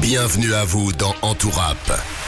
Bienvenue 0.00 0.54
à 0.54 0.64
vous 0.64 0.92
dans 0.92 1.14
Entourap, 1.22 1.76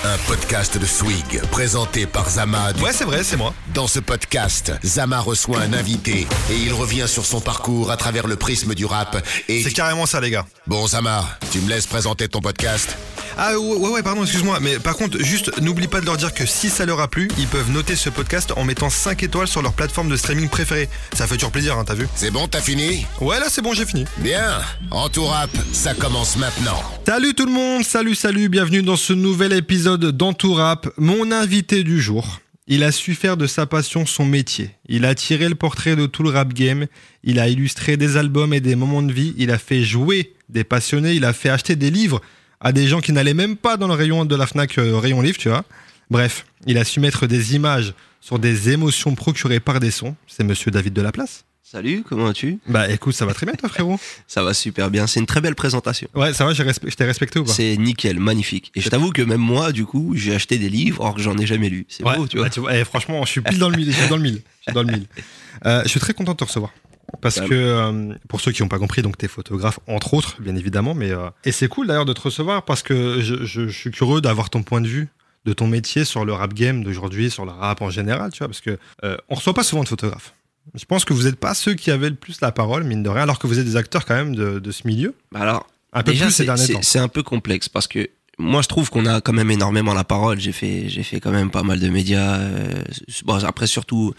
un 0.04 0.18
podcast 0.28 0.76
de 0.78 0.84
Swig 0.84 1.40
présenté 1.50 2.06
par 2.06 2.28
Zama. 2.28 2.72
du- 2.72 2.82
Ouais, 2.82 2.92
c'est 2.92 3.04
vrai, 3.04 3.24
c'est 3.24 3.36
moi. 3.36 3.54
Dans 3.74 3.86
ce 3.86 3.98
podcast, 3.98 4.72
Zama 4.84 5.20
reçoit 5.20 5.60
un 5.60 5.72
invité 5.72 6.26
et 6.50 6.56
il 6.56 6.72
revient 6.74 7.04
sur 7.08 7.24
son 7.24 7.40
parcours 7.40 7.90
à 7.90 7.96
travers 7.96 8.26
le 8.26 8.36
prisme 8.36 8.74
du 8.74 8.84
rap. 8.84 9.26
Et 9.48 9.62
C'est 9.62 9.72
carrément 9.72 10.04
ça, 10.06 10.20
les 10.20 10.30
gars. 10.30 10.44
bon, 10.66 10.86
Zama, 10.86 11.24
tu 11.50 11.60
me 11.60 11.68
laisses 11.70 11.86
présenter 11.86 12.28
ton 12.28 12.40
podcast 12.40 12.96
Ah 13.38 13.58
ouais, 13.58 13.88
ouais, 13.88 14.02
pardon, 14.02 14.22
excuse-moi. 14.22 14.60
Mais 14.60 14.78
par 14.78 14.96
contre, 14.96 15.18
juste, 15.22 15.60
n'oublie 15.60 15.88
pas 15.88 16.00
de 16.00 16.06
leur 16.06 16.16
dire 16.16 16.34
que 16.34 16.44
si 16.46 16.68
ça 16.68 16.84
leur 16.84 17.00
a 17.00 17.08
plu, 17.08 17.28
ils 17.38 17.46
peuvent 17.46 17.70
noter 17.70 17.96
ce 17.96 18.10
podcast 18.10 18.52
en 18.56 18.64
mettant 18.64 18.90
5 18.90 19.22
étoiles 19.22 19.48
sur 19.48 19.62
leur 19.62 19.72
plateforme 19.72 20.08
de 20.08 20.16
streaming 20.16 20.48
préférée. 20.48 20.88
Ça 21.14 21.26
fait 21.26 21.36
toujours 21.36 21.50
plaisir, 21.50 21.78
hein, 21.78 21.84
t'as 21.86 21.94
vu 21.94 22.06
C'est 22.14 22.30
bon, 22.30 22.46
t'as 22.46 22.60
fini 22.60 23.06
Ouais, 23.20 23.38
là, 23.40 23.46
c'est 23.48 23.62
bon, 23.62 23.72
j'ai 23.72 23.86
fini. 23.86 24.04
Bien, 24.18 24.60
Entourap, 24.90 25.50
ça 25.72 25.94
commence 25.94 26.36
maintenant. 26.36 26.80
Salut 27.06 27.34
tout 27.34 27.46
le 27.46 27.52
monde, 27.52 27.84
salut, 27.84 28.14
salut, 28.14 28.48
bienvenue 28.48 28.82
dans 28.82 28.96
ce 28.96 29.12
nouvel 29.12 29.52
épisode 29.52 30.04
d'Entourap. 30.16 30.88
Mon 30.98 31.32
invité 31.32 31.84
du 31.84 32.00
jour, 32.00 32.40
il 32.66 32.84
a 32.84 32.92
su 32.92 33.14
faire 33.14 33.36
de 33.36 33.46
sa 33.46 33.66
passion 33.66 34.06
son 34.06 34.24
métier. 34.24 34.70
Il 34.88 35.04
a 35.04 35.14
tiré 35.14 35.48
le 35.48 35.54
portrait 35.54 35.96
de 35.96 36.06
tout 36.06 36.22
le 36.22 36.30
rap 36.30 36.52
game, 36.52 36.86
il 37.24 37.38
a 37.38 37.48
illustré 37.48 37.96
des 37.96 38.16
albums 38.16 38.52
et 38.52 38.60
des 38.60 38.76
moments 38.76 39.02
de 39.02 39.12
vie, 39.12 39.34
il 39.38 39.50
a 39.50 39.58
fait 39.58 39.82
jouer 39.82 40.34
des 40.48 40.64
passionnés, 40.64 41.12
il 41.14 41.24
a 41.24 41.32
fait 41.32 41.48
acheter 41.48 41.76
des 41.76 41.90
livres 41.90 42.20
à 42.62 42.72
des 42.72 42.86
gens 42.88 43.00
qui 43.00 43.12
n'allaient 43.12 43.34
même 43.34 43.56
pas 43.56 43.76
dans 43.76 43.88
le 43.88 43.94
rayon 43.94 44.24
de 44.24 44.34
la 44.36 44.46
FNAC 44.46 44.78
euh, 44.78 44.96
rayon 44.98 45.20
livre, 45.20 45.36
tu 45.38 45.48
vois. 45.50 45.64
Bref, 46.10 46.46
il 46.66 46.78
a 46.78 46.84
su 46.84 47.00
mettre 47.00 47.26
des 47.26 47.54
images 47.54 47.92
sur 48.20 48.38
des 48.38 48.70
émotions 48.70 49.14
procurées 49.14 49.60
par 49.60 49.80
des 49.80 49.90
sons. 49.90 50.14
C'est 50.26 50.44
monsieur 50.44 50.70
David 50.70 50.92
Delaplace. 50.94 51.44
Salut, 51.62 52.04
comment 52.06 52.24
vas-tu? 52.26 52.58
Bah 52.68 52.90
écoute, 52.90 53.14
ça 53.14 53.24
va 53.24 53.32
très 53.32 53.46
bien 53.46 53.54
toi 53.54 53.66
frérot. 53.70 53.98
Ça 54.26 54.42
va 54.42 54.52
super 54.52 54.90
bien, 54.90 55.06
c'est 55.06 55.20
une 55.20 55.26
très 55.26 55.40
belle 55.40 55.54
présentation. 55.54 56.06
Ouais, 56.14 56.34
ça 56.34 56.44
va, 56.44 56.52
respe- 56.52 56.90
je 56.90 56.94
t'ai 56.94 57.04
respecté 57.04 57.38
ou 57.38 57.44
pas? 57.44 57.52
C'est 57.52 57.78
nickel, 57.78 58.20
magnifique. 58.20 58.70
Et 58.74 58.82
je 58.82 58.90
t'avoue 58.90 59.10
que 59.10 59.22
même 59.22 59.40
moi, 59.40 59.72
du 59.72 59.86
coup, 59.86 60.12
j'ai 60.14 60.34
acheté 60.34 60.58
des 60.58 60.68
livres 60.68 61.00
alors 61.02 61.14
que 61.14 61.22
j'en 61.22 61.38
ai 61.38 61.46
jamais 61.46 61.70
lu. 61.70 61.86
C'est 61.88 62.04
Ouais, 62.04 62.16
beau, 62.16 62.26
tu 62.28 62.36
vois. 62.36 62.48
bah, 62.48 62.54
vois, 62.58 62.76
eh, 62.76 62.84
franchement, 62.84 63.24
je 63.24 63.30
suis 63.30 63.40
pile 63.40 63.58
dans 63.58 63.70
le 63.70 63.76
mille. 63.76 63.90
Je 63.90 63.96
suis 63.98 64.08
dans 64.10 64.16
le 64.16 64.22
mille. 64.22 64.42
Je 64.58 64.62
suis 64.64 64.72
dans 64.74 64.82
le 64.82 64.92
mille. 64.92 65.06
Euh, 65.64 65.82
je 65.84 65.88
suis 65.90 66.00
très 66.00 66.12
content 66.12 66.32
de 66.32 66.36
te 66.38 66.44
recevoir. 66.44 66.72
Parce 67.20 67.38
Ouais. 67.38 67.48
que, 67.48 67.54
euh, 67.54 68.14
pour 68.28 68.40
ceux 68.40 68.52
qui 68.52 68.62
n'ont 68.62 68.68
pas 68.68 68.78
compris, 68.78 69.02
donc 69.02 69.18
t'es 69.18 69.28
photographe, 69.28 69.78
entre 69.86 70.14
autres, 70.14 70.40
bien 70.40 70.56
évidemment. 70.56 70.94
Mais, 70.94 71.10
euh, 71.10 71.28
et 71.44 71.52
c'est 71.52 71.68
cool 71.68 71.86
d'ailleurs 71.86 72.04
de 72.06 72.12
te 72.12 72.20
recevoir 72.20 72.64
parce 72.64 72.82
que 72.82 73.20
je, 73.20 73.44
je- 73.44 73.68
je 73.68 73.78
suis 73.78 73.90
curieux 73.90 74.20
d'avoir 74.20 74.50
ton 74.50 74.62
point 74.62 74.80
de 74.80 74.88
vue 74.88 75.08
de 75.44 75.52
ton 75.52 75.66
métier 75.66 76.04
sur 76.04 76.24
le 76.24 76.32
rap 76.32 76.54
game 76.54 76.82
d'aujourd'hui, 76.84 77.30
sur 77.30 77.44
le 77.44 77.50
rap 77.52 77.82
en 77.82 77.90
général, 77.90 78.30
tu 78.32 78.38
vois, 78.38 78.48
parce 78.48 78.60
que 78.60 78.78
euh, 79.04 79.16
on 79.28 79.34
reçoit 79.34 79.54
pas 79.54 79.64
souvent 79.64 79.82
de 79.82 79.88
photographes. 79.88 80.34
Je 80.74 80.84
pense 80.84 81.04
que 81.04 81.12
vous 81.12 81.24
n'êtes 81.24 81.36
pas 81.40 81.54
ceux 81.54 81.74
qui 81.74 81.90
avaient 81.90 82.10
le 82.10 82.14
plus 82.14 82.40
la 82.40 82.52
parole, 82.52 82.84
mine 82.84 83.02
de 83.02 83.08
rien, 83.08 83.24
alors 83.24 83.38
que 83.40 83.46
vous 83.48 83.58
êtes 83.58 83.64
des 83.64 83.76
acteurs 83.76 84.04
quand 84.04 84.14
même 84.14 84.34
de, 84.36 84.58
de 84.60 84.70
ce 84.70 84.86
milieu. 84.86 85.14
Bah 85.32 85.40
alors, 85.40 85.66
Un 85.92 86.04
peu 86.04 86.12
déjà, 86.12 86.26
plus 86.26 86.32
ces 86.32 86.36
c'est- 86.38 86.44
derniers 86.44 86.62
c'est 86.64 86.72
temps. 86.74 86.82
c'est 86.82 86.98
un 87.00 87.08
peu 87.08 87.24
complexe 87.24 87.68
parce 87.68 87.88
que 87.88 88.08
moi, 88.38 88.62
je 88.62 88.68
trouve 88.68 88.88
qu'on 88.88 89.04
a 89.06 89.20
quand 89.20 89.32
même 89.32 89.50
énormément 89.50 89.92
la 89.94 90.04
parole. 90.04 90.38
J'ai 90.40 90.52
fait, 90.52 90.88
j'ai 90.88 91.02
fait 91.02 91.18
quand 91.20 91.32
même 91.32 91.50
pas 91.50 91.62
mal 91.64 91.80
de 91.80 91.88
médias. 91.88 92.36
euh, 92.38 92.82
bon, 93.24 93.42
après, 93.44 93.66
surtout 93.66 94.14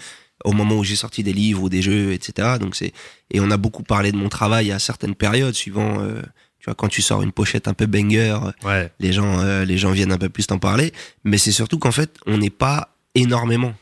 au 0.45 0.51
moment 0.51 0.75
où 0.75 0.83
j'ai 0.83 0.95
sorti 0.95 1.23
des 1.23 1.33
livres 1.33 1.63
ou 1.63 1.69
des 1.69 1.81
jeux, 1.81 2.11
etc. 2.13 2.57
Donc 2.59 2.75
c'est 2.75 2.91
et 3.31 3.39
on 3.39 3.49
a 3.51 3.57
beaucoup 3.57 3.83
parlé 3.83 4.11
de 4.11 4.17
mon 4.17 4.29
travail 4.29 4.71
à 4.71 4.79
certaines 4.79 5.15
périodes, 5.15 5.53
suivant. 5.55 6.01
euh, 6.01 6.21
tu 6.59 6.65
vois, 6.65 6.75
quand 6.75 6.87
tu 6.87 7.01
sors 7.01 7.21
une 7.21 7.31
pochette 7.33 7.67
un 7.67 7.73
peu 7.73 7.85
banger, 7.87 8.37
Ouais. 8.63 8.89
les 8.99 9.11
gens, 9.11 9.39
euh, 9.39 9.65
les 9.65 9.77
gens 9.77 9.91
viennent 9.91 10.13
un 10.13 10.17
peu 10.17 10.29
plus 10.29 10.47
t'en 10.47 10.59
parler. 10.59 10.93
Mais 11.25 11.37
c'est 11.37 11.51
surtout 11.51 11.77
qu'en 11.77 11.91
fait, 11.91 12.17
on 12.25 12.37
n'est 12.37 12.49
pas 12.49 12.95
énormément. 13.15 13.73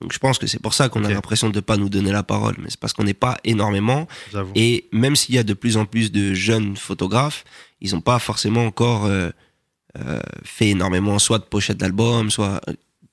Donc 0.00 0.12
je 0.12 0.18
pense 0.18 0.38
que 0.38 0.46
c'est 0.46 0.60
pour 0.60 0.74
ça 0.74 0.88
qu'on 0.88 1.04
a 1.04 1.08
l'impression 1.14 1.48
de 1.50 1.56
ne 1.56 1.60
pas 1.60 1.76
nous 1.76 1.88
donner 1.88 2.10
la 2.12 2.22
parole. 2.24 2.56
Mais 2.58 2.70
c'est 2.70 2.78
parce 2.80 2.92
qu'on 2.92 3.04
n'est 3.04 3.14
pas 3.14 3.36
énormément. 3.44 4.06
Et 4.56 4.88
même 4.92 5.14
s'il 5.16 5.34
y 5.34 5.38
a 5.38 5.42
de 5.44 5.54
plus 5.54 5.76
en 5.76 5.86
plus 5.86 6.10
de 6.12 6.34
jeunes 6.34 6.76
photographes, 6.76 7.44
ils 7.80 7.92
n'ont 7.94 8.00
pas 8.00 8.18
forcément 8.18 8.64
encore 8.66 9.06
euh, 9.06 9.30
euh, 9.98 10.20
fait 10.44 10.68
énormément, 10.70 11.18
soit 11.20 11.38
de 11.38 11.44
pochettes 11.44 11.78
d'albums, 11.78 12.30
soit. 12.30 12.60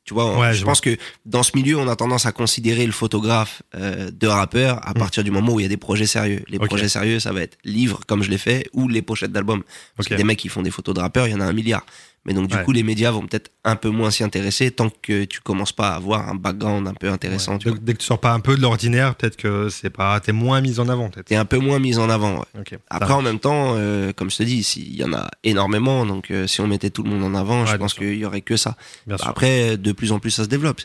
Tu 0.05 0.13
vois, 0.13 0.37
Ouais, 0.39 0.53
je, 0.53 0.59
je 0.59 0.65
pense 0.65 0.81
que 0.81 0.95
dans 1.25 1.41
ce 1.43 1.51
milieu, 1.55 1.77
on 1.77 1.87
a 1.87 1.95
tendance 1.95 2.25
à 2.27 2.31
considérer 2.31 2.85
le 2.85 2.91
photographe 2.91 3.63
euh, 3.73 4.11
de 4.11 4.27
rappeur 4.27 4.79
à 4.87 4.91
Mm. 4.91 4.93
partir 4.99 5.23
du 5.23 5.31
moment 5.31 5.53
où 5.53 5.59
il 5.59 5.63
y 5.63 5.65
a 5.65 5.69
des 5.69 5.77
projets 5.77 6.05
sérieux. 6.05 6.43
Les 6.47 6.59
projets 6.59 6.87
sérieux, 6.89 7.19
ça 7.19 7.33
va 7.33 7.41
être 7.41 7.57
livres, 7.63 8.01
comme 8.07 8.21
je 8.21 8.29
l'ai 8.29 8.37
fait, 8.37 8.69
ou 8.73 8.87
les 8.87 9.01
pochettes 9.01 9.31
d'albums. 9.31 9.63
Parce 9.97 10.05
Ok. 10.07 10.11
que 10.11 10.15
des 10.15 10.23
mecs 10.23 10.37
qui 10.39 10.47
font 10.47 10.61
des 10.61 10.69
photos 10.71 10.93
de 10.95 10.99
rappeurs, 11.01 11.27
il 11.27 11.31
y 11.31 11.35
en 11.35 11.41
a 11.41 11.45
un 11.45 11.53
milliard. 11.53 11.83
Mais 12.25 12.33
donc, 12.33 12.47
du 12.47 12.55
Ouais. 12.55 12.63
coup, 12.63 12.71
les 12.71 12.81
médias 12.81 13.11
vont 13.11 13.21
peut-être 13.27 13.51
un 13.63 13.75
peu 13.75 13.89
moins 13.89 14.09
s'y 14.09 14.23
intéresser 14.23 14.71
tant 14.71 14.89
que 15.01 15.25
tu 15.25 15.41
commences 15.41 15.71
pas 15.71 15.89
à 15.89 15.95
avoir 15.95 16.27
un 16.27 16.33
background 16.35 16.87
un 16.87 16.93
peu 16.95 17.09
intéressant. 17.11 17.53
Ouais. 17.53 17.59
Tu. 17.59 17.71
Dès, 17.71 17.79
dès 17.79 17.93
que 17.93 17.99
tu 17.99 18.05
sors 18.05 18.19
pas 18.19 18.31
un 18.33 18.39
peu 18.39 18.55
de 18.57 18.61
l'ordinaire, 18.61 19.13
peut-être 19.15 19.35
que 19.37 19.69
c'est 19.69 19.91
pas, 19.91 20.19
t'es 20.19 20.31
moins 20.31 20.59
mis 20.61 20.79
en 20.79 20.89
avant. 20.89 21.09
T'es 21.09 21.35
un 21.35 21.45
peu 21.45 21.59
moins 21.59 21.77
mis 21.79 21.97
en 21.99 22.09
avant. 22.09 22.39
ouais. 22.39 22.63
Après, 22.89 23.13
en 23.13 23.21
même 23.21 23.39
temps, 23.39 23.75
euh, 23.77 24.11
comme 24.13 24.31
je 24.31 24.37
te 24.37 24.43
dis, 24.43 24.63
si- 24.63 24.81
il 24.87 24.95
y 24.95 25.03
en 25.03 25.13
a 25.13 25.29
énormément, 25.43 26.05
donc 26.05 26.31
euh, 26.31 26.47
si 26.47 26.61
on 26.61 26.67
mettait 26.67 26.89
tout 26.89 27.03
le 27.03 27.09
monde 27.11 27.23
en 27.23 27.35
avant, 27.37 27.65
je 27.65 27.75
pense 27.77 27.93
qu'il 27.93 28.15
y 28.15 28.25
aurait 28.25 28.41
que 28.41 28.57
ça. 28.57 28.75
Après, 29.21 29.77
de 29.77 29.91
plus 29.91 30.11
en 30.11 30.19
plus, 30.19 30.31
ça 30.31 30.43
se 30.45 30.49
développe. 30.49 30.81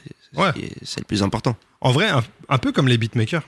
C'est 0.83 1.01
le 1.01 1.05
plus 1.07 1.23
important. 1.23 1.57
En 1.81 1.93
vrai, 1.93 2.09
un, 2.11 2.23
un 2.51 2.59
peu 2.59 2.73
comme 2.73 2.87
les 2.89 2.99
beatmakers. 2.99 3.43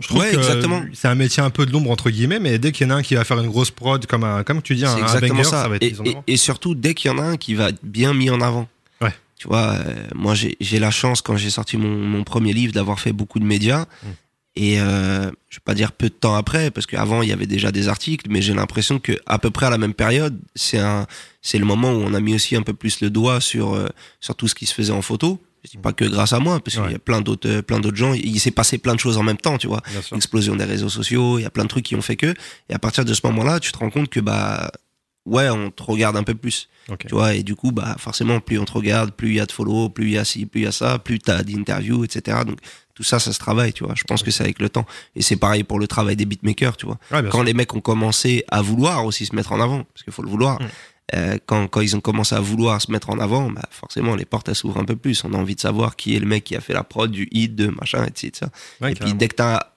Je 0.00 0.08
trouve 0.08 0.20
Ouais, 0.20 0.30
que 0.32 0.36
exactement. 0.38 0.82
c'est 0.92 1.08
un 1.08 1.14
métier 1.14 1.42
un 1.42 1.50
peu 1.50 1.66
de 1.66 1.72
l'ombre 1.72 1.90
entre 1.90 2.10
guillemets, 2.10 2.38
mais 2.40 2.58
dès 2.58 2.72
qu'il 2.72 2.86
y 2.86 2.90
en 2.90 2.94
a 2.94 2.96
un 2.98 3.02
qui 3.02 3.14
va 3.14 3.24
faire 3.24 3.38
une 3.38 3.48
grosse 3.48 3.70
prod 3.70 4.04
comme 4.06 4.24
un, 4.24 4.42
comme 4.42 4.62
tu 4.62 4.74
dis, 4.74 4.84
un, 4.86 4.96
un 4.96 5.20
banger, 5.20 5.44
ça. 5.44 5.62
ça 5.62 5.68
va 5.68 5.76
être 5.76 5.82
et, 5.82 5.94
et- 6.10 6.16
et 6.26 6.36
surtout, 6.36 6.74
dès 6.74 6.94
qu'il 6.94 7.10
y 7.10 7.14
en 7.14 7.18
a 7.18 7.22
un 7.22 7.36
qui 7.36 7.54
va 7.54 7.68
être 7.68 7.80
bien 7.82 8.12
mis 8.14 8.30
en 8.30 8.40
avant. 8.40 8.68
Ouais. 9.00 9.14
Tu 9.36 9.46
vois, 9.48 9.74
euh, 9.74 9.94
moi, 10.14 10.34
j'ai 10.34 10.78
la 10.78 10.90
chance, 10.90 11.22
quand 11.22 11.36
j'ai 11.36 11.50
sorti 11.50 11.76
mon, 11.76 11.88
mon 11.88 12.24
premier 12.24 12.52
livre, 12.52 12.72
d'avoir 12.72 12.98
fait 13.00 13.12
beaucoup 13.12 13.38
de 13.38 13.44
médias. 13.44 13.86
Mm. 14.02 14.06
Et 14.56 14.80
euh, 14.80 15.30
je 15.48 15.56
vais 15.58 15.62
pas 15.64 15.74
dire 15.74 15.92
peu 15.92 16.08
de 16.08 16.14
temps 16.14 16.34
après, 16.34 16.70
parce 16.72 16.84
qu'avant, 16.86 17.22
il 17.22 17.28
y 17.28 17.32
avait 17.32 17.46
déjà 17.46 17.70
des 17.70 17.86
articles, 17.88 18.26
mais 18.28 18.42
j'ai 18.42 18.52
l'impression 18.52 18.98
que 18.98 19.12
à 19.26 19.38
peu 19.38 19.50
près 19.50 19.66
à 19.66 19.70
la 19.70 19.78
même 19.78 19.94
période, 19.94 20.36
c'est 20.56 20.78
un, 20.80 21.06
c'est 21.40 21.56
le 21.58 21.64
moment 21.64 21.92
où 21.92 22.02
on 22.02 22.12
a 22.14 22.20
mis 22.20 22.34
aussi 22.34 22.56
un 22.56 22.62
peu 22.62 22.74
plus 22.74 23.00
le 23.00 23.10
doigt 23.10 23.40
sur, 23.40 23.74
euh, 23.74 23.86
sur 24.20 24.34
tout 24.34 24.48
ce 24.48 24.54
qui 24.56 24.66
se 24.66 24.74
faisait 24.74 24.92
en 24.92 25.02
photo. 25.02 25.40
Je 25.64 25.70
dis 25.70 25.76
pas 25.78 25.92
que 25.92 26.04
grâce 26.04 26.32
à 26.32 26.38
moi, 26.38 26.58
parce 26.60 26.76
qu'il 26.76 26.90
y 26.90 26.94
a 26.94 26.98
plein 26.98 27.20
d'autres, 27.20 27.48
euh, 27.48 27.62
plein 27.62 27.80
d'autres 27.80 27.96
gens. 27.96 28.14
Il 28.14 28.40
s'est 28.40 28.50
passé 28.50 28.78
plein 28.78 28.94
de 28.94 29.00
choses 29.00 29.18
en 29.18 29.22
même 29.22 29.36
temps, 29.36 29.58
tu 29.58 29.66
vois 29.66 29.82
explosion 30.16 30.56
des 30.56 30.64
réseaux 30.64 30.88
sociaux, 30.88 31.38
il 31.38 31.42
y 31.42 31.46
a 31.46 31.50
plein 31.50 31.64
de 31.64 31.68
trucs 31.68 31.84
qui 31.84 31.96
ont 31.96 32.02
fait 32.02 32.16
que. 32.16 32.34
Et 32.68 32.74
à 32.74 32.78
partir 32.78 33.04
de 33.04 33.12
ce 33.14 33.20
moment-là, 33.24 33.60
tu 33.60 33.70
te 33.72 33.78
rends 33.78 33.90
compte 33.90 34.08
que, 34.08 34.20
bah, 34.20 34.70
ouais, 35.26 35.48
on 35.50 35.70
te 35.70 35.82
regarde 35.82 36.16
un 36.16 36.22
peu 36.22 36.34
plus. 36.34 36.68
Tu 37.06 37.14
vois, 37.14 37.34
et 37.34 37.42
du 37.42 37.54
coup, 37.54 37.70
bah, 37.72 37.94
forcément, 37.98 38.40
plus 38.40 38.58
on 38.58 38.64
te 38.64 38.72
regarde, 38.72 39.12
plus 39.12 39.28
il 39.28 39.34
y 39.36 39.40
a 39.40 39.46
de 39.46 39.52
follow, 39.52 39.90
plus 39.90 40.06
il 40.06 40.12
y 40.12 40.18
a 40.18 40.24
ci, 40.24 40.46
plus 40.46 40.62
il 40.62 40.64
y 40.64 40.66
a 40.66 40.72
ça, 40.72 40.98
plus 40.98 41.18
t'as 41.18 41.42
d'interviews, 41.42 42.04
etc. 42.04 42.38
Donc, 42.46 42.58
tout 42.94 43.02
ça, 43.04 43.18
ça 43.20 43.32
se 43.32 43.38
travaille, 43.38 43.72
tu 43.72 43.84
vois. 43.84 43.94
Je 43.96 44.04
pense 44.04 44.22
que 44.22 44.30
c'est 44.30 44.42
avec 44.42 44.58
le 44.60 44.68
temps. 44.70 44.86
Et 45.14 45.22
c'est 45.22 45.36
pareil 45.36 45.62
pour 45.62 45.78
le 45.78 45.86
travail 45.86 46.16
des 46.16 46.24
beatmakers, 46.24 46.76
tu 46.76 46.86
vois. 46.86 46.98
Ouais, 47.12 47.22
Quand 47.30 47.38
sûr. 47.38 47.44
les 47.44 47.54
mecs 47.54 47.72
ont 47.74 47.80
commencé 47.80 48.44
à 48.48 48.60
vouloir 48.60 49.04
aussi 49.04 49.24
se 49.26 49.34
mettre 49.36 49.52
en 49.52 49.60
avant, 49.60 49.84
parce 49.84 50.02
qu'il 50.04 50.12
faut 50.12 50.22
le 50.22 50.30
vouloir, 50.30 50.60
Mm. 50.60 50.66
Euh, 51.14 51.38
quand, 51.46 51.66
quand 51.68 51.80
ils 51.80 51.96
ont 51.96 52.00
commencé 52.00 52.34
à 52.34 52.40
vouloir 52.40 52.80
se 52.80 52.90
mettre 52.90 53.10
en 53.10 53.18
avant, 53.18 53.50
bah, 53.50 53.62
forcément, 53.70 54.14
les 54.16 54.24
portes, 54.24 54.48
elles 54.48 54.54
s'ouvrent 54.54 54.78
un 54.78 54.84
peu 54.84 54.96
plus. 54.96 55.24
On 55.24 55.32
a 55.32 55.36
envie 55.36 55.54
de 55.54 55.60
savoir 55.60 55.96
qui 55.96 56.16
est 56.16 56.20
le 56.20 56.26
mec 56.26 56.44
qui 56.44 56.56
a 56.56 56.60
fait 56.60 56.74
la 56.74 56.84
prod 56.84 57.10
du 57.10 57.28
hit, 57.30 57.54
de 57.54 57.68
machin, 57.68 58.04
etc. 58.04 58.50
Ouais, 58.80 58.92
Et 58.92 58.94
puis 58.94 59.14
dès 59.14 59.28
que 59.28 59.36
tu 59.36 59.42
as 59.42 59.72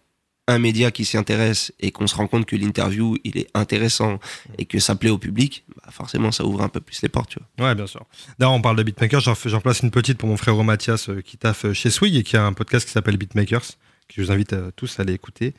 un 0.47 0.59
média 0.59 0.91
qui 0.91 1.05
s'y 1.05 1.17
intéresse 1.17 1.71
et 1.79 1.91
qu'on 1.91 2.07
se 2.07 2.15
rend 2.15 2.27
compte 2.27 2.45
que 2.45 2.55
l'interview 2.55 3.17
il 3.23 3.37
est 3.37 3.47
intéressant 3.53 4.19
et 4.57 4.65
que 4.65 4.79
ça 4.79 4.95
plaît 4.95 5.09
au 5.09 5.17
public, 5.17 5.63
bah 5.75 5.89
forcément 5.91 6.31
ça 6.31 6.43
ouvre 6.43 6.61
un 6.61 6.69
peu 6.69 6.81
plus 6.81 7.01
les 7.01 7.09
portes. 7.09 7.29
Tu 7.29 7.39
vois. 7.57 7.69
Ouais, 7.69 7.75
bien 7.75 7.87
sûr. 7.87 8.05
D'ailleurs, 8.39 8.53
on 8.53 8.61
parle 8.61 8.75
de 8.75 8.83
beatmakers. 8.83 9.21
J'en 9.21 9.61
place 9.61 9.79
une 9.81 9.91
petite 9.91 10.17
pour 10.17 10.27
mon 10.27 10.37
frère 10.37 10.55
Mathias 10.63 11.09
euh, 11.09 11.21
qui 11.21 11.37
taffe 11.37 11.71
chez 11.73 11.89
Swig 11.89 12.15
et 12.15 12.23
qui 12.23 12.35
a 12.35 12.45
un 12.45 12.53
podcast 12.53 12.85
qui 12.85 12.91
s'appelle 12.91 13.17
Beatmakers, 13.17 13.65
que 14.07 14.15
je 14.15 14.21
vous 14.21 14.31
invite 14.31 14.53
euh, 14.53 14.71
tous 14.75 14.99
à 14.99 15.03
aller 15.03 15.13
écouter. 15.13 15.53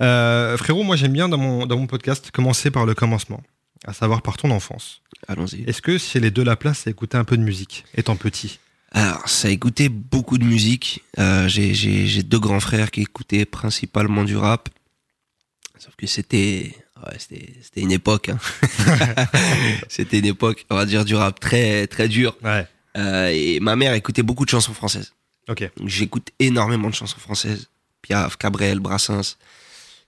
Euh, 0.00 0.56
frérot, 0.56 0.84
moi 0.84 0.96
j'aime 0.96 1.12
bien 1.12 1.28
dans 1.28 1.38
mon, 1.38 1.66
dans 1.66 1.76
mon 1.76 1.86
podcast 1.86 2.30
commencer 2.30 2.70
par 2.70 2.86
le 2.86 2.94
commencement, 2.94 3.42
à 3.86 3.92
savoir 3.92 4.22
par 4.22 4.36
ton 4.36 4.50
enfance. 4.50 5.02
Allons-y. 5.28 5.62
Est-ce 5.68 5.82
que 5.82 5.98
chez 5.98 6.20
les 6.20 6.30
deux 6.30 6.44
la 6.44 6.56
place, 6.56 6.86
à 6.86 6.90
écouter 6.90 7.16
un 7.16 7.24
peu 7.24 7.36
de 7.36 7.42
musique, 7.42 7.84
étant 7.94 8.16
petit? 8.16 8.58
Alors 8.92 9.28
ça 9.28 9.48
a 9.48 9.50
écouté 9.50 9.88
beaucoup 9.88 10.36
de 10.38 10.44
musique. 10.44 11.02
Euh, 11.18 11.46
J'ai 11.48 12.22
deux 12.22 12.38
grands 12.40 12.60
frères 12.60 12.90
qui 12.90 13.02
écoutaient 13.02 13.44
principalement 13.44 14.24
du 14.24 14.36
rap. 14.36 14.68
Sauf 15.78 15.94
que 15.96 16.06
c'était 16.06 16.74
ouais, 17.06 17.16
c'était 17.18 17.54
c'était 17.62 17.80
une 17.82 17.92
époque. 17.92 18.30
hein. 18.30 18.38
c'était 19.88 20.18
une 20.18 20.26
époque, 20.26 20.66
on 20.70 20.74
va 20.76 20.86
dire, 20.86 21.04
du 21.04 21.14
rap 21.14 21.38
très 21.40 21.86
très 21.86 22.08
dur. 22.08 22.36
Ouais. 22.42 22.66
Euh, 22.96 23.28
et 23.32 23.60
ma 23.60 23.76
mère 23.76 23.94
écoutait 23.94 24.22
beaucoup 24.24 24.44
de 24.44 24.50
chansons 24.50 24.74
françaises. 24.74 25.12
Ok. 25.48 25.70
Donc, 25.76 25.88
J'écoute 25.88 26.30
énormément 26.38 26.90
de 26.90 26.94
chansons 26.94 27.18
françaises. 27.18 27.68
Piaf, 28.02 28.36
Cabrel, 28.36 28.80
Brassens. 28.80 29.36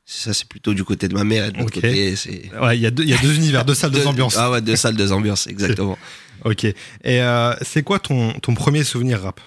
Ça, 0.05 0.35
c'est 0.35 0.47
plutôt 0.49 0.75
du 0.75 0.85
côté 0.85 1.07
de 1.09 1.15
ma 1.15 1.25
mère. 1.25 1.53
De 1.53 1.59
l'autre 1.59 1.69
Ok. 1.69 1.75
côté, 1.75 2.17
c'est. 2.17 2.51
Ouais, 2.61 2.77
il 2.77 2.81
y, 2.83 2.87
a 2.87 2.91
deux- 2.91 3.05
y 3.05 3.15
a 3.15 3.19
deux 3.19 3.35
univers, 3.37 3.65
deux 3.65 3.75
salles, 3.75 3.93
deux 3.93 4.01
Deux- 4.03 4.07
ambiances. 4.07 4.37
Ah 4.37 4.51
ouais, 4.51 4.61
deux 4.61 4.77
salles, 4.77 4.97
deux 4.97 5.13
ambiances, 5.13 5.47
exactement. 5.47 5.99
Ok. 6.45 6.65
Et 6.65 6.75
euh, 7.05 7.55
c'est 7.63 7.85
quoi 7.85 8.01
ton, 8.01 8.33
ton 8.41 8.55
premier 8.55 8.83
souvenir 8.83 9.23
rap? 9.23 9.41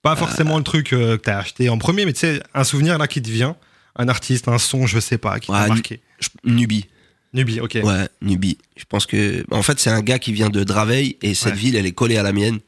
Pas 0.00 0.16
forcément 0.16 0.56
le 0.56 0.64
truc 0.64 0.94
euh, 0.94 1.18
que 1.18 1.22
t'as 1.22 1.38
acheté 1.38 1.68
en 1.68 1.76
premier, 1.76 2.06
mais 2.06 2.12
tu 2.14 2.20
sais, 2.20 2.42
un 2.54 2.64
souvenir 2.64 2.96
là 2.98 3.06
qui 3.06 3.20
te 3.20 3.28
vient, 3.30 3.54
un 3.96 4.08
artiste, 4.08 4.48
un 4.48 4.56
son, 4.58 4.86
je 4.86 4.98
sais 4.98 5.18
pas, 5.18 5.38
qui 5.40 5.48
t'a 5.48 5.62
Ouais, 5.62 5.68
marqué. 5.68 6.00
Je- 6.20 6.28
Nubi. 6.44 6.86
Nubi, 7.34 7.60
ok. 7.60 7.78
Ouais, 7.82 8.08
Nubi. 8.22 8.56
Je 8.76 8.84
pense 8.88 9.04
que. 9.06 9.44
En 9.50 9.62
fait, 9.62 9.78
c'est 9.78 9.90
un 9.90 10.00
gars 10.00 10.18
qui 10.18 10.32
vient 10.32 10.48
de 10.48 10.64
Draveil 10.64 11.18
et 11.20 11.34
cette 11.34 11.52
Ouais. 11.52 11.58
ville, 11.58 11.76
elle 11.76 11.84
est 11.86 11.92
collée 11.92 12.16
à 12.16 12.22
la 12.22 12.32
mienne. 12.32 12.60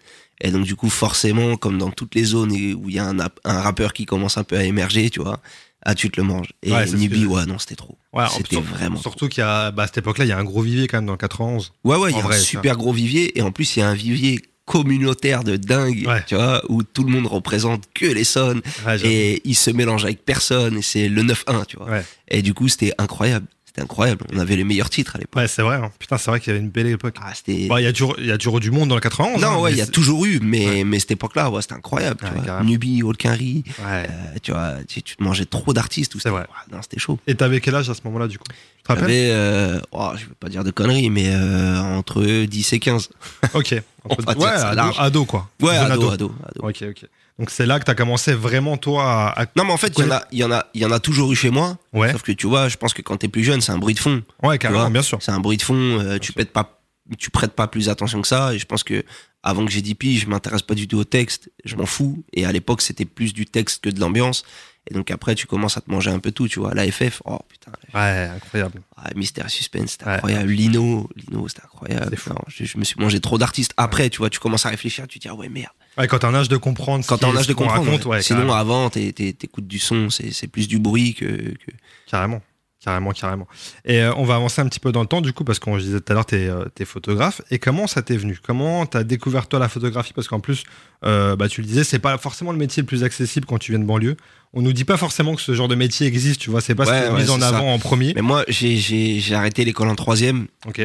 Et 0.43 0.51
donc, 0.51 0.65
du 0.67 0.77
coup, 0.77 0.91
forcément, 0.91 1.57
comme 1.57 1.79
dans 1.79 1.91
toutes 1.91 2.15
les 2.15 2.25
zones 2.25 2.53
où 2.53 2.89
il 2.91 2.95
y 2.95 2.99
a 2.99 3.07
un, 3.07 3.17
un 3.19 3.61
rappeur 3.63 3.95
qui 3.95 4.05
commence 4.05 4.37
un 4.37 4.45
peu 4.45 4.57
à 4.59 4.65
émerger, 4.65 5.09
tu 5.09 5.21
vois, 5.23 5.41
Ah, 5.89 5.95
tu 5.95 6.11
te 6.11 6.21
le 6.21 6.27
manges. 6.27 6.49
Et 6.65 6.73
Ouais, 6.73 6.85
que 6.85 6.91
je- 6.91 7.27
ouais, 7.27 7.47
non, 7.47 7.61
c'était 7.61 7.77
trop. 7.77 7.97
Ouais, 8.13 8.25
C'était 8.37 8.57
vraiment 8.57 9.01
Surtout 9.01 9.29
qu'il 9.29 9.41
y 9.43 9.45
a, 9.45 9.71
bah, 9.71 9.85
à 9.85 9.87
cette 9.87 9.99
époque-là, 9.99 10.25
il 10.25 10.29
y 10.29 10.33
a 10.33 10.39
un 10.39 10.43
gros 10.43 10.61
vivier 10.63 10.89
quand 10.89 10.97
même 10.97 11.07
dans 11.07 11.13
le 11.13 11.17
91. 11.19 11.73
Ouais, 11.85 11.97
ouais, 11.97 12.11
il 12.11 12.17
y 12.17 12.19
a 12.19 12.23
vrai, 12.23 12.35
un 12.35 12.39
ça. 12.39 12.45
super 12.45 12.77
gros 12.77 12.93
vivier. 12.93 13.39
Et 13.39 13.43
en 13.43 13.53
plus, 13.53 13.77
il 13.77 13.81
y 13.81 13.83
a 13.83 13.89
un 13.89 13.95
vivier 13.95 14.41
communautaire 14.65 15.45
de 15.45 15.57
dingue, 15.57 16.05
Ouais. 16.09 16.25
tu 16.27 16.35
vois, 16.35 16.61
où 16.69 16.83
tout 16.83 17.05
le 17.05 17.11
monde 17.13 17.27
représente 17.29 17.85
que 17.95 18.07
les 18.07 18.25
sons. 18.25 18.61
Ouais, 18.85 19.01
et 19.07 19.41
ils 19.45 19.55
se 19.55 19.71
mélangent 19.71 20.05
avec 20.05 20.25
personne. 20.25 20.79
Et 20.79 20.83
c'est 20.83 21.09
le 21.09 21.23
9-1, 21.23 21.65
tu 21.65 21.77
vois. 21.77 21.87
Ouais. 21.89 22.05
Et 22.29 22.43
du 22.43 22.53
coup, 22.53 22.67
c'était 22.69 22.93
incroyable. 22.99 23.47
C'était 23.77 23.85
incroyable. 23.85 24.25
On 24.33 24.39
avait 24.39 24.57
les 24.57 24.65
meilleurs 24.65 24.89
titres 24.89 25.17
à 25.17 25.19
l'époque. 25.19 25.37
Ouais, 25.37 25.49
c'est 25.49 25.61
vrai. 25.61 25.77
hein. 25.77 25.91
Putain, 25.99 26.17
c'est 26.17 26.31
vrai 26.31 26.41
qu'il 26.41 26.51
y 26.51 26.57
avait 26.57 26.65
une 26.65 26.71
belle 26.71 26.87
époque. 26.87 27.15
Ah, 27.21 27.35
c'était. 27.35 27.69
Bon, 27.69 27.77
Il 27.77 27.85
y, 27.85 27.87
a 27.87 27.93
toujours- 27.93 28.15
il 28.19 28.25
y 28.25 28.33
a 28.33 28.39
toujours 28.39 28.59
du 28.59 28.71
monde 28.71 28.89
dans 28.89 28.95
le 28.95 29.03
91. 29.03 29.45
hein, 29.45 29.51
non, 29.51 29.61
ouais, 29.61 29.71
mais 29.71 29.77
il 29.77 29.79
y 29.79 29.83
a 29.83 29.87
toujours 29.87 30.25
eu, 30.25 30.41
mais, 30.43 30.67
Ouais. 30.67 30.85
mais 30.85 30.99
cette 30.99 31.11
époque-là, 31.11 31.51
ouais, 31.51 31.61
c'était 31.61 31.75
incroyable. 31.75 32.25
Ouais, 32.25 32.31
tu 32.43 32.47
vois. 32.51 32.63
Nubi, 32.63 33.03
Holkinry, 33.03 33.65
Ouais. 33.81 34.07
euh, 34.09 34.39
tu 34.43 34.53
vois, 34.53 34.77
tu, 34.89 35.03
tu 35.03 35.17
te 35.17 35.23
mangeais 35.23 35.45
trop 35.45 35.75
d'artistes. 35.75 36.11
tout 36.13 36.19
C'est 36.19 36.31
ça. 36.31 36.31
vrai. 36.31 36.43
Ouais, 36.43 36.75
non, 36.75 36.81
c'était 36.81 36.99
chaud. 36.99 37.19
Et 37.27 37.35
t'avais 37.35 37.61
quel 37.61 37.75
âge 37.75 37.91
à 37.91 37.95
ce 37.95 38.01
moment-là, 38.05 38.29
du 38.29 38.39
coup? 38.39 38.45
Tu 38.49 38.95
J'avais, 38.99 39.29
euh, 39.33 39.79
oh, 39.93 40.13
je 40.17 40.25
veux 40.25 40.35
pas 40.41 40.49
dire 40.49 40.65
de 40.65 40.71
conneries, 40.71 41.11
mais 41.11 41.27
euh, 41.35 41.79
entre 41.83 42.25
10 42.47 42.73
et 42.73 42.79
15. 42.79 43.11
Ok. 43.53 43.75
Va 44.21 44.33
ouais, 44.39 44.47
ado, 44.47 44.83
ado, 44.99 45.25
quoi. 45.27 45.51
Ouais, 45.61 45.75
Jeune 45.75 45.91
ado, 45.93 46.09
ado, 46.11 46.33
ado. 46.45 46.67
Ok, 46.69 46.83
ok. 46.89 47.05
Donc 47.39 47.51
c'est 47.51 47.67
là 47.67 47.79
que 47.79 47.85
t'as 47.85 47.95
commencé 47.95 48.33
vraiment, 48.33 48.77
toi, 48.79 49.31
à. 49.37 49.47
Non, 49.57 49.65
mais 49.65 49.73
en 49.73 49.77
fait, 49.77 49.93
il 49.99 50.05
y 50.05 50.07
en 50.07 50.11
a, 50.11 50.25
il 50.33 50.39
y 50.39 50.45
en 50.45 50.53
a, 50.53 50.67
il 50.73 50.81
y 50.81 50.85
en 50.87 50.91
a 50.91 51.01
toujours 51.01 51.31
eu 51.33 51.37
chez 51.37 51.51
moi. 51.51 51.77
Ouais. 51.93 52.11
Sauf 52.13 52.23
que 52.23 52.33
tu 52.33 52.47
vois, 52.47 52.69
je 52.69 52.77
pense 52.77 52.95
que 52.95 53.03
quand 53.03 53.19
t'es 53.19 53.29
plus 53.29 53.45
jeune, 53.45 53.61
c'est 53.61 53.73
un 53.73 53.79
bruit 53.79 53.95
de 53.95 53.99
fond. 53.99 54.23
Ouais, 54.43 54.59
carrément, 54.59 54.91
bien 54.91 55.03
sûr. 55.03 55.19
C'est 55.21 55.33
un 55.33 55.41
bruit 55.41 55.59
de 55.59 55.63
fond. 55.63 55.75
euh, 55.75 56.19
tu 56.19 56.33
pas, 56.33 56.81
tu 57.19 57.31
prêtes 57.31 57.53
pas 57.53 57.69
plus 57.69 57.89
attention 57.91 58.23
que 58.23 58.29
ça. 58.29 58.55
Et 58.55 58.59
je 58.59 58.65
pense 58.65 58.83
que 58.85 59.05
avant 59.43 59.65
que 59.67 59.71
j'ai 59.71 59.83
10 59.83 59.95
piges, 59.97 60.21
je 60.23 60.27
m'intéresse 60.29 60.63
pas 60.63 60.75
du 60.75 60.89
tout 60.89 60.97
au 60.97 61.05
texte. 61.05 61.51
Je 61.65 61.77
m'en 61.77 61.87
fous. 61.87 62.25
Et 62.33 62.47
à 62.47 62.53
l'époque, 62.53 62.81
c'était 62.81 63.05
plus 63.05 63.35
du 63.35 63.45
texte 63.45 63.85
que 63.85 63.91
de 63.91 64.01
l'ambiance. 64.01 64.45
Et 64.91 64.95
donc 64.95 65.11
après, 65.11 65.35
tu 65.35 65.47
commences 65.47 65.77
à 65.77 65.81
te 65.81 65.91
manger 65.91 66.11
un 66.11 66.19
peu 66.21 66.31
tout. 66.31 66.47
Tu 66.49 66.61
vois, 66.61 66.73
la 66.75 66.91
FF, 66.91 67.21
oh 67.25 67.39
putain, 67.49 67.73
Ouais, 67.95 68.29
incroyable. 68.35 68.83
ah, 68.97 69.11
Mystère 69.17 69.51
Suspense, 69.51 69.93
c'était 69.93 70.05
Ouais. 70.07 70.13
incroyable. 70.13 70.51
Lino, 70.51 71.09
Lino, 71.17 71.49
c'était 71.49 71.63
incroyable. 71.65 72.17
Non, 72.29 72.37
je, 72.49 72.65
je 72.65 72.79
me 72.79 72.85
suis 72.85 72.97
mangé 73.01 73.21
trop 73.21 73.37
d'artistes. 73.39 73.73
Après, 73.77 74.09
tu 74.11 74.19
vois, 74.19 74.31
tu 74.31 74.39
commences 74.39 74.65
à 74.67 74.69
réfléchir, 74.69 75.07
tu 75.09 75.19
te 75.19 75.23
dis 75.25 75.29
ah 75.29 75.35
ouais 75.35 75.49
merde. 75.49 75.73
Ouais, 75.99 76.07
quand 76.07 76.19
t'as 76.21 76.29
un 76.29 76.35
âge 76.35 76.49
de 76.49 76.57
comprendre. 76.57 77.05
Quand 77.07 77.19
t'as 77.19 77.29
un 77.29 77.37
âge 77.37 77.47
de 77.47 77.55
comprendre. 77.55 77.85
raconte, 77.85 78.05
ouais. 78.05 78.17
ouais, 78.17 78.23
Sinon, 78.23 78.53
avant, 78.53 78.91
t'es- 78.91 79.13
t'es- 79.13 79.33
t'écoutes 79.33 79.67
du 79.67 79.79
son, 79.79 80.11
c'est 80.11 80.31
c'est 80.31 80.47
plus 80.47 80.69
du 80.69 80.79
bruit 80.79 81.15
que. 81.15 81.25
que- 81.25 81.73
Carrément. 82.07 82.41
Carrément, 82.87 83.11
carrément. 83.11 83.49
Et 83.85 84.01
euh, 84.01 84.15
on 84.15 84.23
va 84.25 84.37
avancer 84.37 84.61
un 84.63 84.67
petit 84.69 84.79
peu 84.79 84.93
dans 84.93 85.01
le 85.01 85.09
temps, 85.09 85.21
du 85.21 85.33
coup, 85.33 85.43
parce 85.43 85.59
qu'on 85.59 85.77
je 85.77 85.83
disait 85.85 86.01
tout 86.01 86.13
à 86.13 86.15
l'heure, 86.15 86.25
t'es 86.25 86.47
euh, 86.47 86.67
t'es 86.73 86.85
photographe. 86.85 87.43
Et 87.51 87.59
comment 87.59 87.89
ça 87.89 88.01
t'est 88.01 88.17
venu? 88.17 88.39
Comment 88.41 88.87
t'as 88.87 89.03
découvert, 89.03 89.49
toi, 89.49 89.59
la 89.59 89.69
photographie? 89.69 90.13
Parce 90.13 90.29
qu'en 90.29 90.39
plus, 90.39 90.63
euh, 91.05 91.35
bah, 91.35 91.49
tu 91.49 91.63
le 91.63 91.67
disais, 91.67 91.83
c'est 91.83 91.99
pas 91.99 92.17
forcément 92.17 92.53
le 92.53 92.59
métier 92.59 92.83
le 92.85 92.87
plus 92.87 93.03
accessible 93.03 93.45
quand 93.45 93.59
tu 93.59 93.73
viens 93.73 93.81
de 93.81 93.85
banlieue. 93.85 94.17
On 94.53 94.63
nous 94.63 94.73
dit 94.73 94.85
pas 94.85 94.97
forcément 94.97 95.35
que 95.35 95.43
ce 95.43 95.53
genre 95.53 95.67
de 95.67 95.75
métier 95.75 96.07
existe, 96.07 96.41
tu 96.41 96.49
vois. 96.49 96.61
C'est 96.61 96.77
pas 96.77 96.87
ce 96.87 96.91
Ouais, 96.93 97.01
qui 97.01 97.07
est 97.07 97.11
ouais, 97.11 97.23
mis 97.25 97.31
en 97.31 97.41
ça. 97.41 97.49
avant 97.49 97.75
en 97.75 97.79
premier. 97.81 98.13
Mais 98.15 98.23
moi, 98.23 98.45
j'ai- 98.47 99.35
arrêté 99.35 99.65
l'école 99.65 99.89
en 99.89 99.97
troisième. 99.97 100.47
Ok. 100.67 100.81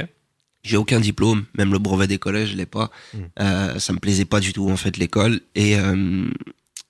J'ai 0.63 0.77
aucun 0.77 0.99
diplôme, 0.99 1.45
même 1.55 1.71
le 1.71 1.77
brevet 1.77 2.07
des 2.07 2.17
collèges, 2.17 2.49
je 2.53 2.57
l'ai 2.57 2.65
pas. 2.65 2.89
Mm. 3.13 3.17
Euh, 3.41 3.77
ça 3.79 3.93
me 3.93 3.99
plaisait 3.99 4.25
pas 4.25 4.39
du 4.39 4.53
tout 4.53 4.69
en 4.71 4.75
fait 4.77 4.97
l'école. 4.97 5.39
Et 5.53 5.77
euh, 5.77 5.93
tu 5.93 6.83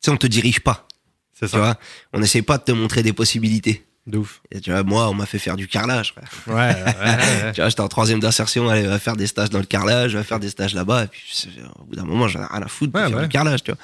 sais, 0.00 0.10
on 0.10 0.16
te 0.16 0.26
dirige 0.26 0.60
pas. 0.60 0.86
C'est 1.32 1.46
Tu 1.46 1.52
ça. 1.52 1.58
vois, 1.58 1.78
on 2.12 2.18
n'essaie 2.18 2.42
pas 2.42 2.58
de 2.58 2.64
te 2.64 2.72
montrer 2.72 3.04
des 3.04 3.12
possibilités. 3.12 3.84
De 4.08 4.18
ouf. 4.18 4.40
Et 4.50 4.60
tu 4.60 4.70
vois, 4.72 4.82
moi, 4.82 5.08
on 5.10 5.14
m'a 5.14 5.26
fait 5.26 5.38
faire 5.38 5.54
du 5.56 5.68
carrelage. 5.68 6.14
Ouais, 6.46 6.54
ouais. 6.54 7.52
Tu 7.54 7.60
vois, 7.60 7.68
j'étais 7.68 7.80
en 7.82 7.88
troisième 7.88 8.20
d'insertion, 8.20 8.68
allez, 8.68 8.82
va 8.86 8.98
faire 8.98 9.16
des 9.16 9.26
stages 9.26 9.50
dans 9.50 9.58
le 9.58 9.66
carrelage, 9.66 10.14
va 10.16 10.24
faire 10.24 10.40
des 10.40 10.48
stages 10.48 10.74
là-bas, 10.74 11.04
et 11.04 11.06
puis 11.08 11.22
au 11.78 11.84
bout 11.84 11.94
d'un 11.96 12.04
moment, 12.04 12.26
j'en 12.26 12.40
ai 12.42 12.46
rien 12.50 12.62
à 12.62 12.68
foutre 12.68 12.92
de 12.92 12.98
faire 13.10 13.18
du 13.22 13.28
carrelage, 13.28 13.62
tu 13.62 13.70
vois. 13.70 13.78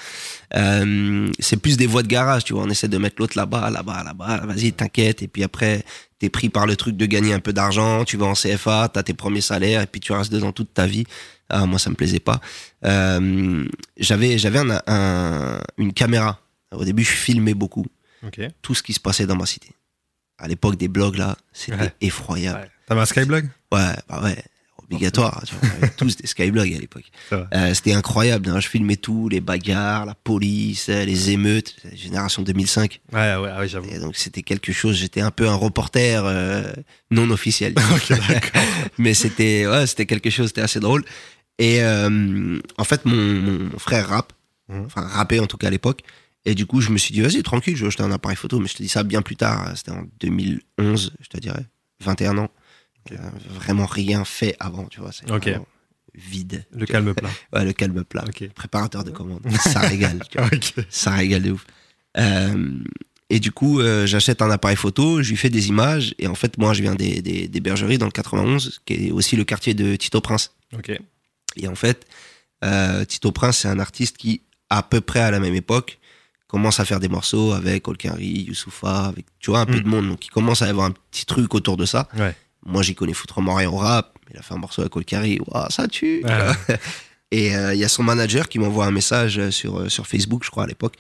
Euh, 0.56 1.31
c'est 1.38 1.56
plus 1.59 1.76
des 1.76 1.87
voies 1.87 2.03
de 2.03 2.09
garage, 2.09 2.44
tu 2.44 2.55
vois, 2.55 2.62
on 2.62 2.71
essaie 2.71 2.88
de 2.88 2.99
mettre 2.99 3.17
l'autre 3.19 3.37
là-bas, 3.37 3.71
là-bas, 3.71 4.03
là-bas, 4.05 4.38
vas-y, 4.47 4.73
t'inquiète, 4.73 5.23
et 5.23 5.29
puis 5.29 5.43
après, 5.44 5.85
t'es 6.19 6.29
pris 6.31 6.49
par 6.49 6.67
le 6.67 6.75
truc 6.77 6.97
de 6.97 7.06
gagner 7.06 7.32
un 7.35 7.41
peu 7.41 7.53
d'argent, 7.53 8.05
tu 8.05 8.17
vas 8.17 8.27
en 8.27 8.35
CFA, 8.35 8.88
t'as 8.93 9.03
tes 9.03 9.15
premiers 9.15 9.41
salaires, 9.43 9.82
et 9.82 9.87
puis 9.87 10.00
tu 10.00 10.12
restes 10.12 10.32
dedans 10.32 10.53
toute 10.53 10.73
ta 10.73 10.87
vie. 10.87 11.05
Ah, 11.50 11.67
moi, 11.67 11.79
ça 11.79 11.91
me 11.91 11.94
plaisait 11.94 12.20
pas. 12.20 12.41
Euh, 12.87 13.67
j'avais, 13.99 14.38
j'avais 14.38 14.61
un, 14.61 14.81
un- 14.87 15.61
une 15.77 15.93
caméra. 15.93 16.41
Au 16.73 16.85
début, 16.85 17.05
je 17.05 17.11
filmais 17.12 17.53
beaucoup 17.55 17.85
tout 18.62 18.75
ce 18.75 18.82
qui 18.82 18.94
se 18.94 19.00
passait 19.00 19.27
dans 19.27 19.37
ma 19.37 19.44
cité. 19.47 19.69
À 20.38 20.48
l'époque 20.48 20.76
des 20.76 20.88
blogs 20.88 21.16
là, 21.16 21.36
c'était 21.52 21.76
Ouais. 21.81 21.94
effroyable. 22.00 22.60
Ouais. 22.60 22.69
T'avais 22.86 23.00
un 23.00 23.06
Skyblog 23.06 23.48
Ouais, 23.72 23.94
bah 24.08 24.20
ouais, 24.22 24.36
obligatoire. 24.82 25.42
tu 25.46 25.54
vois, 25.54 25.88
tous 25.96 26.16
des 26.16 26.26
skyblogs 26.26 26.75
à 26.75 26.78
l'époque. 26.78 27.10
Euh, 27.32 27.72
C'était 27.75 27.94
incroyable. 27.94 28.48
hein, 28.50 28.60
Je 28.60 28.69
filmais 28.69 28.96
tout, 28.96 29.28
les 29.28 29.40
bagarres, 29.40 30.04
la 30.06 30.14
police, 30.14 30.88
euh, 30.88 31.04
les 31.04 31.31
émeutes, 31.31 31.76
génération 31.94 32.42
2005. 32.42 33.00
Ouais, 33.12 33.36
ouais, 33.36 33.50
ah 33.54 33.60
ouais, 33.60 33.69
j'avoue. 33.69 33.88
Et 33.90 33.98
donc 33.98 34.16
c'était 34.16 34.42
quelque 34.42 34.72
chose. 34.72 34.96
J'étais 34.96 35.20
un 35.20 35.31
peu 35.31 35.48
un 35.48 35.54
reporter 35.54 36.25
euh, 36.26 36.64
non 37.10 37.31
officiel, 37.31 37.75
mais 38.98 39.14
c'était 39.14 39.66
ouais, 39.66 39.86
c'était 39.86 40.06
quelque 40.06 40.31
chose. 40.31 40.48
C'était 40.48 40.60
assez 40.62 40.81
drôle. 40.81 41.04
Et 41.58 41.82
euh, 41.82 42.58
en 42.78 42.84
fait, 42.84 43.04
mon, 43.04 43.14
mon 43.16 43.78
frère 43.78 44.08
rappe, 44.08 44.32
Mhm. 44.69 44.84
enfin 44.86 45.02
rappait 45.02 45.40
en 45.40 45.46
tout 45.46 45.58
cas 45.58 45.66
à 45.66 45.70
l'époque. 45.70 46.00
Et 46.46 46.55
du 46.55 46.67
coup, 46.67 46.81
je 46.81 46.91
me 46.91 46.99
suis 46.99 47.14
dit, 47.14 47.20
vas-y, 47.20 47.43
tranquille, 47.43 47.76
je 47.76 47.82
vais 47.82 47.88
acheter 47.88 48.02
un 48.02 48.12
appareil 48.12 48.37
photo. 48.37 48.58
Mais 48.61 48.69
je 48.69 48.75
te 48.75 48.82
dis 48.82 48.88
ça 48.88 49.02
bien 49.02 49.23
plus 49.23 49.37
tard. 49.37 49.73
C'était 49.76 49.93
en 49.93 50.05
2011, 50.20 51.12
je 51.20 51.29
te 51.29 51.38
dirais. 51.38 51.67
21 52.00 52.38
ans. 52.38 52.50
Euh, 53.12 53.17
vraiment 53.49 53.87
rien 53.87 54.25
fait 54.25 54.56
avant, 54.61 54.87
tu 54.87 55.00
vois. 55.00 55.12
C'est 55.12 55.26
vraiment 55.26 55.67
vide. 56.14 56.64
Le 56.73 56.87
calme 56.87 57.14
plat. 57.14 57.31
Ouais, 57.52 57.64
le 57.64 57.73
calme 57.73 58.05
plat. 58.05 58.25
Préparateur 58.55 59.05
de 59.05 59.11
commandes. 59.11 59.46
ça 59.62 59.81
régale. 59.81 60.20
Ça 60.91 61.12
régale 61.12 61.43
de 61.43 61.52
ouf. 61.52 61.67
Euh, 62.17 62.79
et 63.31 63.41
du 63.41 63.50
coup, 63.50 63.81
euh, 63.81 64.06
j'achète 64.06 64.43
un 64.43 64.50
appareil 64.50 64.76
photo, 64.76 65.23
je 65.23 65.31
lui 65.31 65.37
fais 65.37 65.50
des 65.50 65.69
images. 65.69 66.14
Et 66.19 66.26
en 66.26 66.35
fait, 66.35 66.58
moi, 66.58 66.73
je 66.73 66.82
viens 66.82 66.94
des, 66.94 67.23
des, 67.23 67.49
des 67.49 67.61
bergeries 67.61 67.99
dans 67.99 68.06
le 68.06 68.12
91, 68.12 68.82
qui 68.85 69.08
est 69.08 69.11
aussi 69.11 69.37
le 69.37 69.44
quartier 69.44 69.75
de 69.75 69.96
Tito 69.96 70.20
Prince. 70.20 70.55
Et 71.56 71.69
en 71.69 71.75
fait, 71.75 72.06
euh, 72.64 73.05
Tito 73.05 73.32
Prince, 73.32 73.58
c'est 73.58 73.69
un 73.69 73.79
artiste 73.79 74.17
qui, 74.19 74.43
à 74.70 74.82
peu 74.82 75.00
près 75.00 75.20
à 75.20 75.31
la 75.31 75.41
même 75.41 75.55
époque, 75.55 75.99
commence 76.55 76.79
à 76.79 76.85
faire 76.85 77.01
des 77.01 77.09
morceaux 77.09 77.53
avec 77.53 77.89
Olkari, 77.89 78.45
Youssoufa, 78.49 79.06
avec, 79.06 79.27
tu 79.41 79.51
vois, 79.51 79.61
un 79.61 79.67
peu 79.67 79.79
Mm. 79.79 79.83
de 79.83 79.89
monde. 79.89 80.09
Donc, 80.09 80.25
il 80.27 80.31
commence 80.31 80.62
à 80.62 80.67
y 80.67 80.71
avoir 80.71 80.87
un 80.87 80.93
petit 81.11 81.27
truc 81.27 81.53
autour 81.55 81.77
de 81.77 81.85
ça. 81.85 82.09
Ouais. 82.17 82.35
Moi, 82.65 82.83
j'y 82.83 82.95
connais 82.95 83.12
foutrement 83.12 83.55
rien 83.55 83.69
au 83.69 83.77
rap. 83.77 84.17
mais 84.27 84.33
Il 84.35 84.39
a 84.39 84.43
fait 84.43 84.55
un 84.55 84.59
morceau 84.59 84.81
avec 84.83 84.95
Olkari. 84.95 85.41
Waouh, 85.49 85.69
ça 85.71 85.89
tue! 85.89 86.23
Et 87.33 87.56
euh, 87.56 87.75
il 87.75 87.81
y 87.81 87.85
a 87.85 87.89
son 87.89 88.05
manager 88.05 88.49
qui 88.49 88.61
m'envoie 88.61 88.87
un 88.87 88.93
message 88.93 89.39
euh, 89.41 89.51
sur, 89.51 89.81
euh, 89.81 89.89
sur 89.89 90.06
Facebook, 90.06 90.45
je 90.45 90.51
crois, 90.51 90.62
à 90.65 90.67
l'époque. 90.69 90.95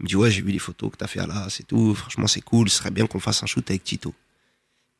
Il 0.00 0.02
me 0.04 0.08
dit, 0.08 0.16
ouais, 0.16 0.30
j'ai 0.32 0.42
vu 0.42 0.50
les 0.50 0.58
photos 0.58 0.90
que 0.90 0.96
t'as 0.96 1.06
fait 1.06 1.24
là, 1.24 1.46
c'est 1.48 1.66
tout. 1.66 1.94
Franchement, 1.94 2.26
c'est 2.26 2.40
cool. 2.40 2.68
Ce 2.68 2.78
serait 2.78 2.90
bien 2.90 3.06
qu'on 3.06 3.20
fasse 3.20 3.42
un 3.44 3.46
shoot 3.46 3.68
avec 3.70 3.84
Tito. 3.84 4.12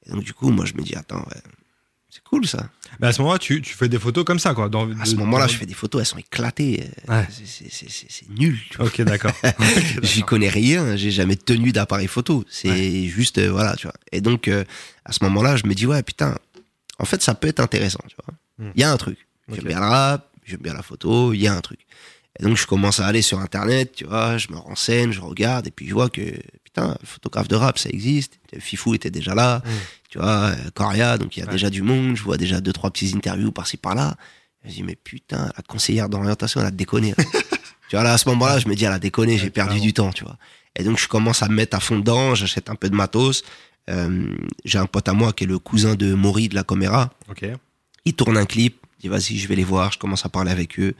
Et 0.06 0.10
donc, 0.12 0.22
du 0.22 0.32
coup, 0.32 0.50
moi, 0.50 0.64
je 0.64 0.74
me 0.74 0.82
dis, 0.82 0.94
attends, 0.94 1.18
ouais, 1.18 1.42
c'est 2.08 2.22
cool 2.24 2.46
ça. 2.46 2.68
Mais 3.00 3.08
à 3.08 3.12
ce 3.12 3.20
moment-là, 3.22 3.38
tu, 3.38 3.60
tu 3.60 3.74
fais 3.74 3.88
des 3.88 3.98
photos 3.98 4.24
comme 4.24 4.38
ça, 4.38 4.54
quoi. 4.54 4.68
Dans, 4.68 4.90
À 5.00 5.04
ce 5.04 5.16
moment-là, 5.16 5.46
je 5.48 5.56
fais 5.56 5.66
des 5.66 5.74
photos, 5.74 6.00
elles 6.00 6.06
sont 6.06 6.18
éclatées. 6.18 6.84
euh, 7.10 7.12
Ouais. 7.18 7.26
c'est- 7.30 8.28
nul. 8.30 8.58
tu 8.70 8.76
vois. 8.78 8.86
Ok, 8.86 9.00
d'accord. 9.02 9.32
J'y 10.02 10.22
connais 10.22 10.48
rien, 10.48 10.96
j'ai 10.96 11.10
jamais 11.10 11.36
tenu 11.36 11.72
d'appareil 11.72 12.06
photo. 12.06 12.44
C'est 12.48 13.04
juste, 13.08 13.38
euh, 13.38 13.50
voilà, 13.50 13.76
tu 13.76 13.86
vois. 13.86 13.94
Et 14.12 14.20
donc, 14.20 14.48
euh, 14.48 14.64
à 15.04 15.12
ce 15.12 15.22
moment-là, 15.24 15.56
je 15.56 15.66
me 15.66 15.74
dis, 15.74 15.86
ouais, 15.86 16.02
putain, 16.02 16.36
en 16.98 17.04
fait, 17.04 17.22
ça 17.22 17.34
peut 17.34 17.48
être 17.48 17.60
intéressant, 17.60 18.00
tu 18.08 18.16
vois. 18.24 18.34
Hmm. 18.66 18.72
Il 18.74 18.80
y 18.80 18.84
a 18.84 18.90
un 18.92 18.96
truc. 18.96 19.18
J'aime 19.48 19.58
Ok. 19.60 19.66
bien 19.66 19.80
le 19.80 19.86
rap, 19.86 20.30
j'aime 20.44 20.60
bien 20.60 20.72
la 20.74 20.82
photo, 20.82 21.32
il 21.32 21.40
y 21.40 21.46
a 21.48 21.54
un 21.54 21.60
truc. 21.60 21.80
Et 22.38 22.42
donc, 22.42 22.56
je 22.56 22.66
commence 22.66 23.00
à 23.00 23.06
aller 23.06 23.22
sur 23.22 23.40
Internet, 23.40 23.92
tu 23.96 24.04
vois, 24.04 24.38
je 24.38 24.48
me 24.50 24.56
renseigne, 24.56 25.12
je 25.12 25.20
regarde, 25.20 25.66
et 25.66 25.70
puis 25.70 25.86
je 25.88 25.94
vois 25.94 26.08
que, 26.10 26.20
putain, 26.76 26.96
photographe 27.04 27.48
de 27.48 27.56
rap, 27.56 27.78
ça 27.78 27.88
existe. 27.90 28.38
Fifou 28.58 28.94
était 28.94 29.10
déjà 29.10 29.34
là, 29.34 29.62
Hmm. 29.64 29.70
tu 30.10 30.18
vois, 30.18 30.50
euh, 30.50 30.54
Coria, 30.74 31.18
donc 31.18 31.36
il 31.36 31.40
y 31.40 31.42
a 31.42 31.46
Ouais. 31.46 31.52
déjà 31.52 31.70
du 31.70 31.82
monde, 31.82 32.16
je 32.16 32.22
vois 32.22 32.36
déjà 32.36 32.60
deux, 32.60 32.72
trois 32.72 32.90
petites 32.90 33.14
interviews 33.16 33.52
par-ci, 33.52 33.76
par-là. 33.76 34.16
Je 34.62 34.68
me 34.68 34.72
dis, 34.74 34.82
mais 34.82 34.96
putain, 34.96 35.50
la 35.56 35.62
conseillère 35.62 36.08
d'orientation, 36.08 36.60
elle 36.60 36.66
a 36.66 36.70
déconné. 36.70 37.14
tu 37.88 37.96
vois, 37.96 38.02
là, 38.02 38.12
à 38.14 38.18
ce 38.18 38.28
moment-là, 38.28 38.58
je 38.58 38.68
me 38.68 38.74
dis, 38.74 38.84
elle 38.84 38.92
a 38.92 38.98
déconné, 38.98 39.38
j'ai 39.38 39.50
perdu 39.50 39.80
du 39.80 39.92
temps, 39.92 40.12
tu 40.12 40.24
vois. 40.24 40.36
Et 40.78 40.84
donc, 40.84 40.98
je 40.98 41.08
commence 41.08 41.42
à 41.42 41.48
me 41.48 41.54
mettre 41.54 41.76
à 41.76 41.80
fond 41.80 41.98
dedans, 41.98 42.34
j'achète 42.34 42.68
un 42.68 42.74
peu 42.74 42.90
de 42.90 42.94
matos. 42.94 43.42
Euh, 43.88 44.34
j'ai 44.64 44.78
un 44.78 44.86
pote 44.86 45.08
à 45.08 45.12
moi 45.12 45.32
qui 45.32 45.44
est 45.44 45.46
le 45.46 45.58
cousin 45.58 45.94
de 45.94 46.12
Maury 46.14 46.48
de 46.48 46.54
la 46.56 46.64
Coméra. 46.64 47.10
Ok. 47.30 47.44
Il 48.04 48.14
tourne 48.14 48.36
un 48.36 48.44
clip, 48.44 48.78
il 48.98 49.02
dit, 49.02 49.08
vas-y, 49.08 49.38
je 49.38 49.48
vais 49.48 49.54
les 49.56 49.64
voir, 49.64 49.92
je 49.92 49.98
commence 49.98 50.26
à 50.26 50.28
parler 50.28 50.50
avec 50.50 50.78
eux. 50.80 50.94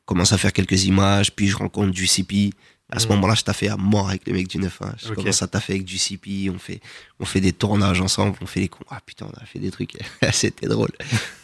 On 0.00 0.02
commence 0.04 0.32
à 0.32 0.38
faire 0.38 0.52
quelques 0.52 0.84
images, 0.84 1.32
puis 1.32 1.48
je 1.48 1.56
rencontre 1.56 1.92
du 1.92 2.06
CP. 2.06 2.50
À 2.94 2.98
ce 2.98 3.06
Mhm. 3.06 3.14
moment-là, 3.14 3.34
je 3.34 3.42
taffais 3.42 3.68
à 3.68 3.76
mort 3.78 4.10
avec 4.10 4.26
les 4.26 4.34
mecs 4.34 4.48
du 4.48 4.58
9-1. 4.58 4.92
Je 5.02 5.08
Ok. 5.08 5.14
commence 5.16 5.40
à 5.42 5.48
taffer 5.48 5.72
avec 5.72 5.84
du 5.86 5.96
CP, 5.96 6.50
on 6.54 6.58
fait, 6.58 6.80
on 7.18 7.24
fait 7.24 7.40
des 7.40 7.52
tournages 7.54 8.00
ensemble, 8.02 8.36
on 8.42 8.46
fait 8.46 8.60
les 8.60 8.68
cons. 8.68 8.84
Ah 8.90 9.00
putain, 9.04 9.26
on 9.32 9.42
a 9.42 9.46
fait 9.46 9.58
des 9.58 9.70
trucs. 9.70 9.94
C'était 10.32 10.66
drôle. 10.68 10.90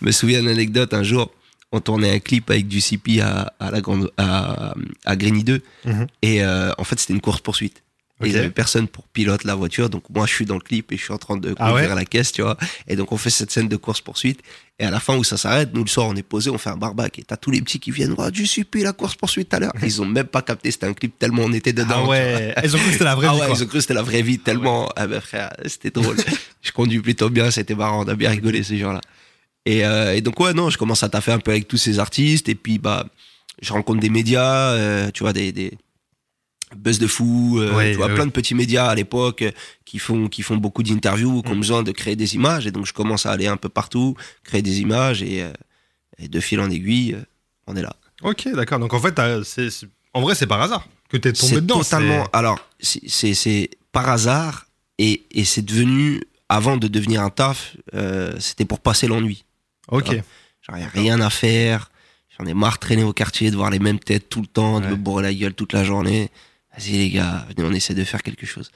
Je 0.01 0.07
me 0.07 0.13
souviens 0.13 0.41
d'une 0.41 0.51
anecdote, 0.51 0.93
un 0.93 1.03
jour, 1.03 1.33
on 1.73 1.81
tournait 1.81 2.11
un 2.15 2.19
clip 2.19 2.51
avec 2.51 2.69
du 2.69 2.81
CP 2.83 3.21
à, 3.23 3.53
à 3.61 3.71
la 3.71 3.81
grande, 3.81 4.11
à, 4.19 4.75
à 5.07 5.17
Grigny 5.17 5.43
2. 5.43 5.63
Mhm. 5.87 6.07
Et 6.21 6.43
euh, 6.45 6.71
en 6.77 6.85
fait, 6.85 7.01
c'était 7.01 7.15
une 7.15 7.21
course 7.23 7.41
poursuite. 7.41 7.83
Ils 8.25 8.37
avaient 8.37 8.51
personne 8.51 8.89
pour 8.89 9.07
pilote 9.07 9.45
la 9.45 9.55
voiture. 9.55 9.89
Donc 9.91 10.05
moi, 10.11 10.27
je 10.27 10.33
suis 10.33 10.45
dans 10.45 10.57
le 10.57 10.61
clip 10.61 10.91
et 10.91 10.97
je 10.97 11.03
suis 11.03 11.13
en 11.13 11.19
train 11.19 11.37
de 11.37 11.55
Ah 11.59 11.73
ouais 11.73 11.87
la 11.87 12.05
caisse, 12.05 12.33
tu 12.33 12.43
vois. 12.43 12.57
Et 12.89 12.97
donc 12.97 13.13
on 13.13 13.17
fait 13.17 13.31
cette 13.31 13.51
scène 13.51 13.69
de 13.69 13.77
course-poursuite. 13.77 14.41
Et 14.81 14.85
à 14.85 14.91
la 14.91 15.01
fin 15.01 15.17
où 15.17 15.25
ça 15.25 15.37
s'arrête, 15.37 15.71
nous 15.75 15.83
le 15.83 15.89
soir, 15.89 16.07
on 16.07 16.15
est 16.15 16.23
posé, 16.23 16.51
on 16.51 16.59
fait 16.59 16.71
un 16.71 16.77
barbac. 16.77 17.19
Et 17.19 17.23
t'as 17.23 17.37
tous 17.37 17.51
les 17.51 17.61
petits 17.61 17.81
qui 17.81 17.91
viennent, 17.91 18.15
oh, 18.17 18.31
tu 18.31 18.47
suis 18.47 18.65
plus 18.65 18.83
la 18.83 18.93
course-poursuite 18.93 19.49
tout 19.49 19.57
à 19.57 19.61
l'heure. 19.61 19.73
Ils 19.83 20.03
ont 20.03 20.07
même 20.07 20.27
pas 20.27 20.43
capté, 20.43 20.71
c'était 20.71 20.87
un 20.87 20.95
clip 20.95 21.19
tellement 21.19 21.43
on 21.45 21.53
était 21.53 21.73
dedans. 21.73 22.05
Ah 22.05 22.09
ouais. 22.09 22.55
Ils 22.63 22.75
ont 22.75 22.79
cru 22.79 22.87
que 22.87 22.93
c'était 22.93 23.05
la 23.05 23.15
vraie 23.15 23.27
Ah 23.29 23.35
vie, 23.35 23.41
ouais, 23.41 23.47
ils 23.51 23.63
ont 23.63 23.67
cru 23.67 23.79
que 23.79 23.81
c'était 23.81 23.95
la 23.95 24.03
vraie 24.03 24.23
vie 24.23 24.39
tellement. 24.39 24.89
Ah 24.97 25.07
ben 25.07 25.21
frère, 25.21 25.53
c'était 25.67 25.91
drôle. 25.91 26.17
je 26.63 26.73
conduis 26.73 27.01
plutôt 27.01 27.31
bien, 27.31 27.51
c'était 27.51 27.75
marrant, 27.75 28.05
on 28.05 28.09
a 28.09 28.15
bien 28.15 28.31
rigolé 28.31 28.63
ces 28.63 28.79
jours-là. 28.79 29.01
Et, 29.67 29.85
euh, 29.85 30.15
et 30.15 30.21
donc 30.21 30.39
ouais, 30.41 30.55
non, 30.55 30.71
je 30.71 30.79
commence 30.79 31.03
à 31.03 31.09
taffer 31.09 31.33
un 31.33 31.41
peu 31.41 31.51
avec 31.51 31.69
tous 31.69 31.77
ces 31.77 31.99
artistes 31.99 32.49
et 32.49 32.55
puis 32.55 32.79
bah, 32.79 33.07
je 33.61 33.73
rencontre 33.73 34.01
des 34.01 34.11
médias, 34.11 34.71
euh, 34.73 35.11
tu 35.13 35.25
vois, 35.25 35.33
des, 35.33 35.53
des 35.53 35.73
Buzz 36.77 36.99
de 36.99 37.07
fou, 37.07 37.59
euh, 37.61 37.75
Ouais, 37.75 37.93
tu 37.93 37.97
vois, 37.97 38.07
ouais, 38.07 38.15
plein 38.15 38.23
ouais. 38.25 38.29
de 38.29 38.33
petits 38.33 38.55
médias 38.55 38.87
à 38.89 38.95
l'époque 38.95 39.43
euh, 39.43 39.51
qui 39.85 39.99
font 39.99 40.29
qui 40.29 40.43
font 40.43 40.57
beaucoup 40.57 40.83
d'interviews, 40.83 41.43
qui 41.43 41.51
ont 41.51 41.55
Mm. 41.55 41.61
besoin 41.61 41.83
de 41.83 41.93
créer 41.93 42.17
des 42.17 42.35
images 42.35 42.67
et 42.67 42.71
donc 42.71 42.87
je 42.87 42.93
commence 42.93 43.25
à 43.27 43.31
aller 43.33 43.47
un 43.47 43.57
peu 43.57 43.69
partout, 43.69 44.15
créer 44.45 44.63
des 44.63 44.81
images 44.81 45.23
et, 45.23 45.43
euh, 45.43 45.53
et 46.19 46.29
de 46.29 46.41
fil 46.41 46.61
en 46.61 46.71
aiguille, 46.71 47.17
on 47.67 47.75
est 47.77 47.83
là. 47.83 47.95
Ok, 48.23 48.49
d'accord. 48.55 48.79
Donc 48.81 48.93
en 48.95 49.01
fait, 49.01 49.19
en 50.15 50.21
vrai, 50.21 50.35
c'est 50.35 50.47
par 50.47 50.61
hasard 50.61 50.87
que 51.09 51.17
t'es 51.17 51.33
tombé 51.33 51.55
C'est 51.55 51.61
dedans. 51.61 51.81
totalement. 51.81 52.27
Alors, 52.33 52.59
c'est- 52.81 53.71
par 53.93 54.09
hasard 54.11 54.67
et, 54.99 55.25
et 55.31 55.45
c'est 55.45 55.63
devenu, 55.63 56.23
avant 56.51 56.77
de 56.77 56.89
devenir 56.89 57.23
un 57.23 57.31
taf, 57.31 57.77
c'était 58.39 58.65
pour 58.67 58.81
passer 58.81 59.07
l'ennui. 59.07 59.45
Ok. 59.91 60.11
A 60.71 60.75
rien 60.93 61.19
à 61.23 61.31
faire. 61.31 61.91
J'en 62.39 62.45
ai 62.47 62.53
marre 62.55 62.75
de 62.75 62.79
traîner 62.81 63.03
au 63.05 63.13
quartier, 63.15 63.51
de 63.51 63.57
voir 63.57 63.71
les 63.71 63.79
mêmes 63.79 63.99
têtes 63.99 64.29
tout 64.29 64.43
le 64.43 64.47
temps, 64.47 64.81
de 64.81 64.87
me 64.89 64.97
bourrer 64.97 65.23
la 65.23 65.33
gueule 65.35 65.55
toute 65.55 65.73
la 65.73 65.83
journée. 65.83 66.31
Vas-y 66.77 66.93
les 66.93 67.11
gars, 67.11 67.47
venez, 67.57 67.69
on 67.69 67.73
essaie 67.73 67.95
de 67.95 68.05
faire 68.05 68.23
quelque 68.23 68.47
chose. 68.47 68.71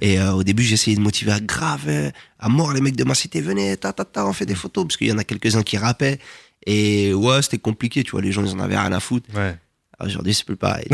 Et 0.00 0.20
euh, 0.20 0.32
au 0.32 0.44
début, 0.44 0.62
j'essayais 0.62 0.96
de 0.96 1.00
motiver 1.00 1.32
à 1.32 1.40
grave, 1.40 1.82
euh, 1.88 2.10
à 2.38 2.48
mort 2.48 2.72
les 2.72 2.80
mecs 2.80 2.94
de 2.96 3.04
ma 3.04 3.14
cité, 3.14 3.40
venez, 3.40 3.76
ta 3.76 3.92
ta 3.92 4.04
ta, 4.04 4.26
on 4.26 4.32
fait 4.32 4.46
des 4.46 4.54
photos, 4.54 4.84
parce 4.84 4.96
qu'il 4.96 5.08
y 5.08 5.12
en 5.12 5.18
a 5.18 5.24
quelques-uns 5.24 5.62
qui 5.62 5.76
rappaient. 5.76 6.18
Et 6.66 7.12
ouais, 7.14 7.42
c'était 7.42 7.58
compliqué, 7.58 8.04
tu 8.04 8.12
vois, 8.12 8.20
les 8.20 8.30
gens, 8.32 8.44
ils 8.44 8.52
en 8.52 8.60
avaient 8.60 8.78
rien 8.78 8.92
à 8.92 9.00
foutre. 9.00 9.26
Ouais. 9.34 9.56
Aujourd'hui, 10.00 10.34
c'est 10.34 10.44
plus 10.44 10.56
pareil. 10.56 10.86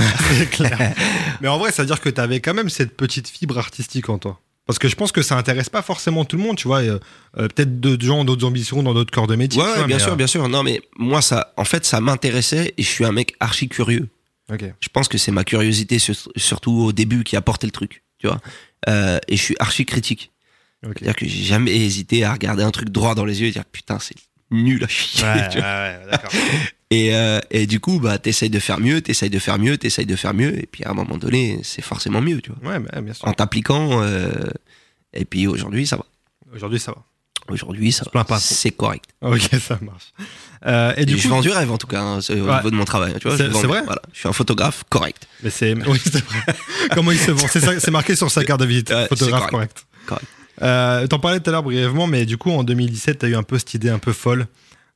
clair. 0.53 0.95
Mais 1.43 1.49
en 1.49 1.59
vrai, 1.59 1.73
ça 1.73 1.83
veut 1.83 1.87
dire 1.87 2.01
que 2.01 2.09
t'avais 2.09 2.41
quand 2.41 2.55
même 2.55 2.71
cette 2.71 2.97
petite 2.97 3.29
fibre 3.29 3.59
artistique 3.59 4.09
en 4.09 4.19
toi. 4.19 4.41
Parce 4.67 4.79
que 4.79 4.89
je 4.89 4.97
pense 4.97 5.13
que 5.13 5.21
ça 5.21 5.37
intéresse 5.37 5.69
pas 5.69 5.83
forcément 5.83 6.25
tout 6.25 6.39
le 6.39 6.43
monde, 6.43 6.57
tu 6.57 6.69
vois. 6.69 6.81
euh, 6.81 6.99
Peut-être 7.37 7.81
d'autres 7.81 8.05
gens, 8.07 8.25
d'autres 8.25 8.47
ambitions 8.47 8.83
dans 8.83 8.95
d'autres 8.95 9.13
corps 9.13 9.27
de 9.27 9.37
métier. 9.37 9.61
Ouais, 9.61 9.69
tu 9.73 9.79
vois, 9.81 9.87
bien 9.87 9.99
sûr, 9.99 10.13
euh, 10.13 10.17
bien 10.17 10.27
sûr. 10.27 10.49
Non, 10.49 10.63
mais 10.63 10.81
moi, 10.97 11.21
ça, 11.21 11.53
en 11.59 11.65
fait, 11.67 11.85
ça 11.85 12.01
m'intéressait 12.01 12.73
et 12.79 12.83
je 12.83 12.89
suis 12.89 13.05
un 13.05 13.13
mec 13.13 13.35
archi 13.41 13.69
curieux. 13.69 14.09
Je 14.81 14.89
pense 14.93 15.09
que 15.09 15.19
c'est 15.19 15.33
ma 15.33 15.45
curiosité, 15.45 15.99
sur- 15.99 16.15
surtout 16.37 16.73
au 16.73 16.93
début, 16.93 17.25
qui 17.25 17.37
a 17.37 17.41
porté 17.41 17.67
le 17.67 17.71
truc, 17.73 18.03
tu 18.19 18.27
vois. 18.27 18.41
Euh, 18.89 19.19
et 19.29 19.37
je 19.37 19.43
suis 19.43 19.57
archi 19.59 19.85
critique. 19.87 20.31
C'est-à-dire 20.83 21.17
que 21.17 21.27
j'ai 21.27 21.45
jamais 21.45 21.75
hésité 21.75 22.25
à 22.25 22.33
regarder 22.35 22.63
un 22.63 22.71
truc 22.71 22.91
droit 22.91 23.15
dans 23.15 23.25
les 23.25 23.41
yeux 23.41 23.49
et 23.49 23.53
dire 23.53 23.65
putain, 23.65 23.99
c'est 23.99 24.15
nul 24.51 24.85
à 24.85 24.89
chier. 24.89 25.25
Ouais, 25.25 25.49
tu 25.51 25.57
ouais, 25.57 25.63
vois. 25.63 25.71
ouais, 25.71 26.01
d'accord. 26.11 26.31
Et, 26.91 27.13
euh, 27.17 27.41
et 27.51 27.67
du 27.67 27.81
coup, 27.81 27.99
bah, 27.99 28.19
t'essayes 28.19 28.51
de 28.51 28.59
faire 28.61 28.79
mieux, 28.79 29.01
t'essayes 29.01 29.31
de 29.31 29.39
faire 29.41 29.59
mieux, 29.59 29.77
t'essayes 29.79 30.07
de 30.07 30.15
faire 30.15 30.33
mieux. 30.33 30.57
Et 30.63 30.67
puis 30.67 30.85
à 30.85 30.91
un 30.91 30.95
moment 30.95 31.17
donné, 31.17 31.59
c'est 31.65 31.83
forcément 31.83 32.21
mieux, 32.21 32.41
tu 32.41 32.53
vois. 32.53 32.79
Bah, 32.79 33.01
bien 33.01 33.13
sûr. 33.15 33.27
En 33.27 33.33
t'appliquant. 33.33 34.01
euh, 34.03 34.31
et 35.13 35.25
puis 35.25 35.49
aujourd'hui, 35.49 35.89
ça 35.89 35.97
va. 35.97 36.05
Aujourd'hui, 36.55 36.79
ça 36.79 36.93
va. 36.93 37.03
Aujourd'hui, 37.49 37.91
ça 37.91 38.05
plains 38.05 38.25
va. 38.29 38.39
C'est 38.39 38.71
correct. 38.71 39.07
Ok, 39.23 39.41
ça 39.61 39.79
marche. 39.83 40.13
Euh, 40.67 40.93
et 40.97 41.03
Et 41.03 41.05
du 41.07 41.17
je 41.19 41.23
coup, 41.23 41.29
vends 41.29 41.41
du 41.41 41.51
rêve 41.51 41.71
en 41.71 41.77
tout 41.79 41.87
cas, 41.87 42.01
hein, 42.01 42.21
c'est 42.23 42.41
au 42.41 42.47
Ouais. 42.47 42.57
niveau 42.57 42.71
de 42.71 42.77
mon 42.77 42.85
travail. 42.85 43.15
Tu 43.21 43.29
vois, 43.29 43.37
C'est- 43.37 43.45
je 43.47 43.67
vrai 43.67 43.83
Voilà, 43.85 44.01
je 44.13 44.19
suis 44.21 44.29
un 44.29 44.33
photographe 44.33 44.85
correct. 44.89 45.27
mais 45.43 45.51
c'est 45.51 45.75
oui, 45.87 46.01
c'est 46.03 46.25
vrai. 46.25 46.39
Comment 46.95 47.11
il 47.13 47.19
se 47.19 47.31
vend? 47.33 47.47
C'est 47.49 47.91
marqué 47.91 48.17
sur 48.17 48.31
sa 48.31 48.45
carte 48.45 48.61
de 48.61 48.67
visite. 48.67 48.91
Ouais, 48.91 49.07
Photographe 49.09 49.43
c'est 49.45 49.51
correct. 49.51 49.85
Correct. 50.07 50.27
Euh, 50.63 51.07
T'en 51.07 51.19
parlais 51.19 51.41
tout 51.41 51.51
à 51.51 51.53
l'heure 51.53 51.63
brièvement, 51.65 52.07
mais 52.07 52.25
du 52.27 52.37
coup, 52.39 52.51
en 52.51 52.63
2017, 52.65 53.19
t'as 53.19 53.29
eu 53.29 53.35
un 53.35 53.43
peu 53.43 53.59
cette 53.59 53.75
idée 53.75 53.89
un 53.91 53.99
peu 53.99 54.13
folle 54.13 54.47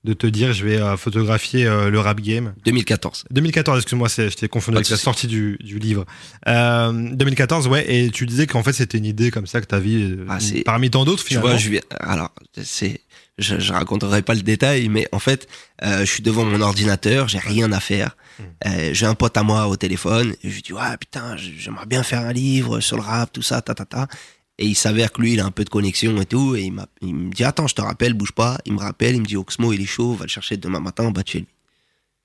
de 0.04 0.12
te 0.14 0.28
dire, 0.28 0.52
je 0.52 0.64
vais 0.64 0.80
euh, 0.80 0.96
photographier 0.96 1.66
euh, 1.66 1.90
le 1.90 1.98
rap 1.98 2.20
game. 2.20 2.54
2014. 2.64 3.24
2014, 3.32 3.78
excuse-moi, 3.78 4.06
je 4.08 4.28
t'ai 4.34 4.46
confondu 4.48 4.76
avec 4.78 4.88
la 4.88 4.96
sortie 4.96 5.26
du, 5.26 5.58
du 5.60 5.80
livre. 5.80 6.06
Euh, 6.46 6.92
2014, 7.12 7.66
ouais, 7.66 7.84
et 7.92 8.08
tu 8.10 8.24
disais 8.24 8.46
qu'en 8.46 8.62
fait 8.62 8.72
c'était 8.72 8.96
une 8.96 9.04
idée 9.04 9.32
comme 9.32 9.48
ça 9.48 9.60
que 9.60 9.66
t'as 9.66 9.80
vu 9.80 10.20
Ah, 10.28 10.38
parmi 10.64 10.88
tant 10.88 11.04
d'autres 11.04 11.22
Tu 11.24 11.30
finalement. 11.30 11.48
vois, 11.50 11.58
je. 11.58 11.70
Alors, 11.98 12.30
c'est. 12.62 13.00
Je, 13.38 13.58
je 13.58 13.72
raconterai 13.72 14.22
pas 14.22 14.34
le 14.34 14.42
détail, 14.42 14.88
mais 14.88 15.06
en 15.12 15.18
fait, 15.18 15.48
euh, 15.82 16.00
je 16.00 16.04
suis 16.04 16.22
devant 16.22 16.44
mon 16.44 16.60
ordinateur, 16.60 17.28
j'ai 17.28 17.38
rien 17.38 17.70
à 17.72 17.80
faire. 17.80 18.16
Hmm. 18.38 18.42
Euh, 18.66 18.90
j'ai 18.92 19.06
un 19.06 19.14
pote 19.14 19.36
à 19.36 19.42
moi 19.42 19.68
au 19.68 19.76
téléphone, 19.76 20.34
et 20.42 20.48
je 20.50 20.54
lui 20.54 20.62
dis 20.62 20.72
ouais 20.72 20.96
putain, 20.98 21.36
j'aimerais 21.36 21.86
bien 21.86 22.02
faire 22.02 22.22
un 22.22 22.32
livre 22.32 22.80
sur 22.80 22.96
le 22.96 23.02
rap, 23.02 23.32
tout 23.32 23.42
ça, 23.42 23.62
ta 23.62 23.74
ta 23.74 23.84
ta. 23.84 24.08
Et 24.58 24.66
il 24.66 24.74
s'avère 24.74 25.12
que 25.12 25.20
lui, 25.20 25.34
il 25.34 25.40
a 25.40 25.46
un 25.46 25.52
peu 25.52 25.64
de 25.64 25.70
connexion 25.70 26.20
et 26.20 26.26
tout, 26.26 26.56
et 26.56 26.62
il, 26.62 26.72
me 26.72 27.32
dit 27.32 27.44
attends, 27.44 27.68
je 27.68 27.76
te 27.76 27.80
rappelle, 27.80 28.14
bouge 28.14 28.32
pas. 28.32 28.58
Il 28.64 28.72
me 28.72 28.80
rappelle, 28.80 29.14
il 29.14 29.20
me 29.20 29.26
dit 29.26 29.36
Oxmo, 29.36 29.72
il 29.72 29.80
est 29.80 29.86
chaud, 29.86 30.14
va 30.14 30.24
le 30.24 30.28
chercher 30.28 30.56
demain 30.56 30.80
matin, 30.80 31.04
on 31.04 31.12
va 31.12 31.22
chez 31.24 31.40
lui. 31.40 31.48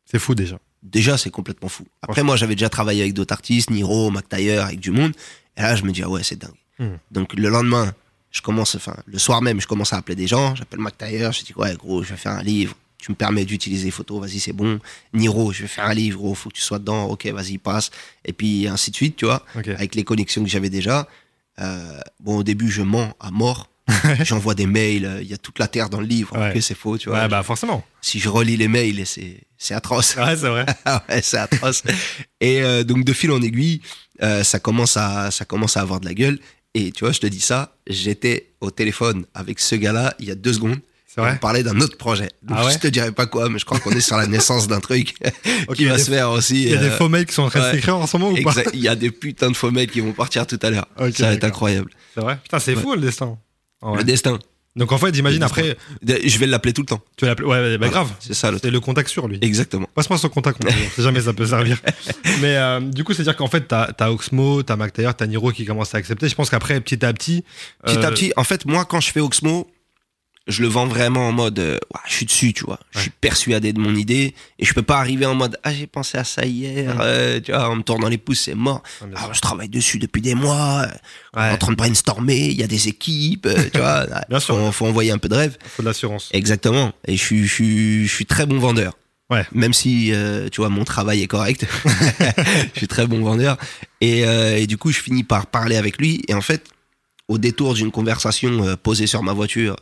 C'est 0.05 0.19
fou 0.19 0.33
déjà. 0.33 0.57
Déjà, 0.81 1.17
c'est 1.17 1.29
complètement 1.29 1.69
fou. 1.69 1.85
Après, 2.01 2.23
moi, 2.23 2.35
j'avais 2.35 2.55
déjà 2.55 2.69
travaillé 2.69 3.01
avec 3.03 3.13
d'autres 3.13 3.33
artistes, 3.33 3.69
Niro, 3.69 4.09
Mac 4.09 4.27
Taylor, 4.27 4.65
avec 4.65 4.79
du 4.79 4.91
monde. 4.91 5.13
Et 5.55 5.61
là, 5.61 5.75
je 5.75 5.83
me 5.83 5.91
dis, 5.91 6.03
ah 6.03 6.09
ouais, 6.09 6.23
c'est 6.23 6.35
dingue. 6.35 6.51
Hmm. 6.79 6.97
Donc, 7.11 7.33
le 7.33 7.49
lendemain, 7.49 7.93
je 8.33 8.41
commence, 8.41 8.75
enfin, 8.75 8.95
le 9.05 9.17
soir 9.19 9.41
même, 9.41 9.61
je 9.61 9.67
commence 9.67 9.93
à 9.93 9.97
appeler 9.97 10.15
des 10.15 10.27
gens. 10.27 10.55
J'appelle 10.55 10.79
Mac 10.79 10.97
Taylor, 10.97 11.31
je 11.31 11.43
dis, 11.43 11.53
ouais, 11.55 11.73
gros, 11.75 12.03
je 12.03 12.09
vais 12.09 12.17
faire 12.17 12.33
un 12.33 12.43
livre. 12.43 12.75
Tu 12.97 13.11
me 13.11 13.15
permets 13.15 13.45
d'utiliser 13.45 13.85
les 13.85 13.91
photos, 13.91 14.19
vas-y, 14.21 14.39
c'est 14.39 14.53
bon. 14.53 14.79
Niro, 15.13 15.51
je 15.53 15.61
vais 15.61 15.67
faire 15.67 15.85
un 15.85 15.93
livre, 15.93 16.17
gros, 16.17 16.33
faut 16.35 16.49
que 16.49 16.55
tu 16.55 16.61
sois 16.61 16.79
dedans. 16.79 17.05
Ok, 17.05 17.25
vas-y, 17.27 17.57
passe. 17.57 17.91
Et 18.25 18.33
puis, 18.33 18.67
ainsi 18.67 18.91
de 18.91 18.95
suite, 18.95 19.15
tu 19.17 19.25
vois, 19.25 19.45
avec 19.55 19.95
les 19.95 20.03
connexions 20.03 20.43
que 20.43 20.49
j'avais 20.49 20.69
déjà. 20.69 21.07
Euh, 21.59 21.99
bon, 22.19 22.37
au 22.37 22.43
début, 22.43 22.69
je 22.71 22.81
mens 22.81 23.13
à 23.19 23.29
mort. 23.31 23.69
J'envoie 24.23 24.55
des 24.55 24.65
mails, 24.65 25.05
euh, 25.05 25.21
il 25.21 25.27
y 25.27 25.33
a 25.33 25.37
toute 25.37 25.59
la 25.59 25.67
terre 25.67 25.89
dans 25.89 25.99
le 25.99 26.05
livre, 26.07 26.37
Ouais. 26.39 26.53
que 26.53 26.61
c'est 26.61 26.73
faux, 26.75 26.97
tu 26.97 27.09
vois. 27.09 27.19
Ouais, 27.23 27.27
bah 27.27 27.43
forcément. 27.43 27.83
Si 28.01 28.17
je 28.21 28.29
relis 28.29 28.55
les 28.55 28.69
mails, 28.69 29.05
c'est 29.05 29.41
c'est 29.57 29.73
atroce. 29.73 30.15
Ouais, 30.17 30.37
c'est 30.37 30.47
vrai. 30.47 30.65
Ouais, 31.09 31.21
c'est 31.21 31.37
atroce. 31.37 31.83
Et 32.39 32.61
euh, 32.63 32.85
donc 32.85 33.03
de 33.03 33.11
fil 33.11 33.29
en 33.31 33.41
aiguille, 33.41 33.81
euh, 34.21 34.41
ça 34.45 34.59
commence 34.59 34.95
à 34.95 35.31
ça 35.31 35.43
commence 35.43 35.75
à 35.75 35.81
avoir 35.81 35.99
de 35.99 36.05
la 36.05 36.13
gueule. 36.13 36.39
Et 36.75 36.91
tu 36.91 37.03
vois, 37.03 37.11
je 37.13 37.19
te 37.19 37.27
dis 37.27 37.39
ça, 37.41 37.75
j'étais 37.87 38.51
au 38.61 38.71
téléphone 38.71 39.25
avec 39.33 39.59
ce 39.59 39.75
gars-là 39.75 40.15
il 40.19 40.27
y 40.27 40.31
a 40.31 40.35
deux 40.35 40.53
secondes. 40.53 40.79
Vrai. 41.15 41.33
On 41.35 41.37
parlait 41.37 41.61
d'un 41.61 41.79
autre 41.79 41.95
projet. 41.95 42.29
Donc, 42.41 42.57
Ah 42.59 42.65
ouais 42.65 42.73
je 42.73 42.79
te 42.79 42.87
dirais 42.87 43.11
pas 43.11 43.27
quoi, 43.27 43.47
mais 43.47 43.59
je 43.59 43.65
crois 43.65 43.79
qu'on 43.79 43.91
est 43.91 44.01
sur 44.01 44.17
la 44.17 44.25
naissance 44.25 44.67
d'un 44.67 44.79
truc 44.79 45.13
qui 45.75 45.85
va 45.85 45.99
se 45.99 46.09
faire 46.09 46.31
aussi. 46.31 46.63
Il 46.63 46.69
y 46.71 46.73
a 46.73 46.77
des 46.77 46.87
euh, 46.87 46.97
faux 46.97 47.07
mails 47.07 47.27
qui 47.27 47.35
sont 47.35 47.43
en 47.43 47.49
train 47.51 47.67
de 47.69 47.75
s'écrire 47.75 47.97
en 47.97 48.07
ce 48.07 48.17
moment 48.17 48.31
ou 48.35 48.41
pas 48.43 48.55
Il 48.73 48.79
y 48.79 48.87
a 48.87 48.95
des 48.95 49.11
putains 49.11 49.51
de 49.51 49.55
faux 49.55 49.69
mails 49.69 49.91
qui 49.91 49.99
vont 49.99 50.13
partir 50.13 50.47
tout 50.47 50.57
à 50.63 50.71
l'heure. 50.71 50.87
Ça 50.97 51.27
va 51.27 51.33
être 51.33 51.43
incroyable. 51.43 51.91
C'est 52.15 52.21
vrai. 52.21 52.39
Putain, 52.41 52.57
c'est 52.57 52.73
Ouais. 52.75 52.81
fou 52.81 52.95
le 52.95 53.01
destin. 53.01 53.37
Ouais. 53.83 53.97
Le 53.97 54.03
destin. 54.03 54.39
Donc 54.75 54.91
en 54.91 54.97
fait, 54.97 55.13
j'imagine 55.13 55.43
après, 55.43 55.77
Je 56.01 56.37
vais 56.39 56.47
l'appeler 56.47 56.73
tout 56.73 56.81
le 56.81 56.87
temps. 56.87 57.01
tu 57.15 57.25
vas 57.25 57.29
l'appeler. 57.31 57.47
Ouais, 57.47 57.77
bah 57.77 57.87
Voilà. 57.87 57.91
grave. 57.91 58.11
C'est 58.19 58.33
ça 58.33 58.49
le 58.49 58.57
C'est 58.61 58.71
le 58.71 58.79
contact 58.79 59.09
sur 59.09 59.27
lui. 59.27 59.37
Exactement. 59.41 59.87
Passe-moi 59.93 60.17
son 60.17 60.29
contact, 60.29 60.59
si 60.95 61.01
jamais 61.03 61.21
ça 61.21 61.33
peut 61.33 61.45
servir. 61.45 61.79
Mais 62.41 62.55
euh, 62.57 62.79
du 62.79 63.03
coup, 63.03 63.13
c'est-à-dire 63.13 63.35
qu'en 63.35 63.47
fait, 63.47 63.67
t'as 63.67 63.91
as 63.99 64.11
Oxmo, 64.11 64.63
t'as 64.63 64.75
Mac 64.75 64.91
Taylor, 64.93 65.15
t'as 65.15 65.27
Niro 65.27 65.51
qui 65.51 65.65
commence 65.65 65.93
à 65.93 65.99
accepter. 65.99 66.27
Je 66.27 66.35
pense 66.35 66.49
qu'après, 66.49 66.79
petit 66.81 67.05
à 67.05 67.13
petit. 67.13 67.43
Petit 67.85 67.97
euh, 67.97 68.07
à 68.07 68.11
petit, 68.11 68.33
en 68.35 68.43
fait, 68.43 68.65
moi, 68.65 68.85
quand 68.85 68.99
je 68.99 69.11
fais 69.11 69.19
Oxmo, 69.19 69.69
je 70.47 70.61
le 70.61 70.67
vends 70.67 70.85
vraiment 70.87 71.29
en 71.29 71.31
mode, 71.31 71.57
euh, 71.59 71.73
ouais, 71.93 71.99
je 72.05 72.13
suis 72.15 72.25
dessus, 72.25 72.51
tu 72.53 72.65
vois. 72.65 72.79
Je 72.91 72.99
suis 72.99 73.09
persuadé 73.09 73.71
de 73.71 73.79
mon 73.79 73.95
idée 73.95 74.35
et 74.59 74.65
je 74.65 74.73
peux 74.73 74.81
pas 74.81 74.97
arriver 74.97 75.25
en 75.25 75.35
mode, 75.35 75.57
ah, 75.63 75.73
j'ai 75.73 75.87
pensé 75.87 76.17
à 76.17 76.25
ça 76.25 76.45
hier, 76.45 76.97
euh, 76.99 77.39
tu 77.39 77.51
vois, 77.53 77.69
en 77.69 77.77
me 77.77 77.81
tournant 77.81 78.09
les 78.09 78.17
pouces, 78.17 78.41
c'est 78.41 78.53
mort. 78.55 78.83
ouais, 79.01 79.07
Ah, 79.15 79.29
je 79.31 79.39
travaille 79.39 79.69
dessus 79.69 79.99
depuis 79.99 80.21
des 80.21 80.35
mois, 80.35 80.81
euh, 80.85 80.87
on 81.33 81.41
est 81.41 81.51
en 81.51 81.57
train 81.57 81.71
de 81.71 81.77
brainstormer, 81.77 82.47
il 82.47 82.59
y 82.59 82.63
a 82.63 82.67
des 82.67 82.89
équipes, 82.89 83.45
euh, 83.45 83.69
tu 83.73 83.79
vois. 83.79 84.05
Bien 84.29 84.39
sûr. 84.41 84.57
Faut, 84.57 84.71
faut 84.73 84.85
envoyer 84.87 85.11
un 85.11 85.17
peu 85.17 85.29
de 85.29 85.35
rêve. 85.35 85.57
faut 85.65 85.81
de 85.81 85.87
l'assurance. 85.87 86.29
Exactement. 86.33 86.91
Et 87.07 87.15
je 87.15 87.23
suis, 87.23 87.47
je 87.47 87.53
suis, 87.53 88.07
je 88.07 88.13
suis 88.13 88.25
très 88.25 88.45
bon 88.45 88.59
vendeur. 88.59 88.97
Ouais. 89.29 89.45
Même 89.53 89.71
si, 89.73 90.11
tu 90.51 90.59
vois, 90.61 90.69
mon 90.69 90.83
travail 90.83 91.21
est 91.23 91.27
correct. 91.27 91.65
je 92.73 92.77
suis 92.79 92.87
très 92.89 93.07
bon 93.07 93.23
vendeur. 93.23 93.57
Et, 94.01 94.19
et 94.21 94.67
du 94.67 94.77
coup, 94.77 94.91
je 94.91 94.99
finis 94.99 95.23
par 95.23 95.47
parler 95.47 95.77
avec 95.77 95.97
lui. 95.97 96.21
Et 96.27 96.33
en 96.35 96.41
fait, 96.41 96.65
au 97.29 97.37
détour 97.37 97.73
d'une 97.73 97.89
conversation 97.89 98.75
posée 98.83 99.07
sur 99.07 99.23
ma 99.23 99.31
voiture, 99.33 99.77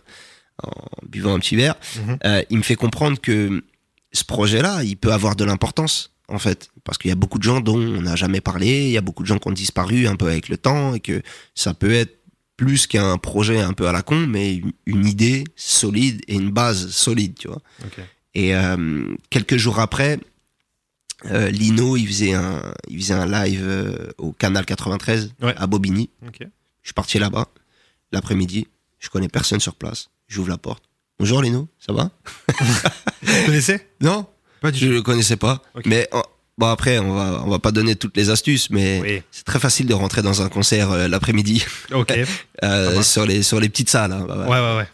en 0.64 1.08
buvant 1.08 1.34
un 1.36 1.40
petit 1.40 1.56
verre, 1.56 1.76
Mhm. 1.98 2.18
euh, 2.26 2.44
il 2.50 2.58
me 2.58 2.64
fait 2.64 2.76
comprendre 2.76 3.20
que 3.20 3.64
ce 4.12 4.24
projet-là, 4.24 4.84
il 4.84 4.98
peut 4.98 5.14
avoir 5.14 5.36
de 5.36 5.44
l'importance, 5.46 6.12
en 6.28 6.40
fait. 6.40 6.70
Parce 6.84 6.98
qu'il 6.98 7.10
y 7.10 7.12
a 7.12 7.16
beaucoup 7.16 7.38
de 7.38 7.44
gens 7.44 7.60
dont 7.62 7.78
on 7.80 8.02
n'a 8.02 8.16
jamais 8.16 8.42
parlé, 8.42 8.86
il 8.86 8.92
y 8.92 8.98
a 8.98 9.02
beaucoup 9.02 9.24
de 9.24 9.28
gens 9.28 9.38
qui 9.38 9.48
ont 9.48 9.52
disparu 9.54 10.08
un 10.08 10.16
peu 10.16 10.26
avec 10.28 10.50
le 10.50 10.58
temps, 10.58 10.94
et 10.96 11.00
que 11.00 11.22
ça 11.56 11.74
peut 11.74 11.92
être 11.94 12.18
plus 12.58 12.86
qu'un 12.88 13.18
projet 13.18 13.60
un 13.60 13.74
peu 13.74 13.88
à 13.88 13.92
la 13.92 14.02
con, 14.04 14.28
mais 14.28 14.62
une- 14.86 15.06
idée 15.08 15.44
solide 15.56 16.22
et 16.28 16.36
une 16.36 16.52
base 16.52 16.90
solide, 16.92 17.36
tu 17.40 17.48
vois. 17.48 17.62
Et 18.36 18.56
euh, 18.56 19.16
quelques 19.30 19.58
jours 19.58 19.80
après, 19.80 20.20
euh, 21.26 21.50
Lino, 21.50 21.98
il 21.98 22.08
faisait 22.08 22.34
un, 22.34 22.62
il 22.88 23.00
faisait 23.00 23.14
un 23.14 23.26
live 23.26 23.62
euh, 23.64 24.10
au 24.18 24.32
canal 24.32 24.66
93 24.66 25.34
Ouais. 25.42 25.54
à 25.58 25.68
Bobigny. 25.68 26.10
Je 26.24 26.46
suis 26.84 26.94
parti 26.94 27.20
là-bas 27.20 27.48
l'après-midi. 28.12 28.68
Je 29.00 29.10
connais 29.10 29.28
personne 29.30 29.60
sur 29.60 29.76
place. 29.76 30.10
J'ouvre 30.32 30.48
la 30.50 30.58
porte. 30.58 30.84
Bonjour 31.20 31.42
Lino, 31.42 31.68
ça 31.86 31.92
va? 31.92 32.10
Tu 32.48 33.46
connaissais 33.46 33.86
Non, 34.02 34.26
Pas 34.62 34.72
du 34.72 34.80
je 34.80 34.86
tout. 34.86 34.92
le 34.94 35.02
connaissais 35.02 35.36
pas. 35.36 35.62
Mais 35.86 36.10
Bon 36.58 36.68
après, 36.68 37.00
on 37.00 37.14
va 37.14 37.44
on 37.46 37.50
va 37.50 37.60
pas 37.60 37.72
donner 37.72 37.96
toutes 37.98 38.16
les 38.16 38.30
astuces, 38.30 38.70
mais 38.70 39.00
Oui. 39.02 39.22
c'est 39.32 39.44
très 39.44 39.60
facile 39.60 39.88
de 39.88 39.94
rentrer 39.94 40.22
dans 40.22 40.42
un 40.42 40.48
concert 40.50 40.92
euh, 40.92 41.08
l'après-midi 41.10 41.66
Ok. 41.94 42.10
ouais, 42.12 42.26
euh, 42.64 43.02
sur 43.02 43.26
les 43.26 43.44
sur 43.44 43.60
les 43.60 43.68
petites 43.68 43.90
salles. 43.90 44.14
hein. 44.14 44.26
Bah, 44.26 44.36
bah, 44.38 44.48
ouais, 44.48 44.78
ouais. 44.78 44.88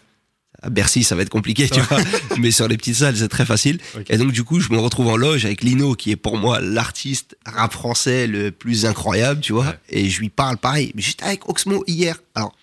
À 0.64 0.72
Bercy, 0.72 1.04
ça 1.04 1.16
va 1.16 1.22
être 1.22 1.30
compliqué, 1.30 1.70
tu 1.70 1.80
vois. 1.82 2.00
Mais 2.40 2.50
sur 2.50 2.68
les 2.68 2.78
petites 2.78 2.96
salles, 2.96 3.16
c'est 3.16 3.28
très 3.28 3.46
facile. 3.46 3.80
Et 4.10 4.18
donc 4.18 4.32
du 4.32 4.44
coup, 4.44 4.60
je 4.60 4.72
me 4.72 4.80
retrouve 4.80 5.08
en 5.08 5.16
loge 5.18 5.46
avec 5.46 5.62
Lino, 5.62 5.94
qui 5.94 6.10
est 6.12 6.16
pour 6.16 6.38
moi 6.38 6.60
l'artiste 6.62 7.38
rap 7.46 7.74
français 7.74 8.26
le 8.26 8.50
plus 8.52 8.86
incroyable, 8.88 9.40
tu 9.42 9.54
vois. 9.54 9.66
Ouais. 9.66 9.80
Et 9.90 10.10
je 10.10 10.20
lui 10.20 10.30
parle 10.30 10.58
pareil. 10.58 10.92
Mais 10.96 11.02
J'étais 11.04 11.26
avec 11.26 11.48
Oxmo 11.48 11.84
hier. 11.86 12.18
Alors, 12.34 12.56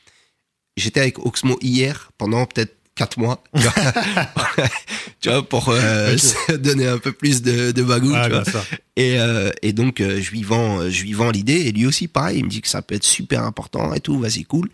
j'étais 0.76 1.00
avec 1.00 1.18
Oxmo 1.18 1.58
hier 1.60 2.10
pendant 2.18 2.46
peut-être 2.46 2.76
quatre 2.94 3.18
mois. 3.18 3.42
Tu 3.56 3.62
vois, 3.62 3.72
Tu 5.20 5.28
vois, 5.30 5.42
pour 5.48 5.68
euh, 5.70 6.16
se 6.18 6.52
donner 6.52 6.86
un 6.86 6.98
peu 6.98 7.12
plus 7.12 7.42
de, 7.42 7.72
de 7.72 7.82
bagou, 7.82 8.12
Ouais, 8.12 8.24
tu 8.24 8.30
vois. 8.30 8.42
bien 8.42 8.50
sûr. 8.52 8.64
Et, 8.96 9.18
euh, 9.18 9.50
et 9.62 9.72
donc, 9.72 10.00
euh, 10.00 10.20
je 10.20 10.30
lui 10.30 10.42
vends, 10.42 10.88
je 10.88 11.02
lui 11.02 11.12
vends 11.12 11.30
l'idée. 11.30 11.54
Et 11.66 11.72
lui 11.72 11.86
aussi, 11.86 12.08
pareil, 12.08 12.38
il 12.38 12.44
me 12.44 12.50
dit 12.50 12.60
que 12.60 12.68
ça 12.68 12.82
peut 12.82 12.94
être 12.94 13.04
super 13.04 13.42
important 13.42 13.92
et 13.94 14.00
tout. 14.00 14.18
Vas-y, 14.18 14.44
cool. 14.44 14.68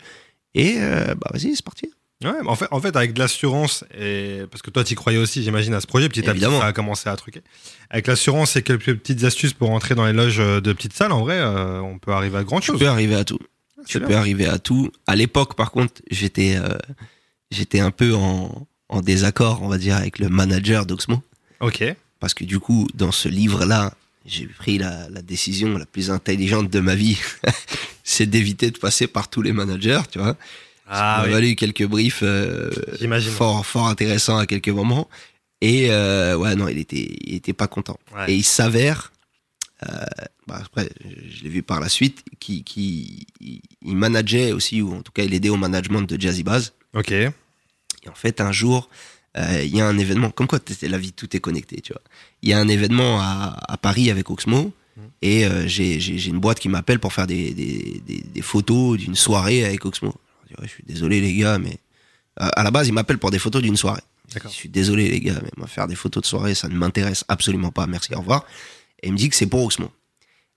Et 0.53 0.75
bah 0.79 1.29
vas-y, 1.33 1.55
c'est 1.55 1.63
parti. 1.63 1.89
Ouais, 2.23 2.33
mais 2.43 2.49
en 2.49 2.55
fait, 2.55 2.67
en 2.69 2.79
fait, 2.81 2.95
avec 2.97 3.13
de 3.13 3.19
l'assurance, 3.19 3.83
et 3.97 4.41
parce 4.51 4.61
que 4.61 4.69
toi, 4.69 4.83
tu 4.83 4.93
croyais 4.95 5.17
aussi, 5.17 5.41
j'imagine, 5.43 5.73
à 5.73 5.79
ce 5.81 5.87
projet, 5.87 6.07
petit 6.09 6.29
à 6.29 6.33
petit, 6.33 6.41
ça 6.41 6.65
a 6.65 6.73
commencé 6.73 7.09
à 7.09 7.15
truquer. 7.15 7.41
Avec 7.89 8.05
l'assurance 8.05 8.55
et 8.57 8.61
quelques 8.61 8.93
petites 8.95 9.23
astuces 9.23 9.53
pour 9.53 9.71
entrer 9.71 9.95
dans 9.95 10.05
les 10.05 10.13
loges 10.13 10.37
de 10.37 10.73
petites 10.73 10.93
salles, 10.93 11.13
en 11.13 11.21
vrai, 11.21 11.41
on 11.43 11.97
peut 11.99 12.11
arriver 12.11 12.37
à 12.37 12.43
grand 12.43 12.59
Tu 12.59 12.67
chose. 12.67 12.79
peux 12.79 12.87
arriver 12.89 13.15
à 13.15 13.23
tout. 13.23 13.39
C'est 13.85 13.93
Tu 13.93 13.99
bien. 13.99 14.07
peux 14.07 14.15
arriver 14.15 14.47
à 14.47 14.59
tout. 14.59 14.91
À 15.07 15.15
l'époque, 15.15 15.55
par 15.55 15.71
contre, 15.71 16.01
j'étais 16.09 16.55
euh, 16.57 16.77
j'étais 17.51 17.79
un 17.79 17.91
peu 17.91 18.13
en, 18.15 18.67
en 18.89 19.01
désaccord, 19.01 19.61
on 19.63 19.67
va 19.67 19.77
dire, 19.77 19.95
avec 19.95 20.19
le 20.19 20.29
manager 20.29 20.85
d'Oxmo. 20.85 21.21
Ok. 21.59 21.83
Parce 22.19 22.33
que 22.33 22.43
du 22.43 22.59
coup, 22.59 22.87
dans 22.93 23.11
ce 23.11 23.27
livre-là, 23.29 23.93
j'ai 24.25 24.45
pris 24.45 24.77
la, 24.77 25.09
la 25.09 25.21
décision 25.21 25.77
la 25.77 25.85
plus 25.85 26.11
intelligente 26.11 26.69
de 26.69 26.79
ma 26.79 26.95
vie. 26.95 27.17
c'est 28.03 28.25
d'éviter 28.27 28.69
de 28.71 28.77
passer 28.77 29.07
par 29.07 29.29
tous 29.29 29.41
les 29.41 29.51
managers, 29.53 30.01
tu 30.11 30.19
vois. 30.19 30.37
Ah 30.87 31.19
Il 31.19 31.21
m'a 31.21 31.27
oui. 31.27 31.31
valu 31.33 31.55
quelques 31.55 31.85
briefs 31.85 32.19
euh, 32.21 32.69
fort, 33.31 33.65
fort 33.65 33.87
intéressants 33.87 34.37
à 34.37 34.45
quelques 34.45 34.69
moments. 34.69 35.07
Et 35.61 35.87
euh, 35.91 36.35
ouais, 36.35 36.55
non, 36.55 36.67
il 36.67 36.77
était, 36.79 37.07
il 37.21 37.35
était 37.35 37.53
pas 37.53 37.67
content. 37.67 37.97
Ouais. 38.15 38.31
Et 38.31 38.35
il 38.35 38.43
s'avère, 38.43 39.11
bah, 40.47 40.59
après, 40.61 40.89
je 41.29 41.43
l'ai 41.43 41.49
vu 41.49 41.63
par 41.63 41.79
la 41.79 41.89
suite, 41.89 42.23
qui, 42.39 43.25
il 43.39 43.95
manageait 43.95 44.51
aussi, 44.51 44.81
ou 44.81 44.95
en 44.95 45.01
tout 45.01 45.11
cas, 45.11 45.23
il 45.23 45.33
aidait 45.33 45.49
au 45.49 45.57
management 45.57 46.01
de 46.01 46.19
Jazzy 46.19 46.43
Baz. 46.43 46.73
Ok. 46.93 47.11
Et 47.11 48.09
en 48.09 48.15
fait, 48.15 48.41
un 48.41 48.51
jour, 48.51 48.89
euh, 49.37 49.61
il 49.63 49.75
y 49.75 49.81
a 49.81 49.87
un 49.87 49.97
événement, 49.97 50.29
comme 50.31 50.47
quoi 50.47 50.59
la 50.81 50.97
vie, 50.97 51.13
tout 51.13 51.35
est 51.35 51.39
connecté, 51.39 51.81
tu 51.81 51.93
vois. 51.93 52.01
Il 52.41 52.49
y 52.49 52.53
a 52.53 52.59
un 52.59 52.67
événement 52.67 53.21
à, 53.21 53.57
à 53.67 53.77
Paris 53.77 54.09
avec 54.09 54.29
Oxmo, 54.29 54.73
et 55.21 55.45
euh, 55.45 55.67
j'ai 55.67 56.27
une 56.27 56.39
boîte 56.39 56.59
qui 56.59 56.69
m'appelle 56.69 56.99
pour 56.99 57.13
faire 57.13 57.27
des, 57.27 57.53
des, 57.53 58.01
des, 58.05 58.21
des 58.21 58.41
photos 58.41 58.97
d'une 58.97 59.15
soirée 59.15 59.63
avec 59.63 59.85
Oxmo. 59.85 60.13
Je 60.43 60.55
dis, 60.55 60.61
Ouais, 60.61 60.67
je 60.67 60.73
suis 60.73 60.83
désolé, 60.83 61.21
les 61.21 61.33
gars, 61.35 61.59
mais 61.59 61.77
euh, 62.41 62.49
à 62.55 62.63
la 62.63 62.71
base, 62.71 62.87
il 62.87 62.93
m'appelle 62.93 63.17
pour 63.17 63.31
des 63.31 63.39
photos 63.39 63.61
d'une 63.61 63.77
soirée. 63.77 64.01
Je 64.43 64.47
suis 64.47 64.69
désolé, 64.69 65.09
les 65.09 65.19
gars, 65.19 65.39
mais 65.43 65.51
moi, 65.57 65.67
faire 65.67 65.87
des 65.87 65.95
photos 65.95 66.23
de 66.23 66.27
soirée, 66.27 66.55
ça 66.55 66.69
ne 66.69 66.75
m'intéresse 66.75 67.25
absolument 67.27 67.71
pas. 67.71 67.85
Merci, 67.87 68.13
au 68.15 68.19
revoir. 68.19 68.45
Et 69.01 69.07
il 69.07 69.13
me 69.13 69.17
dit 69.17 69.29
que 69.29 69.35
c'est 69.35 69.47
pour 69.47 69.63
Oxmo. 69.63 69.91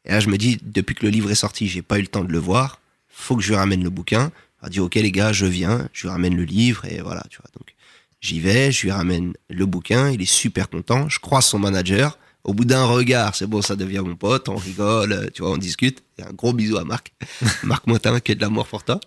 Et 0.04 0.10
là, 0.10 0.20
je 0.20 0.28
me 0.28 0.36
dis, 0.36 0.58
depuis 0.62 0.94
que 0.94 1.04
le 1.04 1.10
livre 1.10 1.30
est 1.30 1.36
sorti, 1.36 1.66
j'ai 1.66 1.82
pas 1.82 1.98
eu 1.98 2.02
le 2.02 2.08
temps 2.08 2.24
de 2.24 2.32
le 2.32 2.38
voir. 2.38 2.80
Faut 3.08 3.36
que 3.36 3.42
je 3.42 3.48
lui 3.48 3.56
ramène 3.56 3.82
le 3.82 3.90
bouquin. 3.90 4.30
Il 4.62 4.70
dit, 4.70 4.80
ok, 4.80 4.94
les 4.94 5.12
gars, 5.12 5.32
je 5.32 5.46
viens. 5.46 5.88
Je 5.92 6.02
lui 6.02 6.08
ramène 6.10 6.36
le 6.36 6.44
livre 6.44 6.84
et 6.84 7.00
voilà, 7.00 7.22
tu 7.30 7.38
vois. 7.38 7.50
Donc, 7.58 7.74
j'y 8.20 8.40
vais, 8.40 8.72
je 8.72 8.82
lui 8.82 8.90
ramène 8.90 9.34
le 9.48 9.66
bouquin. 9.66 10.10
Il 10.10 10.20
est 10.20 10.30
super 10.30 10.68
content. 10.68 11.08
Je 11.08 11.20
croise 11.20 11.46
son 11.46 11.58
manager. 11.58 12.18
Au 12.44 12.52
bout 12.52 12.66
d'un 12.66 12.84
regard, 12.84 13.34
c'est 13.34 13.46
bon, 13.46 13.62
ça 13.62 13.74
devient 13.74 14.02
mon 14.04 14.16
pote. 14.16 14.50
On 14.50 14.56
rigole, 14.56 15.30
tu 15.32 15.42
vois, 15.42 15.52
on 15.52 15.56
discute. 15.56 16.02
Et 16.18 16.22
un 16.22 16.32
gros 16.32 16.52
bisou 16.52 16.76
à 16.76 16.84
Marc. 16.84 17.12
Marc 17.62 17.86
Motin, 17.86 18.20
qui 18.20 18.32
est 18.32 18.34
de 18.34 18.42
l'amour 18.42 18.66
pour 18.66 18.84
toi. 18.84 19.00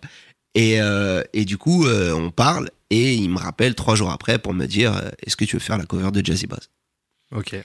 Et, 0.56 0.82
euh, 0.82 1.22
et 1.34 1.46
du 1.46 1.60
coup, 1.60 1.86
euh, 1.86 2.14
on 2.14 2.32
parle 2.32 2.72
et 2.90 3.14
il 3.14 3.30
me 3.30 3.38
rappelle 3.38 3.76
trois 3.76 3.96
jours 3.96 4.12
après 4.12 4.40
pour 4.40 4.54
me 4.54 4.66
dire 4.66 4.96
euh, 4.96 5.10
est-ce 5.24 5.36
que 5.36 5.46
tu 5.46 5.56
veux 5.56 5.60
faire 5.60 5.78
la 5.78 5.86
cover 5.86 6.10
de 6.12 6.26
Jazzy 6.26 6.48
Bass? 6.48 6.70
Ok. 7.32 7.56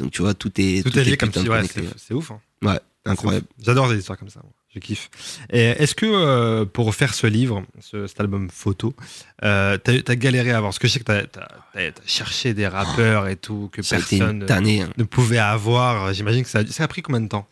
Donc 0.00 0.12
tu 0.12 0.22
vois, 0.22 0.34
tout 0.34 0.52
est 0.60 0.82
Tout 0.82 0.98
est 0.98 1.04
lié 1.04 1.16
comme 1.16 1.32
si, 1.32 1.48
ouais, 1.48 1.62
c'est 1.96 2.14
ouf. 2.14 2.30
hein. 2.30 2.40
Ouais, 2.62 2.78
incroyable. 3.04 3.46
J'adore 3.62 3.88
des 3.88 3.98
histoires 3.98 4.18
comme 4.18 4.28
ça. 4.30 4.40
moi. 4.42 4.52
Je 4.72 4.78
kiffe. 4.78 5.10
Et 5.52 5.60
est-ce 5.82 5.96
que 5.96 6.06
euh, 6.06 6.64
pour 6.64 6.94
faire 6.94 7.12
ce 7.12 7.26
livre, 7.26 7.64
ce- 7.80 8.06
cet 8.06 8.20
album 8.20 8.48
photo, 8.50 8.94
euh, 9.42 9.76
t'as 9.78 9.94
as 10.06 10.16
galéré 10.16 10.52
à 10.52 10.58
avoir 10.58 10.70
Parce 10.70 10.78
que 10.78 10.86
je 10.86 10.92
sais 10.92 11.00
que 11.00 11.04
t'as 11.04 11.22
as, 11.74 11.90
cherché 12.06 12.54
des 12.54 12.68
rappeurs 12.68 13.26
et 13.26 13.34
tout 13.36 13.68
que 13.72 13.82
personne 13.82 14.46
tannée. 14.46 14.82
hein. 14.82 14.90
ne 14.96 15.02
pouvait 15.04 15.38
avoir. 15.38 16.12
J'imagine 16.14 16.44
que 16.44 16.48
ça, 16.48 16.60
a- 16.60 16.66
ça 16.66 16.84
a 16.84 16.88
pris 16.88 17.02
combien 17.02 17.20
de 17.20 17.26
temps? 17.28 17.48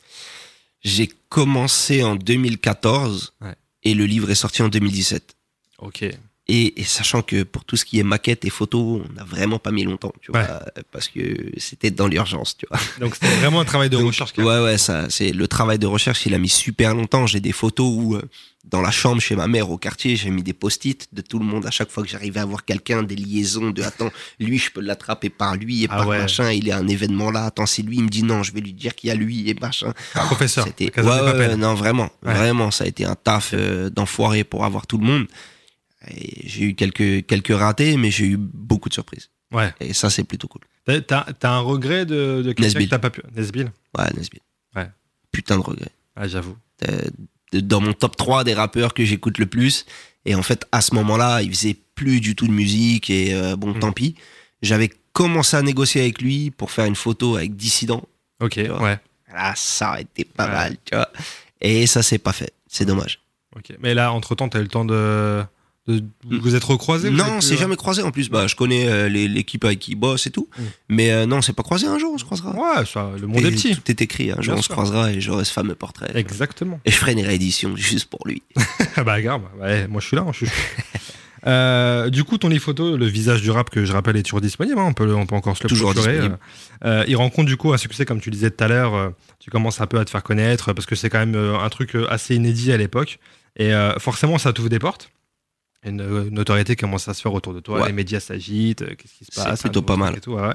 J'ai 0.85 1.09
commencé 1.29 2.05
en 2.05 2.15
2014 2.15 3.33
Ouais. 3.41 3.55
et 3.83 3.95
le 3.95 4.07
livre 4.07 4.31
est 4.31 4.37
sorti 4.37 4.63
en 4.63 4.69
2017. 4.69 5.35
Ok. 5.79 6.05
Et, 6.51 6.81
et 6.81 6.85
sachant 6.85 7.21
que 7.21 7.43
pour 7.43 7.65
tout 7.67 7.77
ce 7.77 7.85
qui 7.85 7.99
est 7.99 8.03
maquette 8.03 8.47
et 8.47 8.51
photo, 8.51 9.03
on 9.05 9.13
n'a 9.13 9.23
vraiment 9.25 9.59
pas 9.59 9.71
mis 9.71 9.85
longtemps, 9.85 10.15
tu 10.23 10.33
vois, 10.33 10.41
Ouais. 10.41 10.83
parce 10.91 11.09
que 11.09 11.21
c'était 11.59 11.91
dans 11.91 12.07
l'urgence, 12.09 12.57
tu 12.57 12.65
vois. 12.71 12.81
Donc 13.01 13.15
c'était 13.17 13.35
vraiment 13.37 13.61
un 13.61 13.67
travail 13.67 13.91
de 13.91 13.99
Donc, 13.99 14.07
recherche. 14.07 14.35
même. 14.37 14.47
Ouais, 14.47 14.59
ouais, 14.65 14.79
ça, 14.79 15.11
c'est 15.11 15.33
le 15.33 15.47
travail 15.47 15.79
de 15.79 15.87
recherche. 15.87 16.25
Il 16.25 16.33
a 16.35 16.39
mis 16.39 16.49
super 16.49 16.95
longtemps. 16.95 17.27
J'ai 17.27 17.41
des 17.41 17.53
photos 17.53 17.93
où, 17.95 18.15
euh, 18.15 18.23
dans 18.65 18.81
la 18.81 18.91
chambre 18.91 19.21
chez 19.21 19.37
ma 19.37 19.47
mère 19.47 19.71
au 19.71 19.77
quartier, 19.77 20.17
j'ai 20.17 20.31
mis 20.31 20.43
des 20.43 20.55
post-it 20.55 21.07
de 21.13 21.21
tout 21.21 21.39
le 21.39 21.45
monde 21.45 21.67
à 21.67 21.71
chaque 21.71 21.91
fois 21.91 22.03
que 22.03 22.09
j'arrivais 22.09 22.41
à 22.41 22.47
voir 22.47 22.65
quelqu'un, 22.65 23.03
des 23.03 23.17
liaisons 23.17 23.71
de 23.71 23.83
attends, 23.83 24.11
lui, 24.41 24.57
je 24.59 24.71
peux 24.71 24.81
l'attraper 24.81 25.29
par 25.29 25.55
lui 25.57 25.85
et 25.85 25.89
Ah 25.91 25.99
par 25.99 26.09
ouais. 26.09 26.19
machin. 26.19 26.51
Il 26.51 26.67
est 26.69 26.73
à 26.73 26.79
un 26.79 26.89
événement 26.89 27.31
là. 27.31 27.45
Attends, 27.45 27.67
c'est 27.67 27.83
lui. 27.83 27.97
Il 27.99 28.05
me 28.05 28.09
dit 28.09 28.23
non, 28.23 28.43
je 28.43 28.53
vais 28.55 28.61
lui 28.63 28.73
dire 28.73 28.95
qu'il 28.95 29.09
y 29.09 29.11
a 29.11 29.15
lui 29.17 29.51
et 29.51 29.55
machin. 29.61 29.93
Professeur. 30.15 30.65
C'était 30.67 30.99
ouais, 30.99 31.57
non 31.59 31.75
vraiment 31.75 32.09
vraiment 32.23 32.71
ça 32.71 32.85
a 32.85 32.87
été 32.87 33.05
un 33.05 33.17
taf 33.17 33.51
euh, 33.53 33.91
d'enfoiré 33.91 34.45
pour 34.45 34.65
avoir 34.65 34.87
tout 34.87 34.97
le 34.97 35.05
monde 35.05 35.27
j'ai 36.07 36.65
eu 36.65 36.75
quelques 36.75 37.27
quelques 37.27 37.55
ratés 37.57 37.97
mais 37.97 38.11
j'ai 38.11 38.27
eu 38.27 38.37
beaucoup 38.37 38.89
de 38.89 38.95
surprises 38.95 39.31
Ouais. 39.53 39.73
et 39.81 39.95
ça 39.95 40.11
c'est 40.11 40.25
plutôt 40.25 40.47
cool 40.49 40.63
T'as- 40.85 41.01
T'as 41.01 41.25
t'as 41.33 41.51
un 41.51 41.61
regret 41.61 42.07
de, 42.07 42.43
de 42.43 42.53
quelqu'un 42.53 42.63
Nesbill. 42.63 42.85
que 42.87 42.91
t'as 42.91 42.99
pas 42.99 43.11
pu. 43.11 43.23
Nesbill 43.35 43.73
ouais 43.99 44.05
Nesbitt 44.17 44.43
Ouais. 44.77 44.89
putain 45.33 45.57
de 45.57 45.63
regret 45.63 45.91
Ah, 46.17 46.29
j'avoue. 46.29 46.57
Euh, 46.89 47.01
dans 47.53 47.81
mon 47.81 47.93
top 47.95 48.17
3 48.17 48.45
des 48.45 48.55
rappeurs 48.55 48.93
que 48.95 49.05
j'écoute 49.05 49.39
le 49.39 49.47
plus 49.47 49.87
et 50.27 50.35
en 50.35 50.43
fait 50.43 50.67
à 50.73 50.81
ce 50.83 50.95
moment-là 50.95 51.43
il 51.43 51.51
faisait 51.51 51.77
plus 51.95 52.21
du 52.21 52.37
tout 52.37 52.47
de 52.47 52.53
musique 52.53 53.09
et 53.11 53.35
euh, 53.35 53.57
bon 53.57 53.75
Mm. 53.75 53.79
tant 53.81 53.93
pis 53.93 54.15
j'avais 54.63 54.91
commencé 55.13 55.57
à 55.57 55.63
négocier 55.63 56.03
avec 56.03 56.21
lui 56.23 56.51
pour 56.51 56.71
faire 56.71 56.85
une 56.85 56.95
photo 56.97 57.37
avec 57.37 57.57
Dissident 57.57 58.07
Ok, 58.41 58.57
ouais. 58.59 58.99
là 59.33 59.53
ça 59.57 59.91
aurait 59.91 60.03
été 60.03 60.25
pas 60.25 60.45
Ouais. 60.47 60.53
mal 60.53 60.77
tu 60.85 60.95
vois 60.95 61.11
et 61.61 61.87
ça 61.87 62.03
c'est 62.03 62.19
pas 62.19 62.33
fait 62.33 62.53
c'est 62.69 62.85
dommage 62.85 63.21
Ok. 63.57 63.73
Mais 63.81 63.95
là, 63.95 64.13
entre 64.13 64.35
temps, 64.35 64.49
t'as 64.51 64.59
eu 64.61 64.63
le 64.63 64.69
temps 64.69 64.85
de. 64.85 65.43
De 65.89 66.05
vous 66.31 66.55
êtes 66.55 66.65
recroisés 66.65 67.11
Non, 67.11 67.41
s'est 67.41 67.55
euh, 67.55 67.59
jamais 67.59 67.77
croisé 67.77 68.03
en 68.03 68.11
plus. 68.11 68.29
Bah, 68.29 68.47
je 68.47 68.55
connais 68.55 68.89
euh, 68.89 69.09
l'équipe 69.09 69.65
avec 69.65 69.79
qui 69.79 69.95
bosse 69.95 70.27
et 70.27 70.31
tout. 70.31 70.49
Mm. 70.57 70.63
Mais 70.91 71.11
euh, 71.13 71.27
non, 71.27 71.37
on 71.39 71.43
s'est 71.43 71.55
pas 71.55 71.63
croisé 71.63 71.87
un 71.87 71.99
jour, 71.99 72.13
on 72.15 72.19
se 72.19 72.25
croisera. 72.25 72.53
Ouais, 72.53 72.85
ça, 72.85 73.11
le 73.19 73.27
monde 73.27 73.41
Et 73.41 73.47
est 73.47 73.51
petit. 73.51 73.75
Tout 73.75 73.91
est 73.91 74.03
écrit. 74.03 74.31
Un 74.31 74.37
jour, 74.37 74.55
Bien 74.55 74.57
on 74.57 74.63
se 74.63 74.69
croisera 74.69 75.11
et 75.13 75.21
j'aurai 75.21 75.45
ce 75.45 75.53
fameux 75.53 75.75
portrait. 75.75 76.11
Exactement. 76.15 76.81
Et 76.85 76.91
je 76.91 76.97
ferai 76.97 77.13
une 77.13 77.25
réédition 77.25 77.75
juste 77.77 78.09
pour 78.11 78.27
lui. 78.27 78.43
Ah 78.97 79.05
bah 79.05 79.21
grave, 79.21 79.43
ouais, 79.61 79.87
moi 79.87 80.01
je 80.01 80.07
suis 80.09 80.17
là, 80.17 80.23
hein, 80.23 80.33
je 80.33 80.47
suis. 80.47 80.49
Euh, 81.47 82.11
du 82.11 82.25
coup, 82.25 82.37
ton 82.37 82.49
livre 82.49 82.65
photo, 82.65 82.97
le 82.97 83.07
visage 83.07 83.43
du 83.43 83.53
rap 83.53 83.71
que 83.71 83.85
je 83.85 83.93
rappelle 83.93 84.17
est 84.17 84.25
toujours 84.25 84.41
disponible, 84.41 84.77
hein, 84.81 84.87
on, 84.89 84.93
peut, 84.93 85.15
on 85.15 85.25
peut 85.25 85.37
encore 85.37 85.57
se 85.57 85.63
le 85.63 85.69
Toujours 85.69 85.93
procurer. 85.93 86.15
disponible. 86.15 86.39
Euh, 86.85 87.05
il 87.07 87.15
rencontre 87.15 87.47
du 87.47 87.57
coup 87.57 87.73
un 87.73 87.77
succès, 87.79 88.05
comme 88.05 88.21
tu 88.21 88.31
disais 88.31 88.51
tout 88.51 88.65
à 88.65 88.67
l'heure, 88.67 89.13
tu 89.39 89.49
commences 89.49 89.81
un 89.81 89.87
peu 89.87 90.01
à 90.01 90.05
te 90.05 90.11
faire 90.11 90.25
connaître 90.25 90.73
parce 90.73 90.85
que 90.85 90.97
c'est 90.97 91.09
quand 91.09 91.25
même 91.25 91.37
un 91.37 91.69
truc 91.69 91.97
assez 92.11 92.35
inédit 92.35 92.73
à 92.73 92.77
l'époque. 92.77 93.21
Et 93.57 93.71
forcément, 93.99 94.37
ça 94.39 94.53
t'ouvre 94.53 94.69
des 94.69 94.81
portes. 94.81 95.11
Une 95.89 96.01
euh, 96.01 96.31
notoriété 96.31 96.77
commence 96.77 97.09
à 97.09 97.15
se 97.15 97.23
faire 97.23 97.33
autour 97.35 97.55
de 97.55 97.61
toi, 97.61 97.81
Ouais. 97.81 97.87
les 97.89 97.93
médias 97.93 98.21
s'agitent, 98.21 98.83
euh, 98.83 98.95
qu'est-ce 98.97 99.15
qui 99.15 99.25
se 99.25 99.31
C'est 99.33 99.45
passe 99.45 99.61
plutôt 99.63 99.79
un 99.81 99.83
nouveau 99.83 99.87
pas 99.87 99.97
mal. 99.97 100.15
Et, 100.25 100.29
ouais, 100.31 100.55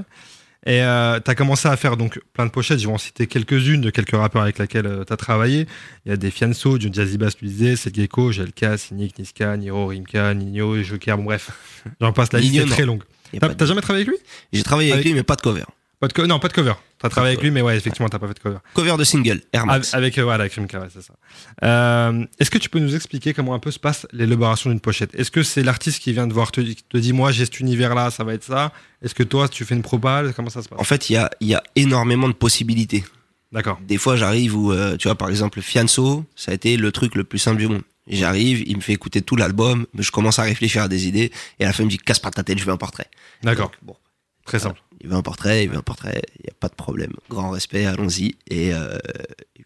et 0.65 0.81
euh, 0.81 1.19
t'as 1.19 1.35
commencé 1.35 1.67
à 1.67 1.75
faire 1.75 1.97
donc 1.97 2.21
plein 2.33 2.45
de 2.45 2.51
pochettes, 2.51 2.79
je 2.79 2.87
vais 2.87 2.93
en 2.93 2.97
citer 2.97 3.27
quelques-unes 3.27 3.81
de 3.81 3.89
quelques 3.89 4.15
rappeurs 4.15 4.43
avec 4.43 4.59
lesquels 4.59 4.85
euh, 4.87 5.03
t'as 5.03 5.17
travaillé. 5.17 5.67
Il 6.05 6.09
y 6.09 6.13
a 6.13 6.17
des 6.17 6.31
Fianso, 6.31 6.77
du 6.77 6.89
Jazzy 6.91 7.17
Bass, 7.17 7.35
tu 7.35 7.45
disais, 7.45 7.75
Seth 7.75 7.95
Gecko, 7.95 8.29
GLK, 8.31 8.77
Cynic, 8.77 9.19
Niska, 9.19 9.57
Niro, 9.57 9.87
Rimka, 9.87 10.33
Nino, 10.33 10.81
Joker, 10.81 11.17
bon 11.17 11.25
bref, 11.25 11.51
j'en 12.01 12.13
passe, 12.13 12.31
la 12.31 12.39
liste 12.39 12.55
est 12.55 12.65
très 12.65 12.85
longue. 12.85 13.03
T'as 13.39 13.49
de- 13.49 13.65
jamais 13.65 13.81
travaillé 13.81 14.05
avec 14.05 14.15
lui? 14.17 14.25
J'ai 14.53 14.63
travaillé 14.63 14.91
avec, 14.91 14.99
Avec- 15.05 15.11
lui, 15.11 15.15
mais 15.17 15.23
pas 15.23 15.35
de 15.35 15.41
cover. 15.41 15.63
pas 15.99 16.07
de 16.07 16.13
co- 16.13 16.27
Non, 16.27 16.39
pas 16.39 16.47
de 16.47 16.53
cover. 16.53 16.73
T'as 17.03 17.09
travaillé 17.09 17.33
avec 17.33 17.43
lui, 17.43 17.51
mais 17.51 17.61
ouais, 17.61 17.75
effectivement, 17.75 18.07
t'as 18.07 18.17
pas 18.17 18.29
fait 18.29 18.35
de 18.35 18.39
cover. 18.39 18.59
Cover 18.73 18.95
de 18.97 19.03
single, 19.03 19.41
Air 19.51 19.65
Max. 19.65 19.93
Avec, 19.93 20.17
euh, 20.17 20.23
voilà, 20.23 20.45
avec 20.45 20.55
ouais, 20.55 20.65
c'est 20.89 21.01
ça. 21.01 21.13
Euh, 21.61 22.25
Est-ce 22.39 22.49
que 22.49 22.57
tu 22.57 22.69
peux 22.69 22.79
nous 22.79 22.95
expliquer 22.95 23.33
comment 23.33 23.53
un 23.53 23.59
peu 23.59 23.71
se 23.71 23.79
passe 23.79 24.07
l'élaboration 24.13 24.69
d'une 24.69 24.79
pochette? 24.79 25.13
Est-ce 25.13 25.29
que 25.29 25.43
c'est 25.43 25.63
l'artiste 25.63 26.01
qui 26.01 26.13
vient 26.13 26.27
de 26.27 26.33
voir, 26.33 26.53
te, 26.53 26.61
te 26.61 26.97
dit, 26.97 27.11
moi 27.11 27.33
j'ai 27.33 27.43
cet 27.43 27.59
univers-là, 27.59 28.09
ça 28.09 28.23
va 28.23 28.33
être 28.33 28.45
ça? 28.45 28.71
Est-ce 29.01 29.13
que 29.13 29.23
toi, 29.23 29.49
tu 29.49 29.65
fais 29.65 29.75
une 29.75 29.81
propale? 29.81 30.33
Comment 30.33 30.49
ça 30.49 30.61
se 30.61 30.69
passe? 30.69 30.79
En 30.79 30.85
fait, 30.85 31.09
il 31.09 31.13
y 31.13 31.17
a, 31.17 31.29
y 31.41 31.53
a 31.53 31.61
énormément 31.75 32.29
de 32.29 32.33
possibilités. 32.33 33.03
D'accord. 33.51 33.79
Des 33.85 33.97
fois, 33.97 34.15
j'arrive 34.15 34.55
où, 34.55 34.71
euh, 34.71 34.95
tu 34.95 35.09
vois, 35.09 35.15
par 35.15 35.29
exemple, 35.29 35.59
Fianso, 35.61 36.23
ça 36.37 36.51
a 36.51 36.55
été 36.55 36.77
le 36.77 36.89
truc 36.93 37.15
le 37.15 37.25
plus 37.25 37.39
simple 37.39 37.57
du 37.57 37.67
monde. 37.67 37.81
J'arrive, 38.07 38.63
il 38.65 38.77
me 38.77 38.81
fait 38.81 38.93
écouter 38.93 39.21
tout 39.21 39.35
l'album, 39.35 39.87
je 39.99 40.09
commence 40.09 40.39
à 40.39 40.43
réfléchir 40.43 40.83
à 40.83 40.87
des 40.87 41.05
idées, 41.05 41.33
et 41.59 41.65
à 41.65 41.67
la 41.67 41.73
fin, 41.73 41.83
il 41.83 41.87
me 41.87 41.91
dit, 41.91 41.97
casse 41.97 42.19
pas 42.19 42.31
ta 42.31 42.43
tête, 42.43 42.59
je 42.59 42.63
veux 42.63 42.71
un 42.71 42.77
portrait. 42.77 43.07
D'accord. 43.43 43.71
Bon, 43.81 43.97
Très 44.45 44.59
simple. 44.59 44.81
Il 45.03 45.09
veut 45.09 45.15
un 45.15 45.21
portrait, 45.21 45.63
il 45.65 45.69
veut 45.69 45.77
un 45.77 45.81
portrait, 45.81 46.21
il 46.39 46.43
n'y 46.45 46.49
a 46.49 46.55
pas 46.59 46.69
de 46.69 46.75
problème. 46.75 47.11
Grand 47.29 47.49
respect, 47.51 47.85
allons-y. 47.85 48.35
Et, 48.49 48.73
euh, 48.73 48.97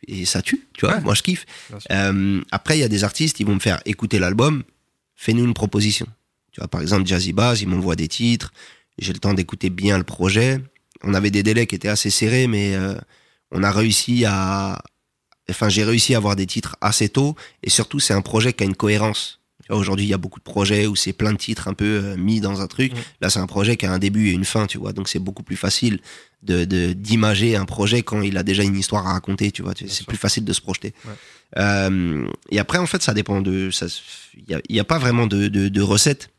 et 0.07 0.25
ça 0.25 0.41
tue, 0.41 0.67
tu 0.73 0.85
vois, 0.85 0.95
Ouais. 0.95 1.01
moi 1.01 1.13
je 1.13 1.21
kiffe. 1.21 1.45
Euh, 1.91 2.41
après, 2.51 2.77
il 2.77 2.81
y 2.81 2.83
a 2.83 2.87
des 2.89 3.03
artistes, 3.03 3.39
ils 3.39 3.45
vont 3.45 3.55
me 3.55 3.59
faire 3.59 3.79
écouter 3.85 4.19
l'album, 4.19 4.63
fais-nous 5.15 5.45
une 5.45 5.53
proposition. 5.53 6.07
Tu 6.51 6.59
vois, 6.59 6.67
par 6.67 6.81
exemple, 6.81 7.05
Jazzy 7.07 7.33
Bass, 7.33 7.61
il 7.61 7.67
m'envoie 7.69 7.95
des 7.95 8.07
titres, 8.07 8.51
j'ai 8.97 9.13
le 9.13 9.19
temps 9.19 9.33
d'écouter 9.35 9.69
bien 9.69 9.97
le 9.97 10.03
projet. 10.03 10.59
On 11.03 11.13
avait 11.13 11.29
des 11.29 11.43
délais 11.43 11.67
qui 11.67 11.75
étaient 11.75 11.87
assez 11.87 12.09
serrés, 12.09 12.47
mais 12.47 12.75
euh, 12.75 12.95
on 13.51 13.61
a 13.63 13.71
réussi 13.71 14.25
à. 14.25 14.81
Enfin, 15.49 15.69
j'ai 15.69 15.83
réussi 15.83 16.13
à 16.15 16.17
avoir 16.17 16.35
des 16.35 16.47
titres 16.47 16.75
assez 16.81 17.07
tôt, 17.09 17.35
et 17.63 17.69
surtout, 17.69 17.99
c'est 17.99 18.13
un 18.13 18.21
projet 18.21 18.53
qui 18.53 18.63
a 18.63 18.65
une 18.65 18.75
cohérence. 18.75 19.36
Aujourd'hui, 19.69 20.05
il 20.05 20.09
y 20.09 20.13
a 20.13 20.17
beaucoup 20.17 20.39
de 20.39 20.43
projets 20.43 20.87
où 20.87 20.95
c'est 20.95 21.13
plein 21.13 21.33
de 21.33 21.37
titres 21.37 21.67
un 21.67 21.73
peu 21.73 22.01
euh, 22.03 22.17
mis 22.17 22.39
dans 22.39 22.61
un 22.61 22.67
truc. 22.67 22.93
Mm. 22.93 22.97
Là, 23.21 23.29
c'est 23.29 23.39
un 23.39 23.47
projet 23.47 23.77
qui 23.77 23.85
a 23.85 23.91
un 23.91 23.99
début 23.99 24.29
et 24.29 24.31
une 24.31 24.45
fin, 24.45 24.67
tu 24.67 24.77
vois. 24.77 24.93
Donc, 24.93 25.09
c'est 25.09 25.19
beaucoup 25.19 25.43
plus 25.43 25.55
facile 25.55 25.99
de 26.43 26.65
d'imager 26.93 27.55
un 27.55 27.65
projet 27.65 28.03
quand 28.03 28.21
il 28.21 28.37
a 28.37 28.43
déjà 28.43 28.63
une 28.63 28.77
histoire 28.77 29.07
à 29.07 29.13
raconter, 29.13 29.51
tu 29.51 29.63
vois. 29.63 29.73
C'est 29.75 30.05
plus 30.05 30.17
facile 30.17 30.45
de 30.45 30.53
se 30.53 30.61
projeter. 30.61 30.93
Ouais. 31.05 31.13
Euh, 31.57 32.27
et 32.49 32.59
après, 32.59 32.77
en 32.77 32.85
fait, 32.85 33.01
ça 33.01 33.13
dépend 33.13 33.41
de. 33.41 33.69
Il 34.35 34.43
n'y 34.47 34.55
a, 34.55 34.61
y 34.69 34.79
a 34.79 34.83
pas 34.83 34.99
vraiment 34.99 35.27
de, 35.27 35.47
de, 35.47 35.67
de 35.67 35.81
recette. 35.81 36.29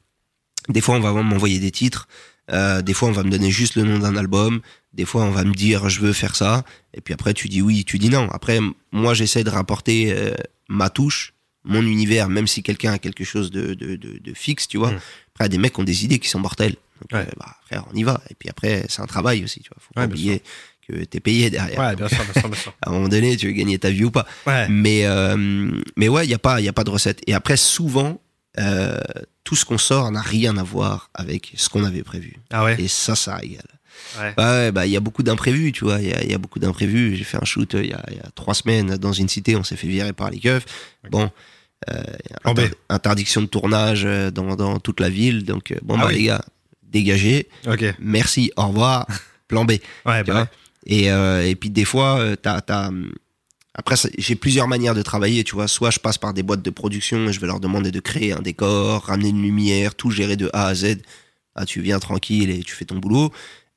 Des 0.69 0.81
fois, 0.81 0.97
on 0.97 1.01
va 1.01 1.13
m'envoyer 1.13 1.59
des 1.59 1.71
titres. 1.71 2.09
Euh, 2.51 2.81
des 2.81 2.95
fois, 2.95 3.09
on 3.09 3.13
va 3.13 3.25
me 3.25 3.31
donner 3.31 3.51
juste 3.51 3.75
le 3.75 3.83
nom 3.83 3.99
d'un 3.99 4.17
album. 4.17 4.61
Des 4.95 5.05
fois, 5.05 5.25
on 5.25 5.31
va 5.31 5.45
me 5.45 5.53
dire 5.53 5.89
je 5.89 6.01
veux 6.01 6.13
faire 6.13 6.37
ça. 6.37 6.65
Et 6.95 7.01
puis 7.01 7.13
après, 7.13 7.35
tu 7.35 7.49
dis 7.49 7.61
oui, 7.61 7.85
tu 7.85 7.99
dis 7.99 8.09
non. 8.09 8.29
Après, 8.31 8.61
moi, 8.93 9.15
j'essaie 9.15 9.45
de 9.45 9.51
rapporter 9.51 10.15
ma 10.69 10.91
touche, 10.91 11.35
mon 11.69 11.83
univers, 11.83 12.29
même 12.29 12.47
si 12.49 12.63
quelqu'un 12.65 12.93
a 12.95 12.99
quelque 12.99 13.23
chose 13.25 13.51
de, 13.53 13.75
de, 13.75 13.95
de, 13.97 14.19
de 14.19 14.35
fixe, 14.35 14.67
tu 14.67 14.79
vois. 14.79 14.91
Mm. 14.93 15.01
Après, 15.35 15.49
des 15.49 15.59
mecs 15.59 15.75
qui 15.75 15.81
ont 15.81 15.85
des 15.85 16.05
idées 16.05 16.19
qui 16.19 16.29
sont 16.29 16.41
mortelles. 16.41 16.75
Donc, 17.01 17.13
Ouais. 17.13 17.27
euh, 17.29 17.33
bah, 17.39 17.55
frère, 17.67 17.85
on 17.93 17.97
y 17.97 18.03
va. 18.03 18.21
Et 18.31 18.35
puis 18.35 18.49
après, 18.49 18.85
c'est 18.89 19.01
un 19.03 19.07
travail 19.07 19.45
aussi, 19.45 19.61
tu 19.61 19.69
vois. 19.69 19.79
Faut 19.81 19.95
pas 19.95 20.01
Ouais, 20.01 20.07
oublier 20.09 20.43
que 20.89 21.05
t'es 21.05 21.21
payé 21.21 21.49
derrière. 21.51 21.79
Ouais, 21.79 21.95
bien 21.95 22.09
sûr, 22.09 22.25
bien 22.25 22.41
sûr, 22.41 22.49
bien 22.49 22.59
sûr. 22.59 22.75
À 22.83 22.89
un 22.91 22.93
moment 22.93 23.09
donné, 23.09 23.37
tu 23.37 23.47
veux 23.47 23.53
gagner 23.53 23.79
ta 23.79 23.91
vie 23.91 24.05
ou 24.05 24.11
pas. 24.11 24.27
Ouais. 24.47 24.67
Mais, 24.69 25.05
euh, 25.05 25.71
mais 25.97 26.09
ouais, 26.09 26.25
il 26.25 26.29
n'y 26.29 26.35
a, 26.35 26.39
pas- 26.41 26.61
y 26.61 26.69
a 26.69 26.73
pas 26.73 26.83
de 26.85 26.91
recette. 26.91 27.21
Et 27.29 27.35
après, 27.35 27.57
souvent, 27.57 28.21
euh, 28.59 28.99
tout 29.45 29.55
ce 29.55 29.65
qu'on 29.65 29.79
sort 29.79 30.11
n'a 30.11 30.23
rien 30.23 30.57
à 30.57 30.63
voir 30.65 31.11
avec 31.15 31.53
ce 31.57 31.69
qu'on 31.69 31.85
avait 31.85 32.03
prévu. 32.03 32.37
Ah 32.51 32.65
ouais. 32.65 32.77
Et 32.81 32.89
ça, 32.89 33.15
ça 33.15 33.37
régale. 33.37 33.63
Ouais. 34.19 34.35
Ouais, 34.39 34.73
bah, 34.73 34.87
il 34.87 34.93
y 34.93 34.97
a 34.97 35.01
beaucoup 35.01 35.23
d'imprévus, 35.23 35.73
tu 35.73 35.85
vois. 35.85 36.01
Il 36.01 36.09
y 36.09 36.13
a, 36.15 36.23
il 36.25 36.31
y 36.31 36.35
a 36.35 36.39
beaucoup 36.39 36.59
d'imprévus. 36.59 37.17
J'ai 37.17 37.25
fait 37.25 37.37
un 37.37 37.45
shoot 37.45 37.75
il 37.75 37.87
y, 37.91 37.93
a, 37.93 38.03
il 38.11 38.17
y 38.17 38.21
a 38.21 38.29
trois 38.35 38.55
semaines 38.55 38.97
dans 38.97 39.13
une 39.13 39.29
cité, 39.29 39.55
on 39.57 39.63
s'est 39.65 39.77
fait 39.77 39.89
virer 39.89 40.13
par 40.13 40.31
les 40.31 40.39
keufs. 40.41 40.65
Bon. 41.11 41.31
Inter- 42.45 42.75
interdiction 42.89 43.41
de 43.43 43.47
tournage 43.47 44.03
euh, 44.05 44.31
dans, 44.31 44.57
dans 44.57 44.79
toute 44.81 45.01
la 45.01 45.09
ville. 45.11 45.45
Donc, 45.45 45.71
euh, 45.71 45.77
bon, 45.83 45.95
Ah 45.99 46.03
bah, 46.03 46.07
oui. 46.09 46.15
les 46.17 46.23
gars, 46.25 46.45
dégagez. 46.83 47.49
Merci, 47.99 48.51
au 48.57 48.69
revoir. 48.69 49.07
Plan 49.49 49.65
B. 49.65 49.73
bah, 50.05 50.49
et, 50.87 51.11
euh, 51.11 51.47
et 51.47 51.55
puis 51.55 51.71
des 51.71 51.85
fois, 51.85 52.19
euh, 52.19 52.37
t'as, 52.37 52.89
hum, 52.89 53.13
après, 53.75 53.95
j'ai 54.19 54.35
plusieurs 54.35 54.67
manières 54.69 54.95
de 54.95 55.03
travailler, 55.03 55.45
tu 55.45 55.55
vois. 55.55 55.69
Soit 55.69 55.91
je 55.91 55.99
passe 56.01 56.19
par 56.19 56.35
des 56.35 56.43
boîtes 56.43 56.63
de 56.63 56.71
production 56.71 57.29
et 57.29 57.33
je 57.33 57.41
vais 57.41 57.47
leur 57.47 57.61
demander 57.61 57.91
de 57.93 58.01
créer 58.01 58.33
un 58.33 58.41
décor, 58.43 59.05
ramener 59.05 59.29
une 59.29 59.41
lumière, 59.43 59.95
tout 59.95 60.11
gérer 60.11 60.37
de 60.37 60.51
A 60.53 60.67
à 60.67 60.75
Z. 60.75 60.97
Ah, 61.55 61.65
tu 61.65 61.81
viens 61.81 61.99
tranquille 62.01 62.51
et 62.51 62.61
tu 62.61 62.75
fais 62.75 62.85
ton 62.85 62.97
boulot. 62.97 63.33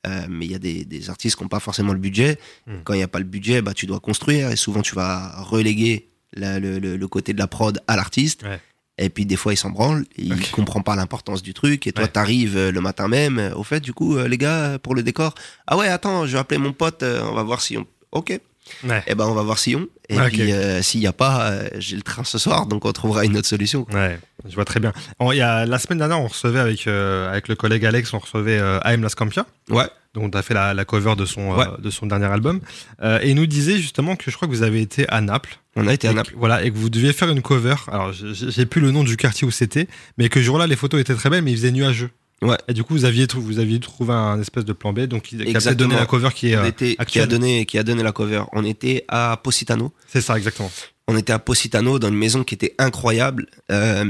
Euh, 0.06 0.26
mais 0.28 0.46
il 0.46 0.52
y 0.52 0.54
a 0.56 0.58
des, 0.58 0.84
des 0.84 1.08
artistes 1.10 1.36
qui 1.36 1.42
n'ont 1.44 1.48
pas 1.48 1.60
forcément 1.60 1.92
le 1.92 1.98
budget. 2.00 2.38
Mm. 2.66 2.72
Quand 2.84 2.94
il 2.94 2.96
n'y 2.96 3.02
a 3.04 3.08
pas 3.08 3.20
le 3.20 3.24
budget, 3.24 3.62
bah, 3.62 3.72
tu 3.74 3.86
dois 3.86 4.00
construire 4.00 4.50
et 4.50 4.56
souvent 4.56 4.82
tu 4.82 4.94
vas 4.96 5.40
reléguer 5.42 6.08
la- 6.34 6.58
le, 6.60 6.78
le- 6.78 6.96
le 6.96 7.08
côté 7.08 7.32
de 7.32 7.38
la 7.38 7.46
prod 7.46 7.80
à 7.88 7.96
l'artiste. 7.96 8.42
Ouais. 8.42 8.60
Et 8.98 9.08
puis 9.08 9.24
des 9.24 9.36
fois, 9.36 9.52
il 9.54 9.56
s'en 9.56 9.70
branle, 9.70 10.04
il 10.16 10.34
Ok. 10.34 10.50
comprend 10.50 10.82
pas 10.82 10.94
l'importance 10.96 11.42
du 11.42 11.54
truc. 11.54 11.86
Et 11.86 11.92
toi, 11.92 12.04
Ouais. 12.04 12.10
t'arrives 12.10 12.56
euh, 12.56 12.70
le 12.70 12.80
matin 12.80 13.08
même. 13.08 13.52
Au 13.56 13.62
fait, 13.64 13.80
du 13.80 13.92
coup, 13.94 14.16
euh, 14.16 14.28
les 14.28 14.36
gars, 14.38 14.78
pour 14.78 14.94
le 14.94 15.02
décor, 15.02 15.34
ah 15.66 15.76
ouais, 15.78 15.88
attends, 15.88 16.26
je 16.26 16.32
vais 16.34 16.38
appeler 16.38 16.58
mon 16.58 16.72
pote, 16.72 17.02
euh, 17.02 17.22
on 17.24 17.34
va 17.34 17.42
voir 17.42 17.62
si 17.62 17.76
on. 17.78 17.86
Ok. 18.12 18.38
Ouais. 18.84 19.02
Eh 19.06 19.14
ben, 19.14 19.26
on 19.26 19.34
va 19.34 19.42
voir 19.42 19.58
si 19.58 19.74
on. 19.76 19.86
Et 20.08 20.16
puis, 20.28 20.52
euh, 20.52 20.82
s'il 20.82 21.00
n'y 21.00 21.06
a 21.06 21.12
pas, 21.12 21.50
euh, 21.50 21.68
j'ai 21.78 21.96
le 21.96 22.02
train 22.02 22.24
ce 22.24 22.38
soir, 22.38 22.66
donc 22.66 22.84
on 22.84 22.92
trouvera 22.92 23.24
une 23.24 23.36
autre 23.36 23.48
solution. 23.48 23.86
Ouais, 23.92 24.18
je 24.48 24.54
vois 24.54 24.64
très 24.64 24.78
bien. 24.80 24.92
En- 25.18 25.32
Il 25.32 25.38
y 25.38 25.42
a, 25.42 25.66
la 25.66 25.78
semaine 25.78 25.98
dernière, 25.98 26.20
on 26.20 26.26
recevait 26.28 26.60
avec, 26.60 26.86
euh, 26.86 27.30
avec 27.30 27.48
le 27.48 27.54
collègue 27.56 27.84
Alex, 27.84 28.12
on 28.14 28.18
recevait 28.18 28.58
AM 28.82 29.02
Las 29.02 29.14
Campia. 29.14 29.46
Ouais. 29.70 29.86
Donc, 30.14 30.34
on 30.34 30.38
a 30.38 30.42
fait 30.42 30.52
la, 30.54 30.74
la 30.74 30.84
cover 30.84 31.16
de 31.16 31.24
son, 31.24 31.54
Ouais. 31.56 31.64
de 31.78 31.88
son 31.90 32.06
dernier 32.06 32.26
album. 32.26 32.60
Et 33.02 33.30
il 33.30 33.34
nous 33.34 33.46
disait 33.46 33.78
justement 33.78 34.14
que 34.16 34.30
je 34.30 34.36
crois 34.36 34.46
que 34.46 34.52
vous 34.52 34.62
avez 34.62 34.80
été 34.82 35.08
à 35.08 35.20
Naples. 35.20 35.58
On 35.74 35.86
a 35.88 35.92
été 35.94 36.06
à 36.08 36.12
Naples. 36.12 36.32
que- 36.32 36.38
Voilà, 36.38 36.62
et 36.62 36.70
que 36.70 36.76
vous 36.76 36.90
deviez 36.90 37.12
faire 37.14 37.30
une 37.30 37.40
cover. 37.42 37.76
Alors, 37.90 38.12
j'ai- 38.12 38.66
plus 38.66 38.80
le 38.82 38.90
nom 38.90 39.04
du 39.04 39.16
quartier 39.16 39.46
où 39.46 39.50
c'était, 39.50 39.88
mais 40.18 40.28
que 40.28 40.40
jour-là, 40.42 40.66
les 40.66 40.76
photos 40.76 41.00
étaient 41.00 41.14
très 41.14 41.30
belles, 41.30 41.42
mais 41.42 41.52
il 41.52 41.56
faisait 41.56 41.70
nuageux. 41.72 42.10
Ouais. 42.42 42.56
Et 42.66 42.74
du 42.74 42.82
coup, 42.82 42.94
vous 42.94 43.04
aviez, 43.04 43.26
vous 43.32 43.60
aviez 43.60 43.78
trouvé 43.78 44.12
un 44.12 44.40
espèce 44.40 44.64
de 44.64 44.72
plan 44.72 44.92
B, 44.92 45.00
donc 45.02 45.22
qui, 45.22 45.38
qui 45.38 45.68
a 45.68 45.74
donné 45.74 45.94
la 45.94 46.06
cover 46.06 46.30
qui 46.34 46.50
est 46.50 46.56
euh, 46.56 46.64
était, 46.64 46.96
qui, 47.06 47.20
a 47.20 47.26
donné, 47.26 47.64
qui 47.66 47.78
a 47.78 47.84
donné 47.84 48.02
la 48.02 48.12
cover. 48.12 48.42
On 48.52 48.64
était 48.64 49.04
à 49.08 49.40
Positano. 49.42 49.92
C'est 50.08 50.20
ça, 50.20 50.36
exactement. 50.36 50.70
On 51.06 51.16
était 51.16 51.32
à 51.32 51.38
Positano 51.38 51.98
dans 51.98 52.08
une 52.08 52.16
maison 52.16 52.42
qui 52.42 52.54
était 52.54 52.74
incroyable, 52.78 53.46
euh, 53.70 54.04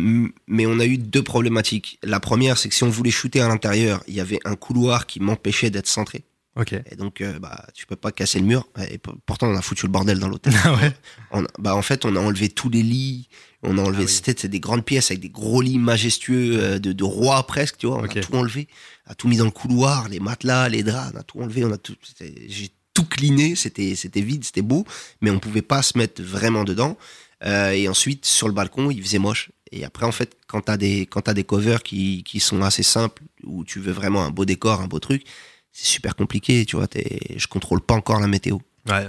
mais 0.46 0.66
on 0.66 0.78
a 0.78 0.86
eu 0.86 0.98
deux 0.98 1.22
problématiques. 1.22 1.98
La 2.02 2.20
première, 2.20 2.58
c'est 2.58 2.68
que 2.68 2.74
si 2.74 2.84
on 2.84 2.90
voulait 2.90 3.10
shooter 3.10 3.40
à 3.40 3.48
l'intérieur, 3.48 4.02
il 4.08 4.14
y 4.14 4.20
avait 4.20 4.40
un 4.44 4.56
couloir 4.56 5.06
qui 5.06 5.20
m'empêchait 5.20 5.70
d'être 5.70 5.86
centré. 5.86 6.24
Ok. 6.56 6.72
Et 6.72 6.96
donc, 6.96 7.20
euh, 7.20 7.38
bah, 7.38 7.66
tu 7.74 7.86
peux 7.86 7.96
pas 7.96 8.12
casser 8.12 8.38
le 8.38 8.44
mur. 8.44 8.66
Et 8.90 8.98
pourtant, 9.26 9.48
on 9.48 9.56
a 9.56 9.62
foutu 9.62 9.86
le 9.86 9.92
bordel 9.92 10.18
dans 10.18 10.28
l'hôtel. 10.28 10.52
Ah 10.64 10.74
ouais. 10.74 10.92
On 11.30 11.44
bah, 11.58 11.74
en 11.74 11.82
fait, 11.82 12.04
on 12.04 12.14
a 12.14 12.20
enlevé 12.20 12.48
tous 12.50 12.68
les 12.68 12.82
lits. 12.82 13.28
On 13.62 13.78
a 13.78 13.82
enlevé, 13.82 14.02
Ah 14.02 14.06
oui. 14.06 14.12
c'était 14.12 14.48
des 14.48 14.58
grandes 14.60 14.84
pièces 14.84 15.10
avec 15.12 15.20
des 15.20 15.28
gros 15.28 15.60
lits 15.62 15.78
majestueux 15.78 16.58
euh, 16.60 16.78
de, 16.78 16.92
de 16.92 17.04
rois 17.04 17.46
presque, 17.46 17.78
tu 17.78 17.86
vois. 17.86 17.98
On 17.98 18.04
a 18.04 18.08
tout 18.08 18.34
enlevé, 18.34 18.66
on 19.06 19.12
a 19.12 19.14
tout 19.14 19.28
mis 19.28 19.36
dans 19.36 19.44
le 19.44 19.50
couloir, 19.52 20.08
les 20.08 20.18
matelas, 20.20 20.68
les 20.68 20.82
draps, 20.82 21.12
on 21.14 21.18
a 21.18 21.22
tout 21.22 21.40
enlevé, 21.40 21.64
on 21.64 21.70
a 21.72 21.78
tout, 21.78 21.94
j'ai 22.48 22.70
tout 22.94 23.04
cliné, 23.04 23.54
c'était, 23.54 23.94
c'était 23.94 24.20
vide, 24.20 24.44
c'était 24.44 24.62
beau, 24.62 24.84
mais 25.20 25.30
on 25.30 25.38
pouvait 25.38 25.62
pas 25.62 25.82
se 25.82 25.96
mettre 25.96 26.22
vraiment 26.22 26.64
dedans. 26.64 26.96
Euh, 27.44 27.70
et 27.70 27.88
ensuite, 27.88 28.26
sur 28.26 28.48
le 28.48 28.54
balcon, 28.54 28.90
il 28.90 29.02
faisait 29.02 29.18
moche. 29.18 29.50
Et 29.70 29.84
après, 29.84 30.06
en 30.06 30.12
fait, 30.12 30.36
quand 30.46 30.60
t'as 30.62 30.76
des, 30.76 31.06
quand 31.06 31.22
t'as 31.22 31.34
des 31.34 31.44
covers 31.44 31.82
qui, 31.82 32.22
qui 32.24 32.40
sont 32.40 32.62
assez 32.62 32.82
simples, 32.82 33.22
où 33.44 33.64
tu 33.64 33.80
veux 33.80 33.92
vraiment 33.92 34.24
un 34.24 34.30
beau 34.30 34.44
décor, 34.44 34.80
un 34.80 34.86
beau 34.86 34.98
truc, 34.98 35.24
c'est 35.72 35.86
super 35.86 36.14
compliqué, 36.14 36.66
tu 36.66 36.76
vois. 36.76 36.86
Je 36.94 37.46
contrôle 37.46 37.80
pas 37.80 37.94
encore 37.94 38.20
la 38.20 38.26
météo. 38.26 38.58
Ouais. 38.88 39.08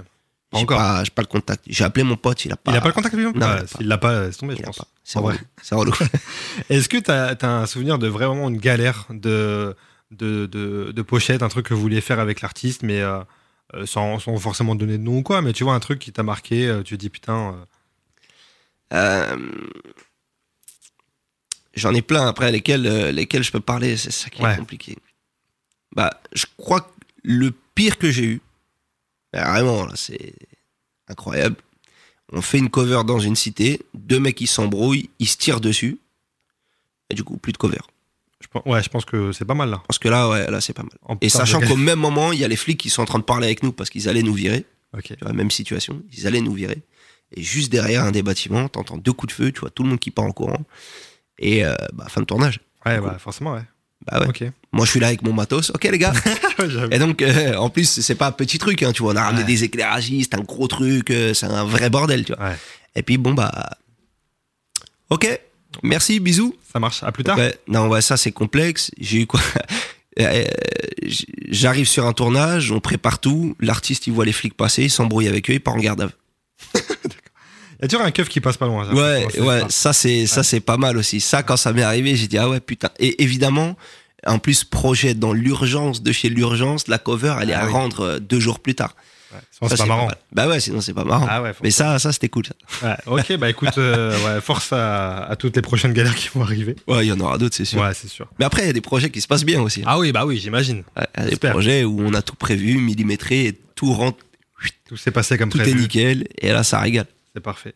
Pas 0.53 0.59
encore. 0.59 0.77
pas, 0.77 1.03
j'ai 1.03 1.11
pas 1.11 1.21
le 1.21 1.27
contact. 1.27 1.63
J'ai 1.67 1.83
appelé 1.83 2.03
mon 2.03 2.15
pote, 2.15 2.45
il 2.45 2.51
a 2.53 2.55
pas. 2.57 2.71
Il 2.71 2.77
a 2.77 2.81
pas 2.81 2.87
le 2.87 2.93
contact 2.93 3.13
lui 3.15 3.25
Non, 3.25 3.31
il 3.33 3.39
Ouais, 3.39 3.45
a 3.45 3.57
pas. 3.61 3.67
S'il 3.67 3.87
l'a 3.87 3.97
pas, 3.97 4.21
laisse 4.23 4.37
tomber, 4.37 4.55
je 4.55 4.59
Il 4.61 4.63
a 4.63 4.67
pense. 4.67 4.81
C'est 5.03 5.19
vrai. 5.19 5.37
C'est 5.61 5.75
relou. 5.75 5.93
Est-ce 6.69 6.87
que 6.89 6.97
tu 6.97 7.11
as, 7.11 7.35
un 7.43 7.65
souvenir 7.65 7.99
de 7.99 8.07
vraiment 8.07 8.47
une 8.49 8.57
galère 8.57 9.05
de, 9.09 9.75
de, 10.11 10.45
de, 10.45 10.91
de 10.95 11.01
pochette, 11.01 11.43
un 11.43 11.49
truc 11.49 11.65
que 11.67 11.73
vous 11.73 11.81
vouliez 11.81 12.01
faire 12.01 12.19
avec 12.19 12.41
l'artiste, 12.41 12.83
mais 12.83 13.01
euh, 13.01 13.19
euh, 13.73 13.85
sans, 13.85 14.19
sans 14.19 14.37
forcément 14.37 14.75
donner 14.75 14.97
de 14.97 15.03
nom 15.03 15.17
ou 15.17 15.23
quoi, 15.23 15.41
mais 15.41 15.53
tu 15.53 15.63
vois, 15.63 15.73
un 15.73 15.79
truc 15.79 15.99
qui 15.99 16.11
t'a 16.11 16.23
marqué, 16.23 16.67
euh, 16.67 16.83
tu 16.83 16.95
te 16.95 16.99
dis 16.99 17.09
putain. 17.09 17.55
euh, 18.93 19.35
Euh, 19.35 19.37
J'en 21.75 21.93
ai 21.95 22.03
plein 22.03 22.27
après 22.27 22.51
lesquels, 22.51 22.85
euh, 22.85 23.11
lesquels 23.11 23.43
je 23.43 23.51
peux 23.51 23.59
parler, 23.59 23.97
c'est 23.97 24.11
ça 24.11 24.29
qui 24.29 24.43
est 24.43 24.55
compliqué. 24.57 24.95
Bah, 25.95 26.11
je 26.33 26.45
crois 26.57 26.81
que 26.81 26.91
le 27.23 27.51
pire 27.73 27.97
que 27.97 28.11
j'ai 28.11 28.25
eu, 28.25 28.41
vraiment, 29.41 29.85
là, 29.85 29.93
c'est 29.95 30.33
incroyable. 31.07 31.55
On 32.31 32.41
fait 32.41 32.57
une 32.57 32.69
cover 32.69 33.01
dans 33.05 33.19
une 33.19 33.35
cité, 33.35 33.81
deux 33.93 34.19
mecs 34.19 34.35
qui 34.35 34.47
s'embrouillent, 34.47 35.09
ils 35.19 35.27
se 35.27 35.37
tirent 35.37 35.59
dessus, 35.61 35.99
et 37.09 37.15
du 37.15 37.23
coup, 37.23 37.37
plus 37.37 37.51
de 37.53 37.57
cover. 37.57 37.77
je 38.41 38.47
pense- 38.47 38.63
ouais, 38.65 38.81
je 38.83 38.89
pense 38.89 39.05
que 39.05 39.31
c'est 39.31 39.45
pas 39.45 39.53
mal 39.53 39.69
là. 39.69 39.81
Parce 39.87 39.99
que 39.99 40.09
là, 40.09 40.29
ouais, 40.29 40.49
là, 40.51 40.59
c'est 40.61 40.73
pas 40.73 40.83
mal. 40.83 40.91
En 41.03 41.17
Et 41.21 41.29
sachant 41.29 41.59
qu'au 41.61 41.75
même 41.77 41.99
moment, 41.99 42.31
il 42.31 42.39
y 42.39 42.43
a 42.43 42.47
les 42.47 42.55
flics 42.55 42.79
qui 42.79 42.89
sont 42.89 43.01
en 43.01 43.05
train 43.05 43.19
de 43.19 43.23
parler 43.23 43.45
avec 43.47 43.63
nous 43.63 43.71
parce 43.71 43.89
qu'ils 43.89 44.09
allaient 44.09 44.21
nous 44.23 44.33
virer. 44.33 44.65
Ok. 44.95 45.05
tu 45.07 45.15
vois, 45.23 45.33
même 45.33 45.49
situation, 45.49 46.03
ils 46.11 46.27
allaient 46.27 46.41
nous 46.41 46.53
virer. 46.53 46.81
Et 47.35 47.41
juste 47.41 47.71
derrière 47.71 48.03
un 48.03 48.11
des 48.11 48.21
bâtiments, 48.21 48.67
t'entends 48.69 48.97
deux 48.97 49.13
coups 49.13 49.33
de 49.33 49.43
feu, 49.43 49.51
tu 49.51 49.61
vois 49.61 49.69
tout 49.71 49.81
le 49.83 49.89
monde 49.89 49.99
qui 49.99 50.11
part 50.11 50.25
en 50.25 50.31
courant. 50.31 50.63
Et 51.39 51.65
euh, 51.65 51.73
bah, 51.93 52.07
fin 52.09 52.21
de 52.21 52.25
tournage. 52.25 52.59
Ouais, 52.85 52.99
bah, 52.99 53.17
forcément, 53.17 53.53
ouais. 53.53 53.63
Bah 54.11 54.19
ouais. 54.19 54.51
Moi, 54.71 54.85
je 54.85 54.91
suis 54.91 54.99
là 54.99 55.07
avec 55.07 55.21
mon 55.21 55.33
matos. 55.33 55.69
Ok, 55.73 55.83
les 55.85 55.97
gars. 55.97 56.13
Et 56.91 56.99
donc, 56.99 57.21
euh, 57.21 57.55
en 57.55 57.69
plus, 57.69 58.01
c'est 58.01 58.15
pas 58.15 58.27
un 58.27 58.31
petit 58.31 58.57
truc, 58.57 58.83
hein, 58.83 58.91
tu 58.91 59.03
vois. 59.03 59.13
On 59.13 59.15
a 59.15 59.23
ramené 59.23 59.41
Ouais. 59.43 59.47
des 59.47 59.63
éclairagistes, 59.63 60.33
un 60.35 60.41
gros 60.41 60.67
truc, 60.67 61.09
euh, 61.11 61.33
c'est 61.33 61.45
un 61.45 61.63
vrai 61.63 61.89
bordel, 61.89 62.25
tu 62.25 62.33
vois. 62.33 62.45
Ouais. 62.49 62.55
Et 62.95 63.03
puis, 63.03 63.17
bon, 63.17 63.33
bah. 63.33 63.69
Ok, 65.09 65.27
merci, 65.83 66.19
bisous. 66.19 66.55
Ça 66.71 66.79
marche. 66.79 67.03
À 67.03 67.11
plus 67.11 67.23
tard. 67.23 67.37
Ouais, 67.37 67.55
non, 67.67 67.87
ouais, 67.87 68.01
ça, 68.01 68.17
c'est 68.17 68.31
complexe. 68.31 68.91
J'ai 68.99 69.21
eu 69.21 69.25
quoi? 69.27 69.39
Euh, 70.19 70.43
J'arrive 71.49 71.87
sur 71.87 72.05
un 72.05 72.13
tournage, 72.13 72.71
on 72.71 72.79
prépare 72.79 73.17
tout. 73.17 73.55
L'artiste, 73.59 74.05
il 74.05 74.13
voit 74.13 74.25
les 74.25 74.31
flics 74.31 74.55
passer, 74.55 74.83
il 74.83 74.91
s'embrouille 74.91 75.27
avec 75.27 75.49
eux, 75.49 75.53
il 75.53 75.59
part 75.59 75.73
en 75.73 75.79
garde 75.79 76.01
à 76.01 76.05
vue. 76.05 76.11
Y 77.83 77.85
a 77.85 77.87
toujours 77.89 78.05
un 78.05 78.11
keuf 78.11 78.29
qui 78.29 78.39
passe 78.41 78.57
pas 78.57 78.65
loin. 78.67 78.85
ça. 78.87 78.93
Ouais, 78.93 79.27
ouais, 79.39 79.59
ça. 79.61 79.67
ça 79.69 79.93
c'est 79.93 80.25
ça 80.25 80.41
c'est 80.43 80.59
pas 80.61 80.77
mal 80.77 80.97
aussi. 80.97 81.19
Ça 81.21 81.43
quand 81.43 81.57
ça 81.57 81.71
m'est 81.73 81.83
arrivé, 81.83 82.15
j'ai 82.15 82.27
dit 82.27 82.37
ah 82.37 82.49
ouais 82.49 82.59
putain. 82.59 82.89
Et 82.99 83.21
évidemment, 83.21 83.75
en 84.25 84.39
plus 84.39 84.63
projet 84.63 85.13
dans 85.13 85.33
l'urgence 85.33 86.01
de 86.01 86.11
chez 86.11 86.29
l'urgence, 86.29 86.87
la 86.87 86.97
cover 86.97 87.35
elle 87.41 87.49
est 87.49 87.53
Ah 87.53 87.63
à 87.63 87.65
oui. 87.67 87.71
rendre 87.73 87.99
euh, 88.01 88.19
deux 88.19 88.39
jours 88.39 88.59
plus 88.59 88.73
tard. 88.75 88.95
Sinon, 89.49 89.67
Ça, 89.67 89.75
c'est 89.77 89.81
pas 89.83 89.87
marrant. 89.87 90.11
Bah 90.31 90.47
ouais, 90.47 90.59
sinon 90.59 90.79
c'est 90.79 90.93
pas 90.93 91.03
marrant. 91.05 91.25
Ah 91.27 91.41
ouais, 91.41 91.53
Mais 91.63 91.71
ça, 91.71 91.97
ça 91.97 92.11
c'était 92.11 92.29
cool. 92.29 92.43
Ça. 92.45 92.99
Ouais, 93.07 93.19
ok, 93.19 93.37
bah 93.37 93.49
écoute, 93.49 93.75
euh, 93.79 94.15
ouais, 94.35 94.41
force 94.41 94.71
à, 94.73 95.23
à 95.23 95.35
toutes 95.35 95.55
les 95.55 95.63
prochaines 95.63 95.91
galères 95.93 96.13
qui 96.15 96.29
vont 96.35 96.43
arriver. 96.43 96.75
Ouais, 96.87 97.03
il 97.03 97.09
y 97.09 97.11
en 97.11 97.19
aura 97.19 97.39
d'autres, 97.39 97.55
c'est 97.55 97.65
sûr. 97.65 97.81
Ouais, 97.81 97.95
c'est 97.95 98.07
sûr. 98.09 98.27
Mais 98.37 98.45
après, 98.45 98.61
il 98.61 98.67
y 98.67 98.69
a 98.69 98.73
des 98.73 98.81
projets 98.81 99.09
qui 99.09 99.21
se 99.21 99.27
passent 99.27 99.43
bien 99.43 99.59
aussi. 99.59 99.81
Ah 99.87 99.97
oui, 99.97 100.11
bah 100.11 100.27
oui, 100.27 100.37
j'imagine. 100.37 100.83
Ouais, 100.95 101.07
Il 101.17 101.23
y 101.23 101.27
a 101.27 101.29
des 101.31 101.35
projets 101.49 101.83
où 101.83 101.99
on 102.01 102.13
a 102.13 102.21
tout 102.21 102.35
prévu, 102.35 102.77
millimétré, 102.77 103.45
et 103.47 103.59
tout 103.73 103.91
rentre, 103.93 104.19
Tout 104.87 104.97
s'est 104.97 105.09
passé 105.09 105.35
comme 105.39 105.49
tout 105.49 105.57
prévu. 105.57 105.71
est 105.79 105.81
nickel, 105.81 106.27
et 106.39 106.49
là, 106.51 106.61
ça 106.63 106.79
régale. 106.79 107.07
C'est 107.35 107.41
parfait. 107.41 107.73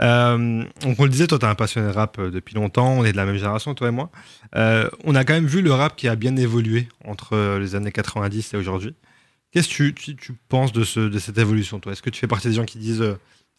Euh, 0.00 0.64
donc 0.82 0.98
on 0.98 1.04
le 1.04 1.10
disait, 1.10 1.28
toi, 1.28 1.38
t'es 1.38 1.46
un 1.46 1.54
passionné 1.54 1.88
de 1.88 1.92
rap 1.92 2.18
euh, 2.18 2.30
depuis 2.30 2.56
longtemps. 2.56 2.90
On 2.90 3.04
est 3.04 3.12
de 3.12 3.16
la 3.16 3.24
même 3.24 3.36
génération, 3.36 3.72
toi 3.74 3.88
et 3.88 3.92
moi. 3.92 4.10
Euh, 4.56 4.88
on 5.04 5.14
a 5.14 5.24
quand 5.24 5.34
même 5.34 5.46
vu 5.46 5.62
le 5.62 5.72
rap 5.72 5.94
qui 5.94 6.08
a 6.08 6.16
bien 6.16 6.36
évolué 6.36 6.88
entre 7.04 7.58
les 7.58 7.76
années 7.76 7.92
90 7.92 8.54
et 8.54 8.56
aujourd'hui. 8.56 8.94
Qu'est-ce 9.52 9.68
que 9.68 9.74
tu, 9.74 9.94
tu, 9.94 10.16
tu 10.16 10.32
penses 10.48 10.72
de, 10.72 10.82
ce, 10.82 11.00
de 11.00 11.18
cette 11.20 11.38
évolution, 11.38 11.78
toi? 11.78 11.92
Est-ce 11.92 12.02
que 12.02 12.10
tu 12.10 12.18
fais 12.18 12.26
partie 12.26 12.48
des 12.48 12.54
gens 12.54 12.64
qui 12.64 12.78
disent 12.78 13.04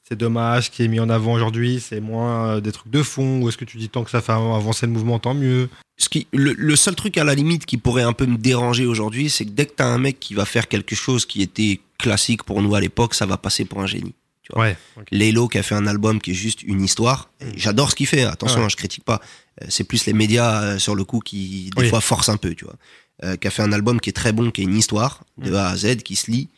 c'est 0.03 0.17
dommage, 0.17 0.65
ce 0.65 0.69
qui 0.69 0.83
est 0.83 0.87
mis 0.87 0.99
en 0.99 1.09
avant 1.09 1.33
aujourd'hui, 1.33 1.79
c'est 1.79 2.01
moins 2.01 2.59
des 2.59 2.73
trucs 2.73 2.91
de 2.91 3.01
fond? 3.01 3.41
Ou 3.41 3.47
est-ce 3.47 3.57
que 3.57 3.65
tu 3.65 3.77
dis 3.77 3.87
tant 3.87 4.03
que 4.03 4.11
ça 4.11 4.21
fait 4.21 4.33
avancer 4.33 4.85
le 4.85 4.91
mouvement, 4.91 5.17
tant 5.17 5.33
mieux? 5.33 5.69
Ce 5.97 6.09
qui, 6.09 6.27
le, 6.33 6.53
le 6.53 6.75
seul 6.75 6.95
truc 6.95 7.17
à 7.17 7.23
la 7.23 7.35
limite 7.35 7.65
qui 7.65 7.77
pourrait 7.77 8.03
un 8.03 8.13
peu 8.13 8.25
me 8.25 8.37
déranger 8.37 8.85
aujourd'hui, 8.85 9.29
c'est 9.29 9.45
que 9.45 9.51
dès 9.51 9.65
que 9.65 9.73
t'as 9.77 9.87
un 9.87 9.97
mec 9.97 10.19
qui 10.19 10.33
va 10.33 10.43
faire 10.43 10.67
quelque 10.67 10.95
chose 10.95 11.25
qui 11.25 11.41
était 11.41 11.79
classique 11.97 12.43
pour 12.43 12.61
nous 12.61 12.75
à 12.75 12.81
l'époque, 12.81 13.13
ça 13.13 13.25
va 13.25 13.37
passer 13.37 13.63
pour 13.63 13.81
un 13.81 13.87
génie. 13.87 14.13
Vois. 14.53 14.63
Ouais. 14.63 14.77
ok. 14.97 15.07
Lelo 15.11 15.47
qui 15.47 15.57
a 15.57 15.63
fait 15.63 15.75
un 15.75 15.87
album 15.87 16.19
qui 16.21 16.31
est 16.31 16.35
juste 16.35 16.63
une 16.63 16.81
histoire. 16.83 17.29
Et 17.41 17.57
J'adore 17.57 17.91
ce 17.91 17.95
qu'il 17.95 18.07
fait. 18.07 18.23
Attention, 18.23 18.59
Ouais. 18.59 18.65
hein, 18.65 18.69
je 18.69 18.75
critique 18.75 19.03
pas. 19.03 19.21
Euh, 19.61 19.65
C'est 19.69 19.83
plus 19.83 20.05
les 20.05 20.13
médias 20.13 20.61
euh, 20.63 20.79
sur 20.79 20.95
le 20.95 21.03
coup 21.03 21.19
qui 21.19 21.69
des 21.75 21.83
Oui. 21.83 21.89
fois 21.89 22.01
forcent 22.01 22.29
un 22.29 22.37
peu, 22.37 22.53
tu 22.55 22.65
vois. 22.65 22.75
Euh, 23.23 23.35
qui 23.35 23.47
a 23.47 23.51
fait 23.51 23.63
un 23.63 23.71
album 23.71 23.99
qui 23.99 24.09
est 24.09 24.13
très 24.13 24.31
bon, 24.31 24.51
qui 24.51 24.61
est 24.61 24.65
une 24.65 24.75
histoire 24.77 25.23
de 25.37 25.51
Mm. 25.51 25.55
A 25.55 25.69
à 25.69 25.75
Z, 25.75 25.97
qui 26.03 26.15
se 26.15 26.29
lit. 26.29 26.49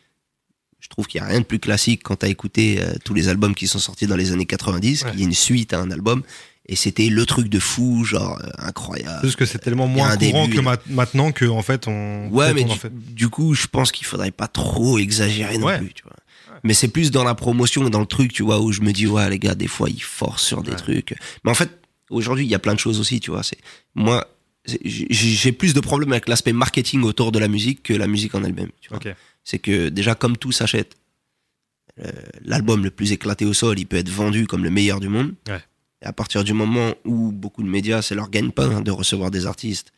Je 0.82 0.88
trouve 0.90 1.08
qu'il 1.08 1.20
y 1.20 1.24
a 1.24 1.28
rien 1.28 1.40
de 1.40 1.46
plus 1.46 1.60
classique 1.60 2.02
quand 2.04 2.18
t'as 2.18 2.28
écouté 2.30 2.80
euh, 2.82 2.94
tous 3.04 3.14
les 3.14 3.28
albums 3.28 3.54
qui 3.56 3.68
sont 3.68 3.80
sortis 3.80 4.08
dans 4.08 4.16
les 4.16 4.32
années 4.32 4.46
90. 4.46 5.04
Ouais. 5.04 5.12
Il 5.14 5.20
y 5.20 5.24
a 5.24 5.26
une 5.26 5.34
suite 5.34 5.74
à 5.74 5.80
un 5.80 5.92
album. 5.92 6.24
Et 6.72 6.76
c'était 6.76 7.10
le 7.10 7.26
truc 7.26 7.48
de 7.50 7.60
fou, 7.60 8.04
genre 8.04 8.40
incroyable. 8.60 9.26
juste 9.26 9.38
que 9.38 9.46
c'est 9.46 9.58
tellement 9.58 9.88
moins 9.88 10.16
courant 10.16 10.44
début, 10.46 10.56
que 10.58 10.62
ma- 10.62 10.78
maintenant 10.88 11.32
que 11.32 11.46
en 11.46 11.64
fait 11.64 11.88
on. 11.88 12.28
Ouais, 12.30 12.54
mais 12.54 12.64
on 12.64 12.70
en 12.70 12.74
du, 12.74 12.80
fait. 12.80 12.92
du 13.16 13.28
coup, 13.30 13.56
je 13.56 13.66
pense 13.66 13.92
qu'il 13.92 14.06
faudrait 14.06 14.30
pas 14.30 14.48
trop 14.48 15.00
exagérer 15.00 15.58
non 15.58 15.76
plus, 15.80 15.94
tu 15.94 16.04
vois. 16.04 16.14
Mais 16.64 16.74
c'est 16.74 16.88
plus 16.90 17.12
dans 17.12 17.24
la 17.24 17.36
promotion 17.36 17.86
et 17.88 17.90
dans 17.90 18.00
le 18.00 18.06
truc, 18.06 18.34
tu 18.34 18.44
vois, 18.44 18.60
où 18.60 18.72
je 18.72 18.82
me 18.82 18.92
dis, 18.92 19.08
ouais, 19.08 19.30
les 19.30 19.40
gars, 19.40 19.56
des 19.56 19.68
fois, 19.68 19.90
ils 19.90 20.02
forcent 20.02 20.44
sur 20.46 20.62
des 20.64 20.72
Ouais. 20.72 20.78
trucs. 20.78 21.16
Mais 21.44 21.52
en 21.52 21.56
fait, 21.56 21.70
aujourd'hui, 22.10 22.46
il 22.46 22.50
y 22.50 22.56
a 22.56 22.60
plein 22.60 22.74
de 22.74 22.80
choses 22.80 23.00
aussi, 23.00 23.20
tu 23.20 23.32
vois. 23.32 23.44
C'est, 23.44 23.58
moi, 23.96 24.28
j'ai 24.84 25.52
plus 25.52 25.74
de 25.74 25.80
problèmes 25.80 26.12
avec 26.12 26.28
l'aspect 26.28 26.54
marketing 26.54 27.04
autour 27.04 27.32
de 27.32 27.40
la 27.40 27.48
musique 27.48 27.84
que 27.84 27.94
la 27.94 28.08
musique 28.08 28.36
en 28.36 28.44
elle-même. 28.44 28.70
C'est 29.44 29.60
que 29.60 29.90
déjà, 29.90 30.16
comme 30.16 30.38
tout 30.38 30.52
s'achète, 30.52 30.96
euh, 32.04 32.12
l'album 32.44 32.84
le 32.84 32.92
plus 32.92 33.12
éclaté 33.12 33.46
au 33.46 33.54
sol, 33.54 33.80
il 33.80 33.86
peut 33.86 33.98
être 33.98 34.10
vendu 34.10 34.48
comme 34.48 34.64
le 34.64 34.70
meilleur 34.70 35.00
du 35.00 35.10
monde. 35.10 35.34
Ouais. 35.48 35.60
Et 36.02 36.06
à 36.06 36.14
partir 36.14 36.44
du 36.44 36.54
moment 36.54 36.94
où 37.04 37.32
beaucoup 37.32 37.64
de 37.64 37.68
médias, 37.68 38.02
c'est 38.02 38.16
leur 38.16 38.30
gagne-pain 38.30 38.82
de 38.82 38.92
recevoir 38.92 39.32
des 39.32 39.46
artistes, 39.46 39.92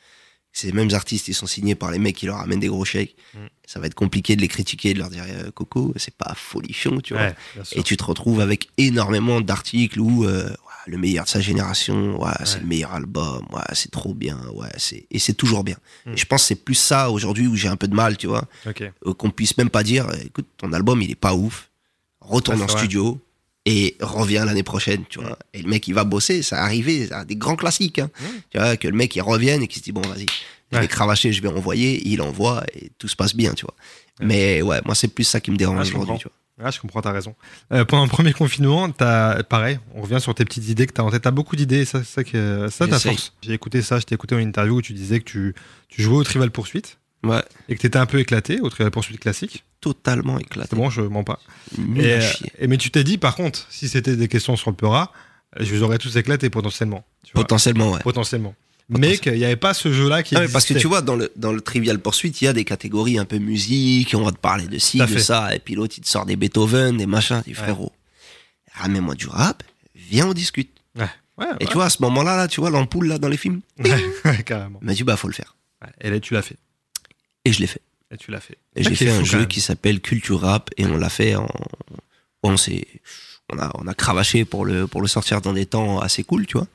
ces 0.52 0.72
mêmes 0.72 0.94
artistes, 0.94 1.28
ils 1.28 1.34
sont 1.34 1.46
signés 1.48 1.76
par 1.76 1.92
les 1.92 2.00
mecs 2.00 2.16
qui 2.16 2.26
leur 2.26 2.38
amènent 2.38 2.60
des 2.60 2.68
gros 2.68 2.86
chèques. 2.86 3.16
Mm. 3.34 3.38
Ça 3.72 3.80
va 3.80 3.88
être 3.88 3.96
compliqué 3.96 4.36
de 4.36 4.42
les 4.42 4.50
critiquer, 4.50 4.94
de 4.94 5.00
leur 5.00 5.08
dire 5.08 5.24
euh, 5.26 5.50
Coco, 5.50 5.94
c'est 5.96 6.14
pas 6.14 6.34
folichon, 6.36 7.00
tu 7.00 7.14
vois. 7.14 7.28
Ouais. 7.28 7.36
Et 7.72 7.84
tu 7.84 7.96
te 7.96 8.04
retrouves 8.04 8.42
avec 8.42 8.68
énormément 8.78 9.40
d'articles 9.40 9.98
où 9.98 10.26
euh, 10.26 10.50
ouais, 10.50 10.56
le 10.88 10.98
meilleur 10.98 11.24
de 11.24 11.30
sa 11.30 11.40
génération, 11.40 12.22
ouais, 12.22 12.34
c'est 12.44 12.60
le 12.60 12.66
meilleur 12.66 12.92
album, 12.92 13.46
ouais, 13.54 13.62
c'est 13.72 13.90
trop 13.90 14.14
bien, 14.14 14.38
ouais, 14.54 14.68
c'est 14.76 15.06
et 15.10 15.20
c'est 15.20 15.36
toujours 15.36 15.64
bien. 15.64 15.78
Mm. 16.06 16.12
Et 16.12 16.18
je 16.18 16.26
pense 16.26 16.42
que 16.42 16.48
c'est 16.48 16.56
plus 16.56 16.76
ça 16.76 17.12
aujourd'hui 17.12 17.48
où 17.48 17.56
j'ai 17.56 17.70
un 17.70 17.78
peu 17.78 17.88
de 17.88 17.96
mal, 17.96 18.18
tu 18.18 18.28
vois, 18.28 18.44
euh, 18.68 19.14
qu'on 19.14 19.32
puisse 19.32 19.58
même 19.58 19.70
pas 19.70 19.84
dire, 19.84 20.06
euh, 20.10 20.18
écoute, 20.26 20.48
ton 20.58 20.74
album 20.74 21.02
il 21.02 21.10
est 21.10 21.16
pas 21.16 21.34
ouf, 21.34 21.70
retourne 22.20 22.62
en 22.62 22.66
vrai. 22.66 22.78
studio 22.78 23.22
et 23.66 23.96
reviens 24.02 24.44
l'année 24.44 24.64
prochaine, 24.64 25.06
tu 25.08 25.22
vois. 25.22 25.40
Et 25.54 25.62
le 25.62 25.70
mec 25.70 25.88
il 25.88 25.94
va 25.94 26.04
bosser, 26.04 26.42
ça 26.42 26.62
arrivé, 26.62 27.08
ça 27.08 27.20
a 27.20 27.26
des 27.26 27.38
grands 27.38 27.56
classiques, 27.56 28.00
hein. 28.00 28.10
Mm. 28.20 28.26
tu 28.50 28.58
vois, 28.58 28.76
que 28.76 28.90
le 28.90 28.98
mec 28.98 29.16
il 29.16 29.22
revienne 29.22 29.64
et 29.64 29.68
qu'il 29.68 29.80
se 29.80 29.84
dit 29.86 29.94
bon 29.94 30.02
vas-y, 30.02 30.26
je 30.72 30.78
Ouais. 30.78 30.82
vais 30.84 30.88
cravacher, 30.88 31.34
je 31.34 31.42
vais 31.42 31.48
envoyer, 31.50 32.02
il 32.08 32.22
envoie 32.22 32.64
et 32.74 32.92
tout 32.98 33.08
se 33.08 33.16
passe 33.16 33.36
bien, 33.36 33.54
tu 33.54 33.66
vois. 33.66 33.76
Ouais. 34.20 34.26
Mais 34.28 34.62
ouais, 34.62 34.80
moi 34.86 34.96
c'est 34.96 35.08
plus 35.10 35.24
ça 35.26 35.40
qui 35.40 35.52
me 35.52 35.58
dérange 35.58 35.90
aujourd'hui, 35.90 36.18
tu 36.18 36.24
vois. 36.28 36.34
Ah, 36.64 36.70
je 36.70 36.80
comprends, 36.80 37.02
t'as 37.02 37.12
raison. 37.12 37.34
Euh, 37.74 37.86
pendant 37.86 38.04
le 38.04 38.10
premier 38.10 38.34
confinement, 38.34 38.90
t'as, 38.92 39.42
pareil, 39.42 39.80
on 39.96 40.02
revient 40.04 40.20
sur 40.22 40.36
tes 40.36 40.46
petites 40.46 40.68
idées 40.70 40.86
que 40.86 40.94
t'as 40.94 41.02
en 41.02 41.10
tête. 41.10 41.24
T'as 41.24 41.32
beaucoup 41.32 41.56
d'idées, 41.56 41.86
ça, 41.86 42.04
c'est 42.04 42.14
ça, 42.14 42.24
que, 42.24 42.68
ça 42.70 42.88
ta 42.88 43.00
force. 43.00 43.34
J'ai 43.42 43.54
écouté 43.54 43.82
ça, 43.82 44.00
je 44.00 44.06
t'ai 44.06 44.14
écouté 44.14 44.36
en 44.36 44.40
interview 44.40 44.76
où 44.76 44.82
tu 44.82 44.94
disais 44.94 45.20
que 45.20 45.26
tu, 45.26 45.56
tu 45.88 46.04
jouais 46.04 46.18
au 46.18 46.24
Trivial 46.24 46.52
Pursuit 46.52 46.84
Ouais, 47.24 47.42
et 47.70 47.76
que 47.76 47.82
t'étais 47.82 47.98
un 48.00 48.06
peu 48.06 48.20
éclaté 48.20 48.60
au 48.62 48.70
Trivial 48.70 48.92
Pursuit 48.92 49.18
classique. 49.18 49.64
totalement 49.80 50.38
éclaté. 50.40 50.68
C'est 50.72 50.76
bon, 50.76 50.90
je 50.92 51.02
mens 51.02 51.24
pas. 51.24 51.40
Et, 51.98 52.14
euh, 52.14 52.22
et 52.60 52.68
mais 52.68 52.78
tu 52.78 52.92
t'es 52.92 53.04
dit, 53.04 53.18
par 53.18 53.36
contre, 53.36 53.66
si 53.72 53.88
c'était 53.90 54.16
des 54.16 54.28
questions 54.28 54.56
sur 54.56 54.70
le 54.70 54.76
Peura, 54.76 55.12
euh, 55.60 55.64
je 55.64 55.74
vous 55.74 55.82
aurais 55.84 55.98
tous 55.98 56.16
éclaté 56.18 56.50
potentiellement. 56.52 57.04
Tu 57.24 57.32
vois, 57.34 57.42
Potentiellement, 57.44 57.92
ouais. 57.94 58.00
potentiellement. 58.02 58.54
Mais 59.00 59.18
qu'il 59.18 59.34
n'y 59.34 59.46
avait 59.46 59.56
pas 59.56 59.74
ce 59.74 59.92
jeu-là 59.94 60.22
qui 60.24 60.36
Ah 60.36 60.42
parce 60.52 60.66
que 60.66 60.74
tu 60.74 60.88
vois, 60.88 61.02
dans 61.02 61.16
le, 61.16 61.32
dans 61.36 61.54
le 61.54 61.62
Trivial 61.62 62.00
Pursuit, 62.00 62.30
il 62.30 62.46
y 62.46 62.48
a 62.48 62.54
des 62.54 62.66
catégories 62.66 63.18
un 63.18 63.26
peu 63.26 63.38
musique, 63.38 64.14
on 64.16 64.24
va 64.24 64.32
te 64.32 64.38
parler 64.38 64.68
de 64.68 64.78
ci, 64.78 64.98
de 64.98 65.06
fait. 65.06 65.20
ça, 65.20 65.56
et 65.56 65.60
puis 65.60 65.76
l'autre, 65.76 65.96
il 65.98 66.02
te 66.02 66.10
sort 66.10 66.26
des 66.26 66.36
Beethoven, 66.36 66.98
des 66.98 67.06
machins, 67.06 67.42
des 67.46 67.52
Ouais. 67.52 67.58
frérot. 67.58 67.92
Ramène-moi 68.74 69.16
du 69.16 69.28
rap, 69.28 69.64
viens, 69.96 70.28
on 70.28 70.34
discute. 70.34 70.70
Ouais, 71.38 71.48
Et 71.60 71.66
tu 71.66 71.74
vois, 71.74 71.86
à 71.86 71.90
ce 71.90 72.02
moment-là, 72.04 72.36
là, 72.38 72.48
tu 72.48 72.60
vois, 72.62 72.70
l'ampoule, 72.70 73.08
là, 73.08 73.18
dans 73.18 73.30
les 73.30 73.38
films, 73.38 73.62
carrément. 74.46 74.78
il 74.82 74.86
m'a 74.86 74.94
dit, 74.94 75.04
bah, 75.04 75.16
faut 75.18 75.28
le 75.28 75.34
faire. 75.34 75.56
Et 76.02 76.10
là, 76.10 76.20
tu 76.20 76.34
l'as 76.36 76.42
fait. 76.44 76.58
Et 77.46 77.52
je 77.54 77.60
l'ai 77.62 77.68
fait. 77.68 77.82
Et 78.12 78.18
tu 78.18 78.30
l'as 78.30 78.42
fait. 78.42 78.58
Et 78.76 78.84
j'ai 78.84 78.94
fait 78.94 79.10
un 79.10 79.24
jeu 79.24 79.46
qui 79.46 79.62
s'appelle 79.62 80.02
Culture 80.02 80.42
Rap, 80.42 80.70
et 80.78 80.86
on 80.86 80.98
l'a 80.98 81.10
fait 81.10 81.36
en. 81.36 81.48
On 82.44 82.58
s'est. 82.58 82.86
On 83.54 83.58
a, 83.58 83.72
on 83.76 83.88
a 83.88 83.94
cravaché 83.94 84.46
pour 84.46 84.66
le, 84.66 84.86
pour 84.88 85.02
le 85.02 85.08
sortir 85.08 85.42
dans 85.42 85.54
des 85.54 85.66
temps 85.66 86.00
assez 86.00 86.24
cool, 86.24 86.46
tu 86.46 86.58
vois. 86.58 86.68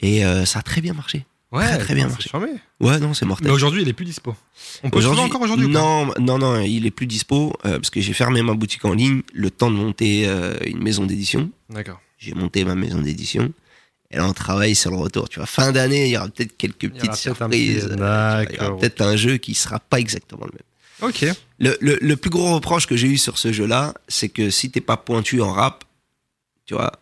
Et 0.00 0.24
euh, 0.24 0.44
ça 0.44 0.60
a 0.60 0.62
très 0.62 0.80
bien 0.80 0.92
marché. 0.94 1.24
Ouais, 1.52 1.64
très, 1.66 1.78
très 1.78 1.94
bien 1.94 2.04
c'est 2.08 2.14
marché. 2.14 2.28
charmé. 2.28 2.48
Ouais, 2.80 2.98
non, 2.98 3.14
c'est 3.14 3.24
mortel. 3.24 3.46
Mais 3.46 3.52
aujourd'hui, 3.52 3.82
il 3.82 3.88
est 3.88 3.92
plus 3.92 4.04
dispo. 4.04 4.34
On 4.82 4.90
peut 4.90 5.00
trouver 5.00 5.20
encore 5.20 5.40
aujourd'hui 5.40 5.68
Non, 5.68 6.12
non, 6.18 6.38
non, 6.38 6.60
il 6.60 6.86
est 6.86 6.90
plus 6.90 7.06
dispo 7.06 7.52
euh, 7.64 7.78
parce 7.78 7.90
que 7.90 8.00
j'ai 8.00 8.12
fermé 8.12 8.42
ma 8.42 8.54
boutique 8.54 8.84
en 8.84 8.92
ligne, 8.94 9.22
le 9.32 9.50
temps 9.50 9.70
de 9.70 9.76
monter 9.76 10.26
euh, 10.26 10.56
une 10.66 10.82
maison 10.82 11.06
d'édition. 11.06 11.50
D'accord. 11.70 12.00
J'ai 12.18 12.34
monté 12.34 12.64
ma 12.64 12.74
maison 12.74 13.00
d'édition. 13.00 13.52
Et 14.10 14.16
là, 14.16 14.26
on 14.28 14.32
travaille 14.32 14.74
sur 14.74 14.90
le 14.90 14.96
retour. 14.96 15.28
Tu 15.28 15.38
vois, 15.38 15.46
fin 15.46 15.72
d'année, 15.72 16.06
il 16.06 16.12
y 16.12 16.16
aura 16.16 16.28
peut-être 16.28 16.56
quelques 16.56 16.90
petites 16.90 17.10
petit- 17.10 17.20
surprises. 17.22 17.88
Euh, 17.90 18.44
Il 18.50 18.56
y 18.56 18.60
aura 18.60 18.76
peut-être 18.78 19.00
un 19.02 19.16
jeu 19.16 19.36
qui 19.36 19.54
sera 19.54 19.78
pas 19.80 19.98
exactement 20.00 20.46
le 20.46 20.52
même. 20.52 21.10
Ok. 21.10 21.26
Le, 21.58 21.76
le, 21.80 21.98
le 22.00 22.16
plus 22.16 22.30
gros 22.30 22.54
reproche 22.54 22.86
que 22.86 22.96
j'ai 22.96 23.08
eu 23.08 23.18
sur 23.18 23.36
ce 23.38 23.52
jeu-là, 23.52 23.94
c'est 24.08 24.28
que 24.28 24.50
si 24.50 24.70
t'es 24.70 24.80
pas 24.80 24.96
pointu 24.96 25.40
en 25.42 25.52
rap, 25.52 25.84
tu 26.64 26.74
vois, 26.74 26.92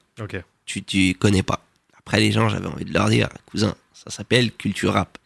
tu, 0.66 0.82
tu 0.82 1.14
connais 1.14 1.42
pas. 1.42 1.64
Après, 1.98 2.20
les 2.20 2.32
gens, 2.32 2.48
j'avais 2.48 2.66
envie 2.66 2.84
de 2.84 2.92
leur 2.92 3.08
dire, 3.08 3.28
cousin, 3.46 3.74
ça 4.06 4.10
s'appelle 4.10 4.52
culture 4.52 4.92
rap. 4.94 5.18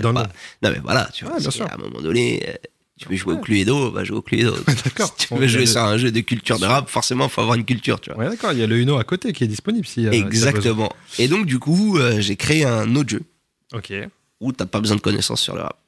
Dans 0.00 0.10
le 0.10 0.14
pas-. 0.14 0.28
Non, 0.62 0.70
mais 0.70 0.80
voilà, 0.82 1.08
tu 1.12 1.24
vois, 1.24 1.34
Ouais, 1.34 1.40
bien 1.40 1.50
si 1.50 1.56
sûr. 1.58 1.66
à 1.66 1.74
un 1.74 1.78
moment 1.78 2.00
donné, 2.02 2.44
euh, 2.48 2.52
tu 3.00 3.08
veux 3.08 3.16
jouer 3.16 3.34
au 3.34 3.38
Cluedo, 3.38 3.90
va 3.90 4.04
jouer 4.04 4.18
au 4.18 4.22
Cluedo. 4.22 4.54
D'accord. 4.84 5.14
Si 5.18 5.26
tu 5.26 5.34
veux 5.34 5.42
il 5.44 5.48
jouer 5.48 5.60
le- 5.62 5.66
sur 5.66 5.82
un 5.82 5.96
jeu 5.96 6.10
de 6.12 6.20
culture 6.20 6.58
de 6.58 6.66
rap, 6.66 6.88
forcément, 6.90 7.28
faut 7.28 7.40
avoir 7.40 7.56
une 7.56 7.64
culture, 7.64 8.00
tu 8.00 8.10
vois. 8.10 8.18
Ouais, 8.24 8.30
d'accord. 8.30 8.52
Il 8.52 8.58
y 8.58 8.62
a 8.62 8.66
le 8.66 8.78
Uno 8.78 8.98
à 8.98 9.04
côté 9.04 9.32
qui 9.32 9.42
est 9.42 9.48
disponible 9.48 9.86
si. 9.86 10.06
euh, 10.06 10.12
si. 10.12 10.18
Exactement. 10.20 10.92
Et 11.18 11.28
donc, 11.28 11.46
du 11.46 11.58
coup, 11.58 11.96
euh, 11.98 12.20
j'ai 12.20 12.36
créé 12.36 12.64
un 12.66 12.94
autre 12.94 13.08
jeu 13.08 13.22
Ok. 13.72 13.92
où 14.40 14.52
t'as 14.52 14.66
pas 14.66 14.80
besoin 14.80 14.96
de 14.96 15.00
connaissances 15.00 15.40
sur 15.40 15.54
le 15.56 15.62
rap, 15.62 15.78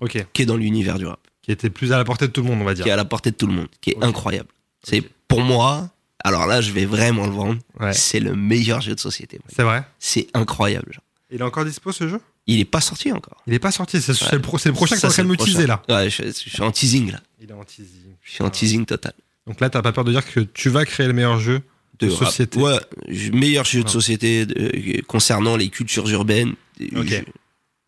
Ok. 0.00 0.24
qui 0.32 0.42
est 0.42 0.46
dans 0.46 0.56
l'univers 0.56 0.98
du 0.98 1.06
rap, 1.06 1.20
Qui 1.42 1.52
était 1.52 1.70
plus 1.70 1.92
à 1.92 1.98
la 1.98 2.04
portée 2.04 2.26
de 2.26 2.32
tout 2.32 2.40
le 2.42 2.48
monde, 2.48 2.60
on 2.62 2.64
va 2.64 2.74
dire. 2.74 2.82
qui 2.84 2.88
est 2.88 2.92
à 2.92 2.96
la 2.96 3.04
portée 3.04 3.30
de 3.30 3.36
tout 3.36 3.46
le 3.46 3.52
monde, 3.52 3.68
qui 3.82 3.90
est 3.90 4.02
incroyable. 4.02 4.48
C'est 4.82 5.02
pour 5.28 5.42
moi, 5.42 5.90
alors 6.24 6.46
là, 6.46 6.60
je 6.62 6.72
vais 6.72 6.86
vraiment 6.86 7.26
le 7.26 7.32
vendre, 7.32 7.60
Ouais. 7.78 7.92
c'est 7.92 8.20
le 8.20 8.34
meilleur 8.34 8.80
jeu 8.80 8.94
de 8.94 9.00
société. 9.00 9.38
C'est 9.54 9.62
vrai? 9.62 9.84
C'est 9.98 10.28
incroyable. 10.34 10.92
genre. 10.94 11.02
Il 11.30 11.40
est 11.40 11.44
encore 11.44 11.64
dispo 11.64 11.92
ce 11.92 12.08
jeu? 12.08 12.20
Il 12.46 12.58
est 12.60 12.64
pas 12.64 12.80
sorti 12.80 13.12
encore. 13.12 13.42
Il 13.46 13.52
est 13.54 13.58
pas 13.58 13.70
sorti. 13.70 14.00
C'est 14.00 14.12
le, 14.32 14.40
pro- 14.40 14.58
le 14.64 14.72
prochain 14.72 14.96
de 14.96 15.00
c'est 15.12 15.22
me 15.24 15.36
teaser 15.36 15.66
là. 15.66 15.82
Ouais, 15.88 16.08
je, 16.08 16.22
je 16.24 16.30
suis 16.32 16.62
en 16.62 16.70
teasing 16.70 17.12
là. 17.12 17.20
Il 17.40 17.50
est 17.50 17.52
en 17.52 17.64
teasing. 17.64 18.14
Je 18.22 18.32
suis 18.32 18.42
en 18.44 18.50
teasing 18.50 18.86
total. 18.86 19.12
Donc 19.46 19.60
là, 19.60 19.68
t'as 19.70 19.82
pas 19.82 19.92
peur 19.92 20.04
de 20.04 20.12
dire 20.12 20.24
que 20.30 20.40
tu 20.40 20.68
vas 20.70 20.84
créer 20.84 21.06
le 21.06 21.12
meilleur 21.12 21.38
jeu 21.38 21.60
de, 21.98 22.08
société. 22.08 22.58
Ouais, 22.58 22.78
meilleur 23.32 23.64
jeu 23.64 23.82
de 23.82 23.88
société 23.88 24.46
de- 24.46 25.02
concernant 25.02 25.56
les 25.56 25.68
cultures 25.68 26.08
urbaines. 26.08 26.54
Je- 26.80 27.22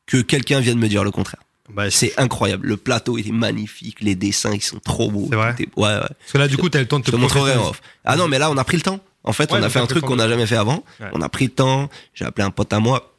que 0.07 0.17
quelqu'un 0.21 0.61
vienne 0.61 0.79
me 0.79 0.89
dire 0.89 1.05
le 1.05 1.11
contraire. 1.11 1.41
Bah, 1.73 1.89
C'est 1.91 2.19
incroyable. 2.19 2.67
Le 2.67 2.77
plateau, 2.77 3.17
il 3.17 3.29
est 3.29 3.33
magnifique. 3.33 3.99
Les 4.01 4.17
dessins, 4.17 4.53
ils 4.53 4.61
sont 4.63 4.81
trop 4.81 5.11
beaux. 5.11 5.29
C'est 5.31 5.37
vrai 5.37 5.55
Ouais, 5.77 5.87
ouais. 5.87 6.01
Parce 6.01 6.33
que 6.33 6.39
là, 6.39 6.49
du 6.49 6.57
coup, 6.57 6.69
t'as 6.69 6.81
le 6.81 6.87
temps 6.89 6.99
de 6.99 7.05
te 7.05 7.15
off. 7.15 7.81
Ah 8.05 8.17
non, 8.17 8.27
mais 8.29 8.39
là, 8.39 8.51
on 8.51 8.57
a 8.57 8.65
pris 8.65 8.77
le 8.77 8.83
temps. 8.83 9.01
En 9.23 9.33
fait, 9.33 9.53
Ouais, 9.53 9.59
on 9.61 9.63
a 9.63 9.69
fait 9.69 9.79
un 9.79 9.87
truc 9.87 10.05
qu'on 10.05 10.17
n'a 10.17 10.29
jamais 10.29 10.47
fait 10.47 10.57
avant. 10.57 10.83
Ouais. 10.99 11.07
On 11.13 11.21
a 11.21 11.29
pris 11.29 11.45
le 11.47 11.51
temps. 11.53 11.89
J'ai 12.15 12.25
appelé 12.25 12.45
un 12.45 12.51
pote 12.51 12.73
à 12.73 12.81
moi 12.81 13.10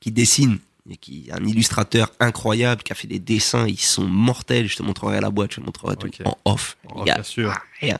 qui 0.00 0.10
dessine, 0.12 0.58
et 0.90 0.96
qui 0.96 1.28
un 1.32 1.44
illustrateur 1.44 2.10
incroyable, 2.20 2.82
qui 2.82 2.92
a 2.92 2.94
fait 2.96 3.06
des 3.08 3.18
dessins. 3.20 3.66
Ils 3.68 3.78
sont 3.80 4.04
mortels. 4.06 4.66
Je 4.68 4.76
te 4.76 4.82
montrerai 4.82 5.20
la 5.20 5.30
boîte, 5.30 5.52
je 5.52 5.56
te 5.60 5.64
montrerai 5.64 5.96
tout 5.96 6.08
Ok. 6.08 6.20
en 6.24 6.36
off. 6.44 6.76
Oh, 6.94 7.04
bien 7.04 7.22
sûr. 7.22 7.52
rien. 7.80 7.98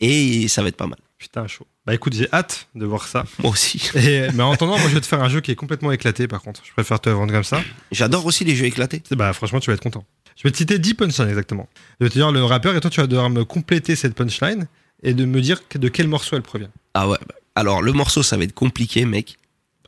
Et 0.00 0.48
ça 0.48 0.62
va 0.62 0.68
être 0.68 0.76
pas 0.76 0.86
mal. 0.86 0.98
Putain, 1.18 1.46
chaud. 1.46 1.66
Bah 1.86 1.94
écoute, 1.94 2.14
j'ai 2.14 2.28
hâte 2.32 2.68
de 2.74 2.84
voir 2.86 3.06
ça. 3.06 3.24
Moi 3.40 3.50
aussi. 3.52 3.80
Et, 3.94 4.26
mais 4.34 4.42
en 4.42 4.52
attendant, 4.52 4.78
moi, 4.78 4.88
je 4.88 4.94
vais 4.94 5.00
te 5.00 5.06
faire 5.06 5.22
un 5.22 5.28
jeu 5.28 5.40
qui 5.40 5.50
est 5.50 5.54
complètement 5.56 5.92
éclaté, 5.92 6.26
par 6.26 6.42
contre. 6.42 6.62
Je 6.64 6.72
préfère 6.72 7.00
te 7.00 7.10
vendre 7.10 7.32
comme 7.32 7.44
ça. 7.44 7.60
J'adore 7.92 8.24
aussi 8.26 8.44
les 8.44 8.56
jeux 8.56 8.64
éclatés. 8.66 9.02
Bah 9.12 9.32
franchement, 9.32 9.60
tu 9.60 9.70
vas 9.70 9.74
être 9.74 9.82
content. 9.82 10.04
Je 10.36 10.44
vais 10.44 10.50
te 10.50 10.56
citer 10.56 10.78
10 10.78 10.94
punchlines 10.94 11.28
exactement. 11.28 11.68
Je 12.00 12.06
vais 12.06 12.10
te 12.10 12.14
dire 12.14 12.32
le 12.32 12.42
rappeur 12.44 12.74
et 12.74 12.80
toi 12.80 12.90
tu 12.90 13.00
vas 13.00 13.06
devoir 13.06 13.28
me 13.30 13.44
compléter 13.44 13.94
cette 13.94 14.14
punchline 14.14 14.66
et 15.02 15.12
de 15.14 15.24
me 15.24 15.40
dire 15.40 15.60
de 15.74 15.88
quel 15.88 16.08
morceau 16.08 16.36
elle 16.36 16.42
provient. 16.42 16.70
Ah 16.94 17.06
ouais. 17.08 17.18
bah, 17.28 17.34
Alors, 17.54 17.82
le 17.82 17.92
morceau, 17.92 18.22
ça 18.22 18.36
va 18.36 18.44
être 18.44 18.54
compliqué, 18.54 19.04
mec. 19.04 19.36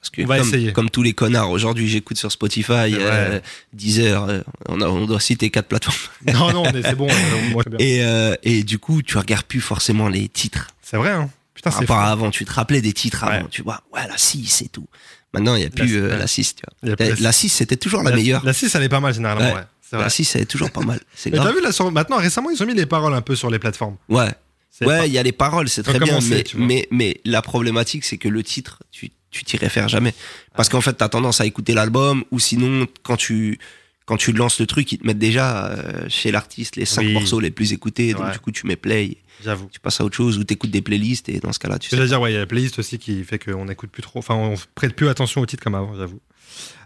Parce 0.04 0.10
que 0.10 0.22
On 0.22 0.26
va 0.26 0.38
comme, 0.38 0.48
essayer. 0.48 0.72
comme 0.74 0.90
tous 0.90 1.02
les 1.02 1.14
connards, 1.14 1.50
aujourd'hui, 1.50 1.88
j'écoute 1.88 2.18
sur 2.18 2.30
Spotify, 2.30 2.90
C'est 2.90 2.96
euh. 3.00 3.40
Deezer, 3.72 4.22
euh, 4.28 4.40
on, 4.68 4.82
a- 4.82 4.86
on 4.86 5.06
doit 5.06 5.18
citer 5.18 5.48
quatre 5.48 5.66
plateformes. 5.68 5.96
Non, 6.34 6.52
non, 6.52 6.64
mais 6.74 6.82
c'est 6.82 6.94
bon. 6.94 7.08
euh, 7.08 7.50
moi, 7.52 7.62
c'est 7.64 7.70
bien. 7.74 7.78
Et, 7.86 8.04
euh, 8.04 8.34
et 8.42 8.64
du 8.64 8.78
coup, 8.78 9.00
tu 9.00 9.16
regardes 9.16 9.46
plus 9.46 9.62
forcément 9.62 10.08
les 10.08 10.28
titres. 10.28 10.68
C'est 10.82 10.98
vrai, 10.98 11.10
hein. 11.12 11.30
Putain, 11.54 11.70
Par 11.70 11.78
c'est 11.78 11.86
rapport 11.86 11.96
à 12.04 12.10
avant, 12.10 12.30
tu 12.30 12.44
te 12.44 12.52
rappelais 12.52 12.82
des 12.82 12.92
titres 12.92 13.24
avant, 13.24 13.44
Ouais. 13.44 13.48
tu 13.50 13.62
vois, 13.62 13.80
ouais, 13.94 14.06
la 14.06 14.18
6 14.18 14.60
et 14.62 14.68
tout. 14.68 14.86
Maintenant, 15.32 15.54
il 15.54 15.60
n'y 15.60 15.66
a 15.66 15.70
plus 15.70 15.86
La- 15.98 16.06
euh, 16.06 16.10
ouais. 16.10 16.18
la 16.18 16.26
6, 16.26 16.54
tu 16.56 16.62
Il 16.82 16.88
y 16.90 16.92
a 16.92 16.96
vois. 16.96 17.06
plus 17.06 17.14
La, 17.22 17.28
la- 17.28 17.32
6, 17.32 17.48
c'était 17.48 17.76
toujours 17.78 18.02
la, 18.02 18.10
La- 18.10 18.16
meilleure. 18.16 18.44
La 18.44 18.52
6, 18.52 18.74
elle 18.74 18.82
est 18.82 18.88
pas 18.90 19.00
mal 19.00 19.14
généralement, 19.14 19.42
ouais. 19.48 19.54
Ouais. 19.54 19.60
C'est 19.80 19.96
vrai. 19.96 20.04
La 20.04 20.10
6, 20.10 20.36
elle 20.36 20.42
est 20.42 20.46
toujours 20.46 20.70
pas 20.70 20.82
mal. 20.82 21.00
C'est 21.14 21.30
Mais 21.30 21.38
t'as 21.38 21.44
grave. 21.44 21.56
vu 21.56 21.62
là 21.62 21.72
sur 21.72 21.90
maintenant 21.90 22.18
récemment 22.18 22.50
ils 22.50 22.62
ont 22.62 22.66
mis 22.66 22.74
les 22.74 22.86
paroles 22.86 23.14
un 23.14 23.20
peu 23.22 23.34
sur 23.36 23.48
les 23.50 23.58
plateformes. 23.58 23.96
Ouais. 24.10 24.30
C'est 24.70 24.86
Ouais, 24.86 24.98
pas- 24.98 25.06
il 25.06 25.12
y 25.12 25.18
a 25.18 25.22
les 25.22 25.32
paroles, 25.32 25.68
c'est 25.68 25.82
très 25.84 25.98
bien, 26.00 26.18
tu 26.18 26.56
mais, 26.58 26.88
mais 26.90 27.20
la 27.24 27.42
problématique, 27.42 28.04
c'est 28.04 28.18
que 28.18 28.28
le 28.28 28.42
titre, 28.42 28.80
tu 28.90 29.10
tu 29.34 29.44
t'y 29.44 29.56
réfères 29.56 29.88
jamais. 29.88 30.14
Parce 30.54 30.68
qu'en 30.68 30.80
fait, 30.80 30.94
t'as 30.94 31.08
tendance 31.08 31.40
à 31.40 31.46
écouter 31.46 31.74
l'album, 31.74 32.24
ou 32.30 32.38
sinon, 32.38 32.86
quand 33.02 33.16
tu, 33.16 33.58
quand 34.06 34.16
tu 34.16 34.32
lances 34.32 34.60
le 34.60 34.66
truc, 34.66 34.90
ils 34.92 34.98
te 34.98 35.06
mettent 35.06 35.18
déjà 35.18 35.66
euh, 35.66 36.08
chez 36.08 36.30
l'artiste 36.30 36.76
les 36.76 36.84
cinq 36.84 37.02
Oui. 37.06 37.12
morceaux 37.12 37.40
les 37.40 37.50
plus 37.50 37.72
écoutés, 37.72 38.12
donc 38.14 38.24
Ouais. 38.26 38.32
du 38.32 38.38
coup, 38.38 38.52
tu 38.52 38.66
mets 38.66 38.76
play, 38.76 39.16
J'avoue. 39.42 39.68
tu 39.72 39.80
passes 39.80 40.00
à 40.00 40.04
autre 40.04 40.14
chose, 40.16 40.38
ou 40.38 40.44
t'écoutes 40.44 40.70
des 40.70 40.82
playlists, 40.82 41.28
et 41.28 41.40
dans 41.40 41.52
ce 41.52 41.58
cas-là, 41.58 41.78
tu 41.78 41.88
sais. 41.90 42.06
dire, 42.06 42.20
ouais, 42.20 42.30
il 42.30 42.34
y 42.34 42.36
a 42.36 42.40
la 42.40 42.46
playlist 42.46 42.78
aussi 42.78 42.98
qui 42.98 43.24
fait 43.24 43.38
qu'on 43.38 43.64
n'écoute 43.64 43.90
plus 43.90 44.02
trop. 44.02 44.18
Enfin, 44.20 44.34
on 44.34 44.54
prête 44.74 44.94
plus 44.94 45.08
attention 45.08 45.40
au 45.40 45.46
titre 45.46 45.62
comme 45.64 45.74
avant, 45.74 45.94
j'avoue. 45.96 46.20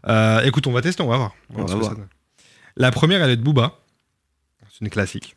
Euh, 0.07 0.43
écoute, 0.45 0.67
on 0.67 0.73
va 0.73 0.81
tester, 0.83 1.03
on 1.03 1.09
va 1.09 1.17
voir. 1.19 1.35
On 1.55 1.63
va 1.63 1.69
ce 1.69 1.73
que 1.75 1.79
voir. 1.79 1.95
La 2.77 2.91
première, 2.91 3.23
elle 3.23 3.31
est 3.31 3.37
de 3.37 3.43
Booba. 3.43 3.79
C'est 4.73 4.81
une 4.85 4.91
classique. 4.91 5.37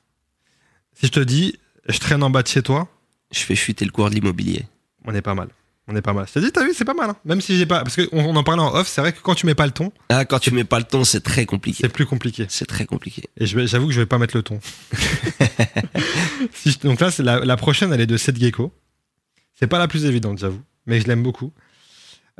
Si 0.93 1.07
je 1.07 1.11
te 1.11 1.19
dis, 1.19 1.57
je 1.89 1.97
traîne 1.97 2.21
en 2.23 2.29
bas 2.29 2.43
de 2.43 2.47
chez 2.47 2.61
toi, 2.61 2.87
Je 3.31 3.39
fais 3.39 3.55
chuter 3.55 3.85
le 3.85 3.91
cours 3.91 4.09
de 4.09 4.15
l'immobilier. 4.15 4.65
on 5.05 5.15
est 5.15 5.21
pas 5.21 5.33
mal. 5.33 5.47
On 5.91 5.95
est 5.95 6.01
pas 6.01 6.13
mal. 6.13 6.25
Je 6.33 6.39
dit, 6.39 6.51
t'as 6.51 6.63
vu, 6.63 6.73
c'est 6.73 6.85
pas 6.85 6.93
mal. 6.93 7.09
hein. 7.09 7.15
Même 7.25 7.41
si 7.41 7.57
j'ai 7.57 7.65
pas. 7.65 7.83
Parce 7.83 7.95
qu'on 7.97 8.07
on 8.13 8.35
en 8.35 8.43
parlait 8.43 8.61
en 8.61 8.73
off, 8.73 8.87
c'est 8.87 9.01
vrai 9.01 9.11
que 9.11 9.19
quand 9.19 9.35
tu 9.35 9.45
mets 9.45 9.55
pas 9.55 9.65
le 9.65 9.73
ton, 9.73 9.91
Ah, 10.09 10.23
quand 10.25 10.39
tu 10.39 10.51
mets 10.51 10.63
pas 10.63 10.79
le 10.79 10.85
ton, 10.85 11.03
c'est 11.03 11.21
très 11.21 11.45
compliqué. 11.45 11.79
c'est 11.81 11.89
plus 11.91 12.05
compliqué. 12.05 12.45
C'est 12.49 12.65
très 12.65 12.85
compliqué. 12.85 13.23
Et 13.37 13.45
j'avoue 13.45 13.87
que 13.87 13.93
je 13.93 13.99
vais 13.99 14.05
pas 14.05 14.17
mettre 14.17 14.35
le 14.37 14.43
ton. 14.43 14.59
Si 16.53 16.71
je- 16.71 16.79
donc 16.79 16.99
là, 16.99 17.11
c'est 17.11 17.21
la, 17.23 17.39
la 17.45 17.55
prochaine, 17.57 17.93
elle 17.93 18.01
est 18.01 18.07
de 18.07 18.17
Seth 18.17 18.37
Gecko. 18.39 18.73
C'est 19.53 19.67
pas 19.67 19.77
la 19.79 19.87
plus 19.87 20.05
évidente, 20.05 20.39
j'avoue, 20.39 20.61
mais 20.87 20.99
je 20.99 21.07
l'aime 21.07 21.21
beaucoup. 21.21 21.51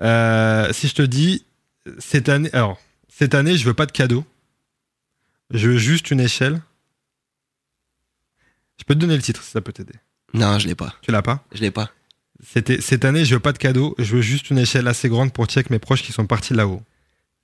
Euh, 0.01 0.71
si 0.73 0.87
je 0.87 0.95
te 0.95 1.01
dis, 1.03 1.45
cette 1.99 2.27
année, 2.29 2.49
alors, 2.53 2.79
cette 3.09 3.35
année, 3.35 3.57
je 3.57 3.65
veux 3.65 3.73
pas 3.75 3.85
de 3.85 3.91
cadeau. 3.91 4.25
Je 5.51 5.69
veux 5.69 5.77
juste 5.77 6.09
une 6.09 6.19
échelle. 6.19 6.61
Je 8.79 8.83
peux 8.85 8.95
te 8.95 8.99
donner 8.99 9.15
le 9.15 9.21
titre 9.21 9.43
si 9.43 9.51
ça 9.51 9.61
peut 9.61 9.71
t'aider. 9.73 9.93
Non, 10.33 10.57
je 10.57 10.67
l'ai 10.67 10.75
pas. 10.75 10.95
Tu 11.01 11.11
l'as 11.11 11.21
pas? 11.21 11.43
Je 11.53 11.61
l'ai 11.61 11.71
pas. 11.71 11.91
C'était 12.45 12.82
cette 12.82 13.06
année, 13.06 13.23
je 13.25 13.36
veux 13.36 13.39
pas 13.39 13.51
de 13.54 13.58
cadeau. 13.58 13.95
Je 13.99 14.15
veux 14.15 14.21
juste 14.21 14.49
une 14.49 14.58
échelle 14.58 14.88
assez 14.88 15.10
grande 15.10 15.32
pour 15.32 15.45
check 15.45 15.69
mes 15.69 15.80
proches 15.80 16.01
qui 16.04 16.12
sont 16.12 16.25
partis 16.25 16.54
là-haut. 16.54 16.82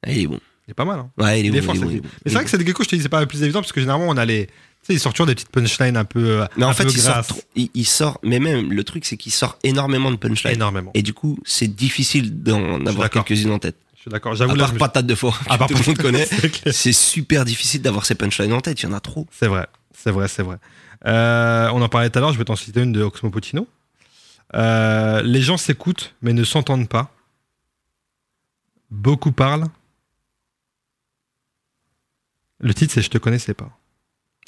Ah, 0.05 0.11
il 0.11 0.19
est 0.23 0.27
bon. 0.27 0.39
Il 0.67 0.71
est 0.71 0.73
pas 0.73 0.85
mal, 0.85 0.99
hein 0.99 1.09
Ouais, 1.17 1.39
il 1.39 1.45
est 1.45 1.49
Il 1.49 1.55
est 1.55 1.61
bon. 1.61 1.65
fort, 1.67 1.75
il 1.75 1.77
est 1.77 1.81
Seth 1.81 1.85
bon, 1.85 1.91
il 1.91 1.93
est 1.93 1.95
Gecko. 1.97 2.03
bon. 2.07 2.09
Mais 2.25 2.31
c'est 2.31 2.35
vrai 2.35 2.43
que 2.43 2.49
Seth 2.49 2.65
Gecko, 2.67 2.83
je 2.83 2.89
te 2.89 2.95
dis, 2.95 3.01
c'est 3.01 3.09
pas 3.09 3.21
le 3.21 3.25
plus 3.25 3.43
évident 3.43 3.61
parce 3.61 3.71
que 3.71 3.79
généralement, 3.79 4.07
on 4.09 4.17
a 4.17 4.25
les. 4.25 4.47
Tu 4.47 4.53
sais, 4.83 4.93
il 4.93 4.99
sort 4.99 5.13
toujours 5.13 5.27
des 5.27 5.35
petites 5.35 5.49
punchlines 5.49 5.97
un 5.97 6.05
peu. 6.05 6.41
euh, 6.41 6.45
Mais 6.57 6.65
en 6.65 6.73
fait, 6.73 6.83
il 6.85 6.91
sort, 6.99 7.13
grasses. 7.13 7.27
trop- 7.27 7.41
il, 7.55 7.69
il 7.73 7.85
sort, 7.85 8.19
mais 8.23 8.39
même 8.39 8.71
le 8.71 8.83
truc, 8.83 9.05
c'est 9.05 9.17
qu'il 9.17 9.31
sort 9.31 9.57
énormément 9.63 10.11
de 10.11 10.15
punchlines. 10.17 10.53
énormément. 10.53 10.91
Et 10.93 11.01
du 11.03 11.13
coup, 11.13 11.39
c'est 11.45 11.67
difficile 11.73 12.43
d'en 12.43 12.85
avoir 12.85 13.09
quelques-unes 13.09 13.51
en 13.51 13.59
tête. 13.59 13.75
Je 13.95 14.01
suis 14.01 14.11
d'accord. 14.11 14.35
J'avoue, 14.35 14.55
là, 14.55 14.65
part 14.65 14.73
je 14.73 14.79
patate 14.79 15.05
de 15.07 15.15
four, 15.15 15.39
À 15.49 15.57
part 15.57 15.67
tout 15.67 15.75
le 15.75 15.83
monde 15.85 15.97
connaît. 16.01 16.27
C'est 16.71 16.93
super 16.93 17.45
difficile 17.45 17.81
d'avoir 17.81 18.05
ces 18.05 18.15
punchlines 18.15 18.53
en 18.53 18.61
tête, 18.61 18.81
il 18.81 18.85
y 18.85 18.89
en 18.89 18.93
a 18.93 18.99
trop. 18.99 19.25
C'est 19.31 19.47
vrai, 19.47 19.67
c'est 19.97 20.11
vrai, 20.11 20.27
c'est 20.27 20.43
vrai. 20.43 20.57
Euh, 21.05 21.69
on 21.73 21.81
en 21.81 21.89
parlait 21.89 22.09
tout 22.09 22.17
à 22.19 22.21
l'heure, 22.21 22.33
je 22.33 22.37
vais 22.37 22.45
t'en 22.45 22.55
citer 22.55 22.81
une 22.81 22.91
de 22.91 23.01
Oxmo 23.03 23.29
Puccino. 23.29 23.67
Euh, 24.55 25.21
les 25.23 25.41
gens 25.41 25.57
s'écoutent 25.57 26.15
mais 26.21 26.33
ne 26.33 26.43
s'entendent 26.43 26.87
pas. 26.89 27.13
Beaucoup 28.89 29.31
parlent. 29.31 29.67
Le 32.59 32.73
titre 32.73 32.93
c'est 32.93 33.01
Je 33.01 33.09
te 33.09 33.17
connaissais 33.17 33.53
pas. 33.53 33.69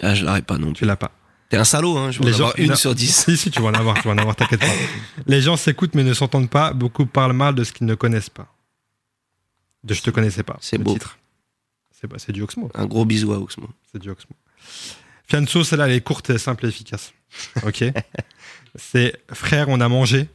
Ah, 0.02 0.16
je 0.16 0.24
l'arrête 0.26 0.46
pas 0.46 0.58
non 0.58 0.68
Tu 0.74 0.80
plus. 0.82 0.86
l'as 0.88 0.96
pas. 0.96 1.12
T'es 1.50 1.58
un 1.58 1.64
salaud, 1.64 1.98
hein. 1.98 2.12
Je 2.12 2.20
vais 2.20 2.26
Les 2.26 2.36
en 2.36 2.38
gens- 2.38 2.44
avoir 2.50 2.60
une 2.60 2.76
sur 2.76 2.94
dix. 2.96 3.12
Si, 3.26 3.36
si, 3.38 3.52
tu 3.52 3.62
vas 3.62 3.70
en 3.70 3.74
avoir, 3.74 4.00
tu 4.02 4.08
vas 4.08 4.14
en 4.14 4.18
avoir, 4.18 4.36
t'inquiète 4.36 4.60
pas. 4.62 4.68
Les 5.28 5.42
gens 5.42 5.58
s'écoutent 5.58 5.96
mais 5.96 6.04
ne 6.04 6.14
s'entendent 6.14 6.50
pas. 6.50 6.74
Beaucoup 6.74 7.06
parlent 7.06 7.34
mal 7.34 7.56
de 7.56 7.64
ce 7.64 7.74
qu'ils 7.74 7.88
ne 7.88 7.96
connaissent 7.96 8.30
pas. 8.30 8.54
De 9.84 9.94
Je 9.94 10.02
te 10.02 10.10
connaissais 10.12 10.44
pas. 10.44 10.58
C'est 10.62 10.78
beau. 10.78 10.94
titre. 10.94 11.18
C'est 11.92 12.08
pas- 12.08 12.20
c'est 12.20 12.32
du 12.32 12.42
Oxmo. 12.44 12.72
Un 12.76 12.86
gros 12.86 13.04
bisou 13.06 13.34
à 13.34 13.40
Oxmo. 13.40 13.68
C'est 13.92 14.00
du 14.00 14.10
Oxmo. 14.10 14.36
Fianso, 15.28 15.64
celle-là, 15.64 15.88
elle 15.88 15.94
est 15.96 16.02
courte, 16.02 16.38
simple 16.38 16.66
et 16.66 16.70
efficace. 16.70 17.14
Ok 17.64 17.84
C'est 18.76 19.22
frère, 19.34 19.70
on 19.70 19.80
a 19.82 19.88
mangé. 19.88 20.28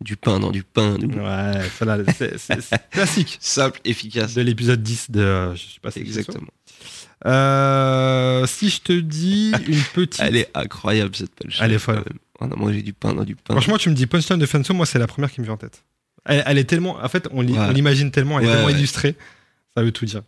Du 0.00 0.16
pain 0.16 0.38
dans 0.38 0.50
du 0.52 0.62
pain. 0.62 0.94
Ouais, 0.96 1.68
celle-là, 1.76 1.98
c'est- 2.16 2.36
classique. 2.90 3.36
Simple, 3.40 3.80
efficace. 3.84 4.34
De 4.34 4.42
l'épisode 4.42 4.80
10 4.82 5.10
de. 5.10 5.20
euh, 5.20 5.54
Je 5.56 5.62
sais 5.62 5.80
pas 5.82 5.90
si 5.90 5.98
c'est. 6.00 6.06
Exactement. 6.06 6.46
Euh, 7.26 8.46
si 8.46 8.68
je 8.70 8.80
te 8.80 8.92
dis 8.92 9.52
une 9.66 9.82
petite. 9.94 10.20
Elle 10.20 10.36
est 10.36 10.50
incroyable 10.54 11.16
cette 11.16 11.34
punchline. 11.34 11.64
Elle 11.64 11.72
est 11.72 11.78
folle. 11.80 11.96
quand 11.96 12.10
même. 12.10 12.18
On 12.40 12.52
a 12.52 12.56
mangé 12.56 12.82
du 12.82 12.92
pain 12.92 13.12
dans 13.12 13.24
du 13.24 13.34
pain. 13.34 13.54
Franchement, 13.54 13.76
tu 13.76 13.90
me 13.90 13.94
dis 13.96 14.06
punchline 14.06 14.38
de 14.38 14.46
Fianso, 14.46 14.72
moi, 14.72 14.86
c'est 14.86 15.00
la 15.00 15.08
première 15.08 15.32
qui 15.32 15.40
me 15.40 15.44
vient 15.46 15.54
en 15.54 15.58
tête. 15.58 15.82
Elle, 16.24 16.44
elle 16.46 16.58
est 16.58 16.64
tellement. 16.64 16.96
En 17.02 17.08
fait, 17.08 17.26
on 17.32 17.40
l'i- 17.40 17.52
Ouais. 17.54 17.58
on 17.58 17.70
l'imagine 17.72 18.12
tellement, 18.12 18.38
elle 18.38 18.44
est 18.44 18.48
Ouais, 18.48 18.54
tellement 18.54 18.68
ouais. 18.68 18.74
illustrée. 18.74 19.16
Ça 19.76 19.82
veut 19.82 19.90
tout 19.90 20.04
dire. 20.04 20.22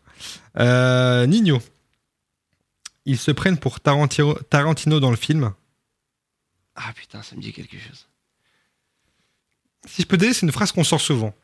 Euh, 0.59 1.27
Nino. 1.27 1.61
Ils 3.07 3.19
se 3.19 3.31
prennent 3.31 3.57
pour 3.59 3.79
Tarantino, 3.79 4.35
Tarantino 4.51 4.99
dans 4.99 5.11
le 5.11 5.17
film. 5.17 5.53
Ah 6.77 6.93
putain, 6.95 7.23
ça 7.23 7.37
me 7.37 7.41
dit 7.43 7.53
quelque 7.53 7.77
chose. 7.79 8.07
Si 9.87 10.03
je 10.03 10.07
peux 10.07 10.19
t'aider, 10.19 10.33
c'est 10.35 10.47
une 10.47 10.53
phrase 10.53 10.73
qu'on 10.73 10.85
sort 10.85 11.01
souvent. 11.01 11.35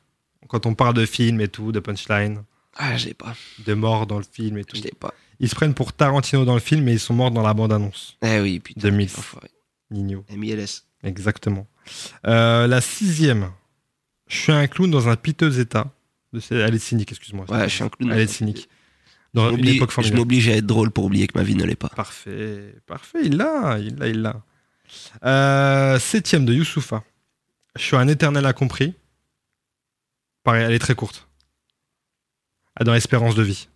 Quand 0.48 0.66
on 0.66 0.74
parle 0.74 0.94
de 0.94 1.06
film 1.06 1.40
et 1.40 1.48
tout, 1.48 1.72
de 1.72 1.80
punchline, 1.80 2.44
Ah, 2.76 2.96
je 2.96 3.06
l'ai 3.06 3.14
pas. 3.14 3.34
de 3.64 3.74
mort 3.74 4.06
dans 4.06 4.18
le 4.18 4.24
film 4.30 4.58
et 4.58 4.64
tout. 4.64 4.76
Je 4.76 4.82
l'ai 4.82 4.92
pas. 4.98 5.12
Ils 5.40 5.48
se 5.48 5.54
prennent 5.54 5.74
pour 5.74 5.92
Tarantino 5.92 6.44
dans 6.44 6.54
le 6.54 6.60
film, 6.60 6.84
mais 6.84 6.92
ils 6.92 7.00
sont 7.00 7.14
morts 7.14 7.30
dans 7.30 7.42
la 7.42 7.54
bande-annonce. 7.54 8.16
Eh 8.22 8.40
oui, 8.40 8.60
putain. 8.60 8.80
2000. 8.80 9.08
Enfoiré. 9.16 9.50
Nino. 9.90 10.24
MILS. 10.30 10.82
Exactement. 11.02 11.66
Euh, 12.26 12.66
la 12.66 12.80
sixième. 12.80 13.50
Je 14.28 14.36
suis 14.36 14.52
un 14.52 14.66
clown 14.66 14.90
dans 14.90 15.08
un 15.08 15.16
piteux 15.16 15.58
état. 15.60 15.92
De- 16.32 16.40
Elle 16.50 16.74
est 16.74 16.78
cynique, 16.78 17.10
excuse-moi. 17.12 17.44
Ouais, 17.50 17.68
je 17.68 17.74
suis 17.74 17.84
un 17.84 17.88
clown. 17.88 18.12
Elle 18.12 18.20
est 18.20 18.26
cynique. 18.26 18.68
Je 19.34 19.40
Dans 19.40 19.50
une 19.54 19.64
je 19.66 19.84
formidable. 19.86 20.16
m'oblige 20.16 20.48
à 20.48 20.52
être 20.56 20.66
drôle 20.66 20.90
pour 20.90 21.04
oublier 21.04 21.26
que 21.26 21.36
ma 21.38 21.44
vie 21.44 21.54
ne 21.54 21.64
l'est 21.64 21.76
pas. 21.76 21.90
Parfait, 21.90 22.74
parfait, 22.86 23.18
il 23.24 23.36
l'a, 23.36 23.78
il 23.78 23.94
l'a, 23.96 24.08
il 24.08 24.22
l'a. 24.22 24.42
Euh, 25.24 25.98
septième 25.98 26.44
de 26.44 26.52
Youssoufa. 26.52 27.02
Je 27.76 27.82
suis 27.82 27.96
un 27.96 28.08
éternel 28.08 28.44
incompris. 28.46 28.94
Pareil, 30.44 30.64
elle 30.64 30.72
est 30.72 30.78
très 30.78 30.94
courte. 30.94 31.28
Ah, 32.78 32.84
Dans 32.84 32.94
Espérance 32.94 33.34
de 33.34 33.42
vie. 33.42 33.68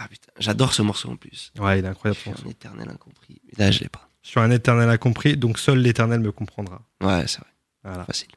Ah 0.00 0.06
putain, 0.08 0.30
j'adore 0.38 0.74
ce 0.74 0.82
morceau 0.82 1.10
en 1.10 1.16
plus. 1.16 1.52
Ouais, 1.58 1.78
il 1.80 1.84
est 1.84 1.88
Je 1.88 1.90
incroyable. 1.90 2.16
suis 2.20 2.24
ce 2.24 2.28
morceau. 2.30 2.46
un 2.46 2.50
éternel 2.50 2.88
incompris. 2.88 3.40
Mais 3.58 3.64
là, 3.64 3.70
je 3.72 3.80
l'ai 3.80 3.88
pas. 3.88 4.08
Je 4.22 4.28
suis 4.30 4.38
un 4.40 4.50
éternel 4.50 4.88
incompris, 4.88 5.36
donc 5.36 5.58
seul 5.58 5.78
l'éternel 5.80 6.20
me 6.20 6.30
comprendra. 6.30 6.82
Ouais, 7.02 7.26
c'est 7.26 7.40
vrai. 7.40 7.50
Voilà. 7.82 8.04
Facile. 8.04 8.28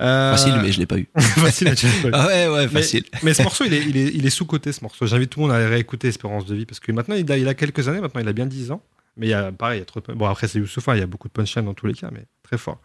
Euh, 0.00 0.32
Facile, 0.32 0.54
mais 0.62 0.72
je 0.72 0.78
l'ai 0.80 0.86
pas 0.86 0.98
eu. 0.98 1.08
facile, 1.18 1.68
mais 1.68 1.76
tu 1.76 1.86
l'as 1.86 1.92
pas 2.02 2.08
eu. 2.08 2.10
Ah 2.14 2.26
ouais, 2.26 2.48
ouais, 2.48 2.68
facile. 2.68 3.04
Mais 3.22 3.34
ce 3.34 3.42
morceau, 3.42 3.64
il 3.64 3.74
est, 3.74 3.82
il 3.84 3.96
est, 3.96 4.06
il 4.14 4.24
est 4.26 4.30
sous-coté, 4.30 4.72
ce 4.72 4.82
morceau. 4.82 5.06
J'invite 5.06 5.30
tout 5.30 5.40
le 5.40 5.46
monde 5.46 5.54
à 5.54 5.58
réécouter 5.68 6.08
Espérance 6.08 6.46
de 6.46 6.54
vie, 6.54 6.64
parce 6.66 6.80
que 6.80 6.90
maintenant, 6.90 7.14
il 7.16 7.30
a, 7.30 7.36
il 7.36 7.46
a 7.48 7.54
quelques 7.54 7.86
années, 7.88 8.00
maintenant, 8.00 8.20
il 8.20 8.28
a 8.28 8.32
bien 8.32 8.46
10 8.46 8.70
ans. 8.72 8.82
Mais 9.16 9.26
il 9.26 9.30
y 9.30 9.34
a, 9.34 9.52
pareil, 9.52 9.78
il 9.78 9.80
y 9.80 9.82
a 9.82 9.86
trop 9.86 10.00
de... 10.00 10.12
Bon, 10.12 10.26
après, 10.26 10.48
c'est 10.48 10.58
Youssoufa, 10.58 10.96
il 10.96 11.00
y 11.00 11.02
a 11.02 11.06
beaucoup 11.06 11.28
de 11.28 11.32
punchline 11.32 11.64
dans 11.64 11.74
tous 11.74 11.86
les 11.86 11.94
cas, 11.94 12.10
mais 12.12 12.24
très 12.42 12.58
fort. 12.58 12.80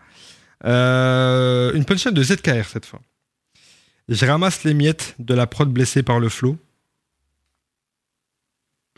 Euh, 0.66 1.74
une 1.74 1.86
punchline 1.86 2.14
de 2.14 2.24
ZKR, 2.24 2.66
cette 2.68 2.86
fois. 2.86 3.02
Je 4.10 4.26
ramasse 4.26 4.64
les 4.64 4.74
miettes 4.74 5.16
de 5.20 5.34
la 5.34 5.48
prod 5.48 5.70
blessée 5.72 6.04
par 6.04 6.20
le 6.20 6.30
flot. 6.30 6.58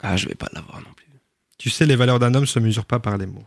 Ah, 0.02 0.16
je 0.18 0.28
vais 0.28 0.36
pas 0.36 0.48
l'avoir 0.54 0.80
non 0.82 0.94
plus. 0.96 1.08
Tu 1.58 1.70
sais, 1.70 1.86
les 1.86 1.96
valeurs 1.96 2.20
d'un 2.20 2.34
homme 2.36 2.46
se 2.46 2.60
mesurent 2.60 2.86
pas 2.86 3.00
par 3.00 3.18
les 3.18 3.26
mots. 3.26 3.46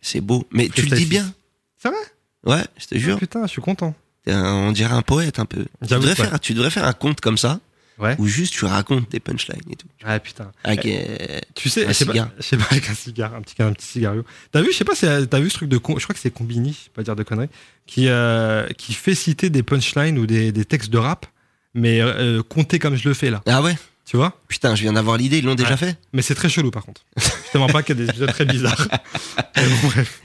C'est 0.00 0.20
beau. 0.20 0.46
Mais 0.50 0.68
tu 0.68 0.82
le 0.86 0.96
dis 0.96 1.06
bien. 1.06 1.32
C'est 1.78 1.88
vrai? 1.88 1.98
Ouais, 2.44 2.64
je 2.78 2.86
te 2.86 2.98
jure. 2.98 3.16
Ah, 3.16 3.20
Putain, 3.20 3.42
je 3.46 3.50
suis 3.52 3.62
content. 3.62 3.94
Un- 4.26 4.42
on 4.68 4.72
dirait 4.72 4.94
un 4.94 5.02
poète 5.02 5.38
un 5.38 5.44
peu. 5.44 5.66
Tu 5.82 5.88
devrais, 5.88 6.14
faire, 6.14 6.40
tu 6.40 6.54
devrais 6.54 6.70
faire 6.70 6.84
un 6.86 6.92
conte 6.94 7.20
comme 7.20 7.36
ça, 7.36 7.60
Ouais. 7.98 8.16
où 8.18 8.26
juste 8.26 8.52
tu 8.54 8.64
racontes 8.64 9.08
des 9.12 9.20
punchlines 9.20 9.60
et 9.70 9.76
tout. 9.76 9.86
Ah, 10.04 10.18
putain. 10.18 10.50
Avec, 10.64 10.84
euh, 10.84 11.38
Tu 11.54 11.68
sais, 11.68 11.84
Un 11.84 11.86
pas, 11.86 11.92
cigare. 11.94 12.30
je 12.38 12.42
sais 12.42 12.56
pas, 12.56 12.64
avec 12.70 12.90
un 12.90 12.94
cigare, 12.94 13.34
un 13.34 13.40
petit, 13.40 13.54
un 13.62 13.72
petit 13.72 13.86
cigario. 13.86 14.24
T'as 14.50 14.62
vu, 14.62 14.72
je 14.72 14.76
sais 14.78 14.84
pas 14.84 14.94
t'as 14.96 15.38
vu 15.40 15.48
ce 15.48 15.54
truc 15.56 15.68
de 15.68 15.78
con, 15.78 15.96
je 15.98 16.02
crois 16.04 16.14
que 16.14 16.20
c'est 16.20 16.32
Combini, 16.32 16.72
je 16.72 16.84
vais 16.86 16.92
pas 16.94 17.02
dire 17.04 17.14
de 17.14 17.22
conneries, 17.22 17.48
qui, 17.86 18.08
euh, 18.08 18.66
qui 18.76 18.94
fait 18.94 19.14
citer 19.14 19.48
des 19.48 19.62
punchlines 19.62 20.18
ou 20.18 20.26
des, 20.26 20.50
des 20.50 20.64
textes 20.64 20.90
de 20.90 20.98
rap, 20.98 21.26
mais 21.74 22.00
euh, 22.00 22.42
comptés 22.42 22.78
comme 22.80 22.96
je 22.96 23.08
le 23.08 23.14
fais 23.14 23.30
là. 23.30 23.42
Ah 23.46 23.62
ouais? 23.62 23.76
Tu 24.06 24.16
vois? 24.18 24.38
Putain, 24.48 24.74
je 24.74 24.82
viens 24.82 24.92
d'avoir 24.92 25.16
l'idée, 25.16 25.38
ils 25.38 25.44
l'ont 25.44 25.54
déjà 25.54 25.76
fait 25.78 25.96
Mais 26.12 26.20
c'est 26.20 26.34
très 26.34 26.48
chelou 26.50 26.70
par 26.70 26.84
contre. 26.84 27.02
je 27.16 27.52
te 27.52 27.58
mens 27.58 27.68
pas 27.68 27.82
qu'il 27.82 27.96
y 27.98 28.02
a 28.02 28.04
des 28.04 28.10
épisodes 28.10 28.30
très 28.32 28.44
bizarres. 28.44 28.86
Mais 29.56 29.66
bon, 29.68 29.76
bref. 29.88 30.20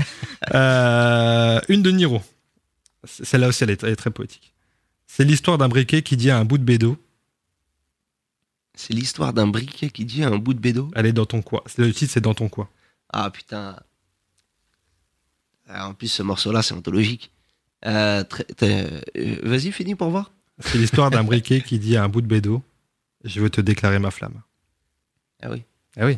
Euh, 0.53 1.59
une 1.69 1.81
de 1.81 1.91
Niro. 1.91 2.21
Celle-là 3.05 3.47
aussi, 3.47 3.63
elle 3.63 3.69
est, 3.69 3.83
elle 3.83 3.91
est 3.91 3.95
très 3.95 4.11
poétique. 4.11 4.53
C'est 5.07 5.23
l'histoire 5.23 5.57
d'un 5.57 5.69
briquet 5.69 6.01
qui 6.01 6.17
dit 6.17 6.29
à 6.29 6.37
un 6.37 6.45
bout 6.45 6.57
de 6.57 6.63
bédo 6.63 6.97
C'est 8.79 8.93
l'histoire 8.93 9.33
d'un 9.33 9.45
briquet 9.45 9.89
qui 9.89 10.05
dit 10.05 10.23
un 10.23 10.37
bout 10.37 10.53
de 10.53 10.59
bédo. 10.59 10.89
Elle 10.95 11.05
est 11.05 11.11
dans 11.11 11.25
ton 11.25 11.41
quoi 11.41 11.65
Le 11.77 11.91
titre, 11.91 12.13
c'est 12.13 12.21
dans 12.21 12.33
ton 12.33 12.47
quoi 12.47 12.69
Ah 13.09 13.29
putain. 13.29 13.77
Ah, 15.67 15.89
en 15.89 15.93
plus, 15.93 16.07
ce 16.07 16.23
morceau-là, 16.23 16.61
c'est 16.61 16.73
anthologique. 16.73 17.29
Euh, 17.85 18.23
euh, 18.63 19.01
Vas-y, 19.43 19.73
finis 19.73 19.95
pour 19.95 20.09
voir. 20.11 20.31
C'est 20.59 20.77
l'histoire 20.77 21.11
d'un 21.11 21.25
briquet 21.25 21.59
qui 21.59 21.77
dit 21.77 21.97
à 21.97 22.05
un 22.05 22.07
bout 22.07 22.21
de 22.21 22.27
bédo 22.27 22.63
Je 23.25 23.41
veux 23.41 23.49
te 23.49 23.59
déclarer 23.59 23.99
ma 23.99 24.11
flamme. 24.11 24.41
Ah 25.41 25.51
oui, 25.51 25.63
Ah 25.97 26.05
oui. 26.05 26.17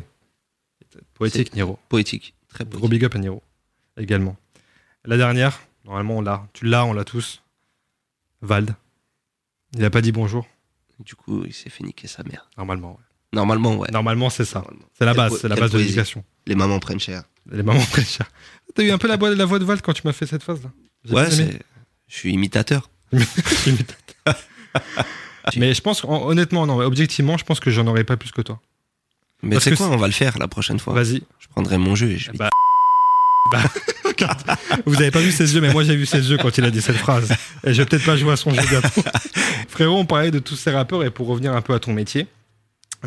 Poétique, 1.14 1.54
Niro. 1.54 1.80
poétique. 1.88 2.32
Très 2.48 2.64
Gros 2.64 2.78
poétique. 2.78 2.90
big 2.90 3.04
up 3.06 3.14
à 3.16 3.18
Niro. 3.18 3.42
Également. 3.96 4.36
La 5.04 5.16
dernière, 5.16 5.62
normalement, 5.84 6.18
on 6.18 6.22
l'a. 6.22 6.46
Tu 6.52 6.66
l'as, 6.66 6.84
on 6.86 6.92
l'a 6.92 7.04
tous. 7.04 7.42
Vald. 8.40 8.76
Il 9.74 9.84
a 9.84 9.90
pas 9.90 10.00
dit 10.00 10.12
bonjour. 10.12 10.46
Du 11.00 11.14
coup, 11.14 11.44
il 11.46 11.52
s'est 11.52 11.70
fait 11.70 11.84
niquer 11.84 12.06
sa 12.08 12.22
mère. 12.22 12.48
Normalement, 12.56 12.92
ouais. 12.92 13.04
Normalement, 13.32 13.76
ouais. 13.76 13.88
Normalement, 13.92 14.28
c'est 14.30 14.44
ça. 14.44 14.62
C'est 14.98 15.04
la 15.04 15.14
base, 15.14 15.38
c'est 15.40 15.48
la 15.48 15.56
base 15.56 15.70
de 15.72 15.78
l'éducation. 15.78 16.24
Les 16.46 16.54
mamans 16.54 16.78
prennent 16.80 17.00
cher. 17.00 17.24
Les 17.50 17.62
mamans 17.62 17.84
très 17.90 18.04
chères. 18.04 18.30
T'as 18.74 18.82
eu 18.84 18.90
un 18.90 18.98
peu 18.98 19.08
la, 19.08 19.16
voix- 19.16 19.34
la 19.34 19.44
voix 19.44 19.58
de 19.58 19.64
Vald 19.64 19.80
quand 19.82 19.92
tu 19.94 20.02
m'as 20.04 20.12
fait 20.12 20.26
cette 20.26 20.42
phase 20.42 20.62
là 20.62 20.70
J'ai 21.04 21.14
Ouais. 21.14 21.60
Je 22.08 22.16
suis 22.16 22.32
imitateur. 22.34 22.90
Mais 25.56 25.74
je 25.74 25.80
pense, 25.80 26.04
honnêtement, 26.04 26.66
non, 26.66 26.78
objectivement, 26.80 27.36
je 27.36 27.44
pense 27.44 27.58
que 27.60 27.70
j'en 27.70 27.86
aurais 27.86 28.04
pas 28.04 28.16
plus 28.16 28.30
que 28.30 28.42
toi. 28.42 28.60
Mais 29.42 29.58
c'est 29.60 29.74
quoi 29.76 29.88
On 29.88 29.96
va 29.96 30.06
le 30.06 30.12
faire 30.12 30.38
la 30.38 30.46
prochaine 30.48 30.78
fois. 30.78 30.94
Vas-y. 30.94 31.22
Je 31.40 31.48
prendrai 31.48 31.78
mon 31.78 31.94
jeu 31.96 32.10
et 32.10 32.18
je 32.18 32.30
vais. 32.30 32.38
Bah. 32.38 32.50
vous 34.86 34.94
avez 34.96 35.10
pas 35.10 35.20
vu 35.20 35.30
ses 35.32 35.54
yeux, 35.54 35.60
mais 35.60 35.72
moi 35.72 35.84
j'ai 35.84 35.96
vu 35.96 36.06
ses 36.06 36.30
yeux 36.30 36.38
quand 36.38 36.56
il 36.58 36.64
a 36.64 36.70
dit 36.70 36.80
cette 36.82 36.96
phrase. 36.96 37.30
Et 37.64 37.74
je 37.74 37.82
vais 37.82 37.86
peut-être 37.86 38.04
pas 38.06 38.16
jouer 38.16 38.32
à 38.32 38.36
son 38.36 38.50
jeu 38.54 38.62
bientôt. 38.68 39.02
Frérot, 39.68 39.98
on 39.98 40.04
parlait 40.06 40.30
de 40.30 40.38
tous 40.38 40.56
ces 40.56 40.70
rappeurs 40.70 41.04
et 41.04 41.10
pour 41.10 41.26
revenir 41.26 41.52
un 41.54 41.60
peu 41.60 41.74
à 41.74 41.78
ton 41.78 41.92
métier, 41.92 42.26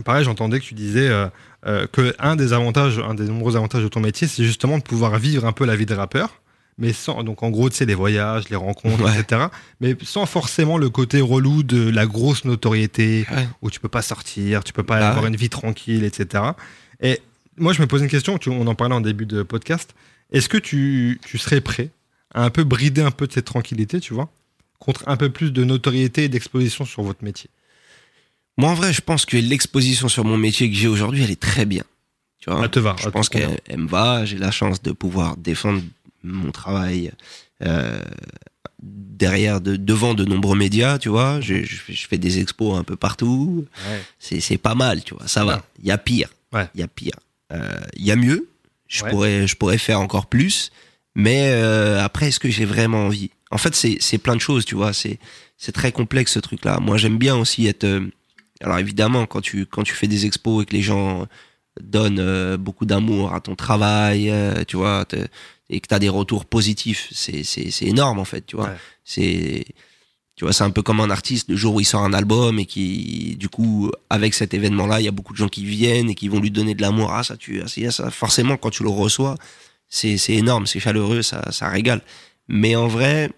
pareil, 0.03 0.23
j'entendais 0.25 0.59
que 0.59 0.65
tu 0.65 0.73
disais 0.73 1.07
euh, 1.07 1.27
euh, 1.65 1.87
que 1.91 2.13
un 2.19 2.35
des 2.35 2.53
avantages, 2.53 2.99
un 2.99 3.13
des 3.15 3.25
nombreux 3.25 3.55
avantages 3.55 3.83
de 3.83 3.87
ton 3.87 3.99
métier, 3.99 4.27
c'est 4.27 4.43
justement 4.43 4.77
de 4.77 4.83
pouvoir 4.83 5.17
vivre 5.17 5.45
un 5.45 5.51
peu 5.51 5.65
la 5.65 5.75
vie 5.75 5.85
de 5.85 5.93
rappeur. 5.95 6.41
Mais 6.77 6.91
sans, 6.91 7.23
donc 7.23 7.41
en 7.41 7.49
gros, 7.51 7.69
tu 7.69 7.77
sais, 7.77 7.85
les 7.85 7.95
voyages, 7.95 8.49
les 8.49 8.57
rencontres, 8.57 9.01
Ouais. 9.05 9.17
etc. 9.17 9.43
Mais 9.79 9.95
sans 10.03 10.25
forcément 10.25 10.77
le 10.77 10.89
côté 10.89 11.21
relou 11.21 11.63
de 11.63 11.89
la 11.89 12.05
grosse 12.05 12.43
notoriété, 12.43 13.25
Ouais. 13.31 13.47
où 13.61 13.69
tu 13.71 13.79
peux 13.79 13.87
pas 13.87 14.01
sortir, 14.01 14.61
tu 14.65 14.73
peux 14.73 14.83
pas 14.83 14.99
Bah 14.99 15.07
avoir 15.09 15.23
ouais. 15.23 15.29
une 15.29 15.37
vie 15.37 15.47
tranquille, 15.49 16.03
etc. 16.03 16.43
Et 17.01 17.21
moi, 17.57 17.71
je 17.71 17.79
me 17.81 17.87
pose 17.87 18.01
une 18.01 18.09
question, 18.09 18.37
tu- 18.37 18.49
on 18.49 18.67
en 18.67 18.75
parlait 18.75 18.93
en 18.93 18.99
début 18.99 19.25
de 19.25 19.41
podcast. 19.41 19.95
Est-ce 20.31 20.49
que 20.49 20.57
tu, 20.57 21.19
tu 21.25 21.37
serais 21.37 21.61
prêt 21.61 21.89
à 22.33 22.43
un 22.43 22.49
peu 22.49 22.63
brider 22.63 23.01
un 23.01 23.11
peu 23.11 23.27
de 23.27 23.33
cette 23.33 23.45
tranquillité, 23.45 23.99
tu 23.99 24.13
vois, 24.13 24.29
contre 24.79 25.03
un 25.07 25.17
peu 25.17 25.29
plus 25.29 25.51
de 25.51 25.63
notoriété 25.63 26.25
et 26.25 26.29
d'exposition 26.29 26.85
sur 26.85 27.03
votre 27.03 27.23
métier? 27.23 27.49
Moi, 28.57 28.69
en 28.69 28.73
vrai, 28.73 28.93
je 28.93 29.01
pense 29.01 29.25
que 29.25 29.37
l'exposition 29.37 30.07
sur 30.07 30.23
mon 30.25 30.37
métier 30.37 30.69
que 30.69 30.75
j'ai 30.75 30.87
aujourd'hui, 30.87 31.23
elle 31.23 31.31
est 31.31 31.39
très 31.41 31.65
bien. 31.65 31.83
Tu 32.39 32.49
vois? 32.49 32.63
Elle 32.63 32.71
te 32.71 32.79
va 32.79 32.95
Je 32.99 33.05
te 33.05 33.09
pense 33.09 33.27
qu'elle 33.29 33.59
elle 33.67 33.79
me 33.79 33.87
va. 33.87 34.25
J'ai 34.25 34.37
la 34.37 34.51
chance 34.51 34.81
de 34.81 34.91
pouvoir 34.91 35.35
défendre 35.37 35.81
mon 36.23 36.51
travail 36.51 37.11
euh, 37.63 37.99
derrière, 38.81 39.61
de, 39.61 39.75
devant 39.75 40.13
de 40.13 40.25
nombreux 40.25 40.57
médias, 40.57 40.97
tu 40.99 41.09
vois. 41.09 41.41
Je, 41.41 41.63
je 41.63 41.75
fais- 41.75 41.93
je 41.93 42.07
fais 42.07 42.17
des 42.17 42.39
expos 42.39 42.77
un 42.77 42.83
peu 42.83 42.95
partout. 42.95 43.65
C'est 44.19 44.39
c'est 44.39 44.57
pas 44.57 44.75
mal, 44.75 45.03
tu 45.03 45.15
vois. 45.15 45.27
Ça 45.27 45.43
va. 45.45 45.63
Il 45.79 45.87
y 45.87 45.91
a 45.91 45.97
pire. 45.97 46.29
Ouais. 46.53 46.67
Il 46.75 46.79
y 46.79 46.83
a 46.83 46.87
pire. 46.87 47.15
Euh, 47.51 47.79
Il 47.97 48.05
y 48.05 48.11
a 48.11 48.15
mieux. 48.15 48.47
Je, 48.87 49.03
Ouais. 49.03 49.09
pourrais, 49.09 49.47
je 49.47 49.55
pourrais 49.55 49.77
faire 49.77 49.99
encore 49.99 50.27
plus. 50.27 50.71
Mais 51.15 51.49
euh, 51.53 52.03
après, 52.03 52.27
est-ce 52.27 52.39
que 52.39 52.49
j'ai 52.49 52.65
vraiment 52.65 53.05
envie? 53.05 53.31
En 53.51 53.57
fait, 53.57 53.73
c'est 53.75 53.97
c'est 54.01 54.17
plein 54.17 54.35
de 54.35 54.41
choses, 54.41 54.65
tu 54.65 54.75
vois. 54.75 54.91
C'est 54.93 55.17
c'est 55.57 55.71
très 55.71 55.91
complexe 55.91 56.33
ce 56.33 56.39
truc-là. 56.39 56.79
Moi, 56.81 56.97
j'aime 56.97 57.17
bien 57.17 57.35
aussi 57.37 57.67
être. 57.67 57.85
euh, 57.85 58.07
alors 58.61 58.79
évidemment, 58.79 59.25
quand 59.25 59.41
tu 59.41 59.65
quand 59.65 59.83
tu 59.83 59.93
fais 59.93 60.07
des 60.07 60.25
expos 60.25 60.63
et 60.63 60.65
que 60.65 60.73
les 60.73 60.81
gens 60.81 61.25
donnent 61.81 62.19
euh, 62.19 62.57
beaucoup 62.57 62.85
d'amour 62.85 63.33
à 63.33 63.39
ton 63.41 63.55
travail, 63.55 64.29
euh, 64.29 64.63
tu 64.67 64.77
vois, 64.77 65.05
et 65.69 65.79
que 65.79 65.87
tu 65.87 65.93
as 65.95 65.99
des 65.99 66.09
retours 66.09 66.45
positifs, 66.45 67.07
c'est 67.11 67.43
c'est 67.43 67.71
c'est 67.71 67.85
énorme 67.85 68.19
en 68.19 68.25
fait, 68.25 68.45
tu 68.45 68.55
vois. 68.57 68.67
Ouais. 68.69 68.77
C'est 69.03 69.65
tu 70.35 70.43
vois, 70.43 70.53
c'est 70.53 70.63
un 70.63 70.69
peu 70.69 70.81
comme 70.81 70.99
un 70.99 71.09
artiste 71.09 71.49
le 71.49 71.55
jour 71.55 71.75
où 71.75 71.79
il 71.79 71.85
sort 71.85 72.03
un 72.03 72.13
album 72.13 72.59
et 72.59 72.65
qui 72.65 73.35
du 73.39 73.47
coup 73.49 73.89
avec 74.09 74.33
cet 74.33 74.53
événement-là, 74.53 74.99
il 74.99 75.05
y 75.05 75.07
a 75.07 75.11
beaucoup 75.11 75.31
de 75.33 75.37
gens 75.37 75.47
qui 75.47 75.63
viennent 75.65 76.09
et 76.09 76.15
qui 76.15 76.27
vont 76.27 76.39
lui 76.39 76.51
donner 76.51 76.75
de 76.75 76.81
l'amour. 76.81 77.11
Ah 77.13 77.23
ça 77.23 77.37
tu 77.37 77.61
ah, 77.61 77.67
c'est- 77.67 77.89
ça 77.91 78.11
forcément 78.11 78.57
quand 78.57 78.69
tu 78.69 78.83
le 78.83 78.89
reçois, 78.89 79.35
c'est 79.87 80.17
c'est 80.17 80.33
énorme, 80.33 80.67
c'est 80.67 80.79
chaleureux, 80.79 81.21
ça 81.21 81.51
ça 81.51 81.69
régale. 81.69 82.01
Mais 82.47 82.75
en 82.75 82.87
vrai 82.87 83.31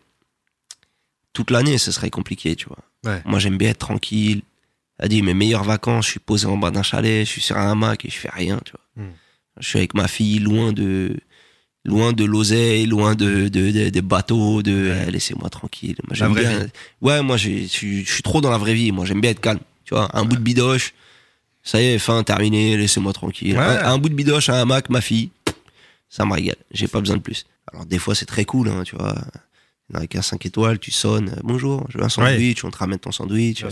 toute 1.34 1.52
l'année, 1.52 1.78
ce 1.78 1.92
serait 1.92 2.10
compliqué, 2.10 2.56
tu 2.56 2.66
vois. 2.68 2.80
Ouais. 3.06 3.22
Moi, 3.26 3.38
j'aime 3.38 3.58
bien 3.60 3.70
être 3.70 3.78
tranquille. 3.78 4.42
A 4.98 5.08
dit 5.08 5.22
mes 5.22 5.36
meilleures 5.36 5.64
vacances, 5.64 6.06
je 6.08 6.12
suis 6.12 6.20
posé 6.20 6.48
en 6.48 6.58
bas 6.58 6.72
d'un 6.72 6.82
chalet, 6.82 7.24
je 7.26 7.30
suis 7.32 7.42
sur 7.42 7.58
un 7.58 7.70
hamac 7.72 8.04
et 8.06 8.10
je 8.10 8.18
fais 8.18 8.32
rien, 8.32 8.60
tu 8.66 8.72
vois. 8.72 9.06
Hmm. 9.06 9.12
Je 9.60 9.68
suis 9.68 9.78
avec 9.78 9.94
ma 9.94 10.08
fille, 10.08 10.40
loin 10.40 10.74
de, 10.74 11.16
loin 11.88 12.14
de 12.14 12.24
l'oseille, 12.26 12.86
loin 12.86 13.16
de, 13.16 13.48
de, 13.48 13.72
de- 13.72 13.90
des 13.90 14.02
bateaux, 14.02 14.62
de, 14.62 14.94
eh, 15.08 15.10
laissez-moi 15.10 15.50
tranquille. 15.50 15.96
Moi, 16.06 16.16
j'aime 16.16 16.32
vraie 16.34 16.42
bien. 16.42 16.60
vie. 16.66 16.70
Ouais, 17.02 17.22
moi, 17.24 17.38
je 17.38 17.66
suis 17.66 18.22
trop 18.24 18.42
dans 18.42 18.52
la 18.52 18.58
vraie 18.60 18.76
vie. 18.76 18.92
Moi, 18.92 19.06
j'aime 19.06 19.22
bien 19.22 19.32
être 19.32 19.40
calme. 19.42 19.60
Tu 19.86 19.96
vois, 19.96 20.10
un 20.16 20.26
bout 20.26 20.36
de 20.36 20.42
bidoche, 20.42 20.94
ça 21.64 21.82
y 21.82 21.86
est, 21.86 21.98
fin, 21.98 22.22
terminé, 22.24 22.76
laissez-moi 22.78 23.14
tranquille. 23.14 23.58
Ouais. 23.58 23.64
Un, 23.64 23.94
un 23.94 23.98
bout 23.98 24.10
de 24.10 24.14
bidoche, 24.16 24.50
un 24.50 24.56
hamac, 24.62 24.90
ma 24.90 25.02
fille, 25.02 25.32
ça 26.10 26.26
me 26.26 26.34
régale. 26.34 26.58
J'ai 26.72 26.88
pas 26.90 27.00
besoin 27.00 27.16
de 27.18 27.22
plus. 27.22 27.46
Alors, 27.72 27.86
des 27.86 27.98
fois, 28.00 28.14
c'est 28.14 28.26
très 28.26 28.46
cool, 28.46 28.68
hein, 28.70 28.84
tu 28.86 28.96
vois. 28.96 29.16
Avec 29.94 30.18
un 30.18 30.22
5 30.22 30.46
étoiles, 30.46 30.80
tu 30.80 30.92
sonnes, 30.92 31.40
bonjour, 31.44 31.86
je 31.88 31.98
veux 31.98 32.04
un 32.04 32.10
sandwich, 32.10 32.66
on 32.66 32.72
te 32.72 32.78
ramène 32.78 33.00
ton 33.00 33.14
sandwich. 33.14 33.64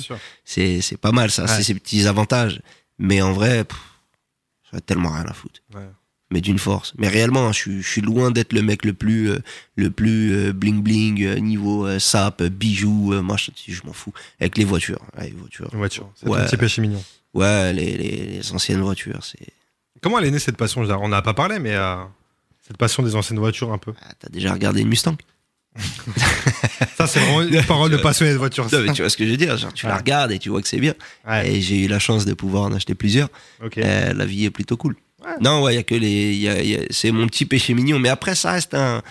C'est 0.46 0.80
c'est 0.80 0.96
pas 0.96 1.12
mal, 1.12 1.30
ça, 1.30 1.46
c'est 1.58 1.64
ces 1.64 1.74
petits 1.74 2.08
avantages. 2.08 2.62
Mais 2.98 3.22
en 3.22 3.34
vrai, 3.34 3.66
pff, 3.66 3.78
ai 4.74 4.80
tellement 4.80 5.12
rien 5.12 5.26
à 5.26 5.34
foutre. 5.34 5.60
Mais 6.32 6.42
d'une 6.42 6.58
force. 6.58 6.94
Mais 6.98 7.08
réellement, 7.08 7.52
je 7.52 7.58
suis, 7.60 7.82
je 7.84 7.88
suis 7.88 8.02
loin 8.02 8.32
d'être 8.32 8.52
le 8.52 8.64
mec 8.64 8.84
le 8.84 8.94
plus, 8.94 9.30
euh, 9.30 9.40
le 9.76 9.92
plus 9.92 10.34
euh, 10.34 10.54
bling 10.54 10.82
bling 10.82 11.24
euh, 11.24 11.36
niveau 11.40 12.00
sap, 12.00 12.42
bijoux, 12.42 13.14
machin, 13.22 13.52
je 13.68 13.82
m'en 13.86 13.94
fous. 13.94 14.12
Avec 14.40 14.58
les 14.58 14.64
voitures, 14.66 15.00
ouais, 15.20 15.26
les 15.30 15.36
voitures. 15.36 15.70
Une 15.72 15.78
voiture. 15.78 16.10
C'est 16.16 16.28
Ouais. 16.28 16.40
un 16.40 16.46
petit 16.46 16.58
péché 16.58 16.82
mignon. 16.82 17.04
Ouais, 17.36 17.72
les, 17.74 17.96
les, 17.98 18.26
les 18.38 18.52
anciennes 18.54 18.82
voitures, 18.82 19.20
c'est. 19.24 19.46
Comment 20.02 20.18
elle 20.20 20.26
est 20.26 20.32
née 20.32 20.40
cette 20.40 20.58
passion? 20.58 20.82
On 20.82 21.08
n'en 21.08 21.12
a 21.18 21.22
pas 21.22 21.34
parlé, 21.36 21.60
mais 21.60 21.76
cette 22.68 22.78
passion 22.78 23.04
des 23.04 23.16
anciennes 23.16 23.40
voitures 23.40 23.72
un 23.72 23.78
peu. 23.78 23.94
Ah, 24.02 24.12
T'as 24.20 24.30
déjà 24.30 24.52
regardé 24.54 24.82
une 24.82 24.88
Mustang? 24.90 25.16
Ça, 26.98 27.06
c'est 27.08 27.20
vraiment 27.20 27.42
une 27.42 27.62
parole 27.64 27.92
de 27.92 27.98
passionné 27.98 28.32
de 28.32 28.38
voiture. 28.38 28.66
Non, 28.72 28.80
mais 28.82 28.94
tu 28.94 29.02
vois 29.02 29.10
ce 29.10 29.18
que 29.18 29.26
je 29.26 29.32
veux 29.32 29.38
dire 29.38 29.58
Genre, 29.58 29.74
tu 29.74 29.86
la 29.88 29.98
regardes 29.98 30.32
et 30.32 30.40
tu 30.40 30.50
vois 30.50 30.62
que 30.62 30.68
c'est 30.68 30.80
bien. 30.80 30.94
Ouais, 31.28 31.52
Et 31.56 31.62
j'ai 31.62 31.84
eu 31.84 31.88
la 31.88 32.00
chance 32.00 32.26
de 32.26 32.34
pouvoir 32.34 32.64
en 32.64 32.72
acheter 32.74 32.96
plusieurs. 32.96 33.30
Euh, 33.78 34.14
la 34.14 34.26
vie 34.26 34.46
est 34.46 34.50
plutôt 34.52 34.78
cool. 34.78 34.96
Ouais. 35.26 35.34
Non, 35.42 35.62
ouais, 35.64 35.74
il 35.74 35.76
y 35.78 35.80
a 35.80 35.84
que 35.84 35.96
les, 35.96 36.34
il 36.34 36.40
y 36.42 36.48
a- 36.50 36.62
il 36.62 36.70
y 36.70 36.76
a- 36.76 36.86
c'est 36.90 37.12
mon 37.12 37.28
petit 37.28 37.46
péché 37.46 37.74
mignon. 37.74 38.00
Mais 38.00 38.10
après, 38.10 38.36
ça 38.36 38.52
reste 38.52 38.74
un, 38.74 39.02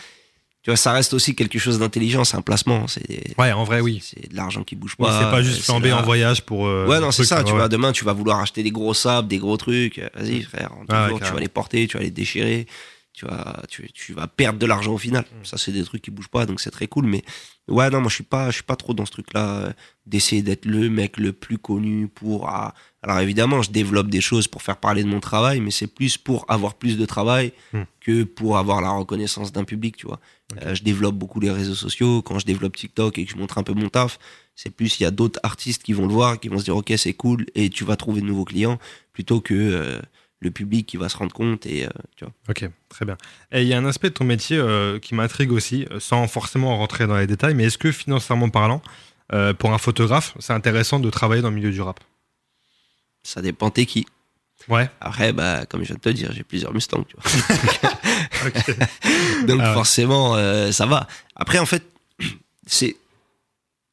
tu 0.62 0.70
vois, 0.70 0.76
ça 0.76 0.92
reste 0.92 1.12
aussi 1.12 1.34
quelque 1.34 1.58
chose 1.58 1.78
d'intelligent. 1.78 2.24
C'est 2.24 2.36
un 2.36 2.42
placement. 2.42 2.86
C'est, 2.88 3.36
Ouais, 3.38 3.52
en 3.52 3.64
vrai, 3.64 3.80
oui. 3.80 4.00
c'est 4.02 4.30
de 4.30 4.36
l'argent 4.36 4.62
qui 4.64 4.76
bouge 4.76 4.94
Oui, 4.98 5.06
pas. 5.06 5.18
c'est 5.18 5.30
pas 5.30 5.42
juste 5.42 5.62
flamber 5.64 5.90
là- 5.90 5.98
en 5.98 6.02
voyage 6.02 6.42
pour. 6.42 6.66
euh, 6.66 6.86
Ouais, 6.86 7.00
non, 7.00 7.10
c'est 7.10 7.24
ça. 7.24 7.42
Tu 7.44 7.50
ouais. 7.52 7.58
vois, 7.58 7.68
demain, 7.68 7.92
tu 7.92 8.04
vas 8.04 8.12
vouloir 8.12 8.40
acheter 8.40 8.62
des 8.62 8.70
gros 8.70 8.94
sables, 8.94 9.28
des 9.28 9.38
gros 9.38 9.56
trucs. 9.56 10.00
Vas-y, 10.14 10.42
frère. 10.42 10.72
en 10.72 10.84
Ah 10.88 11.04
ouais, 11.04 11.08
jours, 11.10 11.20
tu 11.20 11.32
vas 11.32 11.40
les 11.40 11.48
porter, 11.48 11.86
tu 11.86 11.96
vas 11.98 12.02
les 12.02 12.10
déchirer. 12.10 12.66
Tu 13.12 13.26
vas, 13.26 13.62
tu, 13.68 13.88
tu 13.92 14.12
vas 14.12 14.26
perdre 14.26 14.58
de 14.58 14.66
l'argent 14.66 14.92
au 14.92 14.98
final. 14.98 15.22
Mm. 15.22 15.44
Ça, 15.44 15.56
c'est 15.56 15.70
des 15.70 15.84
trucs 15.84 16.02
qui 16.02 16.10
bougent 16.10 16.26
pas, 16.28 16.46
donc 16.46 16.60
c'est 16.60 16.70
très 16.72 16.88
cool. 16.88 17.06
Mais 17.06 17.22
ouais, 17.68 17.90
non, 17.90 18.00
moi, 18.00 18.08
je 18.08 18.14
suis 18.16 18.24
pas, 18.24 18.50
je 18.50 18.54
suis 18.56 18.62
pas 18.62 18.76
trop 18.76 18.94
dans 18.94 19.06
ce 19.06 19.12
truc-là 19.12 19.54
euh, 19.56 19.72
d'essayer 20.06 20.42
d'être 20.42 20.64
le 20.66 20.88
mec 20.90 21.16
le 21.16 21.32
plus 21.32 21.58
connu 21.58 22.08
pour. 22.08 22.48
ah, 22.48 22.74
Alors 23.02 23.20
évidemment, 23.20 23.62
je 23.62 23.70
développe 23.70 24.08
des 24.08 24.20
choses 24.20 24.48
pour 24.48 24.62
faire 24.62 24.76
parler 24.78 25.02
de 25.02 25.08
mon 25.08 25.20
travail, 25.20 25.60
mais 25.60 25.70
c'est 25.70 25.86
plus 25.86 26.16
pour 26.18 26.44
avoir 26.50 26.74
plus 26.74 26.96
de 26.98 27.06
travail 27.06 27.52
Mm. 27.72 27.82
que 28.00 28.22
pour 28.24 28.58
avoir 28.58 28.80
la 28.80 28.90
reconnaissance 28.90 29.52
d'un 29.52 29.64
public, 29.64 29.96
tu 29.96 30.06
vois. 30.06 30.20
Euh, 30.62 30.74
je 30.74 30.82
développe 30.82 31.14
beaucoup 31.16 31.40
les 31.40 31.50
réseaux 31.50 31.74
sociaux. 31.74 32.22
Quand 32.22 32.38
je 32.38 32.46
développe 32.46 32.76
TikTok 32.76 33.18
et 33.18 33.24
que 33.24 33.30
je 33.32 33.36
montre 33.36 33.58
un 33.58 33.62
peu 33.62 33.72
mon 33.72 33.88
taf, 33.88 34.18
c'est 34.54 34.70
plus 34.70 35.00
il 35.00 35.02
y 35.02 35.06
a 35.06 35.10
d'autres 35.10 35.40
artistes 35.42 35.82
qui 35.82 35.92
vont 35.94 36.06
le 36.06 36.12
voir, 36.12 36.38
qui 36.38 36.48
vont 36.48 36.58
se 36.58 36.64
dire 36.64 36.76
ok 36.76 36.92
c'est 36.96 37.14
cool 37.14 37.46
et 37.54 37.70
tu 37.70 37.84
vas 37.84 37.96
trouver 37.96 38.20
de 38.20 38.26
nouveaux 38.26 38.44
clients 38.44 38.78
plutôt 39.12 39.40
que 39.40 39.54
euh, 39.54 40.00
le 40.40 40.50
public 40.50 40.86
qui 40.86 40.96
va 40.96 41.08
se 41.08 41.16
rendre 41.16 41.32
compte 41.32 41.64
et 41.66 41.86
euh, 41.86 41.90
tu 42.16 42.24
vois. 42.24 42.32
Ok, 42.48 42.68
très 42.88 43.04
bien. 43.06 43.16
Et 43.52 43.62
il 43.62 43.68
y 43.68 43.74
a 43.74 43.78
un 43.78 43.84
aspect 43.86 44.10
de 44.10 44.14
ton 44.14 44.24
métier 44.24 44.58
euh, 44.58 44.98
qui 44.98 45.14
m'intrigue 45.14 45.52
aussi, 45.52 45.86
euh, 45.90 46.00
sans 46.00 46.26
forcément 46.28 46.76
rentrer 46.76 47.06
dans 47.06 47.16
les 47.16 47.26
détails, 47.26 47.54
mais 47.54 47.64
est-ce 47.64 47.78
que 47.78 47.90
financièrement 47.92 48.50
parlant, 48.50 48.82
euh, 49.32 49.54
pour 49.54 49.72
un 49.72 49.78
photographe, 49.78 50.34
c'est 50.38 50.52
intéressant 50.52 51.00
de 51.00 51.08
travailler 51.08 51.40
dans 51.42 51.48
le 51.50 51.56
milieu 51.56 51.70
du 51.70 51.80
rap? 51.80 52.00
Ça 53.22 53.40
dépend 53.40 53.70
t'es 53.70 53.86
qui. 53.86 54.06
Ouais. 54.68 54.90
Après 55.00 55.32
bah 55.32 55.64
comme 55.66 55.82
je 55.82 55.88
viens 55.88 55.96
de 55.96 56.00
te 56.00 56.08
dire 56.10 56.30
j'ai 56.32 56.44
plusieurs 56.44 56.72
Mustangs 56.72 57.04
tu 57.04 57.16
vois. 57.16 57.90
Ok. 58.46 58.76
Donc 59.46 59.60
Ah 59.62 59.68
ouais. 59.68 59.74
forcément 59.74 60.36
ça 60.72 60.84
va. 60.86 61.06
Après 61.34 61.58
en 61.58 61.66
fait 61.66 61.82
c'est 62.66 62.96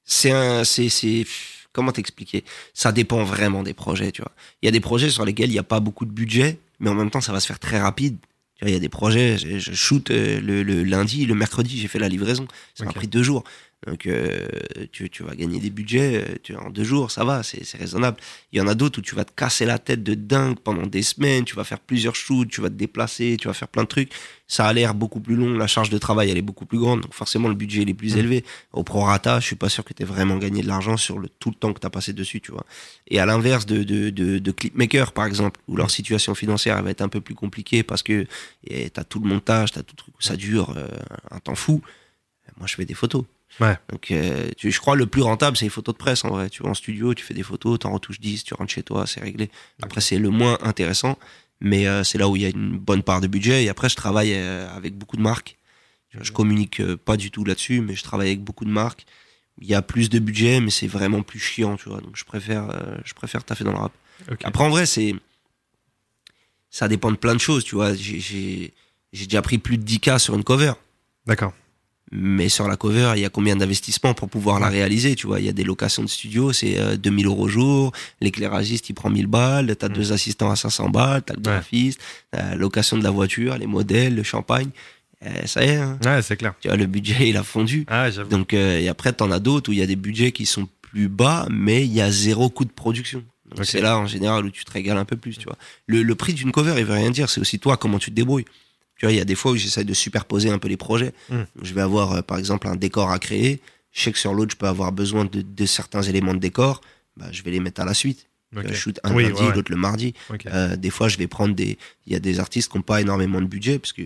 c'est 0.03 0.31
un 0.31 0.63
c'est 0.65 0.89
c'est 0.89 1.25
comment 1.73 1.91
t'expliquer? 1.91 2.43
Ça 2.73 2.91
dépend 2.91 3.23
vraiment 3.23 3.63
des 3.63 3.73
projets, 3.73 4.11
tu 4.11 4.21
vois. 4.21 4.31
Il 4.61 4.65
y 4.65 4.69
a 4.69 4.71
des 4.71 4.79
projets 4.79 5.09
sur 5.09 5.25
lesquels 5.25 5.49
il 5.49 5.53
n'y 5.53 5.59
a 5.59 5.63
pas 5.63 5.79
beaucoup 5.79 6.05
de 6.05 6.11
budget, 6.11 6.59
mais 6.79 6.89
en 6.89 6.95
même 6.95 7.09
temps 7.09 7.21
ça 7.21 7.31
va 7.31 7.39
se 7.39 7.47
faire 7.47 7.59
très 7.59 7.79
rapide. 7.79 8.17
Il 8.63 8.69
y 8.69 8.75
a 8.75 8.79
des 8.79 8.89
projets, 8.89 9.39
je, 9.39 9.57
je 9.57 9.73
shoot 9.73 10.11
euh, 10.11 10.39
le, 10.39 10.61
le 10.61 10.83
lundi, 10.83 11.25
le 11.25 11.33
mercredi 11.33 11.79
j'ai 11.79 11.87
fait 11.87 11.97
la 11.97 12.09
livraison, 12.09 12.47
ça 12.75 12.85
m'a 12.85 12.93
pris 12.93 13.07
deux 13.07 13.23
jours. 13.23 13.43
Donc, 13.87 14.05
euh, 14.05 14.47
tu, 14.91 15.09
tu 15.09 15.23
vas 15.23 15.35
gagner 15.35 15.59
des 15.59 15.71
budgets 15.71 16.21
euh, 16.23 16.35
tu, 16.43 16.55
en 16.55 16.69
deux 16.69 16.83
jours, 16.83 17.09
ça 17.09 17.23
va, 17.23 17.41
c'est 17.41 17.65
raisonnable. 17.77 18.17
Il 18.51 18.59
y 18.59 18.61
en 18.61 18.67
a 18.67 18.75
d'autres 18.75 18.99
où 18.99 19.01
tu 19.01 19.15
vas 19.15 19.25
te 19.25 19.31
casser 19.35 19.65
la 19.65 19.79
tête 19.79 20.03
de 20.03 20.13
dingue 20.13 20.59
pendant 20.59 20.85
des 20.85 21.01
semaines, 21.01 21.45
tu 21.45 21.55
vas 21.55 21.63
faire 21.63 21.79
plusieurs 21.79 22.13
shoots, 22.15 22.47
tu 22.47 22.61
vas 22.61 22.69
te 22.69 22.75
déplacer, 22.75 23.37
tu 23.39 23.47
vas 23.47 23.55
faire 23.55 23.67
plein 23.67 23.81
de 23.83 23.87
trucs. 23.87 24.11
Ça 24.47 24.67
a 24.67 24.73
l'air 24.73 24.93
beaucoup 24.93 25.19
plus 25.19 25.35
long, 25.35 25.57
la 25.57 25.65
charge 25.65 25.89
de 25.89 25.97
travail, 25.97 26.29
elle 26.29 26.37
est 26.37 26.43
beaucoup 26.43 26.65
plus 26.65 26.77
grande, 26.77 27.01
donc 27.01 27.13
forcément, 27.15 27.47
le 27.47 27.55
budget, 27.55 27.81
il 27.81 27.89
est 27.89 27.93
plus 27.95 28.15
Mm. 28.15 28.19
élevé. 28.19 28.45
Au 28.73 28.83
prorata, 28.83 29.39
je 29.39 29.45
suis 29.47 29.55
pas 29.55 29.69
sûr 29.69 29.83
que 29.83 29.93
tu 29.93 30.03
aies 30.03 30.05
vraiment 30.05 30.37
gagné 30.37 30.61
de 30.61 30.67
l'argent 30.67 30.95
sur 30.97 31.17
le, 31.17 31.27
tout 31.27 31.49
le 31.49 31.55
temps 31.55 31.73
que 31.73 31.79
tu 31.79 31.87
as 31.87 31.89
passé 31.89 32.13
dessus, 32.13 32.39
tu 32.41 32.51
vois. 32.51 32.65
Et 33.07 33.19
à 33.19 33.25
l'inverse 33.25 33.65
de, 33.65 33.81
de, 33.83 34.09
de, 34.11 34.37
de 34.37 34.51
clipmakers, 34.51 35.11
par 35.13 35.25
exemple, 35.25 35.59
où 35.67 35.75
leur 35.75 35.89
situation 35.89 36.35
financière 36.35 36.77
elle 36.77 36.83
va 36.83 36.91
être 36.91 37.01
un 37.01 37.09
peu 37.09 37.21
plus 37.21 37.33
compliquée 37.35 37.81
parce 37.81 38.03
que 38.03 38.27
tu 38.67 38.91
as 38.95 39.03
tout 39.05 39.19
le 39.19 39.27
montage, 39.27 39.71
tu 39.71 39.79
as 39.79 39.83
tout 39.83 39.95
le 39.97 40.03
truc, 40.03 40.13
ça 40.19 40.35
dure 40.35 40.73
euh, 40.77 40.87
un 41.31 41.39
temps 41.39 41.55
fou. 41.55 41.81
Moi, 42.57 42.67
je 42.67 42.75
fais 42.75 42.85
des 42.85 42.93
photos. 42.93 43.23
Ouais. 43.59 43.77
Donc, 43.89 44.11
euh, 44.11 44.49
tu, 44.57 44.71
je 44.71 44.79
crois 44.79 44.95
le 44.95 45.05
plus 45.05 45.21
rentable, 45.21 45.57
c'est 45.57 45.65
les 45.65 45.69
photos 45.69 45.93
de 45.93 45.97
presse 45.97 46.23
en 46.23 46.29
vrai. 46.29 46.49
Tu 46.49 46.63
vas 46.63 46.69
en 46.69 46.73
studio, 46.73 47.13
tu 47.13 47.23
fais 47.23 47.33
des 47.33 47.43
photos, 47.43 47.79
t'en 47.79 47.91
retouches 47.91 48.19
10, 48.19 48.43
tu 48.43 48.53
rentres 48.53 48.71
chez 48.71 48.83
toi, 48.83 49.05
c'est 49.05 49.21
réglé. 49.21 49.49
Après, 49.81 50.01
c'est 50.01 50.17
le 50.17 50.29
moins 50.29 50.57
intéressant, 50.61 51.17
mais 51.59 51.87
euh, 51.87 52.03
c'est 52.03 52.17
là 52.17 52.27
où 52.29 52.35
il 52.35 52.41
y 52.43 52.45
a 52.45 52.49
une 52.49 52.77
bonne 52.77 53.03
part 53.03 53.21
de 53.21 53.27
budget. 53.27 53.63
Et 53.63 53.69
après, 53.69 53.89
je 53.89 53.95
travaille 53.95 54.33
euh, 54.33 54.69
avec 54.73 54.95
beaucoup 54.95 55.17
de 55.17 55.21
marques. 55.21 55.57
Je 56.19 56.31
communique 56.31 56.83
pas 56.95 57.15
du 57.15 57.31
tout 57.31 57.45
là-dessus, 57.45 57.79
mais 57.79 57.95
je 57.95 58.03
travaille 58.03 58.27
avec 58.27 58.41
beaucoup 58.41 58.65
de 58.65 58.69
marques. 58.71 59.05
Il 59.59 59.67
y 59.67 59.73
a 59.73 59.81
plus 59.81 60.09
de 60.09 60.19
budget, 60.19 60.59
mais 60.59 60.71
c'est 60.71 60.87
vraiment 60.87 61.21
plus 61.21 61.39
chiant, 61.39 61.77
tu 61.77 61.87
vois. 61.87 62.01
Donc, 62.01 62.17
je 62.17 62.25
préfère, 62.25 62.99
je 63.05 63.13
préfère 63.13 63.45
taffer 63.45 63.63
dans 63.63 63.71
le 63.71 63.77
rap. 63.77 63.93
Après, 64.43 64.63
en 64.63 64.69
vrai, 64.69 64.85
c'est. 64.85 65.15
Ça 66.69 66.89
dépend 66.89 67.11
de 67.11 67.17
plein 67.17 67.33
de 67.33 67.39
choses, 67.39 67.63
tu 67.63 67.75
vois. 67.75 67.93
J'ai 67.93 68.73
déjà 69.13 69.41
pris 69.41 69.57
plus 69.57 69.77
de 69.77 69.85
10K 69.85 70.19
sur 70.19 70.35
une 70.35 70.43
cover. 70.43 70.73
D'accord. 71.25 71.53
Mais 72.13 72.49
sur 72.49 72.67
la 72.67 72.75
cover, 72.75 73.13
il 73.15 73.21
y 73.21 73.25
a 73.25 73.29
combien 73.29 73.55
d'investissements 73.55 74.13
pour 74.13 74.27
pouvoir 74.29 74.59
la 74.59 74.67
réaliser, 74.67 75.15
tu 75.15 75.27
vois? 75.27 75.39
Il 75.39 75.45
y 75.45 75.49
a 75.49 75.53
des 75.53 75.63
locations 75.63 76.03
de 76.03 76.09
studio, 76.09 76.51
c'est 76.51 76.77
euh, 76.77 76.97
2000 76.97 77.25
euros 77.27 77.43
au 77.43 77.47
jour, 77.47 77.93
l'éclairagiste, 78.19 78.89
il 78.89 78.93
prend 78.93 79.09
1000 79.09 79.27
balles, 79.27 79.73
t'as 79.77 79.87
Mm. 79.87 79.93
deux 79.93 80.11
assistants 80.11 80.51
à 80.51 80.55
500 80.57 80.89
balles, 80.89 81.21
t'as 81.23 81.35
le 81.35 81.41
graphiste, 81.41 82.01
la 82.33 82.55
location 82.55 82.97
de 82.97 83.03
la 83.03 83.11
voiture, 83.11 83.57
les 83.57 83.67
modèles, 83.67 84.15
le 84.15 84.23
champagne. 84.23 84.69
Euh, 85.25 85.29
ça 85.45 85.63
y 85.63 85.69
est, 85.69 85.75
hein. 85.75 85.99
Ouais, 86.03 86.21
c'est 86.21 86.35
clair. 86.35 86.53
tu 86.59 86.67
vois, 86.67 86.75
le 86.77 86.85
budget, 86.87 87.29
il 87.29 87.37
a 87.37 87.43
fondu. 87.43 87.85
Ah. 87.87 88.09
Donc, 88.29 88.53
euh, 88.53 88.79
et 88.79 88.89
après, 88.89 89.13
t'en 89.13 89.31
as 89.31 89.39
d'autres 89.39 89.69
où 89.69 89.73
il 89.73 89.79
y 89.79 89.83
a 89.83 89.87
des 89.87 89.95
budgets 89.95 90.31
qui 90.31 90.45
sont 90.45 90.67
plus 90.81 91.07
bas, 91.07 91.47
mais 91.49 91.85
il 91.85 91.93
y 91.93 92.01
a 92.01 92.11
zéro 92.11 92.49
coût 92.49 92.65
de 92.65 92.71
production. 92.71 93.23
C'est 93.63 93.81
là, 93.81 93.97
en 93.97 94.05
général, 94.07 94.45
où 94.45 94.49
tu 94.49 94.63
te 94.65 94.71
régales 94.71 94.97
un 94.97 95.05
peu 95.05 95.17
plus, 95.17 95.37
tu 95.37 95.43
vois. 95.45 95.57
Le, 95.85 96.03
le 96.03 96.15
prix 96.15 96.33
d'une 96.33 96.51
cover, 96.53 96.73
il 96.77 96.85
veut 96.85 96.93
rien 96.93 97.11
dire. 97.11 97.29
C'est 97.29 97.39
aussi 97.41 97.59
toi, 97.59 97.77
comment 97.77 97.99
tu 97.99 98.09
te 98.09 98.15
débrouilles. 98.15 98.45
Tu 99.01 99.07
vois, 99.07 99.13
il 99.13 99.17
y 99.17 99.19
a 99.21 99.25
des 99.25 99.33
fois 99.33 99.53
où 99.53 99.55
j'essaie 99.55 99.83
de 99.83 99.95
superposer 99.95 100.51
un 100.51 100.59
peu 100.59 100.67
les 100.67 100.77
projets. 100.77 101.11
Mm. 101.31 101.41
Je 101.63 101.73
vais 101.73 101.81
avoir, 101.81 102.11
euh, 102.11 102.21
par 102.21 102.37
exemple, 102.37 102.67
un 102.67 102.75
décor 102.75 103.09
à 103.09 103.17
créer. 103.17 103.59
Je 103.91 103.99
sais 103.99 104.11
que 104.11 104.19
sur 104.19 104.31
l'autre, 104.31 104.51
je 104.51 104.57
peux 104.57 104.67
avoir 104.67 104.91
besoin 104.91 105.25
de, 105.25 105.41
de 105.41 105.65
certains 105.65 106.03
éléments 106.03 106.35
de 106.35 106.39
décor. 106.39 106.81
Bah, 107.17 107.25
je 107.31 107.41
vais 107.41 107.49
les 107.49 107.59
mettre 107.59 107.81
à 107.81 107.85
la 107.85 107.95
suite. 107.95 108.27
Je 108.55 108.73
shoot 108.75 108.99
un 109.03 109.11
Oui, 109.15 109.23
lundi, 109.23 109.41
ouais, 109.41 109.55
l'autre 109.55 109.71
le 109.71 109.77
mardi. 109.77 110.13
Euh, 110.45 110.75
des 110.75 110.91
fois, 110.91 111.07
je 111.07 111.17
vais 111.17 111.25
prendre 111.25 111.55
des. 111.55 111.79
Il 112.05 112.13
y 112.13 112.15
a 112.15 112.19
des 112.19 112.39
artistes 112.39 112.71
qui 112.71 112.77
n'ont 112.77 112.83
pas 112.83 113.01
énormément 113.01 113.41
de 113.41 113.47
budget, 113.47 113.79
parce 113.79 113.91
que 113.91 114.03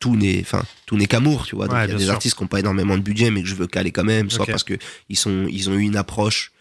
tout 0.00 0.16
n'est, 0.16 0.42
enfin, 0.42 0.62
tout 0.84 0.98
n'est 0.98 1.06
qu'amour, 1.06 1.46
tu 1.46 1.56
vois. 1.56 1.66
Ouais, 1.72 1.86
il 1.86 1.90
y 1.92 1.94
a 1.94 1.96
des 1.96 2.04
sûr. 2.04 2.12
artistes 2.12 2.36
qui 2.36 2.42
n'ont 2.42 2.48
pas 2.48 2.60
énormément 2.60 2.98
de 2.98 3.02
budget, 3.02 3.30
mais 3.30 3.40
que 3.40 3.48
je 3.48 3.54
veux 3.54 3.66
caler 3.66 3.90
quand 3.90 4.04
même, 4.04 4.28
soit 4.28 4.44
parce 4.44 4.64
que 4.64 4.74
ils 5.08 5.16
sont, 5.16 5.46
ils 5.48 5.70
ont 5.70 5.74
eu 5.76 5.80
une 5.80 5.96
approche 5.96 6.52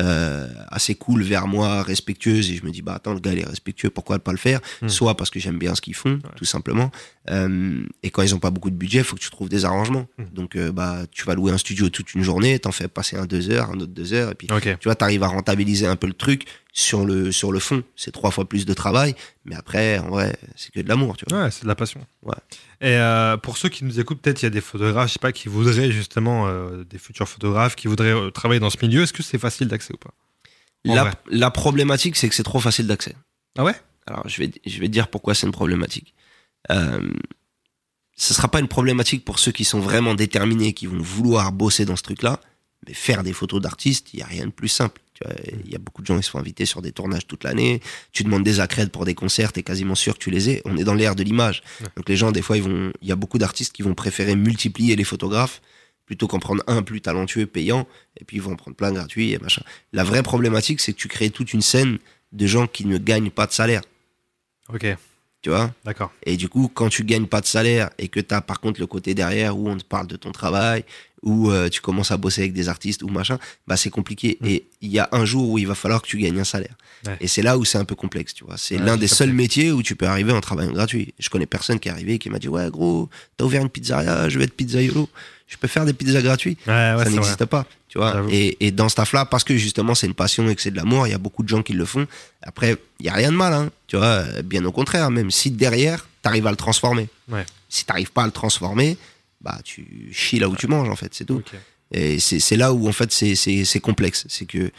euh, 0.00 0.48
assez 0.68 0.94
cool 0.94 1.22
vers 1.22 1.46
moi, 1.46 1.82
respectueuse, 1.82 2.50
et 2.50 2.56
je 2.56 2.64
me 2.64 2.70
dis, 2.70 2.82
bah 2.82 2.94
attends, 2.94 3.14
le 3.14 3.20
gars 3.20 3.32
il 3.32 3.38
est 3.38 3.46
respectueux, 3.46 3.90
pourquoi 3.90 4.18
pas 4.18 4.32
le 4.32 4.38
faire? 4.38 4.60
Hmm. 4.82 4.88
Soit 4.88 5.16
parce 5.16 5.30
que 5.30 5.40
j'aime 5.40 5.58
bien 5.58 5.74
ce 5.74 5.80
qu'ils 5.80 5.94
font, 5.94 6.18
tout 6.36 6.44
simplement. 6.44 6.90
Euh, 7.30 7.84
et 8.02 8.10
quand 8.10 8.22
ils 8.22 8.34
ont 8.34 8.38
pas 8.38 8.50
beaucoup 8.50 8.70
de 8.70 8.76
budget, 8.76 8.98
il 8.98 9.04
faut 9.04 9.16
que 9.16 9.20
tu 9.20 9.30
trouves 9.30 9.48
des 9.48 9.64
arrangements. 9.64 10.06
Hmm. 10.18 10.24
Donc, 10.32 10.56
euh, 10.56 10.72
bah, 10.72 11.02
tu 11.10 11.24
vas 11.24 11.34
louer 11.34 11.52
un 11.52 11.58
studio 11.58 11.88
toute 11.88 12.14
une 12.14 12.22
journée, 12.22 12.58
t'en 12.58 12.72
fais 12.72 12.88
passer 12.88 13.16
un 13.16 13.26
deux 13.26 13.50
heures, 13.50 13.70
un 13.70 13.80
autre 13.80 13.92
deux 13.92 14.12
heures, 14.12 14.32
et 14.32 14.34
puis 14.34 14.48
tu 14.48 14.76
vois, 14.84 14.94
tu 14.94 15.04
arrives 15.04 15.22
à 15.22 15.28
rentabiliser 15.28 15.86
un 15.86 15.96
peu 15.96 16.06
le 16.06 16.14
truc 16.14 16.44
sur 16.76 17.06
le, 17.06 17.32
sur 17.32 17.52
le 17.52 17.58
fond. 17.58 17.82
C'est 17.96 18.12
trois 18.12 18.30
fois 18.30 18.46
plus 18.46 18.66
de 18.66 18.74
travail, 18.74 19.14
mais 19.46 19.56
après, 19.56 19.98
en 19.98 20.10
vrai, 20.10 20.38
c'est 20.56 20.70
que 20.70 20.80
de 20.80 20.88
l'amour, 20.88 21.16
tu 21.16 21.24
vois. 21.28 21.44
Ouais, 21.44 21.50
c'est 21.50 21.62
de 21.62 21.68
la 21.68 21.74
passion. 21.74 22.06
Ouais. 22.22 22.34
Et 22.82 22.98
euh, 22.98 23.38
pour 23.38 23.56
ceux 23.56 23.70
qui 23.70 23.82
nous 23.82 23.98
écoutent, 23.98 24.20
peut-être 24.20 24.42
il 24.42 24.44
y 24.44 24.46
a 24.46 24.50
des 24.50 24.60
photographes, 24.60 25.08
je 25.08 25.14
sais 25.14 25.18
pas, 25.18 25.32
qui 25.32 25.48
voudraient 25.48 25.90
justement, 25.90 26.46
euh, 26.46 26.84
des 26.84 26.98
futurs 26.98 27.26
photographes, 27.28 27.76
qui 27.76 27.88
voudraient 27.88 28.12
euh, 28.14 28.30
travailler 28.30 28.60
dans 28.60 28.68
ce 28.68 28.76
milieu. 28.82 29.02
Est-ce 29.02 29.14
que 29.14 29.22
c'est 29.22 29.38
facile 29.38 29.68
d'accès 29.68 29.94
ou 29.94 29.96
pas? 29.96 30.12
La, 30.84 31.10
la 31.30 31.50
problématique, 31.50 32.14
c'est 32.14 32.28
que 32.28 32.34
c'est 32.34 32.42
trop 32.42 32.60
facile 32.60 32.86
d'accès. 32.86 33.16
Ah 33.56 33.64
ouais? 33.64 33.74
Alors, 34.06 34.28
je 34.28 34.42
vais, 34.42 34.50
je 34.64 34.78
vais 34.78 34.86
te 34.86 34.92
dire 34.92 35.08
pourquoi 35.08 35.34
c'est 35.34 35.46
une 35.46 35.52
problématique. 35.52 36.14
Euh, 36.70 37.00
ce 38.16 38.34
sera 38.34 38.48
pas 38.48 38.60
une 38.60 38.68
problématique 38.68 39.24
pour 39.24 39.38
ceux 39.38 39.50
qui 39.50 39.64
sont 39.64 39.80
vraiment 39.80 40.14
déterminés, 40.14 40.74
qui 40.74 40.86
vont 40.86 41.00
vouloir 41.00 41.52
bosser 41.52 41.86
dans 41.86 41.96
ce 41.96 42.02
truc-là, 42.02 42.38
mais 42.86 42.92
faire 42.92 43.22
des 43.22 43.32
photos 43.32 43.62
d'artistes, 43.62 44.12
il 44.12 44.20
y 44.20 44.22
a 44.22 44.26
rien 44.26 44.46
de 44.46 44.52
plus 44.52 44.68
simple. 44.68 45.00
Tu 45.16 45.24
Il 45.64 45.72
y 45.72 45.74
a 45.74 45.78
beaucoup 45.78 46.02
de 46.02 46.06
gens 46.06 46.16
qui 46.18 46.22
se 46.24 46.30
font 46.30 46.38
inviter 46.38 46.66
sur 46.66 46.82
des 46.82 46.92
tournages 46.92 47.26
toute 47.26 47.42
l'année. 47.44 47.80
Tu 48.12 48.22
demandes 48.22 48.44
des 48.44 48.60
accrèdes 48.60 48.90
pour 48.90 49.04
des 49.06 49.14
concerts, 49.14 49.52
t'es 49.52 49.62
quasiment 49.62 49.94
sûr 49.94 50.14
que 50.14 50.18
tu 50.18 50.30
les 50.30 50.50
aies. 50.50 50.62
On 50.66 50.76
est 50.76 50.84
dans 50.84 50.94
l'ère 50.94 51.14
de 51.16 51.22
l'image. 51.22 51.62
Ouais. 51.80 51.86
Donc 51.96 52.08
les 52.08 52.16
gens, 52.16 52.32
des 52.32 52.42
fois, 52.42 52.56
ils 52.56 52.62
vont, 52.62 52.92
il 53.00 53.08
y 53.08 53.12
a 53.12 53.16
beaucoup 53.16 53.38
d'artistes 53.38 53.72
qui 53.72 53.82
vont 53.82 53.94
préférer 53.94 54.36
multiplier 54.36 54.94
les 54.94 55.04
photographes 55.04 55.62
plutôt 56.04 56.28
qu'en 56.28 56.38
prendre 56.38 56.62
un 56.68 56.82
plus 56.82 57.00
talentueux, 57.00 57.46
payant, 57.46 57.86
et 58.16 58.24
puis 58.24 58.36
ils 58.36 58.40
vont 58.42 58.52
en 58.52 58.56
prendre 58.56 58.76
plein 58.76 58.92
gratuits 58.92 59.32
et 59.32 59.38
machin. 59.38 59.62
La 59.92 60.04
vraie 60.04 60.22
problématique, 60.22 60.80
c'est 60.80 60.92
que 60.92 60.98
tu 60.98 61.08
crées 61.08 61.30
toute 61.30 61.52
une 61.52 61.62
scène 61.62 61.98
de 62.32 62.46
gens 62.46 62.68
qui 62.68 62.84
ne 62.86 62.96
gagnent 62.98 63.30
pas 63.30 63.46
de 63.46 63.52
salaire. 63.52 63.82
Ok, 64.72 64.86
Tu 65.42 65.50
vois? 65.50 65.72
D'accord. 65.84 66.12
et 66.24 66.36
du 66.36 66.48
coup, 66.48 66.68
quand 66.72 66.88
tu 66.88 67.04
gagnes 67.04 67.26
pas 67.26 67.40
de 67.40 67.46
salaire 67.46 67.90
et 67.98 68.08
que 68.08 68.20
tu 68.20 68.34
as 68.34 68.40
par 68.40 68.60
contre 68.60 68.80
le 68.80 68.86
côté 68.86 69.14
derrière 69.14 69.56
où 69.56 69.68
on 69.68 69.76
te 69.76 69.84
parle 69.84 70.06
de 70.08 70.16
ton 70.16 70.30
travail, 70.32 70.84
où 71.22 71.50
euh, 71.50 71.68
tu 71.68 71.80
commences 71.80 72.10
à 72.10 72.16
bosser 72.16 72.42
avec 72.42 72.52
des 72.52 72.68
artistes 72.68 73.02
ou 73.02 73.08
machin, 73.08 73.38
bah 73.66 73.76
c'est 73.76 73.90
compliqué. 73.90 74.38
Mm. 74.40 74.46
Et 74.46 74.66
il 74.82 74.90
y 74.90 74.98
a 74.98 75.08
un 75.12 75.24
jour 75.24 75.50
où 75.50 75.58
il 75.58 75.66
va 75.66 75.74
falloir 75.74 76.02
que 76.02 76.06
tu 76.06 76.18
gagnes 76.18 76.38
un 76.40 76.44
salaire. 76.44 76.74
Ouais. 77.06 77.16
Et 77.20 77.28
c'est 77.28 77.42
là 77.42 77.58
où 77.58 77.64
c'est 77.64 77.78
un 77.78 77.84
peu 77.84 77.94
complexe, 77.94 78.34
tu 78.34 78.44
vois. 78.44 78.56
C'est 78.56 78.76
Ouais, 78.78 78.84
l'un 78.84 78.96
des 78.96 79.08
seuls 79.08 79.32
métiers 79.32 79.72
où 79.72 79.82
tu 79.82 79.96
peux 79.96 80.06
arriver 80.06 80.32
en 80.32 80.40
travaillant 80.40 80.72
gratuit. 80.72 81.14
Je 81.18 81.28
connais 81.30 81.46
personne 81.46 81.78
qui 81.80 81.88
est 81.88 81.92
arrivé 81.92 82.14
et 82.14 82.18
qui 82.18 82.30
m'a 82.30 82.38
dit 82.38 82.48
Ouais, 82.48 82.70
gros, 82.70 83.08
t'as 83.36 83.44
ouvert 83.44 83.62
une 83.62 83.70
pizzeria, 83.70 84.28
je 84.28 84.38
vais 84.38 84.44
être 84.44 84.54
pizzaiolo, 84.54 85.08
je 85.46 85.56
peux 85.56 85.68
faire 85.68 85.84
des 85.84 85.92
pizzas 85.92 86.22
gratuits 86.22 86.56
Ouais, 86.66 86.94
ça 86.96 87.10
n'existe 87.10 87.44
pas, 87.46 87.66
tu 87.88 87.98
vois. 87.98 88.24
Et, 88.30 88.56
et 88.66 88.70
dans 88.70 88.88
ce 88.88 88.96
taf-là, 88.96 89.24
parce 89.24 89.44
que 89.44 89.56
justement 89.56 89.94
c'est 89.94 90.06
une 90.06 90.14
passion 90.14 90.48
et 90.48 90.54
que 90.54 90.62
c'est 90.62 90.70
de 90.70 90.76
l'amour, 90.76 91.06
il 91.06 91.10
y 91.10 91.14
a 91.14 91.18
beaucoup 91.18 91.42
de 91.42 91.48
gens 91.48 91.62
qui 91.62 91.72
le 91.72 91.84
font. 91.84 92.06
Après, 92.42 92.76
il 93.00 93.06
y 93.06 93.08
a 93.08 93.14
rien 93.14 93.30
de 93.30 93.36
mal, 93.36 93.52
hein, 93.52 93.70
tu 93.86 93.96
vois. 93.96 94.22
Bien 94.44 94.64
au 94.64 94.72
contraire, 94.72 95.10
même 95.10 95.30
si 95.30 95.50
derrière, 95.50 96.06
t'arrives 96.22 96.46
à 96.46 96.50
le 96.50 96.56
transformer. 96.56 97.08
Si 97.68 97.84
t'arrives 97.84 98.12
pas 98.12 98.22
à 98.22 98.26
le 98.26 98.32
transformer, 98.32 98.96
bah 99.46 99.60
tu 99.64 99.82
chies 100.12 100.40
là 100.40 100.48
où 100.48 100.56
tu 100.56 100.66
manges 100.66 100.88
en 100.90 100.96
fait, 100.96 101.12
c'est 101.14 101.24
tout. 101.24 101.42
Et 101.92 102.18
c'est 102.18 102.40
c'est 102.40 102.56
là 102.56 102.72
où 102.72 102.88
en 102.88 102.92
fait 102.92 103.12
c'est- 103.12 103.80
complexe. 103.80 104.24
C'est 104.28 104.46
que 104.46 104.70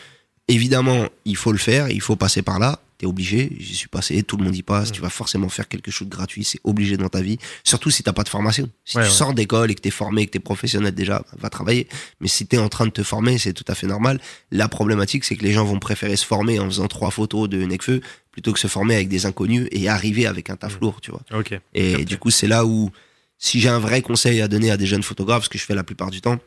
évidemment 0.47 1.07
il 1.25 1.35
faut 1.37 1.51
le 1.51 1.57
faire, 1.57 1.89
il 1.89 2.01
faut 2.01 2.15
passer 2.15 2.41
par 2.41 2.59
là. 2.59 2.79
T'es 2.99 3.05
obligé, 3.05 3.51
j'y 3.59 3.75
suis 3.75 3.87
passé, 3.87 4.23
tout 4.23 4.37
le 4.37 4.43
monde 4.45 4.55
y 4.55 4.63
passe. 4.63 4.89
Mm. 4.89 4.93
Tu 4.93 5.01
vas 5.01 5.11
forcément 5.11 5.49
faire 5.49 5.67
quelque 5.67 5.91
chose 5.91 6.07
de 6.09 6.15
gratuit, 6.15 6.43
c'est 6.43 6.59
obligé 6.63 6.97
dans 6.97 7.09
ta 7.09 7.21
vie. 7.21 7.37
Surtout 7.63 7.91
si 7.91 8.01
t'as 8.01 8.11
pas 8.11 8.23
de 8.23 8.29
formation. 8.29 8.67
Si 8.85 8.97
Ouais, 8.97 9.03
tu 9.03 9.09
ouais. 9.09 9.15
sors 9.15 9.35
d'école 9.35 9.69
et 9.69 9.75
que 9.75 9.81
t'es 9.81 9.91
formé, 9.91 10.25
que 10.25 10.31
t'es 10.31 10.39
professionnel 10.39 10.95
déjà, 10.95 11.19
bah, 11.19 11.37
va 11.43 11.49
travailler. 11.51 11.87
Mais 12.21 12.27
si 12.27 12.47
t'es 12.47 12.57
en 12.57 12.69
train 12.69 12.87
de 12.87 12.91
te 12.91 13.03
former, 13.03 13.37
c'est 13.37 13.53
tout 13.53 13.65
à 13.67 13.75
fait 13.75 13.85
normal. 13.85 14.19
La 14.51 14.67
problématique, 14.67 15.25
c'est 15.25 15.35
que 15.35 15.43
les 15.43 15.51
gens 15.51 15.63
vont 15.63 15.77
préférer 15.77 16.15
se 16.15 16.25
former 16.25 16.59
en 16.59 16.65
faisant 16.65 16.87
trois 16.87 17.11
photos 17.11 17.47
de 17.47 17.63
Necfeu 17.65 18.01
plutôt 18.31 18.51
que 18.51 18.59
se 18.59 18.67
former 18.67 18.95
avec 18.95 19.09
des 19.09 19.27
inconnus 19.27 19.67
et 19.71 19.87
arriver 19.89 20.25
avec 20.25 20.49
un 20.49 20.55
taf 20.55 20.77
Mm. 20.77 20.79
lourd, 20.81 20.99
tu 20.99 21.11
vois. 21.11 21.21
Et 21.75 22.03
du 22.03 22.17
coup, 22.17 22.31
c'est 22.31 22.47
là 22.47 22.65
où, 22.65 22.89
si 23.37 23.59
j'ai 23.59 23.69
un 23.69 23.79
vrai 23.79 24.01
conseil 24.01 24.41
à 24.41 24.47
donner 24.47 24.71
à 24.71 24.77
des 24.77 24.85
jeunes 24.85 25.03
photographes, 25.03 25.45
ce 25.45 25.49
que 25.49 25.57
je 25.57 25.63
fais 25.63 25.75
la 25.75 25.83
plupart 25.83 26.09
du 26.11 26.21
temps, 26.21 26.39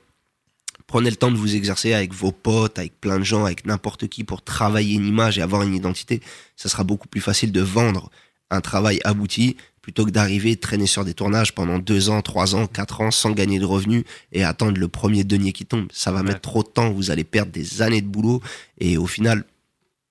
prenez 0.87 1.11
le 1.11 1.17
temps 1.17 1.31
de 1.31 1.37
vous 1.37 1.55
exercer 1.55 1.93
avec 1.93 2.13
vos 2.13 2.33
potes, 2.33 2.79
avec 2.79 3.01
plein 3.01 3.19
de 3.19 3.25
gens, 3.25 3.45
avec 3.45 3.65
n'importe 3.67 4.09
qui 4.09 4.25
pour 4.25 4.43
travailler 4.43 4.95
une 4.97 5.07
image 5.07 5.39
et 5.39 5.43
avoir 5.43 5.63
une 5.63 5.75
identité. 5.75 6.21
Ça 6.57 6.69
sera 6.69 6.83
beaucoup 6.85 7.09
plus 7.09 7.21
facile 7.21 7.53
de 7.53 7.61
vendre 7.61 8.11
un 8.51 8.61
travail 8.61 8.99
abouti 9.05 9.57
plutôt 9.83 10.05
que 10.05 10.11
d'arriver 10.11 10.57
traîner 10.57 10.87
sur 10.87 11.05
des 11.05 11.15
tournages 11.15 11.55
pendant 11.55 11.79
deux 11.79 12.11
ans, 12.11 12.21
trois 12.23 12.55
ans, 12.55 12.67
quatre 12.67 13.01
ans 13.01 13.11
sans 13.11 13.31
gagner 13.31 13.59
de 13.59 13.65
revenus 13.65 14.05
et 14.33 14.45
attendre 14.45 14.79
le 14.79 14.89
premier 14.89 15.25
denier 15.25 15.53
qui 15.53 15.65
tombe. 15.65 15.87
Ça 15.93 16.11
va 16.13 16.19
Ouais. 16.19 16.25
mettre 16.27 16.41
trop 16.43 16.63
de 16.63 16.69
temps, 16.69 16.91
vous 16.91 17.11
allez 17.11 17.25
perdre 17.25 17.53
des 17.53 17.81
années 17.81 18.03
de 18.03 18.07
boulot 18.09 18.43
et 18.79 18.99
au 18.99 19.07
final, 19.07 19.45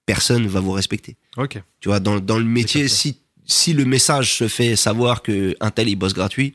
personne 0.05 0.47
va 0.47 0.59
vous 0.59 0.71
respecter. 0.71 1.17
Ok. 1.37 1.61
Tu 1.81 1.89
vois, 1.89 1.99
dans, 1.99 2.19
dans 2.19 2.39
le 2.39 2.45
métier, 2.45 2.87
si, 2.87 3.17
si 3.49 3.73
le 3.73 3.83
message 3.85 4.33
se 4.35 4.47
fait 4.47 4.75
savoir 4.75 5.21
que 5.21 5.55
un 5.59 5.71
tel 5.71 5.89
il 5.89 5.95
bosse 5.95 6.13
gratuit, 6.13 6.53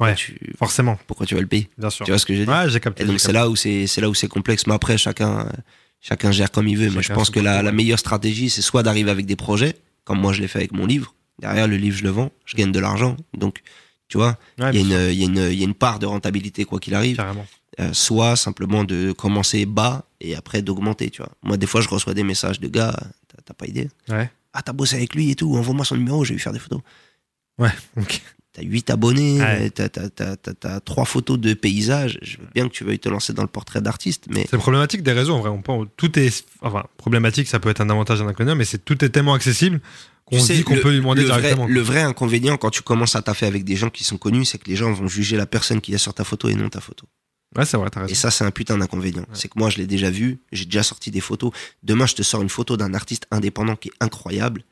Ouais, 0.00 0.14
tu- 0.14 0.38
forcément, 0.58 0.98
pourquoi 1.06 1.26
tu 1.26 1.34
vas 1.34 1.42
le 1.42 1.46
payer 1.46 1.68
bien 1.76 1.90
sûr. 1.90 2.06
Tu 2.06 2.10
vois 2.12 2.18
ce 2.18 2.24
que 2.24 2.32
je 2.34 2.40
veux 2.40 2.46
dire 2.46 2.54
Ouais, 2.54 2.68
j'ai 2.70 2.80
capté. 2.80 3.02
Et 3.02 3.06
donc 3.06 3.16
j'ai 3.16 3.18
c'est 3.26 3.32
là 3.32 3.48
où 3.50 3.56
c'est 3.56 3.86
c'est 3.86 4.00
là 4.00 4.08
où 4.08 4.14
c'est 4.14 4.26
complexe. 4.26 4.66
Mais 4.66 4.72
après 4.72 4.96
chacun 4.96 5.46
chacun 6.00 6.32
gère 6.32 6.50
comme 6.50 6.66
il 6.66 6.78
veut. 6.78 6.86
mais 6.88 7.02
je 7.02 7.08
Chacun 7.08 7.14
pense 7.16 7.28
que 7.30 7.40
la, 7.40 7.62
la 7.62 7.72
meilleure 7.72 7.98
stratégie 7.98 8.48
c'est 8.48 8.62
soit 8.62 8.82
d'arriver 8.82 9.10
avec 9.10 9.26
des 9.26 9.36
projets, 9.36 9.76
comme 10.04 10.18
moi 10.18 10.32
je 10.32 10.40
l'ai 10.40 10.48
fait 10.48 10.58
avec 10.60 10.72
mon 10.72 10.86
livre. 10.86 11.14
Derrière 11.40 11.68
le 11.68 11.76
livre 11.76 11.96
je 11.98 12.04
le 12.04 12.10
vends, 12.10 12.32
je 12.46 12.56
gagne 12.56 12.72
de 12.72 12.78
l'argent. 12.80 13.16
Donc 13.36 13.60
tu 14.08 14.16
vois, 14.16 14.38
capté. 14.56 14.78
Ouais, 14.78 14.82
il 14.82 14.86
y, 14.88 15.12
il 15.14 15.18
y, 15.20 15.22
a 15.24 15.26
une- 15.26 15.52
il 15.52 15.58
y 15.58 15.62
a 15.62 15.66
une 15.66 15.74
part 15.74 15.98
de 15.98 16.06
rentabilité 16.06 16.64
quoi 16.64 16.80
qu'il 16.80 16.94
arrive. 16.94 17.16
Carrément. 17.16 17.46
Euh, 17.80 17.92
soit 17.92 18.36
simplement 18.36 18.84
de 18.84 19.12
commencer 19.12 19.64
bas 19.66 20.04
et 20.22 20.34
après 20.36 20.62
d'augmenter. 20.62 21.10
Tu 21.10 21.20
vois. 21.22 21.32
Moi 21.42 21.58
des 21.58 21.66
fois 21.66 21.82
je 21.82 21.88
reçois 21.88 22.14
des 22.14 22.22
messages 22.24 22.60
de 22.60 22.68
gars, 22.68 22.94
t'as- 23.28 23.42
t'as 23.44 23.54
pas 23.54 23.66
idée 23.66 23.88
Ouais. 24.08 24.30
Ah 24.52 24.62
t'as 24.62 24.72
bossé 24.72 24.96
avec 24.96 25.14
lui 25.14 25.30
et 25.30 25.34
tout, 25.34 25.54
envoie-moi 25.56 25.84
son 25.84 25.96
numéro, 25.96 26.24
je 26.24 26.30
vais 26.30 26.34
lui 26.34 26.40
faire 26.42 26.52
des 26.52 26.58
photos. 26.58 26.80
Ouais, 27.58 27.70
ok. 27.96 28.20
T'as 28.54 28.62
8 28.62 28.90
abonnés, 28.90 29.40
Ouais. 29.40 29.66
euh, 29.66 29.68
t'as, 29.70 29.88
t'as, 29.88 30.10
t'as, 30.10 30.36
t'as- 30.36 30.52
t'as 30.52 30.80
trois 30.80 31.06
photos 31.06 31.38
de 31.38 31.54
paysages. 31.54 32.18
Je 32.20 32.36
veux 32.36 32.46
bien 32.54 32.68
que 32.68 32.72
tu 32.74 32.84
veuilles 32.84 32.98
te 32.98 33.08
lancer 33.08 33.32
dans 33.32 33.40
le 33.42 33.48
portrait 33.48 33.80
d'artiste, 33.80 34.24
mais 34.28 34.46
C'est 34.50 34.58
problématique 34.58 35.02
des 35.02 35.12
réseaux 35.12 35.34
en 35.34 35.40
vrai. 35.40 35.48
On 35.48 35.86
tout 35.86 36.18
est. 36.18 36.44
Enfin, 36.60 36.84
problématique, 36.98 37.48
ça 37.48 37.60
peut 37.60 37.70
être 37.70 37.80
un 37.80 37.88
avantage 37.88 38.20
un 38.20 38.26
inconvénient, 38.26 38.54
mais 38.56 38.66
c'est 38.66 38.84
tout 38.84 39.02
est 39.04 39.08
tellement 39.08 39.32
accessible 39.32 39.80
qu'on 40.26 40.38
se 40.38 40.52
dit 40.52 40.64
qu'on 40.64 40.76
peut 40.76 40.90
lui 40.90 40.98
demander 40.98 41.22
le 41.22 41.28
vrai, 41.28 41.40
directement. 41.40 41.66
le 41.66 41.80
vrai 41.80 42.02
inconvénient 42.02 42.58
quand 42.58 42.68
tu 42.70 42.82
commences 42.82 43.16
à 43.16 43.22
taffer 43.22 43.46
avec 43.46 43.64
des 43.64 43.76
gens 43.76 43.88
qui 43.88 44.04
sont 44.04 44.18
connus, 44.18 44.44
c'est 44.44 44.58
que 44.58 44.68
les 44.68 44.76
gens 44.76 44.92
vont 44.92 45.08
juger 45.08 45.38
la 45.38 45.46
personne 45.46 45.80
qui 45.80 45.94
est 45.94 45.98
sur 45.98 46.12
ta 46.12 46.24
photo 46.24 46.50
et 46.50 46.54
non 46.54 46.68
ta 46.68 46.80
photo. 46.82 47.06
Ouais, 47.56 47.64
c'est 47.66 47.76
vrai, 47.76 47.90
t'as 47.90 48.06
Et 48.06 48.14
ça, 48.14 48.30
c'est 48.30 48.44
un 48.44 48.50
putain 48.50 48.78
d'inconvénient. 48.78 49.26
C'est 49.34 49.48
que 49.48 49.58
moi, 49.58 49.68
je 49.70 49.76
l'ai 49.78 49.86
déjà 49.86 50.10
vu, 50.10 50.38
j'ai 50.52 50.64
déjà 50.64 50.82
sorti 50.82 51.10
des 51.10 51.20
photos. 51.20 51.52
Demain, 51.82 52.06
je 52.06 52.14
te 52.14 52.22
sors 52.22 52.40
une 52.42 52.48
photo 52.48 52.76
d'un 52.76 52.94
artiste 52.94 53.26
indépendant 53.30 53.76
qui 53.76 53.88
est 53.88 53.92
incroyable. 54.00 54.64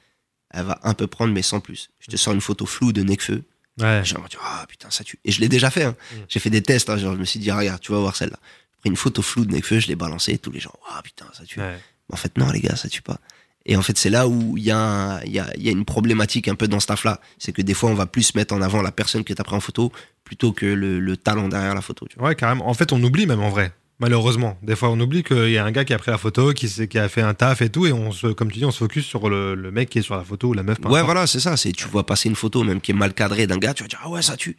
Elle 0.50 0.64
va 0.64 0.80
un 0.82 0.94
peu 0.94 1.06
prendre, 1.06 1.32
mais 1.32 1.42
sans 1.42 1.60
plus. 1.60 1.90
Je 2.00 2.08
te 2.10 2.16
sors 2.16 2.32
une 2.32 2.40
photo 2.40 2.66
floue 2.66 2.92
de 2.92 3.02
Necfeu. 3.02 3.42
Ouais. 3.78 4.02
Dire, 4.02 4.18
ah 4.42 4.64
putain, 4.68 4.90
ça 4.90 5.04
tue. 5.04 5.18
Et 5.24 5.30
je 5.32 5.40
l'ai 5.40 5.48
déjà 5.48 5.70
fait. 5.70 5.84
hein. 5.84 5.94
Mm. 6.12 6.16
J'ai 6.28 6.40
fait 6.40 6.50
des 6.50 6.62
tests. 6.62 6.90
hein, 6.90 6.96
genre, 6.96 7.14
je 7.14 7.20
me 7.20 7.24
suis 7.24 7.38
dit, 7.38 7.50
regarde, 7.50 7.80
tu 7.80 7.92
vas 7.92 7.98
voir 8.00 8.16
celle-là. 8.16 8.38
J'ai 8.42 8.78
pris 8.80 8.90
une 8.90 8.96
photo 8.96 9.22
floue 9.22 9.44
de 9.44 9.52
Necfeu, 9.52 9.78
je 9.78 9.88
l'ai 9.88 9.94
balancée. 9.96 10.38
Tous 10.38 10.50
les 10.50 10.60
gens, 10.60 10.72
ah 10.90 11.00
putain, 11.02 11.26
ça 11.32 11.44
tue. 11.44 11.60
Ouais. 11.60 11.78
En 12.12 12.16
fait, 12.16 12.36
non, 12.38 12.50
les 12.50 12.60
gars, 12.60 12.76
ça 12.76 12.88
tue 12.88 13.02
pas. 13.02 13.20
Et 13.66 13.76
en 13.76 13.82
fait, 13.82 13.98
c'est 13.98 14.10
là 14.10 14.26
où 14.26 14.56
il 14.56 14.64
y, 14.64 14.70
a 14.70 14.78
un- 14.78 15.20
il 15.22 15.32
y, 15.32 15.38
a, 15.38 15.46
il 15.56 15.62
y 15.62 15.68
a 15.68 15.72
une 15.72 15.84
problématique 15.84 16.48
un 16.48 16.54
peu 16.54 16.66
dans 16.66 16.80
ce 16.80 16.86
taf-là. 16.86 17.20
C'est 17.38 17.52
que 17.52 17.62
des 17.62 17.74
fois, 17.74 17.90
on 17.90 17.94
va 17.94 18.06
plus 18.06 18.34
mettre 18.34 18.54
en 18.54 18.62
avant 18.62 18.80
la 18.82 18.90
personne 18.92 19.22
que 19.22 19.32
tu 19.34 19.40
as 19.40 19.44
pris 19.44 19.54
en 19.56 19.60
photo 19.60 19.92
plutôt 20.24 20.52
que 20.52 20.66
le, 20.66 20.98
le 20.98 21.16
talent 21.16 21.48
derrière 21.48 21.74
la 21.74 21.82
photo. 21.82 22.06
Tu 22.08 22.18
vois. 22.18 22.28
Ouais, 22.28 22.34
carrément. 22.34 22.68
En 22.68 22.74
fait, 22.74 22.92
on 22.92 23.02
oublie 23.02 23.26
même 23.26 23.40
en 23.40 23.50
vrai. 23.50 23.72
Malheureusement, 23.98 24.56
des 24.62 24.76
fois, 24.76 24.88
on 24.88 24.98
oublie 24.98 25.22
qu'il 25.22 25.50
y 25.50 25.58
a 25.58 25.64
un 25.64 25.70
gars 25.72 25.84
qui 25.84 25.92
a 25.92 25.98
pris 25.98 26.10
la 26.10 26.16
photo, 26.16 26.54
qui, 26.54 26.66
a 26.98 27.08
fait 27.10 27.20
un 27.20 27.34
taf 27.34 27.60
et 27.60 27.68
tout, 27.68 27.86
et 27.86 27.92
on 27.92 28.12
se, 28.12 28.28
comme 28.28 28.50
tu 28.50 28.58
dis, 28.58 28.64
on 28.64 28.70
se 28.70 28.78
focus 28.78 29.04
sur 29.04 29.28
le, 29.28 29.54
le 29.54 29.70
mec 29.70 29.90
qui 29.90 29.98
est 29.98 30.02
sur 30.02 30.16
la 30.16 30.24
photo 30.24 30.48
ou 30.48 30.52
la 30.54 30.62
meuf. 30.62 30.78
Ouais, 30.86 31.02
voilà, 31.02 31.26
c'est 31.26 31.38
ça. 31.40 31.58
C'est 31.58 31.72
tu 31.72 31.86
vois 31.86 32.06
passer 32.06 32.30
une 32.30 32.34
photo 32.34 32.64
même 32.64 32.80
qui 32.80 32.92
est 32.92 32.94
mal 32.94 33.12
cadrée 33.12 33.46
d'un 33.46 33.58
gars, 33.58 33.74
tu 33.74 33.82
vas 33.84 33.88
dire 33.88 34.00
ah 34.02 34.08
ouais, 34.08 34.22
ça 34.22 34.36
tue. 34.38 34.56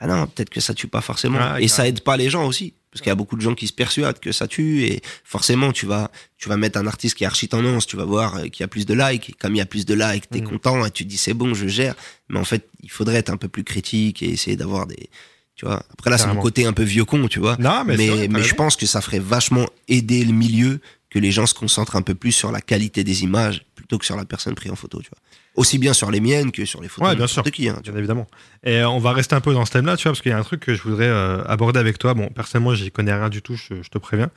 Bah 0.00 0.06
non, 0.06 0.26
peut-être 0.28 0.50
que 0.50 0.60
ça 0.60 0.72
tue 0.72 0.86
pas 0.86 1.00
forcément. 1.00 1.56
Et 1.56 1.66
ça 1.66 1.88
aide 1.88 2.00
pas 2.02 2.16
les 2.16 2.30
gens 2.30 2.46
aussi, 2.46 2.74
parce 2.90 3.02
qu'il 3.02 3.08
y 3.08 3.12
a 3.12 3.14
beaucoup 3.14 3.36
de 3.36 3.40
gens 3.40 3.54
qui 3.54 3.66
se 3.66 3.72
persuadent 3.72 4.18
que 4.18 4.32
ça 4.32 4.48
tue 4.48 4.82
et 4.84 5.00
forcément 5.24 5.72
tu 5.72 5.86
vas 5.86 6.10
tu 6.38 6.48
vas 6.48 6.56
mettre 6.56 6.78
un 6.78 6.86
artiste 6.86 7.16
qui 7.16 7.24
est 7.24 7.26
archi 7.26 7.48
tendance, 7.48 7.86
tu 7.86 7.96
vas 7.96 8.04
voir 8.04 8.36
euh, 8.36 8.48
qu'il 8.48 8.62
y 8.62 8.64
a 8.64 8.68
plus 8.68 8.86
de 8.86 8.94
likes. 8.94 9.30
Et 9.30 9.32
comme 9.32 9.54
il 9.54 9.58
y 9.58 9.60
a 9.60 9.66
plus 9.66 9.86
de 9.86 9.94
likes, 9.94 10.28
t'es 10.30 10.40
Mhm. 10.40 10.48
content 10.48 10.84
et 10.86 10.90
tu 10.90 11.04
te 11.04 11.08
dis 11.08 11.16
c'est 11.18 11.34
bon, 11.34 11.54
je 11.54 11.68
gère. 11.68 11.94
Mais 12.28 12.38
en 12.38 12.44
fait, 12.44 12.68
il 12.82 12.90
faudrait 12.90 13.16
être 13.16 13.30
un 13.30 13.36
peu 13.36 13.48
plus 13.48 13.62
critique 13.64 14.22
et 14.22 14.30
essayer 14.30 14.56
d'avoir 14.56 14.86
des 14.86 15.08
tu 15.56 15.66
vois. 15.66 15.82
Après 15.92 16.08
là, 16.10 16.16
c'est 16.16 16.26
mon 16.26 16.40
côté 16.40 16.64
un 16.64 16.72
peu 16.72 16.82
vieux 16.84 17.04
con, 17.04 17.28
tu 17.28 17.38
vois. 17.38 17.56
Non, 17.58 17.84
mais, 17.84 17.96
mais 17.98 18.08
vrai, 18.08 18.28
mais 18.28 18.42
je 18.42 18.54
pense 18.54 18.76
que 18.76 18.86
ça 18.86 19.00
ferait 19.02 19.18
vachement 19.18 19.66
aider 19.88 20.24
le 20.24 20.32
milieu 20.32 20.80
que 21.10 21.18
les 21.18 21.30
gens 21.30 21.44
se 21.46 21.52
concentrent 21.54 21.96
un 21.96 22.02
peu 22.02 22.14
plus 22.14 22.32
sur 22.32 22.50
la 22.50 22.60
qualité 22.62 23.04
des 23.04 23.24
images 23.24 23.62
plutôt 23.74 23.98
que 23.98 24.06
sur 24.06 24.16
la 24.16 24.24
personne 24.24 24.54
prise 24.54 24.72
en 24.72 24.76
photo, 24.76 25.02
tu 25.02 25.10
vois. 25.10 25.18
Aussi 25.56 25.78
bien 25.78 25.92
sur 25.92 26.10
les 26.10 26.20
miennes 26.20 26.52
que 26.52 26.64
sur 26.64 26.80
les 26.80 26.88
photos 26.88 27.08
Ouais, 27.08 27.14
de 27.14 27.18
bien 27.18 27.26
sûr. 27.26 27.42
qui. 27.42 27.68
hein, 27.68 27.78
Bien 27.82 27.94
évidemment. 27.96 28.26
Et 28.64 28.78
euh, 28.78 28.88
on 28.88 28.98
va 29.00 29.12
rester 29.12 29.34
un 29.34 29.40
peu 29.40 29.52
dans 29.52 29.64
ce 29.66 29.72
thème-là, 29.72 29.96
tu 29.96 30.04
vois, 30.04 30.12
parce 30.12 30.22
qu'il 30.22 30.30
y 30.30 30.34
a 30.34 30.38
un 30.38 30.42
truc 30.44 30.60
que 30.60 30.74
je 30.74 30.82
voudrais 30.82 31.08
euh, 31.08 31.42
aborder 31.44 31.80
avec 31.80 31.98
toi. 31.98 32.14
Bon, 32.14 32.28
personnellement, 32.28 32.74
j'y 32.74 32.90
connais 32.92 33.12
rien 33.12 33.28
du 33.28 33.42
tout, 33.42 33.56
je, 33.56 33.82
je 33.82 33.88
te 33.90 33.98
préviens. 33.98 34.30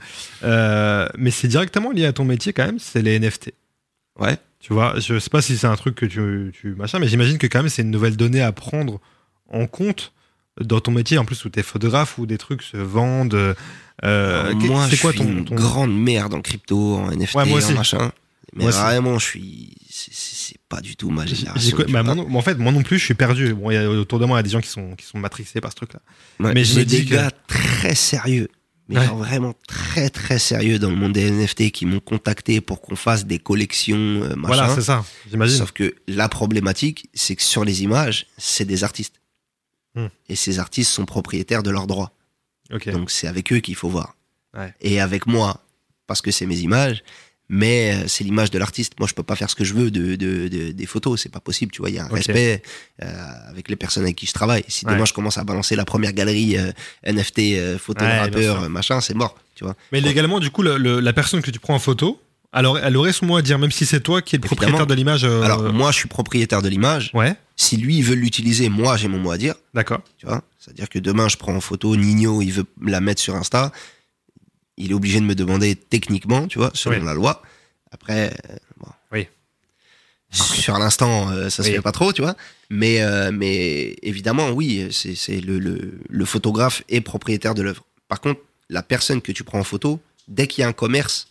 Euh, 0.44 1.08
mais 1.18 1.30
c'est 1.32 1.48
directement 1.48 1.92
lié 1.92 2.06
à 2.06 2.14
ton 2.14 2.26
métier 2.26 2.52
quand 2.52 2.66
même, 2.66 2.80
c'est 2.80 3.02
les 3.02 3.20
NFT. 3.20 3.54
Ouais. 4.20 4.38
Tu 4.60 4.74
vois, 4.74 4.96
je 5.00 5.20
sais 5.20 5.30
pas 5.30 5.42
si 5.42 5.58
c'est 5.58 5.68
un 5.68 5.76
truc 5.76 5.96
que 5.96 6.06
tu, 6.06 6.52
tu 6.60 6.74
machin, 6.76 6.98
mais 7.00 7.08
j'imagine 7.08 7.38
que 7.38 7.48
quand 7.48 7.60
même 7.60 7.70
c'est 7.70 7.82
une 7.82 7.92
nouvelle 7.92 8.16
donnée 8.18 8.42
à 8.42 8.52
prendre 8.52 9.00
en 9.52 9.68
compte 9.68 10.14
dans 10.62 10.80
ton 10.80 10.92
métier, 10.92 11.18
en 11.18 11.26
plus 11.26 11.44
où 11.46 11.50
t'es 11.50 11.64
photographe, 11.64 12.18
où 12.18 12.26
des 12.26 12.38
trucs 12.38 12.62
se 12.64 12.78
vendent. 12.78 13.56
euh, 14.04 14.54
moi, 14.56 14.88
c'est 14.90 14.98
quoi 14.98 15.12
ton, 15.14 15.44
ton- 15.44 15.56
grande 15.56 15.94
merde 15.96 16.34
en 16.34 16.42
crypto, 16.42 16.96
en 16.96 17.12
NFT, 17.12 17.36
Ouais, 17.36 17.46
moi 17.46 17.58
aussi. 17.58 17.74
en 17.74 17.76
machin. 17.76 18.12
Mais 18.56 18.66
vraiment, 18.70 19.18
je 19.20 19.26
suis. 19.26 19.76
c'est- 19.90 20.58
pas 20.70 20.82
du 20.82 20.96
tout 20.96 21.10
ma 21.12 21.26
génération. 21.26 21.78
bah, 21.78 21.86
vois. 21.88 22.04
moi 22.04 22.16
non- 22.16 22.36
en 22.36 22.42
fait, 22.42 22.56
moi 22.56 22.72
non 22.72 22.82
plus, 22.82 22.98
je 22.98 23.06
suis 23.06 23.14
perdu. 23.14 23.54
Bon, 23.54 23.70
il 23.70 23.76
y 23.76 23.78
a- 23.78 23.90
autour 23.90 24.18
de 24.20 24.26
moi, 24.26 24.38
il 24.38 24.40
y 24.40 24.42
a 24.42 24.44
des 24.44 24.50
gens 24.50 24.62
qui 24.62 24.70
sont, 24.70 24.96
qui 24.96 25.06
sont 25.06 25.20
matrixés 25.20 25.62
par 25.62 25.72
ce 25.72 25.76
truc-là. 25.76 26.00
Ouais, 26.40 26.54
mais 26.54 26.64
j'ai 26.64 26.84
des 26.86 27.06
que- 27.06 27.12
gars 27.14 27.30
très 27.48 27.94
sérieux, 27.94 28.50
mais 28.90 28.98
Ouais. 29.00 29.06
genre 29.06 29.18
vraiment 29.18 29.54
très 29.68 30.10
très 30.10 30.40
sérieux 30.40 30.80
dans 30.80 30.90
le 30.90 30.96
monde 30.96 31.14
des 31.14 31.30
NFT 31.30 31.70
qui 31.72 31.86
m'ont 31.86 32.00
contacté 32.00 32.60
pour 32.60 32.82
qu'on 32.82 32.96
fasse 32.96 33.26
des 33.26 33.38
collections, 33.40 33.96
euh, 33.98 34.36
machin. 34.36 34.48
Voilà, 34.48 34.76
c'est 34.76 34.82
ça, 34.82 35.06
j'imagine. 35.30 35.58
Sauf 35.58 35.72
que 35.74 35.94
la 36.08 36.28
problématique, 36.28 37.08
c'est 37.14 37.36
que 37.36 37.44
sur 37.44 37.64
les 37.66 37.84
images, 37.84 38.26
c'est 38.38 38.66
des 38.66 38.84
artistes. 38.84 39.22
Hmm. 39.96 40.08
Et 40.28 40.36
ces 40.36 40.58
artistes 40.58 40.90
sont 40.92 41.06
propriétaires 41.06 41.62
de 41.62 41.70
leurs 41.70 41.86
droits. 41.88 42.14
Donc 42.92 43.12
c'est 43.12 43.28
avec 43.28 43.54
eux 43.54 43.60
qu'il 43.60 43.76
faut 43.76 43.90
voir. 43.90 44.16
Et 44.82 45.00
avec 45.00 45.28
moi, 45.28 45.64
parce 46.08 46.22
que 46.22 46.32
c'est 46.32 46.48
mes 46.48 46.60
images, 46.60 47.04
mais 47.56 47.94
euh, 47.94 48.08
c'est 48.08 48.24
l'image 48.24 48.50
de 48.50 48.58
l'artiste. 48.58 48.94
Moi, 49.00 49.08
je 49.08 49.14
peux 49.14 49.22
pas 49.24 49.36
faire 49.36 49.50
ce 49.50 49.56
que 49.56 49.64
je 49.64 49.74
veux 49.76 49.92
de, 49.92 50.16
de- 50.16 50.48
de- 50.48 50.72
des 50.72 50.86
photos, 50.88 51.22
c'est 51.22 51.30
pas 51.32 51.40
possible. 51.40 51.72
Tu 51.72 51.82
vois, 51.82 51.90
il 51.92 51.96
y 51.96 52.00
a 52.00 52.06
un 52.06 52.08
respect 52.08 52.64
euh, 53.04 53.06
avec 53.50 53.70
les 53.70 53.76
personnes 53.76 54.04
avec 54.04 54.16
qui 54.16 54.26
je 54.26 54.34
travaille. 54.34 54.64
Si 54.68 54.86
Ouais. 54.86 54.94
demain 54.94 55.06
je 55.06 55.14
commence 55.14 55.38
à 55.38 55.44
balancer 55.44 55.76
la 55.76 55.86
première 55.86 56.14
galerie 56.14 56.58
euh, 56.58 56.72
NFT, 57.06 57.40
euh, 57.40 57.78
photo 57.78 58.04
de 58.04 58.10
Ouais, 58.10 58.20
rappeur, 58.20 58.64
euh, 58.64 58.70
machin, 58.70 59.00
c'est 59.02 59.14
mort. 59.14 59.36
Tu 59.56 59.64
vois. 59.64 59.76
Mais 59.92 60.02
légalement, 60.02 60.40
du 60.40 60.50
coup, 60.50 60.64
le- 60.64 60.78
le- 60.78 61.00
la 61.00 61.14
personne 61.14 61.42
que 61.44 61.52
tu 61.52 61.60
prends 61.60 61.76
en 61.76 61.80
photo, 61.80 62.20
alors 62.52 62.78
elle 62.80 62.98
aurait 62.98 63.14
son 63.14 63.28
mot 63.28 63.38
à 63.38 63.42
dire, 63.44 63.60
même 63.60 63.72
si 63.72 63.86
c'est 63.86 64.02
toi 64.02 64.22
qui 64.24 64.36
es 64.36 64.40
le 64.40 64.46
Évidemment. 64.46 64.58
propriétaire 64.58 64.88
de 64.88 64.94
l'image. 64.96 65.24
euh, 65.24 65.42
Alors 65.44 65.72
moi, 65.72 65.92
je 65.92 65.98
suis 65.98 66.10
propriétaire 66.10 66.62
de 66.64 66.70
l'image. 66.70 67.12
ouais, 67.14 67.36
Si 67.56 67.78
lui 67.78 67.98
il 67.98 68.04
veut 68.04 68.16
l'utiliser, 68.16 68.70
moi 68.70 68.98
j'ai 68.98 69.08
mon 69.08 69.20
mot 69.20 69.32
à 69.32 69.38
dire. 69.38 69.56
d'accord. 69.76 70.02
Tu 70.18 70.26
vois 70.26 70.42
C'est-à-dire 70.60 70.90
que 70.90 70.98
demain, 71.00 71.28
je 71.30 71.38
prends 71.38 71.56
en 71.56 71.62
photo 71.62 71.96
Nino, 71.96 72.42
il 72.42 72.52
veut 72.52 72.66
la 72.84 73.00
mettre 73.00 73.22
sur 73.22 73.36
Insta. 73.36 73.72
Il 74.78 74.92
est 74.92 74.94
obligé 74.94 75.20
de 75.20 75.26
me 75.26 75.36
demander 75.36 75.76
techniquement, 75.76 76.48
tu 76.48 76.58
vois, 76.58 76.72
selon 76.74 77.00
Oui. 77.00 77.06
la 77.06 77.14
loi. 77.14 77.42
Après, 77.92 78.34
euh, 78.50 78.56
bon. 78.78 78.88
Oui. 79.12 79.28
Sur 80.32 80.80
l'instant, 80.80 81.30
euh, 81.30 81.50
ça 81.50 81.62
se 81.62 81.70
Oui. 81.70 81.76
fait 81.76 81.82
pas 81.82 81.92
trop, 81.92 82.12
tu 82.12 82.22
vois. 82.24 82.36
Mais, 82.72 83.02
euh, 83.04 83.32
mais 83.32 83.96
évidemment, 84.02 84.50
oui, 84.50 84.88
c'est 84.92 85.40
le, 85.42 85.60
le, 85.60 86.00
le 86.10 86.26
photographe 86.26 86.82
est 86.90 87.02
propriétaire 87.02 87.54
de 87.54 87.62
l'œuvre. 87.62 87.84
Par 88.08 88.20
contre, 88.20 88.42
la 88.70 88.82
personne 88.82 89.22
que 89.22 89.32
tu 89.32 89.44
prends 89.44 89.60
en 89.60 89.64
photo, 89.64 90.00
dès 90.28 90.48
qu'il 90.48 90.62
y 90.62 90.66
a 90.66 90.68
un 90.68 90.74
commerce, 90.74 91.28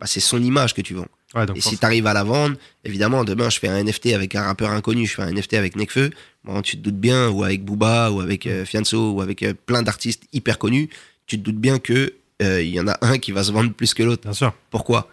bah, 0.00 0.06
c'est 0.08 0.18
son 0.18 0.42
image 0.42 0.74
que 0.74 0.80
tu 0.82 0.94
vends. 0.94 1.06
Ouais, 1.36 1.46
donc 1.46 1.56
Et 1.56 1.60
si 1.60 1.78
tu 1.78 1.84
arrives 1.86 2.06
à 2.08 2.12
la 2.14 2.24
vendre, 2.24 2.56
évidemment, 2.84 3.22
demain, 3.24 3.48
je 3.48 3.60
fais 3.60 3.68
un 3.68 3.82
NFT 3.84 4.06
avec 4.08 4.34
un 4.34 4.42
rappeur 4.42 4.70
inconnu, 4.72 5.06
je 5.06 5.14
fais 5.14 5.22
un 5.22 5.30
NFT 5.32 5.54
avec 5.54 5.76
Nekfeu, 5.76 6.10
bon, 6.44 6.60
tu 6.62 6.76
te 6.76 6.82
doutes 6.82 6.98
bien, 6.98 7.28
ou 7.30 7.44
avec 7.44 7.64
Booba, 7.64 8.10
ou 8.10 8.20
avec 8.20 8.46
euh, 8.48 8.64
Fianso, 8.64 9.12
ou 9.12 9.20
avec 9.22 9.44
plein 9.66 9.82
d'artistes 9.82 10.24
hyper 10.32 10.58
connus, 10.58 10.90
tu 11.26 11.38
te 11.38 11.42
doutes 11.44 11.56
bien 11.60 11.78
que 11.78 12.12
euh, 12.42 12.62
il 12.62 12.70
y 12.70 12.80
en 12.80 12.88
a 12.88 12.98
un 13.02 13.18
qui 13.18 13.32
va 13.32 13.42
se 13.44 13.52
vendre 13.52 13.72
plus 13.72 13.94
que 13.94 14.02
l'autre. 14.02 14.22
Bien 14.24 14.32
sûr. 14.32 14.54
Pourquoi? 14.70 15.08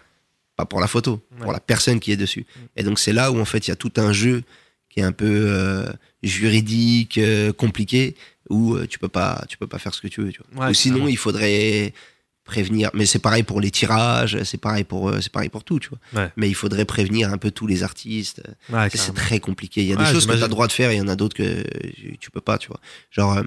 Pas 0.55 0.65
pour 0.65 0.81
la 0.81 0.87
photo, 0.87 1.21
pour 1.39 1.53
la 1.53 1.59
personne 1.61 1.99
qui 2.01 2.11
est 2.11 2.17
dessus. 2.17 2.45
Et 2.75 2.83
donc, 2.83 2.99
c'est 2.99 3.13
là 3.13 3.31
où, 3.31 3.39
en 3.39 3.45
fait, 3.45 3.67
il 3.67 3.69
y 3.69 3.73
a 3.73 3.77
tout 3.77 3.93
un 3.97 4.11
jeu 4.11 4.43
qui 4.89 4.99
est 4.99 5.03
un 5.03 5.11
peu 5.13 5.25
euh, 5.47 5.85
juridique, 6.23 7.17
euh, 7.17 7.53
compliqué, 7.53 8.15
où 8.49 8.75
euh, 8.75 8.87
tu 8.87 8.99
peux 8.99 9.07
pas, 9.07 9.45
tu 9.47 9.57
peux 9.57 9.67
pas 9.67 9.79
faire 9.79 9.93
ce 9.93 10.01
que 10.01 10.07
tu 10.07 10.21
veux. 10.21 10.31
Tu 10.31 10.41
vois. 10.51 10.65
Ouais, 10.65 10.71
Ou 10.71 10.73
sinon, 10.73 11.07
il 11.07 11.15
faudrait 11.17 11.93
prévenir. 12.43 12.89
Mais 12.93 13.05
c'est 13.05 13.19
pareil 13.19 13.43
pour 13.43 13.61
les 13.61 13.71
tirages, 13.71 14.41
c'est 14.43 14.57
pareil 14.57 14.83
pour, 14.83 15.13
c'est 15.21 15.31
pareil 15.31 15.49
pour 15.49 15.63
tout, 15.63 15.79
tu 15.79 15.89
vois. 15.89 15.99
Ouais. 16.23 16.31
Mais 16.35 16.49
il 16.49 16.55
faudrait 16.55 16.85
prévenir 16.85 17.31
un 17.31 17.37
peu 17.37 17.51
tous 17.51 17.67
les 17.67 17.83
artistes. 17.83 18.41
Ouais, 18.69 18.89
C'est- 18.91 19.13
très 19.13 19.39
compliqué. 19.39 19.81
Il 19.81 19.87
y 19.87 19.93
a 19.93 19.95
Ouais, 19.97 20.05
des 20.05 20.11
choses 20.11 20.25
que 20.25 20.31
tu 20.33 20.37
as 20.39 20.41
le 20.41 20.47
droit 20.49 20.67
de 20.67 20.71
faire, 20.73 20.89
et 20.91 20.95
il 20.95 20.97
y 20.97 21.01
en 21.01 21.07
a 21.07 21.15
d'autres 21.15 21.35
que 21.37 21.63
tu 22.19 22.31
peux 22.31 22.41
pas, 22.41 22.57
tu 22.57 22.67
vois. 22.69 22.79
Genre, 23.11 23.43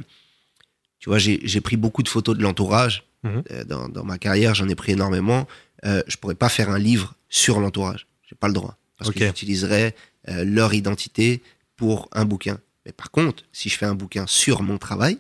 tu 0.99 1.09
vois, 1.11 1.19
j'ai 1.19 1.61
pris 1.61 1.77
beaucoup 1.77 2.03
de 2.05 2.09
photos 2.09 2.37
de 2.39 2.43
l'entourage 2.43 3.03
Mhm. 3.23 3.43
euh, 3.51 3.65
dans, 3.65 3.89
dans 3.89 4.05
ma 4.05 4.19
carrière, 4.19 4.55
j'en 4.55 4.69
ai 4.69 4.75
pris 4.75 4.93
énormément. 4.93 5.47
Euh, 5.85 6.03
je 6.07 6.17
pourrais 6.17 6.35
pas 6.35 6.49
faire 6.49 6.71
un 6.71 6.79
livre 6.79 7.15
sur 7.29 7.61
l'entourage. 7.61 8.07
J'ai 8.29 8.37
pas 8.37 8.49
le 8.49 8.55
droit. 8.55 8.77
Parce 8.99 9.11
Ok. 9.11 9.17
que 9.19 9.27
j'utiliserais 9.27 9.95
euh, 10.29 10.45
leur 10.45 10.75
identité 10.75 11.43
pour 11.77 12.09
un 12.13 12.25
bouquin. 12.25 12.59
Mais 12.87 12.93
par 12.93 13.11
contre, 13.11 13.45
si 13.53 13.69
je 13.69 13.77
fais 13.79 13.87
un 13.87 13.95
bouquin 13.95 14.27
sur 14.27 14.63
mon 14.63 14.79
travail, 14.79 15.19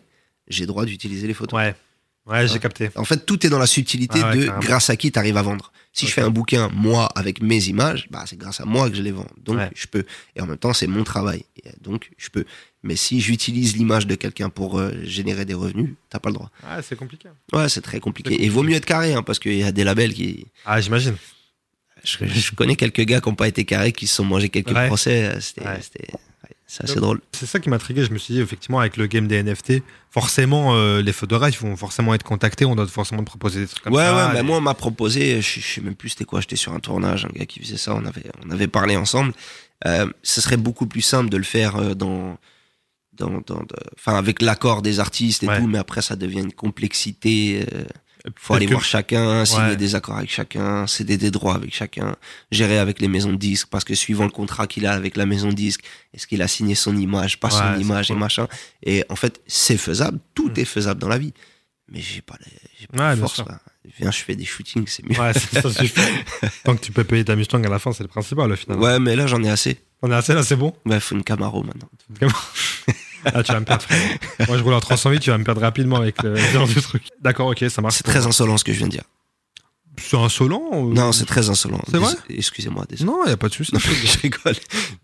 j'ai 0.48 0.66
droit 0.66 0.84
d'utiliser 0.84 1.26
les 1.26 1.34
photos. 1.34 1.58
Ouais, 1.58 1.74
ouais, 2.26 2.46
j'ai 2.48 2.58
capté. 2.58 2.90
En 2.96 3.04
fait, 3.04 3.24
tout 3.24 3.44
est 3.46 3.50
dans 3.50 3.58
la 3.58 3.66
subtilité 3.66 4.20
Ah 4.22 4.30
ouais, 4.30 4.36
de 4.36 4.44
carrément. 4.46 4.62
grâce 4.64 4.90
à 4.90 4.96
qui 4.96 5.10
tu 5.12 5.18
arrives 5.18 5.36
à 5.36 5.42
vendre. 5.42 5.72
Si 5.92 6.06
je 6.06 6.12
fais 6.12 6.22
un 6.22 6.30
bouquin, 6.30 6.68
moi, 6.72 7.06
avec 7.16 7.42
mes 7.42 7.64
images, 7.66 8.08
bah, 8.10 8.24
c'est 8.26 8.36
grâce 8.38 8.60
à 8.60 8.64
moi 8.64 8.88
que 8.88 8.96
je 8.96 9.02
les 9.02 9.12
vends. 9.12 9.26
Donc, 9.36 9.56
Ouais. 9.58 9.70
je 9.74 9.86
peux. 9.86 10.04
Et 10.34 10.40
en 10.40 10.46
même 10.46 10.56
temps, 10.58 10.72
c'est 10.72 10.86
mon 10.86 11.04
travail. 11.04 11.44
Et 11.64 11.70
donc, 11.80 12.10
je 12.16 12.30
peux. 12.30 12.44
Mais 12.84 12.96
si 12.96 13.20
j'utilise 13.20 13.76
l'image 13.76 14.06
de 14.08 14.14
quelqu'un 14.16 14.48
pour 14.50 14.78
euh, 14.78 14.90
générer 15.04 15.44
des 15.44 15.54
revenus, 15.54 15.90
t'as 16.10 16.18
pas 16.18 16.30
le 16.30 16.34
droit. 16.34 16.50
Ouais, 16.64 16.82
c'est 16.82 16.96
compliqué. 16.96 17.28
Ouais, 17.52 17.68
c'est 17.68 17.80
très 17.80 18.00
compliqué. 18.00 18.30
C'est 18.30 18.36
Et 18.42 18.44
il 18.46 18.50
vaut 18.50 18.62
mieux 18.64 18.74
être 18.74 18.84
carré, 18.86 19.14
hein, 19.14 19.22
parce 19.22 19.38
qu'il 19.38 19.54
y 19.56 19.62
a 19.62 19.70
des 19.72 19.84
labels 19.84 20.12
qui. 20.14 20.46
Ah, 20.64 20.80
j'imagine. 20.80 21.14
Je, 22.04 22.24
je 22.26 22.52
connais 22.54 22.74
quelques 22.74 23.02
gars 23.02 23.20
qui 23.20 23.28
n'ont 23.28 23.36
pas 23.36 23.46
été 23.46 23.64
carrés, 23.64 23.92
qui 23.92 24.06
se 24.08 24.16
sont 24.16 24.24
mangés 24.24 24.48
quelques 24.48 24.72
Ouais. 24.72 24.88
procès. 24.88 25.26
euh, 25.26 25.40
C'était 25.40 25.60
Ouais. 25.64 25.68
ouais, 25.68 26.56
assez 26.80 26.96
drôle. 26.96 27.20
C'est 27.30 27.46
ça 27.46 27.60
qui 27.60 27.68
m'intriguait. 27.70 28.04
Je 28.04 28.10
me 28.10 28.18
suis 28.18 28.34
dit, 28.34 28.40
effectivement, 28.40 28.80
avec 28.80 28.96
le 28.96 29.06
game 29.06 29.28
des 29.28 29.40
NFT, 29.44 29.84
forcément, 30.10 30.74
euh, 30.74 31.00
les 31.02 31.12
photographes 31.12 31.54
ils 31.54 31.60
vont 31.60 31.76
forcément 31.76 32.14
être 32.14 32.24
contactés. 32.24 32.64
On 32.64 32.74
doit 32.74 32.88
forcément 32.88 33.20
te 33.22 33.26
proposer 33.28 33.60
des 33.60 33.66
trucs 33.68 33.84
comme 33.84 33.92
ouais, 33.94 34.02
ça. 34.02 34.16
ouais, 34.28 34.32
bah, 34.34 34.40
Et- 34.40 34.42
moi, 34.42 34.56
on 34.58 34.60
m'a 34.60 34.74
proposé, 34.74 35.40
je, 35.40 35.60
je 35.60 35.64
sais 35.74 35.80
même 35.80 35.94
plus 35.94 36.08
c'était 36.08 36.24
quoi, 36.24 36.40
j'étais 36.40 36.56
sur 36.56 36.72
un 36.72 36.80
tournage, 36.80 37.24
un 37.26 37.28
gars 37.38 37.46
qui 37.46 37.60
faisait 37.60 37.76
ça, 37.76 37.94
on 37.94 38.04
avait, 38.04 38.24
on 38.44 38.50
avait 38.50 38.66
parlé 38.66 38.96
ensemble. 38.96 39.32
Euh, 39.86 40.06
ce 40.24 40.40
serait 40.40 40.56
beaucoup 40.56 40.86
plus 40.88 41.02
simple 41.02 41.30
de 41.30 41.36
le 41.36 41.44
faire 41.44 41.76
euh, 41.76 41.94
dans. 41.94 42.36
Dans, 43.14 43.40
dans 43.46 43.60
de- 43.60 43.66
enfin, 43.98 44.16
avec 44.16 44.40
l'accord 44.42 44.82
des 44.82 45.00
artistes 45.00 45.42
et 45.42 45.48
Ouais. 45.48 45.58
tout, 45.60 45.66
mais 45.66 45.78
après, 45.78 46.02
ça 46.02 46.16
devient 46.16 46.40
une 46.40 46.52
complexité. 46.52 47.64
euh, 47.72 47.84
Faut 48.36 48.54
aller 48.54 48.66
voir 48.66 48.84
chacun, 48.84 49.44
signer 49.44 49.70
Ouais. 49.70 49.76
des 49.76 49.94
accords 49.96 50.16
avec 50.18 50.30
chacun, 50.30 50.86
céder 50.86 51.16
des 51.18 51.32
droits 51.32 51.56
avec 51.56 51.74
chacun, 51.74 52.14
gérer 52.52 52.78
avec 52.78 53.00
les 53.00 53.08
maisons 53.08 53.32
de 53.32 53.36
disques, 53.36 53.66
parce 53.68 53.82
que 53.84 53.94
suivant 53.96 54.22
le 54.24 54.30
contrat 54.30 54.68
qu'il 54.68 54.86
a 54.86 54.92
avec 54.92 55.16
la 55.16 55.26
maison 55.26 55.48
de 55.48 55.54
disques, 55.54 55.82
est-ce 56.14 56.28
qu'il 56.28 56.40
a 56.40 56.46
signé 56.46 56.76
son 56.76 56.96
image, 56.96 57.40
pas 57.40 57.48
Ouais, 57.48 57.74
son 57.76 57.80
image 57.80 58.10
et 58.12 58.14
machin. 58.14 58.46
Et 58.84 59.04
en 59.08 59.16
fait, 59.16 59.40
c'est 59.48 59.76
faisable, 59.76 60.20
tout 60.34 60.48
Mm. 60.50 60.60
est 60.60 60.64
faisable 60.64 61.00
dans 61.00 61.08
la 61.08 61.18
vie. 61.18 61.34
Mais 61.90 62.00
j'ai 62.00 62.22
pas, 62.22 62.36
les, 62.40 62.86
pas 62.86 63.10
Ouais, 63.10 63.10
la 63.10 63.16
force. 63.16 63.38
là. 63.40 63.60
Viens, 63.98 64.12
je 64.12 64.18
fais 64.18 64.36
des 64.36 64.44
shootings, 64.44 64.86
c'est 64.86 65.04
mieux. 65.04 65.18
Ouais, 65.18 65.32
ça. 65.34 65.60
Tant 66.64 66.76
que 66.76 66.80
tu 66.80 66.92
peux 66.92 67.02
payer 67.04 67.24
ta 67.24 67.34
Mustang 67.34 67.62
à 67.64 67.68
la 67.68 67.80
fin, 67.80 67.92
c'est 67.92 68.04
le 68.04 68.08
principal 68.08 68.50
au 68.52 68.56
final. 68.56 68.78
Ouais, 68.78 68.98
mais 69.00 69.16
là, 69.16 69.26
j'en 69.26 69.42
ai 69.42 69.50
assez. 69.50 69.78
On 70.02 70.10
est 70.10 70.14
assez 70.14 70.34
là, 70.34 70.42
c'est 70.42 70.56
bon 70.56 70.74
Ouais, 70.84 70.98
faut 71.00 71.14
une 71.14 71.22
Camaro 71.24 71.62
maintenant. 71.62 71.88
Ah, 73.24 73.42
tu 73.44 73.52
vas 73.52 73.60
me 73.60 73.64
perdre. 73.64 73.82
frère. 73.84 74.18
Moi, 74.48 74.58
je 74.58 74.62
roule 74.64 74.74
en 74.74 74.80
308, 74.80 75.20
tu 75.20 75.30
vas 75.30 75.38
me 75.38 75.44
perdre 75.44 75.60
rapidement 75.60 75.96
avec 75.96 76.20
le 76.22 76.34
genre 76.52 76.66
du 76.66 76.74
truc. 76.82 77.04
D'accord, 77.20 77.46
ok, 77.48 77.64
ça 77.70 77.80
marche. 77.80 77.94
C'est 77.96 78.02
très 78.02 78.26
insolent 78.26 78.56
ce 78.58 78.64
que 78.64 78.72
je 78.72 78.78
viens 78.78 78.88
de 78.88 78.92
dire. 78.92 79.04
C'est 80.00 80.16
insolent 80.16 80.62
ou- 80.72 80.92
Non, 80.92 81.12
c'est 81.12 81.26
très 81.26 81.48
insolent. 81.50 81.80
C'est 81.88 81.98
vrai 81.98 82.14
Excusez-moi, 82.30 82.84
désolé. 82.88 83.08
Non, 83.10 83.24
y 83.26 83.30
a 83.30 83.36
pas 83.36 83.48
de 83.48 83.54
souci. 83.54 83.72
Non, 83.74 83.80
mais 83.86 83.94
je 83.94 84.18
rigole. 84.18 84.54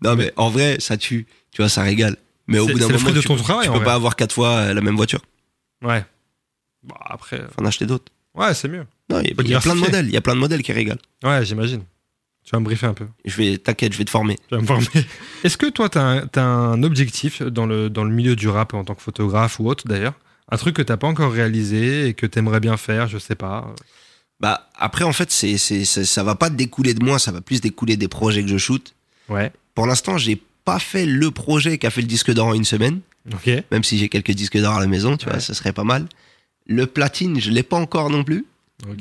Non, 0.01 0.15
mais 0.17 0.33
en 0.35 0.49
vrai, 0.49 0.77
ça 0.79 0.97
tue. 0.97 1.27
Tu 1.51 1.61
vois, 1.61 1.69
ça 1.69 1.81
régale. 1.83 2.17
Mais 2.47 2.59
au 2.59 2.65
bout 2.67 2.73
d'un 2.79 2.87
le 2.89 2.97
moment, 2.97 3.11
de 3.11 3.21
tu, 3.21 3.27
ton 3.27 3.35
peux- 3.37 3.41
travail, 3.43 3.63
tu 3.65 3.69
en 3.69 3.73
peux 3.73 3.77
vrai. 3.79 3.85
pas 3.85 3.93
avoir 3.93 4.15
quatre 4.17 4.33
fois 4.33 4.49
euh, 4.49 4.73
la 4.73 4.81
même 4.81 4.95
voiture. 4.97 5.21
Ouais. 5.83 6.03
Bah, 6.83 6.95
après, 7.05 7.39
euh, 7.39 7.47
Faut 7.55 7.61
en 7.61 7.65
acheter 7.65 7.85
d'autres. 7.85 8.11
ouais, 8.35 8.53
c'est 8.55 8.67
mieux. 8.67 8.85
Non, 9.09 9.21
il 9.21 9.27
y 9.29 9.31
a- 9.31 9.35
Faut 9.35 9.41
il 9.43 9.49
y, 9.49 9.55
a 9.55 9.59
plein 9.61 9.75
de 9.75 9.79
modèles. 9.79 10.07
Il 10.07 10.13
y 10.13 10.17
a 10.17 10.21
plein 10.21 10.33
de 10.35 10.39
modèles 10.39 10.63
qui 10.63 10.73
régalent. 10.73 10.99
Ouais, 11.23 11.45
j'imagine. 11.45 11.83
Tu 12.49 12.55
vas 12.55 12.61
me 12.61 12.65
briefer 12.65 12.87
un 12.87 12.95
peu. 12.95 13.05
Je 13.25 13.35
vais, 13.37 13.59
t'inquiète, 13.59 13.93
je 13.93 13.99
vais 13.99 14.05
te 14.05 14.09
former. 14.09 14.35
Tu 14.47 14.55
vas 14.55 14.59
me 14.61 14.65
former. 14.65 14.87
Est-ce 15.43 15.55
que 15.55 15.67
toi, 15.67 15.87
t'as 15.87 16.01
un, 16.01 16.25
t'as 16.25 16.41
un 16.43 16.81
objectif 16.81 17.43
dans 17.43 17.67
le, 17.67 17.91
dans 17.91 18.03
le 18.03 18.09
milieu 18.09 18.35
du 18.35 18.47
rap 18.49 18.73
en 18.73 18.83
tant 18.83 18.95
que 18.95 19.03
photographe 19.03 19.59
ou 19.59 19.67
autre 19.69 19.87
d'ailleurs? 19.87 20.15
Un 20.51 20.57
truc 20.57 20.75
que 20.75 20.81
t'as 20.81 20.97
pas 20.97 21.05
encore 21.05 21.31
réalisé 21.31 22.07
et 22.07 22.15
que 22.15 22.25
t'aimerais 22.25 22.59
bien 22.59 22.75
faire, 22.75 23.07
je 23.07 23.19
sais 23.19 23.35
pas. 23.35 23.71
Bah, 24.39 24.67
après, 24.75 25.03
en 25.03 25.13
fait, 25.13 25.29
c'est, 25.29 25.59
c'est, 25.59 25.85
ça 25.85 26.23
va 26.23 26.33
pas 26.33 26.49
découler 26.49 26.95
de 26.95 27.03
moi, 27.05 27.19
ça 27.19 27.31
va 27.31 27.39
plus 27.41 27.61
découler 27.61 27.97
des 27.97 28.07
projets 28.07 28.41
que 28.41 28.49
je 28.49 28.57
shoot. 28.57 28.95
Ouais. 29.27 29.51
Pour 29.75 29.85
l'instant, 29.85 30.17
j'ai 30.17 30.41
pas 30.65 30.79
fait 30.79 31.05
le 31.05 31.29
projet 31.29 31.77
qui 31.77 31.85
a 31.85 31.91
fait 31.91 32.01
le 32.01 32.07
disque 32.07 32.33
d'or 32.33 32.47
en 32.47 32.53
une 32.55 32.65
semaine, 32.65 33.01
Ok. 33.31 33.47
même 33.71 33.83
si 33.83 33.99
j'ai 33.99 34.09
quelques 34.09 34.31
disques 34.31 34.57
d'or 34.57 34.73
à 34.77 34.79
la 34.79 34.87
maison, 34.87 35.17
tu 35.17 35.27
Ouais. 35.27 35.33
vois, 35.33 35.39
ça 35.39 35.53
serait 35.53 35.71
pas 35.73 35.83
mal. 35.83 36.07
Le 36.65 36.87
platine, 36.87 37.39
je 37.39 37.51
l'ai 37.51 37.61
pas 37.63 37.77
encore 37.77 38.09
non 38.09 38.23
plus. 38.23 38.45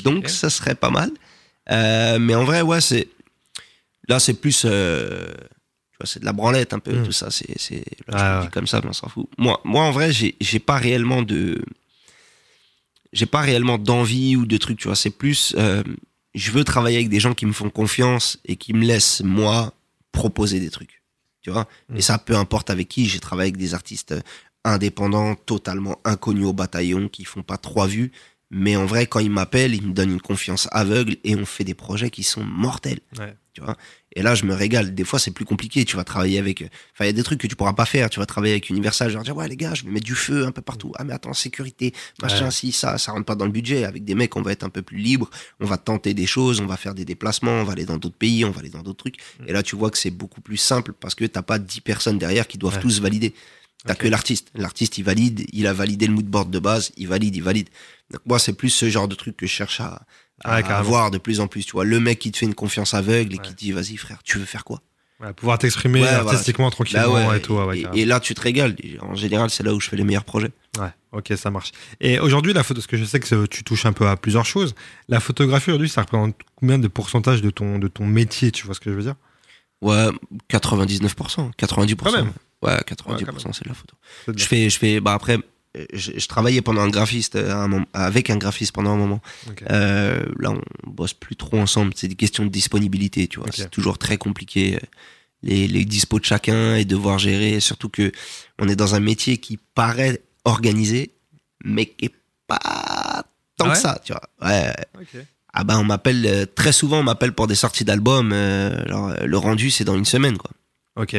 Donc 0.05 0.29
ça 0.29 0.51
serait 0.51 0.75
pas 0.75 0.91
mal. 0.91 1.11
Euh, 1.71 2.19
mais 2.19 2.35
en 2.35 2.45
vrai, 2.45 2.61
ouais, 2.63 2.81
c'est 2.81 3.09
là, 4.09 4.19
c'est 4.19 4.35
plus, 4.35 4.63
euh, 4.65 5.27
tu 5.93 5.97
vois, 6.01 6.07
c'est 6.07 6.21
de 6.21 6.25
la 6.25 6.33
branlette 6.33 6.73
un 6.73 6.79
peu 6.79 6.93
Mm. 7.01 7.05
tout 7.05 7.13
ça. 7.13 7.31
C'est, 7.31 7.85
Ah, 8.13 8.43
ouais. 8.43 8.49
comme 8.51 8.67
ça, 8.67 8.81
mais 8.83 8.89
on 8.91 8.93
s'en 8.93 9.09
fout. 9.09 9.27
Moi, 9.39 9.61
moi, 9.65 9.85
en 9.85 9.91
vrai, 9.93 10.13
j'ai, 10.13 10.35
j'ai 10.41 10.59
pas 10.59 10.77
réellement 10.77 11.23
de, 11.23 11.63
j'ai 13.13 13.27
pas 13.27 13.41
réellement 13.41 13.79
d'envie 13.79 14.37
ou 14.37 14.47
de 14.47 14.57
trucs. 14.57 14.79
Tu 14.79 14.89
vois, 14.89 14.97
c'est 14.97 15.11
plus, 15.11 15.55
euh, 15.59 15.83
je 16.35 16.51
veux 16.51 16.65
travailler 16.65 16.97
avec 16.99 17.09
des 17.09 17.21
gens 17.21 17.35
qui 17.35 17.47
me 17.47 17.53
font 17.53 17.71
confiance 17.71 18.39
et 18.45 18.57
qui 18.57 18.73
me 18.75 18.85
laissent 18.85 19.23
moi 19.23 19.73
proposer 20.13 20.61
des 20.61 20.71
trucs. 20.71 21.03
Tu 21.43 21.51
vois. 21.51 21.67
Mm. 21.89 21.97
Et 21.97 22.01
ça, 22.03 22.19
peu 22.19 22.37
importe 22.37 22.71
avec 22.71 22.89
qui. 22.89 23.07
J'ai 23.07 23.21
travaillé 23.21 23.49
avec 23.49 23.57
des 23.57 23.75
artistes 23.75 24.15
indépendants, 24.65 25.35
totalement 25.35 25.99
inconnus 26.05 26.45
au 26.47 26.53
bataillon, 26.53 27.09
qui 27.09 27.25
font 27.25 27.43
pas 27.43 27.57
trois 27.57 27.87
vues. 27.87 28.13
Mais 28.51 28.77
en 28.77 28.87
vrai, 28.87 29.07
quand 29.07 29.21
ils 29.21 29.31
m'appellent, 29.31 29.75
ils 29.75 29.87
me 29.87 29.93
donnent 29.93 30.11
une 30.13 30.21
confiance 30.21 30.69
aveugle 30.73 31.17
et 31.25 31.37
on 31.37 31.45
fait 31.47 31.65
des 31.65 31.75
projets 31.75 32.11
qui 32.11 32.23
sont 32.23 32.43
mortels. 32.45 33.01
Ouais. 33.19 33.35
Tu 33.59 33.65
vois 33.65 33.77
et 34.17 34.23
là, 34.23 34.35
je 34.35 34.45
me 34.47 34.55
régale. 34.55 34.95
Des 34.95 35.05
fois, 35.05 35.19
c'est 35.19 35.31
plus 35.33 35.45
compliqué. 35.45 35.85
Tu 35.85 35.95
vas 35.97 36.03
travailler 36.03 36.39
avec. 36.39 36.63
Enfin, 36.63 37.05
il 37.05 37.07
y 37.07 37.11
a 37.11 37.13
des 37.13 37.23
trucs 37.23 37.41
que 37.41 37.47
tu 37.47 37.57
pourras 37.57 37.75
pas 37.75 37.85
faire. 37.85 38.09
Tu 38.09 38.19
vas 38.21 38.27
travailler 38.27 38.55
avec 38.55 38.71
Universal. 38.71 39.11
Je 39.11 39.19
vais 39.19 39.23
dire, 39.25 39.37
ouais, 39.37 39.47
les 39.49 39.57
gars, 39.57 39.75
je 39.75 39.85
vais 39.85 39.91
mettre 39.91 40.07
du 40.07 40.15
feu 40.15 40.47
un 40.47 40.51
peu 40.51 40.63
partout. 40.63 40.93
Ah, 40.97 41.05
mais 41.05 41.13
attends, 41.13 41.35
sécurité, 41.35 41.93
machin, 42.23 42.47
Ouais. 42.47 42.51
si, 42.51 42.73
ça, 42.73 42.97
ça 42.99 43.13
rentre 43.13 43.27
pas 43.27 43.35
dans 43.35 43.45
le 43.45 43.51
budget. 43.53 43.85
Avec 43.85 44.05
des 44.05 44.15
mecs, 44.15 44.35
on 44.37 44.43
va 44.43 44.53
être 44.53 44.65
un 44.65 44.71
peu 44.71 44.81
plus 44.83 44.97
libre. 44.99 45.29
On 45.61 45.67
va 45.67 45.77
tenter 45.77 46.15
des 46.15 46.27
choses. 46.27 46.61
On 46.61 46.67
va 46.67 46.77
faire 46.79 46.95
des 46.95 47.05
déplacements. 47.05 47.61
On 47.61 47.65
va 47.65 47.73
aller 47.73 47.85
dans 47.85 47.99
d'autres 47.99 48.17
pays. 48.17 48.45
On 48.47 48.51
va 48.51 48.61
aller 48.61 48.71
dans 48.71 48.83
d'autres 48.83 48.99
trucs. 48.99 49.17
Et 49.47 49.53
là, 49.53 49.63
tu 49.63 49.77
vois 49.77 49.91
que 49.91 49.99
c'est 49.99 50.11
beaucoup 50.11 50.41
plus 50.41 50.57
simple 50.57 50.93
parce 50.95 51.15
que 51.15 51.25
t'as 51.27 51.43
pas 51.43 51.59
10 51.59 51.81
personnes 51.83 52.19
derrière 52.19 52.47
qui 52.49 52.57
doivent 52.59 52.77
Ouais. 52.77 52.81
tous 52.83 53.01
valider. 53.01 53.35
T'as 53.85 53.95
que 53.95 54.09
l'artiste. 54.09 54.49
L'artiste, 54.55 54.97
il 54.99 55.05
valide. 55.05 55.45
Il 55.53 55.67
a 55.67 55.73
validé 55.75 56.07
le 56.07 56.15
moodboard 56.15 56.51
de 56.51 56.59
base. 56.59 56.93
Il 56.97 57.09
valide, 57.09 57.37
il 57.37 57.43
valide. 57.43 57.69
Donc, 58.11 58.23
moi, 58.27 58.39
c'est 58.39 58.55
plus 58.55 58.71
ce 58.71 58.89
genre 58.89 59.07
de 59.07 59.15
truc 59.15 59.37
que 59.37 59.47
je 59.47 59.53
cherche 59.53 59.81
à, 59.81 60.03
à 60.45 60.57
Ouais, 60.61 60.65
avoir 60.71 61.11
de 61.11 61.19
plus 61.19 61.41
en 61.41 61.47
plus. 61.49 61.65
Tu 61.65 61.73
vois, 61.73 61.85
le 61.85 62.01
mec 62.01 62.19
qui 62.19 62.31
te 62.31 62.39
fait 62.39 62.47
une 62.47 62.55
confiance 62.55 62.95
aveugle 62.95 63.35
et 63.35 63.37
Ouais. 63.39 63.43
qui 63.43 63.53
te 63.55 63.59
dit, 63.59 63.73
vas-y, 63.73 63.97
frère, 63.97 64.19
tu 64.25 64.39
veux 64.39 64.45
faire 64.45 64.65
quoi? 64.65 64.81
Ouais, 65.21 65.33
pouvoir 65.33 65.59
t'exprimer 65.59 66.07
artistiquement, 66.07 66.71
tranquillement 66.71 67.13
Bah 67.29 67.37
et 67.37 67.43
tout. 67.43 67.59
et, 67.73 67.87
et 68.03 68.05
là, 68.05 68.21
tu 68.21 68.35
te 68.35 68.41
régales. 68.41 68.77
En 69.01 69.17
général, 69.17 69.51
c'est 69.51 69.65
là 69.65 69.75
où 69.75 69.81
je 69.81 69.89
fais 69.89 69.97
les 69.97 70.05
meilleurs 70.05 70.23
projets. 70.25 70.53
Ouais, 70.79 70.91
ok, 71.11 71.33
ça 71.37 71.51
marche. 71.51 71.73
Et 72.01 72.21
aujourd'hui, 72.21 72.53
la 72.53 72.63
photo, 72.63 72.79
parce 72.79 72.87
que 72.87 72.97
je 72.97 73.05
sais 73.05 73.19
que 73.19 73.47
tu 73.47 73.65
touches 73.65 73.85
un 73.85 73.93
peu 73.93 74.07
à 74.07 74.17
plusieurs 74.17 74.47
choses, 74.47 74.77
la 75.09 75.19
photographie 75.19 75.71
aujourd'hui, 75.71 75.89
ça 75.89 76.03
représente 76.03 76.37
combien 76.55 76.79
de 76.79 76.87
pourcentage 76.87 77.43
de 77.43 77.51
ton, 77.51 77.81
de 77.81 77.89
ton 77.89 78.07
métier, 78.07 78.53
tu 78.53 78.65
vois 78.65 78.77
ce 78.77 78.81
que 78.81 78.91
je 78.91 78.95
veux 78.97 79.03
dire? 79.03 79.17
Ouais, 79.83 80.07
99%, 80.51 81.51
90%. 81.57 81.97
Quand 82.05 82.13
même. 82.13 82.33
Ouais, 82.63 82.73
Ouais, 82.73 82.81
90% 82.87 83.25
quand 83.25 83.33
même. 83.33 83.53
c'est 83.53 83.65
de 83.65 83.69
la 83.69 83.75
photo. 83.75 83.97
Je 84.37 84.45
fais, 84.45 84.69
je 84.71 84.79
fais, 84.79 85.01
bah 85.01 85.15
après, 85.15 85.39
je, 85.93 86.13
je 86.17 86.29
travaillais 86.29 86.63
pendant 86.63 86.81
un 86.83 86.89
graphiste, 86.89 87.37
euh, 87.37 87.51
à 87.53 87.57
un 87.57 87.69
moment- 87.69 87.87
avec 87.93 88.31
un 88.31 88.37
graphiste 88.37 88.73
pendant 88.73 88.91
un 88.93 88.97
moment. 88.97 89.21
Euh, 89.71 90.25
là, 90.39 90.51
on 90.53 90.91
bosse 90.91 91.15
plus 91.15 91.37
trop 91.37 91.59
ensemble. 91.59 91.93
C'est 91.97 92.09
des 92.09 92.15
questions 92.17 92.45
de 92.45 92.51
disponibilité, 92.51 93.29
tu 93.29 93.39
vois. 93.39 93.49
C'est 93.65 93.71
toujours 93.71 93.99
très 93.99 94.17
compliqué. 94.19 94.77
euh, 94.77 94.79
Les, 95.43 95.69
les 95.69 95.85
dispos 95.85 96.19
de 96.19 96.25
chacun 96.25 96.75
et 96.75 96.85
devoir 96.85 97.19
gérer. 97.21 97.61
Surtout 97.61 97.89
que 97.89 98.11
on 98.59 98.69
est 98.69 98.75
dans 98.75 98.97
un 98.97 99.01
métier 99.01 99.37
qui 99.39 99.57
paraît 99.57 100.21
organisé, 100.45 101.13
mais 101.65 101.87
qui 101.87 102.07
est 102.07 102.15
pas 102.49 103.25
tant 103.57 103.67
Ah 103.67 103.69
ouais 103.69 103.75
que 103.75 103.79
ça, 103.81 104.01
tu 104.05 104.13
vois. 104.13 104.23
Ouais. 104.43 104.73
Ah 105.53 105.63
ben, 105.65 105.79
on 105.79 105.85
m'appelle, 105.85 106.47
très 106.57 106.73
souvent, 106.73 106.99
on 106.99 107.03
m'appelle 107.05 107.33
pour 107.33 107.47
des 107.47 107.55
sorties 107.55 107.85
d'albums. 107.85 108.33
euh, 108.33 109.25
le 109.25 109.37
rendu, 109.39 109.71
c'est 109.71 109.85
dans 109.85 109.97
une 109.97 110.05
semaine, 110.05 110.37
quoi. 110.39 110.51
Ok. 110.97 111.15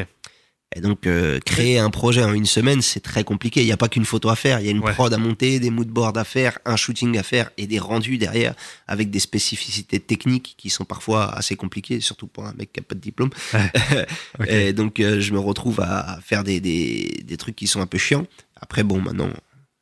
Et 0.76 0.82
donc, 0.82 1.08
euh, 1.08 1.40
créer 1.40 1.80
un 1.80 1.90
projet 1.90 2.24
en 2.24 2.32
une 2.32 2.46
semaine, 2.46 2.84
c'est 2.84 3.00
très 3.00 3.24
compliqué. 3.24 3.62
Il 3.62 3.66
n'y 3.66 3.72
a 3.72 3.78
pas 3.78 3.90
qu'une 3.90 4.06
photo 4.06 4.30
à 4.30 4.36
faire. 4.36 4.60
Il 4.60 4.66
y 4.66 4.68
a 4.68 4.72
une 4.72 4.82
Ouais. 4.84 4.94
prod 4.94 5.12
à 5.12 5.18
monter, 5.18 5.60
des 5.60 5.72
moodboards 5.72 6.16
à 6.18 6.24
faire, 6.24 6.60
un 6.64 6.76
shooting 6.76 7.18
à 7.18 7.24
faire 7.24 7.50
et 7.58 7.66
des 7.66 7.80
rendus 7.80 8.20
derrière 8.20 8.54
avec 8.88 9.10
des 9.10 9.20
spécificités 9.20 10.00
techniques 10.00 10.54
qui 10.60 10.70
sont 10.70 10.86
parfois 10.86 11.34
assez 11.36 11.56
compliquées, 11.56 12.02
surtout 12.02 12.28
pour 12.28 12.46
un 12.46 12.54
mec 12.54 12.72
qui 12.72 12.80
n'a 12.80 12.86
pas 12.88 12.94
de 12.94 13.00
diplôme. 13.00 13.32
Ok. 14.40 14.48
Et 14.48 14.74
donc, 14.74 15.00
euh, 15.00 15.20
je 15.20 15.34
me 15.34 15.40
retrouve 15.40 15.80
à 15.82 16.20
faire 16.24 16.44
des, 16.44 16.60
des, 16.60 17.24
des 17.26 17.38
trucs 17.38 17.56
qui 17.56 17.66
sont 17.68 17.82
un 17.82 17.88
peu 17.88 17.98
chiants. 17.98 18.28
Après, 18.62 18.84
bon, 18.84 19.02
maintenant, 19.02 19.30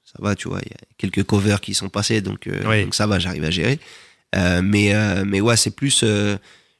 ça 0.06 0.16
va, 0.20 0.36
tu 0.36 0.48
vois. 0.48 0.60
Il 0.66 0.70
y 0.72 0.74
a 0.74 0.78
quelques 0.98 1.24
covers 1.24 1.60
qui 1.60 1.74
sont 1.74 1.90
passés, 1.90 2.22
donc, 2.22 2.48
euh, 2.48 2.64
Oui. 2.66 2.84
donc 2.84 2.96
ça 2.96 3.08
va, 3.08 3.20
j'arrive 3.20 3.44
à 3.44 3.52
gérer. 3.52 3.80
Euh, 4.36 4.62
mais, 4.64 4.94
euh, 4.96 5.26
mais 5.28 5.42
ouais, 5.42 5.58
c'est 5.58 5.72
plus. 5.76 6.02
euh, 6.04 6.38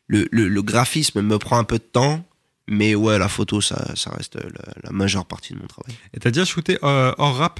le, 0.08 0.28
le, 0.32 0.48
le 0.48 0.62
graphisme 0.62 1.22
me 1.22 1.38
prend 1.38 1.58
un 1.58 1.66
peu 1.66 1.78
de 1.78 1.84
temps. 1.84 2.24
Mais 2.70 2.96
ouais, 2.96 3.18
la 3.18 3.30
photo, 3.30 3.62
ça, 3.62 3.96
ça 3.96 4.10
reste 4.12 4.36
la, 4.36 4.74
la 4.84 4.92
majeure 4.92 5.26
partie 5.26 5.54
de 5.54 5.60
mon 5.60 5.68
travail. 5.68 5.96
Et 6.14 6.20
t'as 6.20 6.32
déjà 6.32 6.46
shooté 6.46 6.78
euh, 6.84 7.14
hors 7.18 7.36
rap? 7.38 7.60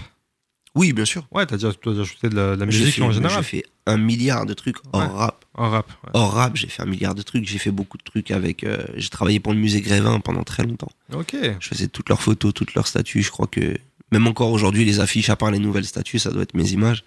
Oui, 0.76 0.94
bien 0.94 1.06
sûr. 1.06 1.26
Ouais, 1.32 1.46
t'as 1.46 1.56
déjà, 1.56 1.72
shooté 1.72 2.30
de 2.30 2.36
la, 2.36 2.56
de 2.56 2.60
la 2.60 2.66
musique 2.68 2.94
fait, 2.94 3.02
en 3.02 3.12
général. 3.12 3.38
j'ai 3.38 3.44
fait 3.62 3.64
un 3.88 3.98
milliard 3.98 4.46
de 4.46 4.54
trucs 4.54 4.78
hors 4.94 5.02
Ouais. 5.02 5.08
rap. 5.08 5.46
Hors 5.56 5.72
rap. 5.72 5.90
ouais. 6.04 6.10
Hors 6.14 6.34
rap, 6.34 6.56
j'ai 6.56 6.68
fait 6.68 6.84
un 6.84 6.86
milliard 6.86 7.16
de 7.16 7.22
trucs. 7.24 7.48
J'ai 7.48 7.58
fait 7.58 7.72
beaucoup 7.72 7.98
de 7.98 8.04
trucs 8.04 8.30
avec. 8.32 8.64
euh, 8.64 8.84
j'ai 8.96 9.10
travaillé 9.10 9.40
pour 9.40 9.54
le 9.54 9.60
musée 9.60 9.82
Grévin 9.82 10.20
pendant 10.20 10.44
très 10.44 10.64
longtemps. 10.64 10.92
Ok. 11.14 11.36
Je 11.60 11.68
faisais 11.68 11.88
toutes 11.88 12.10
leurs 12.10 12.22
photos, 12.22 12.54
toutes 12.54 12.76
leurs 12.76 12.86
statuts. 12.88 13.24
Je 13.24 13.32
crois 13.32 13.48
que 13.48 13.76
même 14.12 14.26
encore 14.28 14.52
aujourd'hui, 14.52 14.86
les 14.86 15.00
affiches, 15.00 15.30
à 15.30 15.36
part 15.36 15.52
les 15.52 15.60
nouvelles 15.60 15.86
statues, 15.86 16.20
ça 16.20 16.32
doit 16.32 16.44
être 16.44 16.54
mes 16.54 16.72
images. 16.72 17.04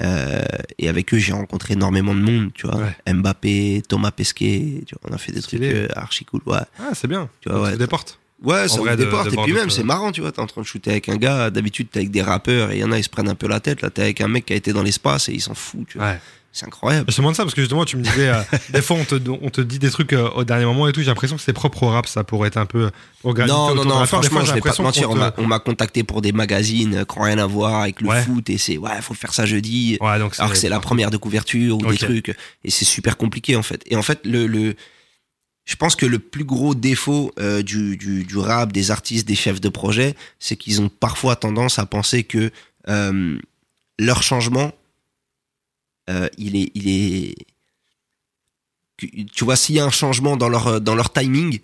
Euh, 0.00 0.42
et 0.78 0.88
avec 0.88 1.12
eux, 1.14 1.18
j'ai 1.18 1.32
rencontré 1.32 1.74
énormément 1.74 2.14
de 2.14 2.20
monde, 2.20 2.50
tu 2.54 2.66
vois. 2.66 2.76
Ouais. 2.76 3.12
Mbappé, 3.14 3.82
Thomas 3.88 4.10
Pesquet, 4.10 4.82
tu 4.86 4.94
vois, 5.00 5.10
on 5.10 5.14
a 5.14 5.18
fait 5.18 5.32
des 5.32 5.40
Stylé. 5.40 5.70
trucs 5.70 5.90
euh, 5.90 5.94
archi 6.00 6.24
cool. 6.24 6.40
Ouais, 6.46 6.58
Ah, 6.78 6.90
c'est 6.94 7.06
bien. 7.08 7.28
Tu 7.40 7.48
vois, 7.48 7.58
Ça 7.58 7.64
ouais, 7.64 7.72
te 7.74 7.78
déporte. 7.78 8.18
ouais 8.42 8.68
ça 8.68 8.80
ouvre 8.80 8.90
de- 8.90 8.96
des 8.96 9.06
portes. 9.06 9.30
de 9.30 9.34
Et 9.34 9.42
puis 9.44 9.52
même, 9.52 9.70
c'est 9.70 9.84
marrant, 9.84 10.10
tu 10.12 10.20
vois, 10.20 10.32
t'es 10.32 10.40
en 10.40 10.46
train 10.46 10.62
de 10.62 10.66
shooter 10.66 10.90
avec 10.90 11.08
un 11.08 11.16
gars. 11.16 11.50
D'habitude, 11.50 11.88
t'es 11.90 12.00
avec 12.00 12.10
des 12.10 12.22
rappeurs 12.22 12.72
et 12.72 12.76
il 12.76 12.80
y 12.80 12.84
en 12.84 12.90
a, 12.92 12.98
ils 12.98 13.04
se 13.04 13.08
prennent 13.08 13.28
un 13.28 13.34
peu 13.36 13.46
la 13.48 13.60
tête. 13.60 13.80
Là, 13.82 13.90
t'es 13.90 14.02
avec 14.02 14.20
un 14.20 14.28
mec 14.28 14.46
qui 14.46 14.52
a 14.52 14.56
été 14.56 14.72
dans 14.72 14.82
l'espace 14.82 15.28
et 15.28 15.32
il 15.32 15.40
s'en 15.40 15.54
fout, 15.54 15.86
tu 15.88 15.98
vois. 15.98 16.16
C'est 16.56 16.66
incroyable. 16.66 17.06
Je 17.10 17.16
te 17.16 17.20
demande 17.20 17.34
ça 17.34 17.42
parce 17.42 17.52
que 17.52 17.62
justement, 17.62 17.84
tu 17.84 17.96
me 17.96 18.02
disais, 18.02 18.28
euh, 18.28 18.40
des 18.72 18.80
fois, 18.80 18.96
on 18.96 19.04
te, 19.04 19.16
on 19.42 19.50
te 19.50 19.60
dit 19.60 19.80
des 19.80 19.90
trucs 19.90 20.12
euh, 20.12 20.30
au 20.36 20.44
dernier 20.44 20.64
moment 20.64 20.86
et 20.86 20.92
tout. 20.92 21.00
J'ai 21.00 21.06
l'impression 21.08 21.34
que 21.36 21.42
c'est 21.42 21.52
propre 21.52 21.82
au 21.82 21.88
rap, 21.88 22.06
ça 22.06 22.22
pourrait 22.22 22.46
être 22.46 22.58
un 22.58 22.64
peu 22.64 22.92
organisé. 23.24 23.52
Non, 23.52 23.74
non, 23.74 23.84
non, 23.84 24.06
franchement, 24.06 24.38
fois, 24.38 24.44
je 24.44 24.52
vais 24.54 24.60
pas 24.60 24.70
te 24.72 24.80
mentir. 24.80 25.10
On 25.10 25.16
m'a- 25.16 25.32
te- 25.32 25.40
on 25.40 25.46
m'a 25.48 25.58
contacté 25.58 26.04
pour 26.04 26.22
des 26.22 26.30
magazines 26.30 26.94
euh, 26.94 27.04
qui 27.04 27.18
n'ont 27.18 27.24
rien 27.24 27.38
à 27.38 27.46
voir 27.46 27.80
avec 27.82 28.00
le 28.00 28.08
Ouais. 28.08 28.22
foot 28.22 28.48
et 28.50 28.56
c'est, 28.58 28.76
ouais, 28.78 29.02
faut 29.02 29.14
faire 29.14 29.34
ça 29.34 29.46
jeudi. 29.46 29.98
Ouais, 30.00 30.18
donc 30.20 30.34
Alors 30.38 30.52
que 30.52 30.56
c'est 30.56 30.68
la 30.68 30.78
première 30.78 31.10
de 31.10 31.16
couverture 31.16 31.76
ou 31.76 31.84
des 31.90 31.98
trucs. 31.98 32.28
Et 32.62 32.70
c'est 32.70 32.84
super 32.84 33.16
compliqué, 33.16 33.56
en 33.56 33.62
fait. 33.64 33.82
Et 33.86 33.96
en 33.96 34.02
fait, 34.02 34.20
le, 34.24 34.46
le, 34.46 34.76
je 35.64 35.74
pense 35.74 35.96
que 35.96 36.06
le 36.06 36.20
plus 36.20 36.44
gros 36.44 36.76
défaut 36.76 37.32
euh, 37.40 37.62
du, 37.62 37.96
du, 37.96 38.22
du 38.22 38.38
rap, 38.38 38.70
des 38.72 38.92
artistes, 38.92 39.26
des 39.26 39.34
chefs 39.34 39.60
de 39.60 39.68
projet, 39.70 40.14
c'est 40.38 40.54
qu'ils 40.54 40.80
ont 40.80 40.88
parfois 40.88 41.34
tendance 41.34 41.80
à 41.80 41.86
penser 41.86 42.22
que 42.22 42.52
euh, 42.88 43.38
leur 43.98 44.22
changement, 44.22 44.72
euh, 46.10 46.28
il 46.38 46.56
est, 46.56 46.70
il 46.74 46.88
est, 46.88 47.34
tu 49.34 49.44
vois, 49.44 49.56
s'il 49.56 49.74
y 49.74 49.80
a 49.80 49.84
un 49.84 49.90
changement 49.90 50.36
dans 50.36 50.48
leur, 50.48 50.80
dans 50.80 50.94
leur 50.94 51.12
timing, 51.12 51.60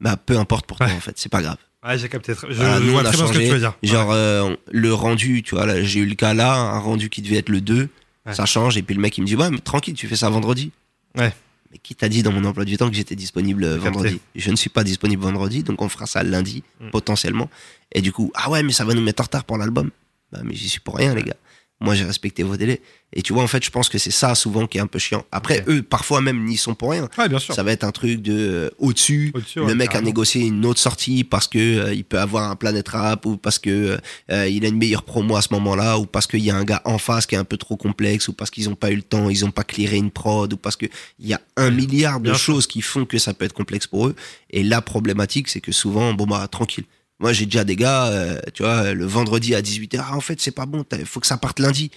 bah, 0.00 0.16
peu 0.16 0.38
importe 0.38 0.66
pour 0.66 0.78
toi, 0.78 0.86
Ouais. 0.86 0.92
en 0.94 1.00
fait, 1.00 1.18
c'est 1.18 1.28
pas 1.28 1.42
grave. 1.42 1.56
Ouais, 1.84 1.98
j'ai 1.98 2.08
capté. 2.08 2.34
Je, 2.34 2.54
Voilà, 2.54 2.78
je 2.78 2.84
nous, 2.84 2.92
vois 2.92 3.02
on 3.02 3.06
a 3.06 3.12
changé. 3.12 3.44
tu 3.46 3.52
veux 3.52 3.58
dire. 3.58 3.74
Genre, 3.82 4.10
euh, 4.12 4.54
le 4.70 4.92
rendu, 4.92 5.42
tu 5.42 5.54
vois, 5.54 5.82
j'ai 5.82 6.00
eu 6.00 6.06
le 6.06 6.14
cas 6.14 6.34
là, 6.34 6.54
un 6.54 6.78
rendu 6.78 7.08
qui 7.08 7.22
devait 7.22 7.36
être 7.36 7.48
le 7.48 7.60
2. 7.60 7.88
Ouais. 8.26 8.34
Ça 8.34 8.44
change. 8.44 8.76
Et 8.76 8.82
puis 8.82 8.94
le 8.94 9.00
mec, 9.00 9.16
il 9.16 9.22
me 9.22 9.26
dit, 9.26 9.34
ouais, 9.36 9.50
mais 9.50 9.58
tranquille, 9.58 9.94
tu 9.94 10.06
fais 10.06 10.16
ça 10.16 10.28
vendredi. 10.28 10.72
Ouais. 11.16 11.32
Mais 11.72 11.78
qui 11.78 11.94
t'a 11.94 12.08
dit 12.08 12.22
dans 12.22 12.32
mon 12.32 12.44
emploi 12.44 12.64
du 12.66 12.76
temps 12.76 12.90
que 12.90 12.96
j'étais 12.96 13.16
disponible 13.16 13.64
euh, 13.64 13.74
capté. 13.78 13.90
vendredi? 13.90 14.20
Je 14.34 14.50
ne 14.50 14.56
suis 14.56 14.68
pas 14.70 14.84
disponible 14.84 15.22
vendredi, 15.22 15.62
donc 15.62 15.80
on 15.80 15.88
fera 15.88 16.06
ça 16.06 16.22
lundi, 16.22 16.62
Mm. 16.80 16.90
potentiellement. 16.90 17.48
Et 17.92 18.02
du 18.02 18.12
coup, 18.12 18.30
ah 18.34 18.50
ouais, 18.50 18.62
mais 18.62 18.72
ça 18.72 18.84
va 18.84 18.92
nous 18.94 19.00
mettre 19.02 19.22
en 19.22 19.24
retard 19.24 19.44
pour 19.44 19.56
l'album. 19.56 19.90
Bah, 20.32 20.40
mais 20.44 20.54
j'y 20.54 20.68
suis 20.68 20.80
pour 20.80 20.96
rien, 20.96 21.14
les 21.14 21.22
gars. 21.22 21.36
Moi, 21.82 21.94
j'ai 21.94 22.04
respecté 22.04 22.42
vos 22.42 22.56
délais. 22.58 22.82
Et 23.12 23.22
tu 23.22 23.32
vois, 23.32 23.42
en 23.42 23.46
fait, 23.46 23.64
je 23.64 23.70
pense 23.70 23.88
que 23.88 23.96
c'est 23.96 24.10
ça 24.10 24.34
souvent 24.34 24.66
qui 24.66 24.78
est 24.78 24.80
un 24.82 24.86
peu 24.86 24.98
chiant. 24.98 25.24
Après, 25.32 25.64
eux, 25.66 25.82
parfois 25.82 26.20
même, 26.20 26.44
n'y 26.44 26.56
sont 26.58 26.74
pour 26.74 26.90
rien. 26.90 27.08
Ouais, 27.18 27.28
bien 27.28 27.38
sûr. 27.38 27.54
Ça 27.54 27.62
va 27.62 27.72
être 27.72 27.84
un 27.84 27.90
truc 27.90 28.20
de 28.22 28.34
euh, 28.38 28.70
au-dessus. 28.78 29.32
Au-dessus, 29.34 29.60
le 29.60 29.74
mec 29.74 29.94
a 29.94 30.00
négocié 30.02 30.42
une 30.46 30.64
autre 30.66 30.78
sortie 30.78 31.24
parce 31.24 31.48
que 31.48 31.58
euh, 31.58 31.94
il 31.94 32.04
peut 32.04 32.20
avoir 32.20 32.50
un 32.50 32.54
Planet 32.54 32.86
Rap 32.86 33.24
ou 33.26 33.36
parce 33.38 33.58
que 33.58 33.98
euh, 34.30 34.48
il 34.48 34.64
a 34.64 34.68
une 34.68 34.76
meilleure 34.76 35.02
promo 35.02 35.36
à 35.36 35.42
ce 35.42 35.48
moment-là 35.54 35.98
ou 35.98 36.06
parce 36.06 36.26
qu'il 36.26 36.40
y 36.40 36.50
a 36.50 36.56
un 36.56 36.64
gars 36.64 36.82
en 36.84 36.98
face 36.98 37.26
qui 37.26 37.34
est 37.34 37.38
un 37.38 37.44
peu 37.44 37.56
trop 37.56 37.76
complexe 37.76 38.28
ou 38.28 38.32
parce 38.34 38.50
qu'ils 38.50 38.68
ont 38.68 38.76
pas 38.76 38.90
eu 38.90 38.96
le 38.96 39.02
temps, 39.02 39.30
ils 39.30 39.44
ont 39.44 39.50
pas 39.50 39.64
clearé 39.64 39.96
une 39.96 40.10
prod 40.10 40.52
ou 40.52 40.56
parce 40.58 40.76
que 40.76 40.86
il 41.18 41.26
y 41.26 41.32
a 41.34 41.40
un 41.56 41.70
milliard 41.70 42.20
de 42.20 42.24
Bien 42.24 42.34
sûr. 42.34 42.54
choses 42.54 42.66
qui 42.66 42.82
font 42.82 43.06
que 43.06 43.18
ça 43.18 43.32
peut 43.34 43.46
être 43.46 43.54
complexe 43.54 43.86
pour 43.86 44.06
eux. 44.06 44.14
Et 44.50 44.62
la 44.62 44.82
problématique, 44.82 45.48
c'est 45.48 45.60
que 45.60 45.72
souvent, 45.72 46.12
bon 46.12 46.26
bah 46.26 46.46
tranquille. 46.48 46.84
Moi, 47.20 47.32
j'ai 47.32 47.44
déjà 47.44 47.64
des 47.64 47.76
gars, 47.76 48.06
euh, 48.08 48.40
tu 48.54 48.62
vois, 48.62 48.92
le 48.94 49.04
vendredi 49.06 49.54
à 49.54 49.60
18h, 49.62 50.02
ah, 50.08 50.16
en 50.16 50.20
fait, 50.20 50.40
c'est 50.40 50.50
pas 50.50 50.66
bon, 50.66 50.84
il 50.98 51.06
faut 51.06 51.20
que 51.20 51.26
ça 51.26 51.36
parte 51.36 51.60
lundi. 51.60 51.90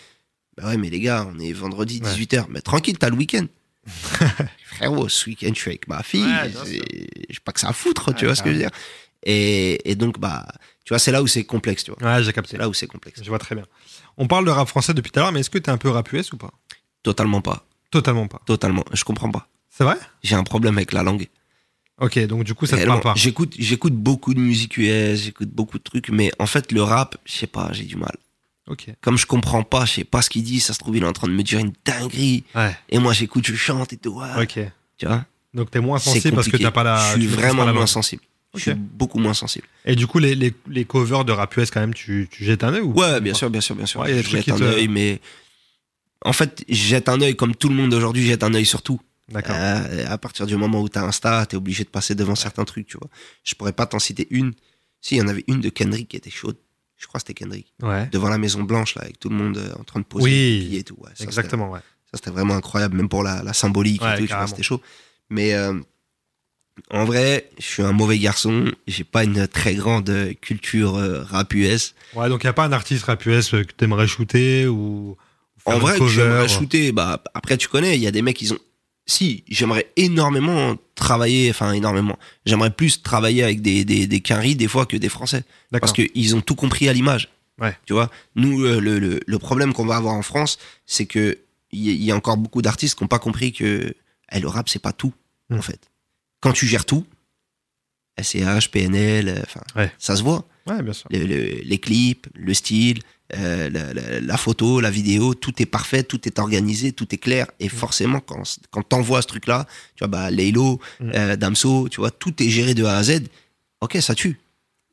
Bah 0.57 0.67
ouais, 0.67 0.78
mais 0.78 0.89
les 0.89 0.99
gars, 0.99 1.28
on 1.34 1.39
est 1.39 1.51
vendredi 1.53 1.99
Ouais. 2.03 2.09
18h. 2.11 2.45
Mais 2.49 2.61
tranquille, 2.61 2.97
t'as 2.97 3.09
le 3.09 3.15
week-end. 3.15 3.45
Frérot, 4.65 5.09
ce 5.09 5.30
week-end, 5.30 5.51
je 5.53 5.59
suis 5.59 5.69
avec 5.71 5.88
ma 5.88 6.03
fille. 6.03 6.24
Ouais, 6.26 6.51
j'ai 7.30 7.39
pas 7.43 7.51
que 7.51 7.59
ça 7.59 7.69
à 7.69 7.74
foutre, 7.74 8.13
tu 8.13 8.26
vois 8.26 8.36
ce 8.36 8.43
que 8.43 8.49
je 8.49 8.53
veux 8.53 8.59
dire. 8.59 8.69
Et, 9.26 9.89
et 9.89 9.95
donc, 9.95 10.19
bah, 10.19 10.45
tu 10.84 10.89
vois, 10.93 10.99
c'est 10.99 11.11
là 11.11 11.24
où 11.24 11.28
c'est 11.28 11.43
complexe, 11.45 11.86
tu 11.86 11.91
vois. 11.91 12.03
Ouais, 12.05 12.19
j'ai 12.19 12.26
C'est 12.28 12.34
capté. 12.34 12.57
là 12.57 12.67
où 12.69 12.74
c'est 12.74 12.88
complexe. 12.88 13.21
Je 13.24 13.30
vois 13.30 13.39
très 13.39 13.55
bien. 13.55 13.65
On 14.17 14.28
parle 14.28 14.45
de 14.45 14.51
rap 14.51 14.67
français 14.67 14.93
depuis 14.93 15.11
tout 15.11 15.19
à 15.19 15.24
l'heure, 15.24 15.32
mais 15.32 15.39
est-ce 15.39 15.49
que 15.49 15.57
t'es 15.57 15.71
un 15.71 15.78
peu 15.78 15.89
rap 15.89 16.11
US 16.11 16.32
ou 16.34 16.38
pas? 16.38 16.51
Totalement 17.01 17.41
pas. 17.41 17.65
Totalement 17.89 18.28
pas. 18.28 18.41
Totalement. 18.45 18.84
Je 18.93 19.03
comprends 19.03 19.32
pas. 19.32 19.47
C'est 19.69 19.84
vrai? 19.86 19.97
J'ai 20.21 20.36
un 20.36 20.43
problème 20.43 20.78
avec 20.78 20.91
la 20.93 21.01
langue. 21.03 21.28
Ok, 22.02 22.18
donc 22.26 22.44
du 22.44 22.54
coup, 22.54 22.66
ça 22.66 22.78
te 22.78 22.86
parle 22.86 23.02
pas. 23.02 23.14
J'écoute, 23.16 23.54
j'écoute 23.58 23.94
beaucoup 23.94 24.34
de 24.34 24.39
musique 24.39 24.78
US, 24.78 25.22
j'écoute 25.24 25.50
beaucoup 25.50 25.78
de 25.78 25.84
trucs, 25.84 26.10
mais 26.10 26.32
en 26.39 26.48
fait, 26.48 26.72
le 26.72 26.82
rap, 26.82 27.18
je 27.26 27.34
sais 27.34 27.48
pas, 27.48 27.70
j'ai 27.72 27.84
du 27.86 27.96
mal. 27.96 28.16
Ok. 28.68 28.88
Comme 29.02 29.18
je 29.18 29.26
comprends 29.26 29.64
pas, 29.64 29.86
je 29.86 29.91
sais 29.94 30.04
pas 30.04 30.22
ce 30.22 30.30
qu'il 30.30 30.44
dit, 30.44 30.60
ça 30.60 30.74
se 30.74 30.80
trouve, 30.80 30.98
il 30.98 31.04
est 31.04 31.08
en 31.08 31.14
train 31.14 31.28
de 31.28 31.34
me 31.34 31.44
dire 31.44 31.60
une 31.60 31.74
dinguerie. 31.86 32.44
Ouais, 32.56 32.76
Et 32.89 32.98
moi, 32.98 33.14
j'écoute, 33.14 33.46
je 33.46 33.56
chante 33.56 33.94
et 33.94 33.98
tout. 33.98 34.20
ouais. 34.20 34.41
ok. 34.44 34.60
Tu 34.98 35.06
vois? 35.06 35.26
Donc 35.54 35.70
t'es 35.70 35.80
moins 35.80 36.00
sensible 36.00 36.36
parce 36.36 36.48
que 36.50 36.58
t'as 36.58 36.72
pas 36.72 36.84
la. 36.84 37.14
Je 37.16 37.20
suis 37.20 37.28
vraiment 37.28 37.72
moins 37.72 37.86
sensible. 37.88 38.24
Je 38.56 38.58
Ok. 38.58 38.62
suis 38.64 38.74
beaucoup 38.76 39.20
moins 39.20 39.34
sensible. 39.34 39.68
Et 39.86 39.96
du 39.96 40.06
coup, 40.08 40.20
les, 40.20 40.34
les, 40.36 40.54
les 40.68 40.86
covers 40.86 41.26
de 41.26 41.32
rap 41.32 41.56
US, 41.58 41.70
quand 41.72 41.80
même, 41.80 41.94
tu, 41.94 42.28
tu 42.32 42.44
jettes 42.44 42.64
un 42.64 42.74
œil 42.74 42.82
ou 42.82 42.94
Ouais, 42.94 43.18
ou 43.18 43.22
bien 43.22 43.34
sûr, 43.34 43.50
bien 43.50 43.62
sûr, 43.62 43.76
bien 43.76 43.86
sûr. 43.86 44.00
Ouais, 44.02 44.10
y 44.10 44.12
a 44.14 44.16
des 44.16 44.22
je 44.24 44.28
trucs 44.30 44.46
jette 44.46 44.56
qui 44.58 44.64
un 44.64 44.66
œil, 44.66 44.88
mais 44.88 45.20
en 46.26 46.34
fait, 46.34 46.64
je 46.70 46.74
jette 46.76 47.10
un 47.10 47.20
œil 47.22 47.36
comme 47.36 47.56
tout 47.56 47.70
le 47.70 47.76
monde 47.76 47.94
aujourd'hui 47.94 48.26
jette 48.26 48.44
un 48.44 48.54
œil 48.54 48.66
sur 48.66 48.82
tout. 48.82 49.00
D'accord. 49.30 49.55
Euh, 49.57 50.05
à 50.07 50.17
partir 50.17 50.45
du 50.45 50.55
moment 50.57 50.82
où 50.82 50.89
t'as 50.89 51.03
Insta, 51.05 51.45
t'es 51.45 51.55
obligé 51.55 51.84
de 51.84 51.89
passer 51.89 52.13
devant 52.15 52.36
certains 52.36 52.65
trucs, 52.65 52.88
tu 52.88 52.97
vois. 52.97 53.09
Je 53.43 53.55
pourrais 53.55 53.74
pas 53.74 53.86
t'en 53.86 53.99
citer 53.99 54.28
une. 54.30 54.53
Si, 55.01 55.15
il 55.15 55.19
y 55.19 55.21
en 55.21 55.28
avait 55.28 55.43
une 55.47 55.61
de 55.61 55.69
Kendrick 55.69 56.07
qui 56.09 56.17
était 56.17 56.30
chaude. 56.30 56.57
Je 56.97 57.07
crois 57.07 57.19
que 57.19 57.28
c'était 57.28 57.34
Kendrick. 57.43 57.74
Ouais. 57.82 58.07
Devant 58.11 58.30
la 58.30 58.38
Maison 58.38 58.63
Blanche, 58.63 58.95
là, 58.95 59.03
avec 59.03 59.19
tout 59.19 59.30
le 59.30 59.36
monde 59.36 59.57
euh, 59.57 59.74
en 59.80 59.84
train 59.84 59.99
de 59.99 60.05
poser 60.05 60.24
Oui, 60.26 60.59
billets 60.67 60.80
et 60.80 60.84
tout. 60.84 60.95
Ouais, 60.99 61.11
ça, 61.15 61.24
Exactement, 61.24 61.69
ouais. 61.71 61.80
Ça, 62.11 62.15
c'était 62.17 62.30
vraiment 62.32 62.53
incroyable, 62.55 62.95
même 62.97 63.09
pour 63.09 63.24
la, 63.24 63.43
la 63.43 63.53
symbolique 63.53 64.01
Ouais, 64.01 64.09
et 64.09 64.17
tout, 64.17 64.21
tu 64.21 64.28
vois, 64.28 64.36
carrément. 64.36 64.47
c'était 64.47 64.63
chaud. 64.63 64.82
Mais 65.30 65.53
euh, 65.53 65.74
en 66.91 67.05
vrai, 67.05 67.49
je 67.59 67.63
suis 67.65 67.84
un 67.84 67.91
mauvais 67.91 68.17
garçon. 68.19 68.71
J'ai 68.88 69.03
pas 69.03 69.24
une 69.24 69.47
très 69.47 69.76
grande 69.76 70.34
culture 70.41 70.95
euh, 70.97 71.24
rap 71.24 71.53
US. 71.53 71.93
Ouais, 72.13 72.30
donc 72.30 72.43
il 72.43 72.47
a 72.47 72.53
pas 72.53 72.65
un 72.65 72.71
artiste 72.71 73.05
rap 73.05 73.26
US 73.26 73.49
que 73.51 73.63
t'aimerais 73.63 74.07
shooter 74.07 74.67
ou. 74.67 75.17
En 75.65 75.78
vrai, 75.80 75.97
que 75.97 76.07
j'aimerais 76.07 76.49
shooter, 76.49 76.91
bah, 76.91 77.24
après, 77.34 77.55
tu 77.57 77.69
connais, 77.69 77.95
il 77.95 78.01
y 78.01 78.07
a 78.07 78.11
des 78.11 78.21
mecs, 78.21 78.41
ils 78.41 78.53
ont. 78.53 78.59
Si, 79.06 79.43
j'aimerais 79.49 79.91
énormément 79.97 80.78
travailler, 80.95 81.49
enfin, 81.49 81.74
énormément. 81.74 82.18
J'aimerais 82.45 82.70
plus 82.72 83.01
travailler 83.04 83.43
avec 83.43 83.62
des, 83.62 83.84
des, 83.84 84.08
des 84.08 84.22
Quinry, 84.22 84.56
des 84.56 84.68
fois, 84.70 84.86
que 84.86 84.95
des 84.95 85.10
Français. 85.10 85.43
Parce 85.72 85.91
qu'ils 85.91 86.36
ont 86.36 86.41
tout 86.41 86.56
compris 86.56 86.88
à 86.88 86.93
l'image. 86.93 87.30
Ouais. 87.60 87.78
Tu 87.86 87.93
vois, 87.93 88.10
nous, 88.36 88.64
euh, 88.64 88.80
le, 88.80 88.99
le, 88.99 89.20
le 89.26 89.39
problème 89.39 89.74
qu'on 89.74 89.86
va 89.86 89.97
avoir 89.97 90.14
en 90.16 90.22
France, 90.22 90.58
c'est 90.86 91.06
que 91.06 91.38
il 91.72 91.91
y, 92.04 92.12
a 92.12 92.16
encore 92.16 92.38
beaucoup 92.38 92.62
d'artistes 92.62 92.95
qui 92.97 93.04
n'ont 93.04 93.08
pas 93.08 93.18
compris 93.20 93.51
que 93.51 93.93
eh, 94.32 94.39
le 94.39 94.47
rap, 94.47 94.70
c'est 94.70 94.80
pas 94.82 94.93
tout, 94.93 95.14
Mm. 95.49 95.58
en 95.58 95.62
fait. 95.62 95.89
Quand 96.39 96.54
tu 96.54 96.66
gères 96.68 96.86
tout, 96.86 97.06
SCH, 98.22 98.70
PNL, 98.72 99.28
euh, 99.30 99.41
Ouais. 99.80 99.91
ça 99.97 100.16
se 100.16 100.24
voit. 100.24 100.47
Ouais, 100.68 100.82
bien 100.82 100.93
sûr. 100.93 101.08
Le- 101.12 101.26
le- 101.26 101.62
les 101.64 101.78
clips, 101.80 102.28
le 102.36 102.54
style, 102.54 102.99
euh, 103.34 103.69
la, 103.69 103.93
la- 103.93 104.19
la 104.19 104.38
photo, 104.38 104.79
la 104.79 104.89
vidéo, 104.91 105.34
tout 105.34 105.53
est 105.61 105.65
parfait, 105.65 106.03
tout 106.03 106.27
est 106.27 106.39
organisé, 106.39 106.91
tout 106.91 107.07
est 107.13 107.17
clair. 107.17 107.47
Et 107.59 107.69
forcément, 107.69 108.19
quand, 108.19 108.43
quand 108.71 108.84
t'envoies 108.84 109.21
ce 109.21 109.27
truc-là, 109.27 109.65
tu 109.95 109.99
vois, 110.03 110.07
bah, 110.07 110.31
Laylo, 110.31 110.79
Mm. 110.99 111.11
euh, 111.15 111.36
Damso, 111.36 111.88
tu 111.89 111.99
vois, 112.01 112.11
tout 112.11 112.41
est 112.41 112.49
géré 112.49 112.73
de 112.73 112.84
A 112.86 112.97
à 112.97 113.03
Z. 113.03 113.23
Ok, 113.81 113.97
ça 114.01 114.15
tue. 114.15 114.39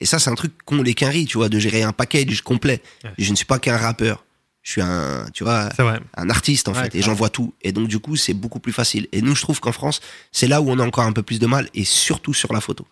Et 0.01 0.07
ça, 0.07 0.19
c'est 0.19 0.31
un 0.31 0.35
truc 0.35 0.53
qu'ont 0.65 0.83
les 0.83 0.95
quinries, 0.95 1.27
tu 1.27 1.37
vois, 1.39 1.49
de 1.49 1.59
gérer 1.59 1.83
un 1.83 1.93
package 1.93 2.41
complet. 2.43 2.81
Ouais. 3.05 3.11
Je 3.19 3.31
ne 3.31 3.37
suis 3.37 3.45
pas 3.45 3.59
qu'un 3.59 3.77
rappeur. 3.77 4.25
Je 4.63 4.73
suis 4.73 4.81
un, 4.83 5.27
tu 5.33 5.43
vois, 5.45 5.69
un 6.17 6.29
artiste 6.31 6.69
en 6.69 6.75
Ouais, 6.75 6.83
fait, 6.85 6.95
et 6.95 7.03
j'envoie 7.03 7.31
tout. 7.31 7.55
Et 7.63 7.73
donc, 7.73 7.89
du 7.89 7.99
coup, 7.99 8.17
c'est 8.17 8.35
beaucoup 8.35 8.61
plus 8.61 8.73
facile. 8.73 9.09
Et 9.13 9.23
nous, 9.23 9.35
je 9.35 9.41
trouve 9.43 9.59
qu'en 9.61 9.73
France, 9.73 10.01
c'est 10.33 10.49
là 10.49 10.61
où 10.61 10.71
on 10.71 10.79
a 10.79 10.85
encore 10.87 11.05
un 11.05 11.13
peu 11.13 11.23
plus 11.23 11.39
de 11.39 11.47
mal, 11.47 11.69
et 11.75 11.85
surtout 11.85 12.35
sur 12.35 12.53
la 12.53 12.61
photo. 12.61 12.87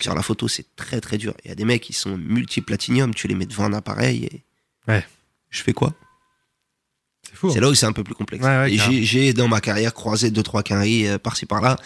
Sur 0.00 0.14
la 0.14 0.22
photo, 0.22 0.48
c'est 0.48 0.64
très 0.76 1.00
très 1.00 1.18
dur. 1.18 1.34
Il 1.44 1.48
y 1.48 1.52
a 1.52 1.54
des 1.54 1.64
mecs 1.66 1.82
qui 1.82 1.92
sont 1.92 2.16
multi-platinium, 2.16 3.14
tu 3.14 3.28
les 3.28 3.34
mets 3.34 3.44
devant 3.46 3.64
un 3.64 3.72
appareil 3.74 4.24
et. 4.24 4.42
Ouais. 4.88 5.04
Je 5.50 5.62
fais 5.62 5.72
quoi? 5.72 5.92
C'est 7.22 7.34
fou. 7.36 7.50
C'est 7.50 7.58
hein. 7.58 7.62
là 7.62 7.68
où 7.70 7.74
c'est 7.74 7.86
un 7.86 7.92
peu 7.92 8.04
plus 8.04 8.14
complexe. 8.14 8.44
Ouais, 8.44 8.58
ouais, 8.58 9.02
j'ai, 9.02 9.32
dans 9.32 9.48
ma 9.48 9.60
carrière 9.60 9.94
croisé 9.94 10.30
deux 10.30 10.42
trois 10.42 10.62
quinries 10.62 11.06
euh, 11.08 11.18
par-ci 11.18 11.46
par-là, 11.46 11.76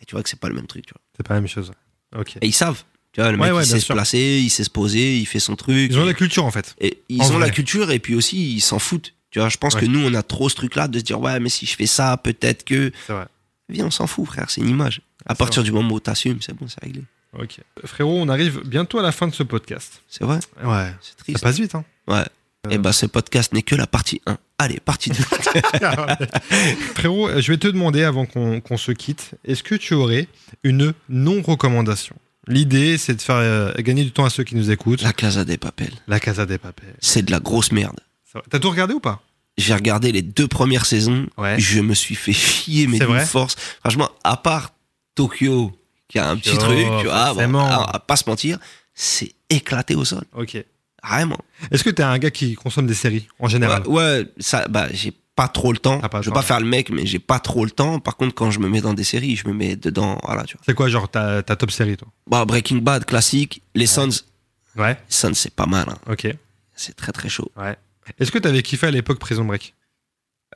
et 0.00 0.04
tu 0.06 0.14
vois 0.14 0.22
que 0.22 0.28
c'est 0.28 0.38
pas 0.40 0.48
le 0.48 0.54
même 0.54 0.66
truc. 0.66 0.86
Tu 0.86 0.92
vois. 0.94 1.00
C'est 1.16 1.26
pas 1.26 1.34
la 1.34 1.40
même 1.40 1.48
chose. 1.48 1.72
Ok. 2.16 2.36
Et 2.40 2.46
ils 2.46 2.52
savent. 2.52 2.82
Tu 3.12 3.20
vois, 3.20 3.30
le 3.32 3.38
mec 3.38 3.52
ouais, 3.52 3.62
il 3.62 3.66
sait 3.66 3.80
se 3.80 3.92
placer, 3.92 4.40
il 4.42 4.50
sait 4.50 4.64
se 4.64 4.70
poser, 4.70 5.18
il 5.18 5.26
fait 5.26 5.40
son 5.40 5.56
truc. 5.56 5.90
Ils 5.90 5.98
ont 5.98 6.04
la 6.04 6.14
culture 6.14 6.44
en 6.44 6.50
fait. 6.50 6.74
Et 6.80 7.02
ils 7.08 7.20
En 7.22 7.26
ont 7.26 7.28
vrai. 7.38 7.46
la 7.46 7.50
culture 7.50 7.90
et 7.90 7.98
puis 7.98 8.14
aussi 8.14 8.54
ils 8.54 8.60
s'en 8.60 8.78
foutent. 8.78 9.14
Tu 9.30 9.38
vois, 9.40 9.48
je 9.48 9.56
pense 9.56 9.74
que 9.74 9.84
nous 9.86 10.00
on 10.00 10.14
a 10.14 10.22
trop 10.22 10.48
ce 10.48 10.54
truc-là 10.54 10.88
de 10.88 10.98
se 10.98 11.04
dire 11.04 11.18
ouais 11.20 11.40
mais 11.40 11.48
si 11.48 11.66
je 11.66 11.74
fais 11.74 11.86
ça 11.86 12.16
peut-être 12.16 12.64
que 12.64 12.92
vrai. 13.08 13.26
viens 13.68 13.86
on 13.86 13.90
s'en 13.90 14.06
fout 14.06 14.26
frère 14.26 14.50
c'est 14.50 14.60
une 14.60 14.68
image. 14.68 15.00
À 15.26 15.34
partir 15.34 15.62
du 15.62 15.72
moment 15.72 15.94
où 15.94 16.00
t'assumes 16.00 16.40
c'est 16.42 16.54
bon 16.54 16.68
c'est 16.68 16.82
réglé. 16.82 17.02
Ok. 17.38 17.58
Frérot, 17.84 18.18
on 18.20 18.28
arrive 18.28 18.60
bientôt 18.64 18.98
à 18.98 19.02
la 19.02 19.12
fin 19.12 19.26
de 19.26 19.34
ce 19.34 19.42
podcast. 19.42 20.02
C'est 20.08 20.24
vrai? 20.24 20.38
Ouais. 20.64 20.92
c'est 21.02 21.10
Ça 21.10 21.14
triste. 21.18 21.42
passe 21.42 21.58
vite, 21.58 21.74
hein. 21.74 21.84
Ouais. 22.06 22.24
Et 22.70 22.78
bah 22.78 22.92
ce 22.92 23.06
podcast 23.06 23.52
n'est 23.52 23.62
que 23.62 23.74
la 23.74 23.86
partie 23.86 24.20
1. 24.26 24.36
Allez 24.58 24.80
partie 24.80 25.10
2. 25.10 25.16
Frérot, 26.94 27.28
euh, 27.28 27.40
je 27.40 27.52
vais 27.52 27.58
te 27.58 27.68
demander 27.68 28.02
avant 28.04 28.26
qu'on 28.26 28.76
se 28.76 28.92
quitte, 28.92 29.32
est-ce 29.44 29.62
que 29.62 29.74
tu 29.74 29.94
aurais 29.94 30.28
une 30.64 30.92
non-recommandation? 31.08 32.16
L'idée, 32.46 32.96
c'est 32.98 33.14
de 33.14 33.20
faire 33.20 33.36
euh, 33.36 33.72
gagner 33.78 34.04
du 34.04 34.10
temps 34.12 34.24
à 34.24 34.30
ceux 34.30 34.42
qui 34.44 34.56
nous 34.56 34.70
écoutent. 34.70 35.02
la 35.02 35.12
Casa 35.12 35.44
des 35.44 35.58
Papel. 35.58 35.90
La 36.06 36.18
Casa 36.18 36.46
des 36.46 36.58
Papels. 36.58 36.94
C'est 37.00 37.22
de 37.24 37.30
la 37.30 37.40
grosse 37.40 37.72
merde. 37.72 37.98
T'as 38.50 38.58
tout 38.58 38.70
regardé 38.70 38.94
ou 38.94 39.00
pas? 39.00 39.20
J'ai 39.58 39.74
regardé 39.74 40.12
les 40.12 40.22
deux 40.22 40.46
premières 40.48 40.86
saisons. 40.86 41.26
Ouais. 41.36 41.58
Je 41.58 41.80
me 41.80 41.94
suis 41.94 42.14
fait 42.14 42.32
chier, 42.32 42.86
mais 42.86 42.98
d'une 42.98 43.18
force. 43.20 43.56
Franchement, 43.80 44.08
à 44.24 44.36
part 44.36 44.70
Tokyo, 45.14 45.72
qui 46.08 46.18
a 46.18 46.28
un 46.30 46.36
petit 46.36 46.52
Oh, 46.54 46.58
truc, 46.58 46.86
tu 47.00 47.06
vois, 47.06 47.28
bon, 47.28 47.34
forcément. 47.34 47.66
à, 47.66 47.96
à 47.96 47.98
pas 47.98 48.16
se 48.16 48.28
mentir, 48.28 48.58
c'est 48.94 49.32
éclaté 49.50 49.94
au 49.94 50.04
sol. 50.04 50.22
Ok. 50.34 50.56
Vraiment. 51.06 51.38
Est-ce 51.70 51.84
que 51.84 51.90
t'es 51.90 52.02
un 52.02 52.18
gars 52.18 52.30
qui 52.30 52.54
consomme 52.54 52.86
des 52.86 52.94
séries 52.94 53.28
en 53.38 53.48
général 53.48 53.86
Ouais, 53.86 53.94
ouais, 54.20 54.26
ça, 54.38 54.66
bah, 54.68 54.88
j'ai 54.92 55.12
pas 55.36 55.48
trop 55.48 55.72
le 55.72 55.78
temps. 55.78 56.00
Ah, 56.02 56.08
pas 56.08 56.20
je 56.20 56.30
veux 56.30 56.34
pas 56.34 56.42
faire 56.42 56.58
le 56.60 56.66
mec, 56.66 56.90
mais 56.90 57.06
j'ai 57.06 57.20
pas 57.20 57.38
trop 57.38 57.64
le 57.64 57.70
temps. 57.70 58.00
Par 58.00 58.16
contre, 58.16 58.34
quand 58.34 58.50
je 58.50 58.58
me 58.58 58.68
mets 58.68 58.80
dans 58.80 58.94
des 58.94 59.04
séries, 59.04 59.36
je 59.36 59.46
me 59.46 59.54
mets 59.54 59.76
dedans, 59.76 60.18
voilà, 60.24 60.42
tu 60.44 60.56
vois. 60.56 60.62
C'est 60.66 60.74
quoi, 60.74 60.88
genre, 60.88 61.08
ta, 61.08 61.42
ta 61.42 61.54
top 61.56 61.70
série, 61.70 61.96
toi? 61.96 62.08
Bah, 62.26 62.44
Breaking 62.44 62.78
Bad, 62.78 63.04
classique. 63.04 63.62
Les 63.74 63.86
Sons, 63.86 64.08
Ouais. 64.76 64.94
les 64.94 64.96
Sons, 65.08 65.34
c'est 65.34 65.54
pas 65.54 65.66
mal, 65.66 65.86
hein. 65.88 65.98
Ok. 66.10 66.26
C'est 66.74 66.94
très 66.96 67.12
très 67.12 67.28
chaud. 67.28 67.50
Ouais. 67.56 67.76
Est-ce 68.18 68.30
que 68.32 68.38
t'avais 68.38 68.62
kiffé 68.62 68.86
à 68.88 68.90
l'époque 68.90 69.18
Prison 69.18 69.44
Break? 69.44 69.74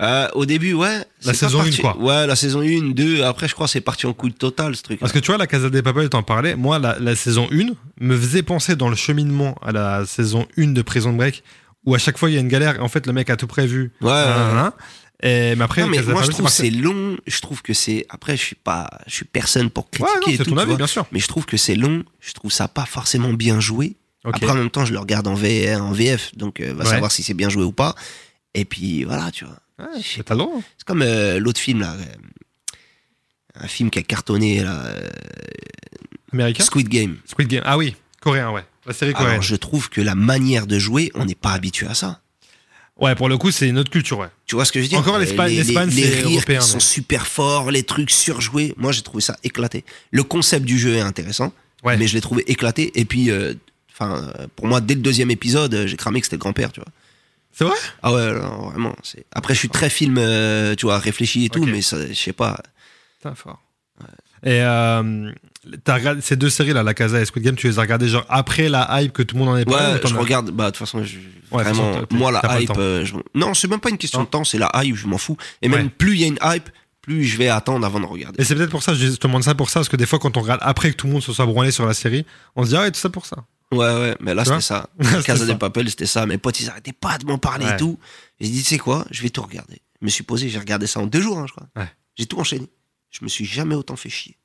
Euh, 0.00 0.26
au 0.34 0.46
début, 0.46 0.72
ouais. 0.72 1.04
La 1.24 1.34
saison 1.34 1.58
parti- 1.58 1.78
1, 1.78 1.82
quoi. 1.82 1.98
Ouais, 1.98 2.26
la 2.26 2.34
saison 2.34 2.62
1, 2.62 2.92
2. 2.92 3.22
Après, 3.24 3.46
je 3.46 3.54
crois 3.54 3.68
c'est 3.68 3.82
parti 3.82 4.06
en 4.06 4.14
coup 4.14 4.28
de 4.30 4.34
total, 4.34 4.74
ce 4.74 4.82
truc. 4.82 4.98
Parce 4.98 5.12
que 5.12 5.18
tu 5.18 5.26
vois, 5.26 5.36
la 5.38 5.46
Casa 5.46 5.68
des 5.68 5.82
Papel, 5.82 6.08
t'en 6.08 6.22
parlais. 6.22 6.56
Moi, 6.56 6.78
la, 6.78 6.98
la 6.98 7.14
saison 7.14 7.46
1 7.52 7.74
me 8.00 8.16
faisait 8.16 8.42
penser 8.42 8.74
dans 8.74 8.88
le 8.88 8.96
cheminement 8.96 9.54
à 9.62 9.70
la 9.70 10.06
saison 10.06 10.46
1 10.56 10.68
de 10.72 10.80
Prison 10.82 11.12
Break, 11.12 11.42
où 11.84 11.94
à 11.94 11.98
chaque 11.98 12.16
fois 12.16 12.30
il 12.30 12.34
y 12.34 12.36
a 12.38 12.40
une 12.40 12.48
galère. 12.48 12.82
En 12.82 12.88
fait, 12.88 13.06
le 13.06 13.12
mec 13.12 13.28
a 13.28 13.36
tout 13.36 13.46
prévu. 13.46 13.92
Ouais, 14.00 14.08
ouais, 14.10 14.12
ouais. 14.14 14.70
Et, 15.24 15.54
mais 15.54 15.62
après, 15.64 15.82
non, 15.82 15.88
mais 15.88 16.02
moi, 16.02 16.22
je 16.24 16.30
trouve 16.30 16.46
que 16.46 16.50
c'est 16.52 16.70
long. 16.70 17.16
Je 17.26 17.40
trouve 17.40 17.62
que 17.62 17.74
c'est. 17.74 18.06
Après, 18.08 18.36
je 18.36 18.42
suis 18.42 18.56
pas. 18.56 18.88
Je 19.06 19.14
suis 19.14 19.24
personne 19.26 19.68
pour 19.70 19.86
parti. 19.86 20.02
Ouais, 20.02 20.08
critiquer 20.22 20.38
non, 20.38 20.42
et 20.42 20.44
tout. 20.46 20.50
ton 20.52 20.56
avis, 20.58 20.76
bien 20.76 20.86
sûr. 20.88 21.04
Mais 21.12 21.20
je 21.20 21.28
trouve 21.28 21.44
que 21.46 21.56
c'est 21.58 21.76
long. 21.76 22.02
Je 22.18 22.32
trouve 22.32 22.50
ça 22.50 22.66
pas 22.66 22.86
forcément 22.86 23.32
bien 23.34 23.60
joué. 23.60 23.94
Ok. 24.24 24.36
Après, 24.36 24.50
en 24.50 24.54
même 24.54 24.70
temps, 24.70 24.84
je 24.84 24.92
le 24.92 24.98
regarde 24.98 25.26
en 25.28 25.34
VR, 25.34 25.82
en 25.84 25.92
VF, 25.92 26.34
donc 26.36 26.60
euh, 26.60 26.72
va 26.74 26.84
Ouais. 26.84 26.90
savoir 26.90 27.12
si 27.12 27.22
c'est 27.22 27.34
bien 27.34 27.50
joué 27.50 27.62
ou 27.64 27.72
pas. 27.72 27.94
Et 28.54 28.64
puis 28.64 29.04
voilà, 29.04 29.30
tu 29.30 29.44
vois. 29.44 29.56
Ouais, 29.82 30.22
le 30.28 30.34
droit. 30.36 30.60
C'est 30.78 30.86
comme 30.86 31.02
euh, 31.02 31.38
l'autre 31.38 31.60
film 31.60 31.80
là, 31.80 31.94
euh, 31.94 32.76
un 33.54 33.68
film 33.68 33.90
qui 33.90 33.98
a 33.98 34.02
cartonné 34.02 34.62
là, 34.62 34.84
euh, 34.86 35.08
Américain 36.32 36.64
Squid 36.64 36.88
Game. 36.88 37.18
Squid 37.26 37.48
Game. 37.48 37.62
Ah 37.66 37.76
oui, 37.76 37.94
coréen, 38.20 38.50
ouais. 38.50 38.64
La 38.86 38.92
série 38.92 39.12
coréenne. 39.12 39.30
Alors 39.32 39.42
je 39.42 39.56
trouve 39.56 39.88
que 39.90 40.00
la 40.00 40.14
manière 40.14 40.66
de 40.66 40.78
jouer, 40.78 41.10
on 41.14 41.24
n'est 41.24 41.34
pas 41.34 41.52
habitué 41.52 41.86
à 41.86 41.94
ça. 41.94 42.20
Ouais, 42.98 43.14
pour 43.14 43.28
le 43.28 43.36
coup, 43.38 43.50
c'est 43.50 43.68
une 43.68 43.78
autre 43.78 43.90
culture, 43.90 44.18
ouais. 44.18 44.28
Tu 44.46 44.54
vois 44.54 44.64
ce 44.64 44.70
que 44.72 44.78
je 44.78 44.84
veux 44.84 44.88
dire 44.88 44.98
Encore 44.98 45.18
l'Espagne- 45.18 45.48
Les- 45.50 45.56
les- 45.56 45.62
l'Espagne, 45.64 45.90
les 45.90 46.02
c'est 46.02 46.20
rires 46.22 46.30
européen, 46.36 46.60
sont 46.60 46.74
mais- 46.76 46.80
super 46.80 47.26
forts, 47.26 47.70
les 47.70 47.82
trucs 47.82 48.10
surjoués. 48.10 48.74
Moi, 48.76 48.92
j'ai 48.92 49.02
trouvé 49.02 49.22
ça 49.22 49.36
éclaté. 49.42 49.84
Le 50.10 50.22
concept 50.22 50.64
du 50.66 50.78
jeu 50.78 50.94
est 50.96 51.00
intéressant, 51.00 51.52
Ouais. 51.82 51.96
mais 51.96 52.06
je 52.06 52.14
l'ai 52.14 52.20
trouvé 52.20 52.44
éclaté. 52.50 52.92
Et 52.94 53.04
puis, 53.04 53.30
enfin, 53.92 54.32
pour 54.56 54.66
moi, 54.66 54.80
dès 54.80 54.94
le 54.94 55.00
deuxième 55.00 55.30
épisode, 55.30 55.74
euh, 55.74 55.86
j'ai 55.86 55.96
cramé 55.96 56.20
que 56.20 56.26
c'était 56.26 56.36
le 56.36 56.40
grand-père, 56.40 56.70
tu 56.70 56.80
vois. 56.80 56.88
C'est 57.52 57.64
vrai? 57.64 57.76
Ah 58.02 58.12
ouais, 58.12 58.32
non, 58.32 58.70
vraiment. 58.70 58.96
c'est- 59.02 59.26
Après, 59.32 59.54
je 59.54 59.58
suis 59.58 59.68
très 59.68 59.90
film, 59.90 60.16
euh, 60.18 60.74
tu 60.74 60.86
vois, 60.86 60.98
réfléchi 60.98 61.44
et 61.44 61.48
tout, 61.50 61.64
mais 61.66 61.82
ça, 61.82 61.96
je 62.08 62.14
sais 62.14 62.32
pas. 62.32 62.58
Putain, 63.18 63.34
fort. 63.34 63.60
Et 64.44 64.60
euh, 64.62 65.30
t'as 65.84 65.94
regardé 65.94 66.20
ces 66.22 66.34
deux 66.34 66.50
séries 66.50 66.72
là, 66.72 66.82
La 66.82 66.94
Casa 66.94 67.20
et 67.20 67.24
Squid 67.24 67.44
Game, 67.44 67.54
tu 67.54 67.68
les 67.68 67.78
as 67.78 67.82
regardées 67.82 68.08
genre 68.08 68.24
après 68.28 68.68
la 68.68 69.00
hype 69.02 69.12
que 69.12 69.22
tout 69.22 69.36
le 69.36 69.40
monde 69.44 69.50
en 69.50 69.56
est 69.56 69.64
parlé 69.64 69.94
Ouais, 69.94 70.00
je 70.04 70.14
regarde. 70.16 70.50
Bah, 70.50 70.64
de 70.66 70.70
toute 70.70 70.78
façon, 70.78 71.04
je- 71.04 71.18
Ouais, 71.52 71.62
vraiment, 71.62 71.92
façon, 71.92 72.06
moi, 72.12 72.32
la 72.32 72.60
hype. 72.60 72.72
euh, 72.78 73.04
je- 73.04 73.14
Non, 73.34 73.54
c'est 73.54 73.68
même 73.68 73.78
pas 73.78 73.90
une 73.90 73.98
question 73.98 74.18
Non. 74.20 74.24
de 74.24 74.30
temps, 74.30 74.42
c'est 74.44 74.58
la 74.58 74.70
hype, 74.82 74.96
je 74.96 75.06
m'en 75.06 75.18
fous. 75.18 75.36
Et 75.60 75.68
même 75.68 75.90
plus 75.90 76.14
il 76.14 76.20
y 76.20 76.24
a 76.24 76.26
une 76.28 76.38
hype, 76.42 76.68
plus 77.02 77.24
je 77.24 77.36
vais 77.36 77.48
attendre 77.48 77.86
avant 77.86 78.00
de 78.00 78.06
regarder. 78.06 78.40
Et 78.40 78.44
c'est 78.44 78.54
peut-être 78.56 78.70
pour 78.70 78.82
ça, 78.82 78.94
je 78.94 79.06
te 79.08 79.26
demande 79.26 79.44
ça 79.44 79.54
pour 79.54 79.70
ça, 79.70 79.80
parce 79.80 79.88
que 79.88 79.96
des 79.96 80.06
fois, 80.06 80.18
quand 80.18 80.36
on 80.36 80.40
regarde 80.40 80.60
après 80.64 80.90
que 80.90 80.96
tout 80.96 81.06
le 81.06 81.12
monde 81.12 81.22
se 81.22 81.32
soit 81.32 81.46
branlé 81.46 81.70
sur 81.70 81.86
la 81.86 81.94
série, 81.94 82.24
on 82.56 82.64
se 82.64 82.70
dit, 82.70 82.76
ah 82.76 82.80
ouais, 82.80 82.90
tout 82.90 82.98
ça 82.98 83.10
pour 83.10 83.26
ça. 83.26 83.36
Ouais, 83.72 83.78
ouais, 83.78 84.16
mais 84.20 84.34
là, 84.34 84.44
c'était 84.44 84.60
ça. 84.60 84.88
Casa 85.24 85.46
de 85.46 85.54
Papel, 85.54 85.88
c'était 85.90 86.06
ça. 86.06 86.26
Mes 86.26 86.38
potes, 86.38 86.60
ils 86.60 86.68
arrêtaient 86.70 86.92
pas 86.92 87.18
de 87.18 87.24
m'en 87.26 87.38
parler 87.38 87.66
Ouais. 87.66 87.74
et 87.74 87.76
tout. 87.76 87.98
J'ai 88.40 88.48
dit, 88.48 88.62
tu 88.62 88.68
sais 88.68 88.78
quoi, 88.78 89.04
je 89.10 89.22
vais 89.22 89.30
tout 89.30 89.42
regarder. 89.42 89.80
Je 90.00 90.06
me 90.06 90.10
suis 90.10 90.24
posé, 90.24 90.48
j'ai 90.48 90.58
regardé 90.58 90.86
ça 90.86 91.00
en 91.00 91.06
deux 91.06 91.20
jours, 91.20 91.38
hein, 91.38 91.46
je 91.48 91.52
crois. 91.52 91.66
Ouais. 91.76 91.88
J'ai 92.16 92.26
tout 92.26 92.38
enchaîné. 92.38 92.66
Je 93.10 93.24
me 93.24 93.28
suis 93.28 93.44
jamais 93.44 93.74
autant 93.74 93.96
fait 93.96 94.08
chier. 94.10 94.36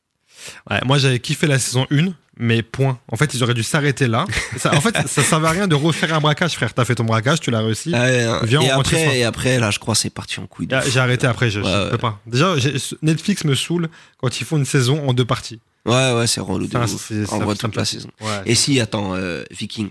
Ouais, 0.69 0.79
moi, 0.85 0.97
j'avais 0.97 1.19
kiffé 1.19 1.47
la 1.47 1.57
saison 1.57 1.87
1, 1.91 2.09
mais 2.37 2.61
point. 2.61 2.99
En 3.11 3.15
fait, 3.17 3.33
ils 3.33 3.41
auraient 3.43 3.55
dû 3.55 3.63
s'arrêter 3.63 4.07
là. 4.07 4.25
Ça- 4.57 4.73
en 4.75 4.81
fait, 4.81 4.95
ça 5.07 5.23
servait 5.23 5.47
à 5.47 5.51
rien 5.51 5.67
de 5.67 5.73
refaire 5.73 6.13
un 6.13 6.19
braquage, 6.19 6.53
frère. 6.53 6.73
T'as 6.75 6.85
fait 6.85 6.93
ton 6.95 7.05
braquage, 7.05 7.39
tu 7.39 7.49
l'as 7.49 7.61
réussi. 7.61 7.91
Ouais, 7.91 8.21
hein. 8.23 8.39
Viens, 8.43 8.61
et, 8.61 8.71
on 8.71 8.79
après, 8.79 9.17
et 9.19 9.23
après, 9.23 9.59
là, 9.59 9.71
je 9.71 9.79
crois, 9.79 9.95
c'est 9.95 10.11
parti 10.11 10.39
en 10.39 10.45
couille. 10.45 10.67
Ah. 10.71 10.81
J'ai 10.87 10.99
arrêté 10.99 11.25
après, 11.25 11.49
je, 11.49 11.59
je 11.61 11.65
Ouais, 11.65 11.89
peux 11.89 11.97
pas. 11.97 12.21
Déjà, 12.27 12.53
Netflix 13.01 13.43
me 13.45 13.55
saoule 13.55 13.89
quand 14.17 14.39
ils 14.39 14.45
font 14.45 14.57
une 14.57 14.65
saison 14.65 15.09
en 15.09 15.13
deux 15.13 15.25
parties. 15.25 15.59
Ouais, 15.87 16.13
ouais, 16.13 16.27
c'est 16.27 16.41
relou 16.41 16.67
de 16.67 16.77
ouf. 16.77 17.07
ça 17.29 17.37
me 17.39 17.53
toute 17.55 17.75
la 17.75 17.85
saison. 17.85 18.09
Et 18.45 18.55
si, 18.55 18.79
attends, 18.79 19.15
euh, 19.15 19.43
Viking. 19.51 19.89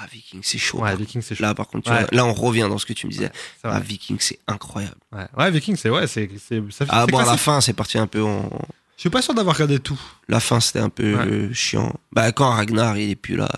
Ah, 0.00 0.06
Viking, 0.12 0.40
c'est 0.44 0.58
chaud. 0.58 0.78
ouais 0.78 0.90
par 0.90 0.96
Viking, 0.98 1.22
c'est 1.22 1.34
chaud. 1.34 1.42
Là, 1.42 1.54
par 1.54 1.66
contre, 1.66 1.86
tu 1.86 1.90
Ouais. 1.90 1.98
vois, 2.00 2.08
là, 2.12 2.24
on 2.24 2.32
revient 2.32 2.66
dans 2.70 2.78
ce 2.78 2.86
que 2.86 2.92
tu 2.92 3.06
me 3.08 3.10
disais. 3.10 3.32
Ah, 3.64 3.70
vrai. 3.70 3.80
Viking, 3.80 4.16
c'est 4.20 4.38
incroyable. 4.46 4.94
Ouais, 5.12 5.26
ouais, 5.36 5.50
Viking, 5.50 5.74
c'est 5.76 5.90
ouais, 5.90 6.06
c'est 6.06 6.28
ça 6.38 6.84
fait- 6.86 6.90
Ah, 6.90 7.04
bon, 7.06 7.16
à 7.18 7.22
la 7.22 7.26
classique. 7.28 7.42
fin, 7.42 7.60
c'est 7.60 7.72
parti 7.72 7.98
un 7.98 8.06
peu 8.06 8.22
en. 8.22 8.48
Je 8.96 9.00
suis 9.02 9.10
pas 9.10 9.22
sûr 9.22 9.34
d'avoir 9.34 9.56
regardé 9.56 9.80
tout. 9.80 9.98
La 10.28 10.38
fin, 10.38 10.60
c'était 10.60 10.78
un 10.80 10.88
peu 10.88 11.52
chiant. 11.52 11.92
Bah, 12.12 12.30
quand 12.30 12.50
Ragnar, 12.50 12.96
il 12.96 13.10
est 13.10 13.16
plus 13.16 13.36
là. 13.36 13.48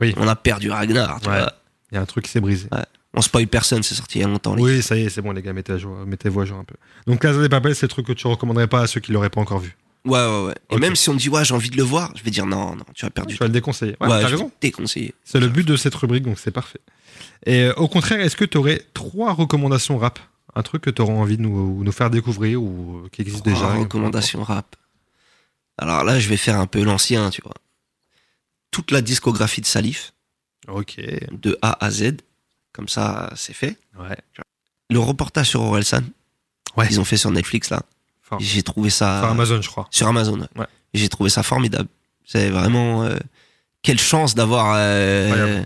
Oui. 0.00 0.14
On 0.16 0.28
a 0.28 0.36
perdu 0.36 0.70
Ragnar, 0.70 1.20
tu 1.20 1.28
Ouais. 1.28 1.38
vois. 1.40 1.52
Il 1.90 1.96
y 1.96 1.98
a 1.98 2.00
un 2.00 2.06
truc 2.06 2.24
qui 2.24 2.30
s'est 2.30 2.40
brisé. 2.40 2.68
On 3.14 3.20
spoil 3.22 3.46
personne, 3.48 3.82
c'est 3.82 3.94
sorti 3.94 4.18
il 4.18 4.22
y 4.22 4.24
a 4.24 4.28
longtemps. 4.28 4.54
Oui, 4.58 4.82
ça 4.82 4.96
y 4.96 5.04
est, 5.04 5.08
c'est 5.08 5.22
bon, 5.22 5.32
les 5.32 5.42
gars, 5.42 5.52
mettez 5.52 5.72
à 5.72 5.78
jour, 5.78 5.96
mettez-vous 6.06 6.40
à 6.42 6.44
jour 6.44 6.58
un 6.58 6.64
peu. 6.64 6.74
Donc, 7.06 7.20
Casa 7.20 7.40
des 7.40 7.48
Papel, 7.48 7.74
c'est 7.74 7.86
le 7.86 7.88
truc 7.90 8.06
que 8.06 8.12
tu 8.12 8.26
recommanderais 8.26 8.66
pas 8.68 8.82
à 8.82 8.86
ceux 8.86 9.00
qui 9.00 9.12
l'auraient 9.12 9.30
pas 9.30 9.40
encore 9.40 9.58
vu. 9.58 9.76
Ouais, 10.08 10.18
ouais, 10.18 10.46
ouais. 10.46 10.54
Et 10.70 10.76
même 10.78 10.96
si 10.96 11.08
on 11.10 11.14
me 11.14 11.18
dit, 11.18 11.28
ouais, 11.28 11.44
j'ai 11.44 11.54
envie 11.54 11.70
de 11.70 11.76
le 11.76 11.82
voir, 11.82 12.12
je 12.16 12.22
vais 12.22 12.30
dire, 12.30 12.46
non, 12.46 12.74
non, 12.76 12.84
tu 12.94 13.04
as 13.04 13.10
perdu. 13.10 13.34
Tu 13.34 13.38
vas 13.40 13.46
le 13.46 13.52
déconseiller. 13.52 13.96
Ouais, 14.00 14.08
Ouais, 14.08 14.20
t'as 14.20 14.28
raison. 14.28 14.50
déconseiller. 14.60 15.14
C'est 15.24 15.40
le 15.40 15.48
but 15.48 15.66
de 15.66 15.76
cette 15.76 15.94
rubrique, 15.94 16.24
donc 16.24 16.38
c'est 16.38 16.50
parfait. 16.50 16.80
Et 17.46 17.64
euh, 17.64 17.74
au 17.74 17.88
contraire, 17.88 18.20
est-ce 18.20 18.36
que 18.36 18.44
tu 18.44 18.56
aurais 18.58 18.82
trois 18.94 19.32
recommandations 19.32 19.98
rap? 19.98 20.18
Un 20.54 20.62
truc 20.62 20.82
que 20.82 20.90
tu 20.90 21.02
aurais 21.02 21.12
envie 21.12 21.36
de 21.36 21.42
nous, 21.42 21.84
nous 21.84 21.92
faire 21.92 22.10
découvrir 22.10 22.62
ou 22.62 23.02
euh, 23.04 23.08
qui 23.12 23.22
existe 23.22 23.40
Trois 23.44 23.52
déjà 23.52 23.74
recommandations 23.74 24.42
rap. 24.42 24.74
Alors 25.76 26.02
là, 26.04 26.18
je 26.18 26.28
vais 26.28 26.36
faire 26.36 26.58
un 26.58 26.66
peu 26.66 26.82
l'ancien, 26.82 27.30
tu 27.30 27.42
vois. 27.42 27.54
Toute 28.70 28.90
la 28.90 29.00
discographie 29.00 29.60
de 29.60 29.66
Salif, 29.66 30.12
Ok. 30.68 30.96
de 31.30 31.58
A 31.62 31.84
à 31.84 31.90
Z. 31.90 32.16
Comme 32.72 32.88
ça, 32.88 33.30
c'est 33.36 33.52
fait. 33.54 33.76
Ouais. 33.98 34.16
Le 34.90 34.98
reportage 34.98 35.48
sur 35.48 35.60
Orelsan, 35.62 36.02
Ouais. 36.76 36.86
ils 36.90 37.00
ont 37.00 37.04
fait 37.04 37.16
sur 37.16 37.30
Netflix, 37.30 37.70
là. 37.70 37.82
J'ai 38.40 38.62
trouvé 38.62 38.90
ça. 38.90 39.20
Sur 39.20 39.30
Amazon, 39.30 39.62
je 39.62 39.68
crois. 39.68 39.86
Sur 39.90 40.06
Amazon, 40.08 40.38
ouais. 40.56 40.66
J'ai 40.94 41.08
trouvé 41.08 41.30
ça 41.30 41.42
formidable. 41.42 41.88
C'est 42.26 42.50
vraiment. 42.50 43.02
euh, 43.04 43.16
quelle 43.82 43.98
chance 44.00 44.34
d'avoir 44.34 44.74
euh, 44.76 45.62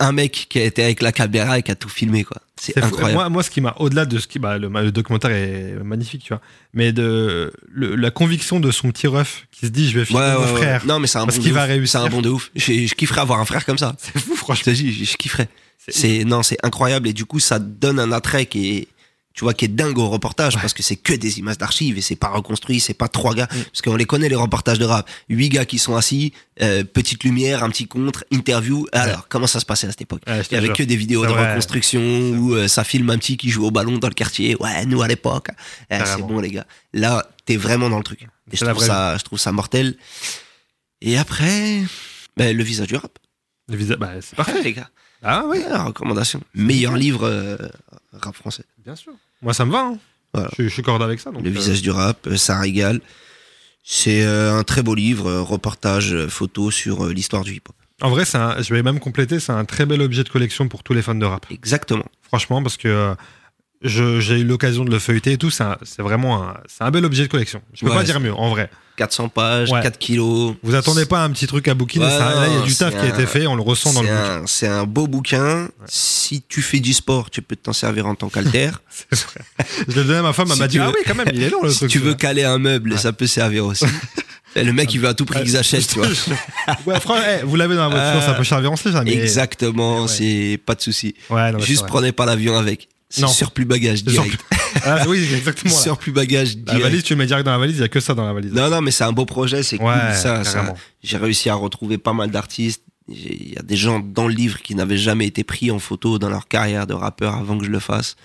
un, 0.00 0.12
mec 0.12 0.46
qui 0.48 0.58
a 0.58 0.64
été 0.64 0.82
avec 0.82 1.02
la 1.02 1.12
caméra 1.12 1.58
et 1.58 1.62
qui 1.62 1.70
a 1.70 1.74
tout 1.74 1.88
filmé, 1.88 2.24
quoi. 2.24 2.38
C'est 2.60 2.76
incroyable. 2.78 3.14
Moi, 3.14 3.28
moi, 3.28 3.42
ce 3.42 3.50
qui 3.50 3.60
m'a, 3.60 3.74
au-delà 3.78 4.04
de 4.06 4.18
ce 4.18 4.26
qui, 4.26 4.38
bah, 4.38 4.56
le, 4.58 4.68
le 4.68 4.92
documentaire 4.92 5.30
est 5.30 5.74
magnifique, 5.82 6.22
tu 6.22 6.28
vois, 6.28 6.40
mais 6.74 6.92
de 6.92 7.52
le- 7.68 7.96
la 7.96 8.10
conviction 8.10 8.60
de 8.60 8.70
son 8.70 8.90
petit 8.92 9.06
ref 9.08 9.46
qui 9.50 9.66
se 9.66 9.70
dit, 9.70 9.90
je 9.90 9.98
vais 9.98 10.04
filmer 10.04 10.20
Ouais, 10.22 10.34
mon 10.34 10.40
ouais, 10.54 10.60
frère. 10.60 10.86
Non, 10.86 10.98
mais 11.00 11.06
c'est 11.06 11.18
un 11.18 11.24
Parce 11.24 11.36
bon 11.38 11.42
qu'il 11.42 11.52
de 11.52 11.56
va 11.56 11.62
ouf. 11.64 11.68
réussir. 11.68 12.00
C'est 12.00 12.06
un 12.06 12.10
bon 12.10 12.22
de 12.22 12.28
ouf. 12.30 12.50
Je, 12.54 12.86
je 12.86 12.94
kifferais 12.94 13.20
avoir 13.20 13.40
un 13.40 13.44
frère 13.44 13.64
comme 13.66 13.78
ça. 13.78 13.94
C'est 13.98 14.18
fou, 14.18 14.32
Je 14.34 14.38
franchement. 14.38 14.72
dis, 14.72 14.92
je, 14.92 15.04
je 15.10 15.16
kifferais. 15.16 15.48
C'est 15.88 16.24
non, 16.24 16.42
c'est 16.44 16.58
incroyable 16.62 17.08
et 17.08 17.12
du 17.12 17.24
coup 17.24 17.40
ça 17.40 17.58
donne 17.58 17.98
un 17.98 18.12
attrait 18.12 18.46
qui 18.46 18.76
est 18.76 18.88
tu 19.34 19.44
vois 19.44 19.54
qui 19.54 19.64
est 19.64 19.68
dingue 19.68 19.98
au 19.98 20.08
reportage 20.08 20.54
parce 20.60 20.74
que 20.74 20.82
c'est 20.82 20.96
que 20.96 21.12
des 21.14 21.38
images 21.38 21.58
d'archives 21.58 21.96
et 21.96 22.00
c'est 22.02 22.16
pas 22.16 22.28
reconstruit, 22.28 22.80
c'est 22.80 22.94
pas 22.94 23.08
trois 23.08 23.34
gars 23.34 23.48
Mm. 23.52 23.62
parce 23.64 23.82
qu'on 23.82 23.96
les 23.96 24.04
connaît 24.04 24.28
les 24.28 24.36
reportages 24.36 24.78
de 24.78 24.84
rap, 24.84 25.08
huit 25.28 25.48
gars 25.48 25.64
qui 25.64 25.78
sont 25.78 25.96
assis, 25.96 26.32
euh, 26.60 26.84
petite 26.84 27.24
lumière, 27.24 27.64
un 27.64 27.70
petit 27.70 27.86
contre, 27.88 28.24
interview. 28.30 28.86
Alors 28.92 29.28
comment 29.28 29.46
ça 29.46 29.58
se 29.60 29.64
passait 29.66 29.86
à 29.86 29.90
cette 29.90 30.02
époque 30.02 30.22
Il 30.26 30.54
y 30.54 30.56
avait 30.56 30.68
que 30.72 30.82
des 30.82 30.96
vidéos 30.96 31.24
de 31.24 31.30
vrai. 31.30 31.48
reconstruction 31.50 32.00
où 32.32 32.54
euh, 32.54 32.68
ça 32.68 32.84
filme 32.84 33.08
un 33.10 33.18
petit 33.18 33.36
qui 33.36 33.48
joue 33.50 33.64
au 33.66 33.70
ballon 33.70 33.98
dans 33.98 34.08
le 34.08 34.14
quartier. 34.14 34.56
Ouais, 34.60 34.84
nous 34.86 35.00
à 35.02 35.08
l'époque, 35.08 35.48
Eh, 35.90 35.98
c'est 36.04 36.22
bon 36.22 36.40
les 36.40 36.50
gars. 36.50 36.66
Là, 36.92 37.26
t'es 37.46 37.56
vraiment 37.56 37.88
dans 37.88 37.98
le 37.98 38.04
truc. 38.04 38.20
Et 38.52 38.56
je 38.56 38.64
trouve 38.64 38.84
ça, 38.84 39.16
je 39.16 39.22
trouve 39.24 39.38
ça 39.38 39.50
mortel. 39.52 39.96
Et 41.00 41.16
après, 41.18 41.82
ben, 42.36 42.56
le 42.56 42.62
visage 42.62 42.86
du 42.88 42.96
rap. 42.96 43.18
Le 43.68 43.76
visa- 43.76 43.96
bah, 43.96 44.12
c'est 44.20 44.36
parfait. 44.36 44.60
les 44.64 44.72
gars. 44.72 44.90
Ah 45.22 45.44
oui, 45.46 45.58
Ouais, 45.58 45.68
la 45.68 45.84
recommandation. 45.84 46.40
Meilleur 46.54 46.96
livre 46.96 47.24
euh, 47.24 47.56
rap 48.12 48.34
français. 48.34 48.64
bien 48.84 48.96
sûr. 48.96 49.12
Moi, 49.40 49.54
ça 49.54 49.64
me 49.64 49.72
va. 49.72 49.80
hein. 49.86 49.98
Voilà. 50.34 50.48
Je, 50.58 50.64
je 50.64 50.68
suis 50.68 50.82
cordé 50.82 51.04
avec 51.04 51.20
ça. 51.20 51.30
Donc, 51.30 51.42
Le 51.44 51.50
euh, 51.50 51.52
visage 51.52 51.82
du 51.82 51.90
rap, 51.90 52.26
euh, 52.26 52.36
ça 52.36 52.58
régale. 52.58 53.00
C'est 53.84 54.22
euh, 54.24 54.56
un 54.56 54.62
très 54.62 54.82
beau 54.82 54.94
livre, 54.94 55.26
euh, 55.28 55.42
reportage 55.42 56.26
photo 56.28 56.70
sur 56.70 57.04
euh, 57.06 57.12
l'histoire 57.12 57.42
du 57.44 57.52
hip-hop. 57.54 57.74
En 58.00 58.10
vrai, 58.10 58.24
un- 58.34 58.60
je 58.62 58.74
vais 58.74 58.82
même 58.82 59.00
compléter, 59.00 59.40
c'est 59.40 59.52
un 59.52 59.64
très 59.64 59.86
bel 59.86 60.00
objet 60.02 60.24
de 60.24 60.28
collection 60.28 60.68
pour 60.68 60.82
tous 60.82 60.92
les 60.94 61.02
fans 61.02 61.14
de 61.14 61.24
rap. 61.26 61.46
Exactement. 61.50 62.04
Franchement, 62.22 62.62
parce 62.62 62.76
que 62.76 62.88
euh, 62.88 63.14
j'ai 63.82 64.40
eu 64.40 64.44
l'occasion 64.44 64.84
de 64.84 64.90
le 64.90 64.98
feuilleter 64.98 65.32
et 65.32 65.38
tout, 65.38 65.50
c'est 65.50 65.64
vraiment 65.98 66.42
un, 66.48 66.56
c'est 66.66 66.84
un 66.84 66.90
bel 66.90 67.04
objet 67.04 67.24
de 67.24 67.28
collection. 67.28 67.60
Je 67.74 67.84
peux 67.84 67.90
Ouais, 67.90 67.96
pas 67.96 68.04
dire 68.04 68.20
mieux, 68.20 68.32
en 68.34 68.48
vrai. 68.50 68.70
400 68.96 69.28
pages, 69.28 69.70
Ouais. 69.70 69.82
4 69.82 69.98
kilos. 69.98 70.54
Vous 70.62 70.74
attendez 70.74 71.06
pas 71.06 71.22
un 71.24 71.30
petit 71.30 71.46
truc 71.46 71.66
à 71.68 71.74
bouquiner, 71.74 72.04
Ouais, 72.04 72.18
là, 72.18 72.46
il 72.48 72.54
y 72.54 72.56
a 72.58 72.62
du 72.62 72.74
taf 72.74 72.92
qui 72.92 73.00
a 73.00 73.08
été 73.08 73.26
fait, 73.26 73.46
on 73.46 73.54
le 73.56 73.62
ressent 73.62 73.92
dans 73.92 74.02
le 74.02 74.08
bouquin. 74.08 74.42
c'est 74.46 74.66
un 74.68 74.84
beau 74.84 75.06
bouquin. 75.06 75.68
Si 75.86 76.42
tu 76.48 76.62
fais 76.62 76.80
du 76.80 76.92
sport, 76.92 77.30
tu 77.30 77.42
peux 77.42 77.56
t'en 77.56 77.72
servir 77.72 78.06
en 78.06 78.14
tant 78.14 78.28
qu'alter. 78.28 78.70
Je 79.12 79.96
l'ai 79.96 80.04
donné 80.04 80.18
à 80.18 80.22
ma 80.22 80.32
femme, 80.32 80.46
elle 80.48 80.54
Si 80.54 80.60
m'a 80.60 80.68
dit, 80.68 80.78
ah 80.78 80.88
oui, 80.88 81.00
quand 81.06 81.14
même, 81.14 81.28
il 81.32 81.42
est 81.42 81.50
long 81.50 81.62
le 81.62 81.70
si 81.70 81.78
truc. 81.78 81.90
tu 81.90 81.98
veux 81.98 82.14
caler 82.14 82.44
un 82.44 82.58
meuble, 82.58 82.98
ça 82.98 83.12
peut 83.12 83.26
servir 83.26 83.66
aussi. 83.66 83.84
Et 84.54 84.64
le 84.64 84.74
mec, 84.74 84.92
il 84.92 85.00
veut 85.00 85.08
à 85.08 85.14
tout 85.14 85.24
prix 85.24 85.42
qu'ils 85.44 85.56
achètent, 85.56 85.86
tu 85.88 85.98
vois. 85.98 86.08
ouais, 86.86 86.98
eh, 87.40 87.44
vous 87.44 87.56
l'avez 87.56 87.74
dans 87.74 87.88
la 87.88 87.94
voiture, 87.94 88.20
Ah. 88.22 88.26
ça 88.26 88.34
peut 88.34 88.44
servir 88.44 88.70
en 88.70 88.76
stage, 88.76 88.92
mais... 89.02 89.14
Exactement, 89.14 90.06
c'est 90.06 90.60
pas 90.66 90.74
de 90.74 90.82
souci. 90.82 91.14
Juste 91.60 91.86
prenez 91.86 92.12
pas 92.12 92.26
l'avion 92.26 92.58
avec. 92.58 92.88
Non. 93.20 93.28
surplus 93.28 93.64
bagage 93.66 94.02
C'est 94.04 94.10
sur- 94.12 94.22
direct. 94.22 94.42
Ah, 94.84 95.04
oui, 95.06 95.18
exactement. 95.34 95.74
là. 95.74 95.80
Surplus 95.82 96.12
bagage 96.12 96.56
La 96.56 96.62
direct. 96.62 96.82
valise, 96.82 97.02
tu 97.02 97.12
le 97.12 97.18
mets 97.18 97.26
direct 97.26 97.44
dans 97.44 97.52
la 97.52 97.58
valise, 97.58 97.76
il 97.76 97.80
y 97.80 97.84
a 97.84 97.88
que 97.88 98.00
ça 98.00 98.14
dans 98.14 98.24
la 98.24 98.32
valise. 98.32 98.52
Non, 98.52 98.70
non, 98.70 98.80
mais 98.80 98.90
c'est 98.90 99.04
un 99.04 99.12
beau 99.12 99.26
projet, 99.26 99.62
c'est 99.62 99.78
ouais, 99.80 99.92
cool. 99.94 100.14
Ça. 100.16 100.74
J'ai 101.02 101.16
réussi 101.18 101.50
à 101.50 101.54
retrouver 101.54 101.98
pas 101.98 102.14
mal 102.14 102.30
d'artistes. 102.30 102.82
Il 103.08 103.52
y 103.52 103.58
a 103.58 103.62
des 103.62 103.76
gens 103.76 103.98
dans 104.00 104.26
le 104.28 104.34
livre 104.34 104.60
qui 104.62 104.74
n'avaient 104.74 104.96
jamais 104.96 105.26
été 105.26 105.44
pris 105.44 105.70
en 105.70 105.78
photo 105.78 106.18
dans 106.18 106.30
leur 106.30 106.48
carrière 106.48 106.86
de 106.86 106.94
rappeur 106.94 107.34
avant 107.34 107.58
que 107.58 107.64
je 107.64 107.70
le 107.70 107.80
fasse. 107.80 108.16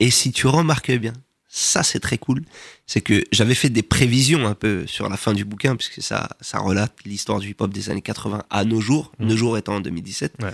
Et 0.00 0.10
si 0.10 0.32
tu 0.32 0.46
remarques 0.48 0.90
bien, 0.92 1.12
ça 1.48 1.82
c'est 1.84 2.00
très 2.00 2.18
cool, 2.18 2.42
c'est 2.86 3.00
que 3.00 3.22
j'avais 3.30 3.54
fait 3.54 3.68
des 3.70 3.82
prévisions 3.84 4.46
un 4.48 4.54
peu 4.54 4.84
sur 4.88 5.08
la 5.08 5.16
fin 5.16 5.32
du 5.32 5.44
bouquin, 5.44 5.76
puisque 5.76 6.02
ça, 6.02 6.28
ça 6.40 6.58
relate 6.58 6.92
l'histoire 7.04 7.38
du 7.38 7.50
hip-hop 7.50 7.72
des 7.72 7.90
années 7.90 8.02
80 8.02 8.42
à 8.50 8.64
nos 8.64 8.80
jours, 8.80 9.12
Mm. 9.20 9.26
nos 9.26 9.36
jours 9.36 9.56
étant 9.58 9.76
en 9.76 9.80
2017. 9.80 10.32
Ouais. 10.42 10.52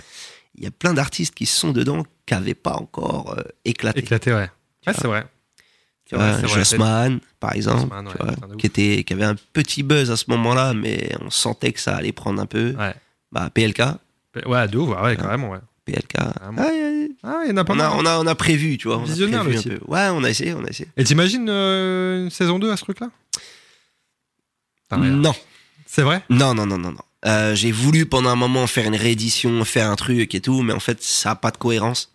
Il 0.57 0.63
y 0.63 0.67
a 0.67 0.71
plein 0.71 0.93
d'artistes 0.93 1.33
qui 1.33 1.45
sont 1.47 1.71
dedans 1.71 2.03
qui 2.31 2.35
n'avaient 2.39 2.53
pas 2.53 2.75
encore 2.75 3.35
euh, 3.37 3.43
éclaté. 3.65 3.99
Éclaté, 3.99 4.31
ouais. 4.31 4.49
Ouais, 4.87 4.93
c'est 4.93 5.07
vrai. 5.07 5.25
Tu 6.05 6.15
vois, 6.15 6.31
vrai, 6.31 6.41
vrai. 6.47 6.59
Jossman, 6.59 7.19
par 7.41 7.53
exemple, 7.53 7.81
Jossman, 7.81 8.05
ouais, 8.07 8.11
tu 8.13 8.17
vois, 8.23 8.33
putain 8.33 8.47
de 8.47 8.53
ouf. 8.53 8.57
qui, 8.57 8.65
était, 8.67 9.03
qui 9.03 9.13
avait 9.13 9.25
un 9.25 9.35
petit 9.53 9.83
buzz 9.83 10.11
à 10.11 10.15
ce 10.17 10.25
moment-là, 10.29 10.73
mais 10.73 11.11
on 11.21 11.29
sentait 11.29 11.71
que 11.73 11.79
ça 11.81 11.95
allait 11.95 12.11
prendre 12.13 12.41
un 12.41 12.45
peu. 12.45 12.73
Ouais. 12.77 12.93
Bah, 13.31 13.49
PLK, 13.53 13.81
Ouais, 14.45 14.67
de 14.69 14.77
ouf, 14.77 14.89
ouais, 14.95 15.01
ouais, 15.01 15.17
carrément, 15.17 15.49
ouais. 15.51 15.59
PLK. 15.85 16.07
Carrément. 16.07 16.61
Ah, 16.61 16.69
Ah, 17.23 17.43
y 17.45 17.51
en 17.51 17.57
a 17.57 17.63
pas 17.65 17.73
on, 17.73 17.79
a, 17.79 17.89
on, 17.91 18.05
a, 18.05 18.17
on 18.19 18.27
a 18.27 18.35
prévu, 18.35 18.77
tu 18.77 18.87
vois. 18.87 19.03
Visionnaire, 19.03 19.43
le 19.43 19.55
type. 19.55 19.73
Ouais, 19.87 20.07
on 20.11 20.23
a 20.23 20.29
essayé, 20.29 20.53
on 20.53 20.63
a 20.63 20.69
essayé. 20.69 20.87
Et 20.95 21.03
t'imagines 21.03 21.47
euh, 21.49 22.23
une 22.23 22.29
saison 22.29 22.59
2 22.59 22.71
à 22.71 22.77
ce 22.77 22.83
truc-là? 22.83 23.09
Non, 24.97 25.33
C'est 25.85 26.01
vrai? 26.01 26.23
Non, 26.29 26.53
non, 26.53 26.65
non, 26.65 26.77
non. 26.77 26.91
non. 26.91 27.01
Euh, 27.25 27.55
J'ai 27.55 27.71
voulu 27.71 28.05
pendant 28.05 28.29
un 28.29 28.35
moment 28.35 28.67
faire 28.67 28.85
une 28.87 28.95
réédition, 28.95 29.63
faire 29.65 29.89
un 29.89 29.95
truc 29.95 30.33
et 30.35 30.41
tout, 30.41 30.61
mais 30.63 30.73
en 30.73 30.79
fait, 30.79 31.01
ça 31.03 31.29
n'a 31.29 31.35
pas 31.35 31.51
de 31.51 31.57
cohérence. 31.57 32.10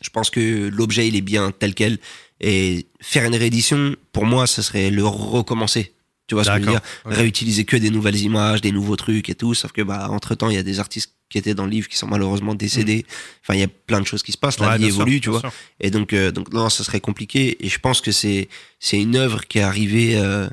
Je 0.00 0.10
pense 0.10 0.30
que 0.30 0.68
l'objet, 0.68 1.06
il 1.08 1.16
est 1.16 1.20
bien 1.20 1.50
tel 1.52 1.74
quel. 1.74 1.98
Et 2.40 2.86
faire 3.00 3.24
une 3.24 3.36
réédition, 3.36 3.94
pour 4.12 4.26
moi, 4.26 4.46
ce 4.46 4.62
serait 4.62 4.90
le 4.90 5.04
recommencer. 5.06 5.92
Tu 6.26 6.34
vois 6.34 6.42
ce 6.44 6.48
que 6.50 6.54
je 6.56 6.60
veux 6.60 6.70
dire? 6.72 6.80
Réutiliser 7.04 7.64
que 7.64 7.76
des 7.76 7.90
nouvelles 7.90 8.16
images, 8.20 8.60
des 8.62 8.72
nouveaux 8.72 8.96
trucs 8.96 9.28
et 9.28 9.34
tout. 9.34 9.54
Sauf 9.54 9.72
que, 9.72 9.82
bah, 9.82 10.08
entre 10.10 10.34
temps, 10.34 10.48
il 10.50 10.56
y 10.56 10.58
a 10.58 10.62
des 10.62 10.80
artistes 10.80 11.12
qui 11.28 11.38
étaient 11.38 11.54
dans 11.54 11.64
le 11.64 11.70
livre 11.70 11.88
qui 11.88 11.96
sont 11.96 12.06
malheureusement 12.06 12.54
décédés. 12.54 13.04
Enfin, 13.42 13.54
il 13.54 13.60
y 13.60 13.64
a 13.64 13.68
plein 13.68 14.00
de 14.00 14.06
choses 14.06 14.22
qui 14.22 14.32
se 14.32 14.38
passent. 14.38 14.58
La 14.58 14.66
Mm. 14.66 14.70
Ouais, 14.70 14.78
vie 14.78 14.84
sûr, 14.92 14.94
évolue, 15.02 15.20
tu 15.20 15.30
vois. 15.30 15.40
sûr. 15.40 15.52
Et 15.80 15.90
donc, 15.90 16.12
euh, 16.12 16.30
donc 16.30 16.52
non, 16.52 16.70
ça 16.70 16.82
serait 16.82 17.00
compliqué. 17.00 17.56
Et 17.64 17.68
je 17.68 17.78
pense 17.78 18.00
que 18.00 18.10
c'est 18.12 18.48
c'est 18.80 19.00
une 19.00 19.16
œuvre 19.16 19.46
qui 19.46 19.58
est 19.58 19.62
arrivée. 19.62 20.16
euh, 20.16 20.48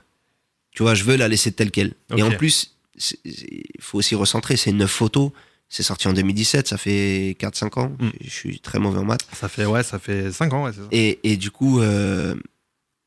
tu 0.71 0.83
vois, 0.83 0.93
je 0.93 1.03
veux 1.03 1.15
la 1.15 1.27
laisser 1.27 1.51
telle 1.51 1.71
quelle. 1.71 1.93
Et 2.15 2.23
en 2.23 2.31
plus, 2.31 2.75
il 3.25 3.63
faut 3.79 3.97
aussi 3.97 4.15
recentrer. 4.15 4.57
C'est 4.57 4.71
neuf 4.71 4.91
photos. 4.91 5.31
C'est 5.73 5.83
sorti 5.83 6.07
en 6.09 6.13
2017. 6.13 6.67
Ça 6.67 6.77
fait 6.77 7.35
4-5 7.39 7.79
ans. 7.79 7.95
Mm. 7.99 8.09
Je 8.23 8.29
suis 8.29 8.59
très 8.59 8.77
mauvais 8.77 8.99
en 8.99 9.05
maths. 9.05 9.25
Ça 9.33 9.47
fait, 9.47 9.65
ouais, 9.65 9.83
ça 9.83 9.99
fait 9.99 10.31
5 10.31 10.51
ans, 10.53 10.65
ouais, 10.65 10.73
ça. 10.73 10.81
Et, 10.91 11.19
et 11.23 11.37
du 11.37 11.49
coup, 11.49 11.79
euh, 11.79 12.35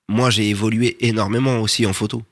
moi, 0.09 0.31
j'ai 0.31 0.49
évolué 0.49 0.97
énormément 1.07 1.59
aussi 1.61 1.85
en 1.87 1.93
photo. 1.93 2.23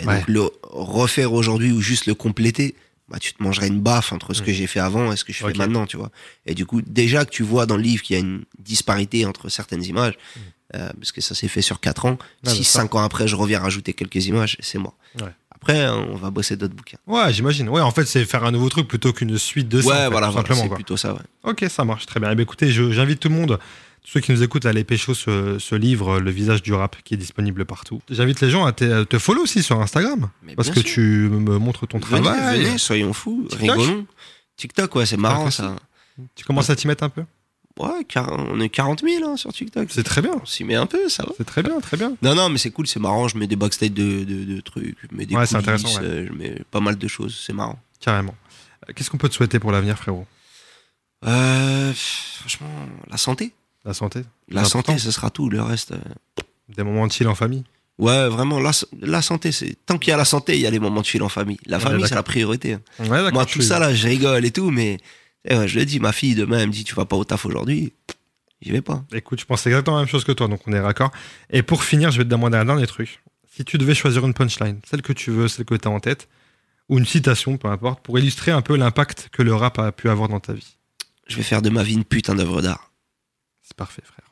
Et 0.00 0.04
Ouais. 0.06 0.18
donc, 0.18 0.28
le 0.28 0.50
refaire 0.64 1.32
aujourd'hui 1.32 1.70
ou 1.72 1.80
juste 1.80 2.06
le 2.06 2.14
compléter, 2.14 2.74
bah, 3.08 3.18
tu 3.20 3.32
te 3.32 3.40
mangerais 3.42 3.68
une 3.68 3.80
baffe 3.80 4.12
entre 4.12 4.34
ce 4.34 4.42
Mm. 4.42 4.44
que 4.46 4.52
j'ai 4.52 4.66
fait 4.66 4.80
avant 4.80 5.12
et 5.12 5.16
ce 5.16 5.24
que 5.24 5.32
je 5.32 5.38
fais 5.46 5.52
maintenant, 5.54 5.86
tu 5.86 5.96
vois. 5.96 6.10
Et 6.46 6.54
du 6.54 6.66
coup, 6.66 6.82
déjà 6.82 7.24
que 7.24 7.30
tu 7.30 7.44
vois 7.44 7.64
dans 7.66 7.76
le 7.76 7.82
livre 7.84 8.02
qu'il 8.02 8.14
y 8.14 8.18
a 8.18 8.20
une 8.20 8.44
disparité 8.58 9.24
entre 9.24 9.48
certaines 9.48 9.84
images, 9.84 10.14
euh, 10.74 10.90
parce 10.98 11.12
que 11.12 11.20
ça 11.20 11.36
s'est 11.36 11.46
fait 11.46 11.62
sur 11.62 11.78
4 11.78 12.06
ans, 12.06 12.18
Mm. 12.42 12.48
Si 12.48 12.54
bien 12.54 12.62
sûr. 12.64 12.64
5 12.80 12.94
ans 12.96 13.02
après, 13.04 13.28
je 13.28 13.36
reviens 13.36 13.60
rajouter 13.60 13.92
quelques 13.94 14.26
images, 14.26 14.56
c'est 14.58 14.78
mort. 14.78 14.96
Ouais. 15.20 15.28
Après, 15.56 15.88
on 15.88 16.14
va 16.14 16.30
bosser 16.30 16.56
d'autres 16.56 16.74
bouquins. 16.74 16.98
Ouais, 17.06 17.32
j'imagine. 17.32 17.68
Ouais, 17.68 17.80
en 17.80 17.90
fait, 17.90 18.04
c'est 18.06 18.24
faire 18.24 18.44
un 18.44 18.50
nouveau 18.52 18.68
truc 18.68 18.86
plutôt 18.86 19.12
qu'une 19.12 19.36
suite 19.38 19.68
de 19.68 19.80
ça. 19.80 19.86
en 19.86 19.90
ouais, 19.90 19.96
fait, 20.04 20.10
voilà, 20.10 20.30
voilà, 20.30 20.54
c'est 20.54 20.68
plutôt 20.68 20.96
ça, 20.96 21.12
ouais. 21.14 21.20
Ok, 21.44 21.64
ça 21.68 21.84
marche 21.84 22.06
très 22.06 22.20
bien. 22.20 22.30
Eh 22.30 22.34
bien, 22.34 22.42
écoutez, 22.44 22.70
j'invite 22.70 23.20
tout 23.20 23.28
le 23.28 23.34
monde, 23.34 23.58
tous 24.04 24.10
ceux 24.12 24.20
qui 24.20 24.32
nous 24.32 24.42
écoutent, 24.42 24.66
à 24.66 24.68
aller 24.68 24.84
pécho 24.84 25.14
ce, 25.14 25.58
ce 25.58 25.74
livre, 25.74 26.20
Le 26.20 26.30
visage 26.30 26.62
du 26.62 26.72
rap, 26.72 26.96
qui 27.04 27.14
est 27.14 27.16
disponible 27.16 27.64
partout. 27.64 28.00
J'invite 28.10 28.40
les 28.40 28.50
gens 28.50 28.64
à 28.66 28.72
te, 28.72 29.18
follow 29.18 29.42
aussi 29.42 29.62
sur 29.62 29.80
Instagram, 29.80 30.28
Mais 30.42 30.54
parce 30.54 30.70
que 30.70 30.80
sûr. 30.80 30.84
tu 30.94 31.00
me 31.30 31.58
montres 31.58 31.86
ton 31.88 31.98
Venez, 31.98 32.22
travail. 32.22 32.62
venez, 32.64 32.78
soyons 32.78 33.12
fous, 33.12 33.46
TikTok 33.50 33.76
rigolons. 33.76 34.06
TikTok, 34.56 34.94
ouais, 34.94 35.06
c'est 35.06 35.16
marrant 35.16 35.46
aussi. 35.46 35.56
ça. 35.58 35.74
Tu 36.34 36.44
commences 36.44 36.70
à 36.70 36.76
t'y 36.76 36.86
mettre 36.86 37.02
un 37.04 37.08
peu? 37.10 37.22
Ouais, 37.78 38.06
on 38.16 38.58
est 38.60 38.68
40 38.70 39.02
000 39.02 39.28
hein, 39.28 39.36
sur 39.36 39.52
TikTok. 39.52 39.88
C'est 39.90 40.02
très 40.02 40.22
bien. 40.22 40.32
On 40.42 40.46
s'y 40.46 40.64
met 40.64 40.76
un 40.76 40.86
peu, 40.86 41.08
ça 41.10 41.24
va. 41.24 41.32
C'est 41.36 41.44
très 41.44 41.62
bien, 41.62 41.78
très 41.80 41.96
bien. 41.98 42.16
Non, 42.22 42.34
non, 42.34 42.48
mais 42.48 42.56
c'est 42.58 42.70
cool, 42.70 42.86
c'est 42.86 43.00
marrant. 43.00 43.28
Je 43.28 43.36
mets 43.36 43.46
des 43.46 43.56
backstage 43.56 43.90
de, 43.92 44.24
de, 44.24 44.44
de 44.44 44.60
trucs, 44.62 44.96
je 45.02 45.14
mets 45.14 45.26
des 45.26 45.34
Ouais, 45.36 45.44
c'est 45.46 45.56
coulisses, 45.56 45.68
intéressant, 45.68 46.00
ouais. 46.00 46.06
euh, 46.06 46.26
je 46.28 46.32
mets 46.32 46.62
pas 46.70 46.80
mal 46.80 46.96
de 46.96 47.08
choses, 47.08 47.38
c'est 47.44 47.52
marrant. 47.52 47.78
Carrément. 48.00 48.34
Euh, 48.88 48.92
Qu'est-ce 48.94 49.10
qu'on 49.10 49.18
peut 49.18 49.28
te 49.28 49.34
souhaiter 49.34 49.58
pour 49.58 49.72
l'avenir, 49.72 49.98
frérot? 49.98 50.26
Euh, 51.26 51.92
franchement, 52.38 52.68
la 53.10 53.16
santé. 53.16 53.52
La 53.84 53.94
santé 53.94 54.22
La 54.48 54.62
important. 54.62 54.92
santé, 54.92 54.98
ce 54.98 55.10
sera 55.10 55.30
tout. 55.30 55.48
Le 55.48 55.62
reste. 55.62 55.92
euh, 55.92 55.96
Des 56.74 56.82
moments 56.82 57.06
de 57.06 57.12
chill 57.12 57.28
en 57.28 57.34
famille 57.34 57.64
Ouais, 57.98 58.28
vraiment, 58.28 58.58
la, 58.60 58.72
la 59.00 59.22
santé, 59.22 59.52
c'est. 59.52 59.74
Tant 59.86 59.96
qu'il 59.98 60.10
y 60.10 60.12
a 60.12 60.16
la 60.18 60.24
santé, 60.26 60.54
il 60.54 60.60
y 60.60 60.66
a 60.66 60.70
les 60.70 60.78
moments 60.78 61.00
de 61.00 61.06
chill 61.06 61.22
en 61.22 61.28
famille. 61.30 61.58
La 61.66 61.78
famille, 61.80 62.06
c'est 62.06 62.14
la 62.14 62.22
priorité. 62.22 62.74
hein. 62.74 63.30
Moi, 63.32 63.46
tout 63.46 63.62
ça, 63.62 63.78
là, 63.78 63.94
je 63.94 64.06
rigole 64.08 64.44
et 64.44 64.50
tout, 64.50 64.70
mais 64.70 64.98
eh 65.48 65.56
ouais, 65.56 65.68
je 65.68 65.78
le 65.78 65.84
dis, 65.84 66.00
ma 66.00 66.12
fille, 66.12 66.34
demain, 66.34 66.58
elle 66.60 66.68
me 66.68 66.72
dit, 66.72 66.84
tu 66.84 66.94
vas 66.94 67.04
pas 67.04 67.16
au 67.16 67.24
taf 67.24 67.46
aujourd'hui. 67.46 67.92
J'y 68.62 68.70
vais 68.72 68.80
pas. 68.82 69.04
Écoute, 69.12 69.38
je 69.40 69.44
pense 69.44 69.66
exactement 69.66 69.96
la 69.96 70.02
même 70.02 70.10
chose 70.10 70.24
que 70.24 70.32
toi, 70.32 70.48
donc 70.48 70.60
on 70.66 70.72
est 70.72 70.80
raccord. 70.80 71.10
Et 71.50 71.62
pour 71.62 71.84
finir, 71.84 72.10
je 72.10 72.18
vais 72.18 72.24
te 72.24 72.30
demander 72.30 72.56
un 72.56 72.64
dernier 72.64 72.86
truc. 72.86 73.20
Si 73.54 73.64
tu 73.64 73.78
devais 73.78 73.94
choisir 73.94 74.24
une 74.26 74.34
punchline, 74.34 74.80
celle 74.88 75.02
que 75.02 75.12
tu 75.12 75.30
veux, 75.30 75.48
celle 75.48 75.64
que 75.64 75.74
tu 75.74 75.88
as 75.88 75.90
en 75.90 76.00
tête, 76.00 76.28
ou 76.88 76.98
une 76.98 77.06
citation, 77.06 77.56
peu 77.58 77.68
importe, 77.68 78.00
pour 78.02 78.18
illustrer 78.18 78.52
un 78.52 78.62
peu 78.62 78.76
l'impact 78.76 79.28
que 79.32 79.42
le 79.42 79.54
rap 79.54 79.78
a 79.78 79.92
pu 79.92 80.08
avoir 80.08 80.28
dans 80.28 80.40
ta 80.40 80.52
vie. 80.52 80.76
Je 81.26 81.36
vais 81.36 81.42
faire 81.42 81.62
de 81.62 81.70
ma 81.70 81.82
vie 81.82 81.94
une 81.94 82.04
putain 82.04 82.34
d'œuvre 82.34 82.62
d'art. 82.62 82.92
C'est 83.62 83.76
parfait, 83.76 84.02
frère. 84.04 84.26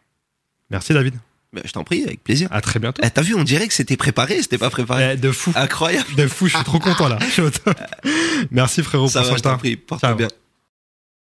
Merci, 0.70 0.92
David. 0.94 1.14
Ben, 1.52 1.62
je 1.64 1.72
t'en 1.72 1.84
prie, 1.84 2.02
avec 2.02 2.22
plaisir. 2.24 2.48
À 2.50 2.60
très 2.60 2.80
bientôt. 2.80 3.00
Eh, 3.04 3.10
T'as 3.10 3.22
vu, 3.22 3.34
on 3.34 3.44
dirait 3.44 3.68
que 3.68 3.74
c'était 3.74 3.96
préparé, 3.96 4.42
c'était 4.42 4.58
pas 4.58 4.70
préparé. 4.70 5.12
Eh, 5.12 5.16
de 5.16 5.30
fou. 5.30 5.52
Incroyable. 5.54 6.14
De 6.16 6.26
fou, 6.26 6.48
je 6.48 6.56
suis 6.56 6.64
trop 6.64 6.80
content 6.80 7.08
là. 7.08 7.18
Merci, 8.50 8.82
frérot, 8.82 9.08
Ça 9.08 9.20
pour 9.20 9.28
va, 9.30 9.32
ce 9.34 9.38
je 9.38 9.42
t'en 9.42 9.56
prie. 9.58 9.76
Porte 9.76 10.04
bien. 10.16 10.28